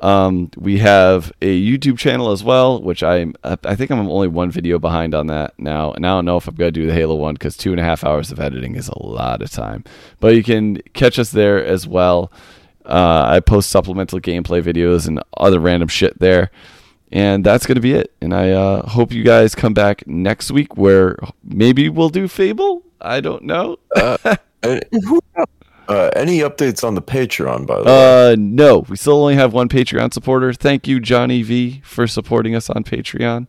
Um, 0.00 0.50
we 0.56 0.78
have 0.78 1.32
a 1.42 1.60
YouTube 1.60 1.98
channel 1.98 2.30
as 2.30 2.44
well, 2.44 2.80
which 2.80 3.02
I'm 3.02 3.34
I 3.42 3.74
think 3.74 3.90
I'm 3.90 4.08
only 4.08 4.28
one 4.28 4.50
video 4.50 4.78
behind 4.78 5.14
on 5.14 5.26
that 5.26 5.54
now, 5.58 5.92
and 5.92 6.06
I 6.06 6.10
don't 6.10 6.24
know 6.24 6.36
if 6.36 6.46
I'm 6.46 6.54
gonna 6.54 6.70
do 6.70 6.86
the 6.86 6.94
Halo 6.94 7.16
one 7.16 7.34
because 7.34 7.56
two 7.56 7.72
and 7.72 7.80
a 7.80 7.84
half 7.84 8.04
hours 8.04 8.30
of 8.30 8.38
editing 8.38 8.76
is 8.76 8.88
a 8.88 9.02
lot 9.02 9.42
of 9.42 9.50
time. 9.50 9.84
But 10.20 10.34
you 10.34 10.42
can 10.42 10.80
catch 10.94 11.18
us 11.18 11.30
there 11.30 11.64
as 11.64 11.86
well. 11.86 12.30
Uh, 12.88 13.26
I 13.28 13.40
post 13.40 13.70
supplemental 13.70 14.18
gameplay 14.18 14.62
videos 14.62 15.06
and 15.06 15.22
other 15.36 15.60
random 15.60 15.88
shit 15.88 16.18
there. 16.18 16.50
And 17.12 17.44
that's 17.44 17.66
going 17.66 17.76
to 17.76 17.82
be 17.82 17.92
it. 17.92 18.12
And 18.20 18.34
I 18.34 18.50
uh, 18.50 18.86
hope 18.86 19.12
you 19.12 19.22
guys 19.24 19.54
come 19.54 19.74
back 19.74 20.06
next 20.06 20.50
week 20.50 20.76
where 20.76 21.18
maybe 21.42 21.88
we'll 21.88 22.08
do 22.08 22.28
Fable. 22.28 22.82
I 23.00 23.20
don't 23.20 23.44
know. 23.44 23.78
And 24.62 24.84
who 25.04 25.20
uh, 25.88 26.10
any 26.14 26.38
updates 26.40 26.84
on 26.86 26.94
the 26.94 27.02
Patreon, 27.02 27.66
by 27.66 27.78
the 27.78 27.84
way? 27.84 28.32
Uh, 28.32 28.36
no, 28.38 28.80
we 28.88 28.96
still 28.96 29.20
only 29.22 29.36
have 29.36 29.54
one 29.54 29.68
Patreon 29.68 30.12
supporter. 30.12 30.52
Thank 30.52 30.86
you, 30.86 31.00
Johnny 31.00 31.42
V, 31.42 31.80
for 31.82 32.06
supporting 32.06 32.54
us 32.54 32.68
on 32.68 32.84
Patreon. 32.84 33.46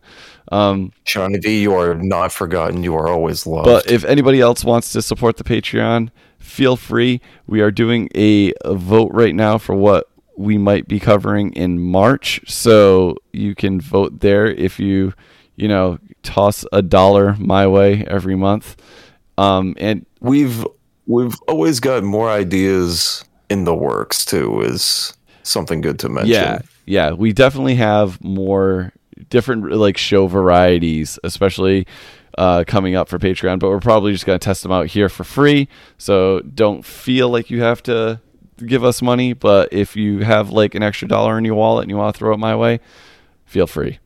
Um, 0.50 0.92
Johnny 1.04 1.38
V, 1.38 1.62
you 1.62 1.74
are 1.74 1.94
not 1.94 2.32
forgotten. 2.32 2.82
You 2.82 2.94
are 2.94 3.08
always 3.08 3.46
loved. 3.46 3.66
but 3.66 3.90
if 3.90 4.04
anybody 4.04 4.40
else 4.40 4.64
wants 4.64 4.90
to 4.92 5.02
support 5.02 5.36
the 5.36 5.44
Patreon, 5.44 6.10
feel 6.38 6.76
free. 6.76 7.20
We 7.46 7.60
are 7.60 7.70
doing 7.70 8.08
a, 8.14 8.52
a 8.64 8.74
vote 8.74 9.12
right 9.12 9.34
now 9.34 9.58
for 9.58 9.74
what 9.74 10.08
we 10.36 10.56
might 10.56 10.88
be 10.88 10.98
covering 10.98 11.52
in 11.52 11.78
March, 11.78 12.40
so 12.46 13.16
you 13.32 13.54
can 13.54 13.80
vote 13.80 14.20
there 14.20 14.46
if 14.46 14.80
you, 14.80 15.12
you 15.56 15.68
know, 15.68 15.98
toss 16.22 16.64
a 16.72 16.80
dollar 16.80 17.36
my 17.38 17.66
way 17.66 18.04
every 18.06 18.34
month. 18.34 18.76
Um, 19.36 19.74
and 19.78 20.06
we've 20.20 20.66
we've 21.10 21.34
always 21.48 21.80
got 21.80 22.04
more 22.04 22.30
ideas 22.30 23.24
in 23.48 23.64
the 23.64 23.74
works 23.74 24.24
too. 24.24 24.62
Is 24.62 25.14
something 25.42 25.80
good 25.80 25.98
to 26.00 26.08
mention? 26.08 26.32
Yeah, 26.32 26.60
yeah, 26.86 27.12
we 27.12 27.32
definitely 27.32 27.74
have 27.74 28.22
more 28.22 28.92
different 29.28 29.72
like 29.72 29.98
show 29.98 30.26
varieties, 30.28 31.18
especially 31.24 31.86
uh, 32.38 32.64
coming 32.66 32.94
up 32.94 33.08
for 33.08 33.18
Patreon. 33.18 33.58
But 33.58 33.68
we're 33.68 33.80
probably 33.80 34.12
just 34.12 34.24
gonna 34.24 34.38
test 34.38 34.62
them 34.62 34.72
out 34.72 34.86
here 34.86 35.08
for 35.08 35.24
free, 35.24 35.68
so 35.98 36.40
don't 36.40 36.84
feel 36.84 37.28
like 37.28 37.50
you 37.50 37.62
have 37.62 37.82
to 37.84 38.20
give 38.64 38.84
us 38.84 39.02
money. 39.02 39.32
But 39.32 39.72
if 39.72 39.96
you 39.96 40.20
have 40.20 40.50
like 40.50 40.74
an 40.74 40.82
extra 40.82 41.08
dollar 41.08 41.36
in 41.36 41.44
your 41.44 41.56
wallet 41.56 41.82
and 41.82 41.90
you 41.90 41.96
want 41.96 42.14
to 42.14 42.18
throw 42.18 42.32
it 42.32 42.38
my 42.38 42.54
way, 42.54 42.80
feel 43.44 43.66
free. 43.66 43.98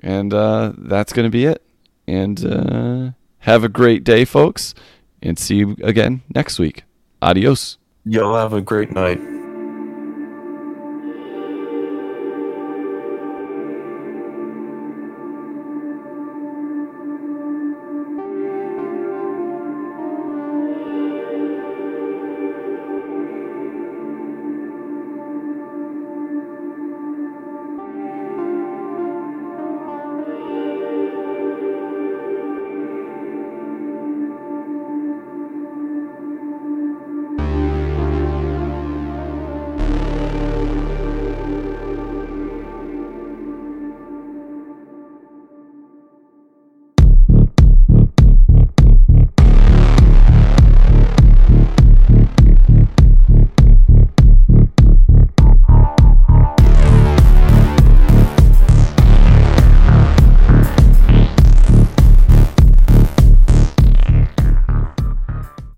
And 0.00 0.32
uh, 0.32 0.72
that's 0.78 1.12
gonna 1.12 1.30
be 1.30 1.46
it. 1.46 1.62
And 2.06 2.44
uh, 2.44 3.10
have 3.38 3.64
a 3.64 3.68
great 3.68 4.04
day, 4.04 4.24
folks, 4.24 4.74
and 5.24 5.38
see 5.38 5.56
you 5.56 5.76
again 5.82 6.22
next 6.34 6.58
week. 6.58 6.84
Adios. 7.20 7.78
Y'all 8.04 8.36
have 8.36 8.52
a 8.52 8.60
great 8.60 8.92
night. 8.92 9.20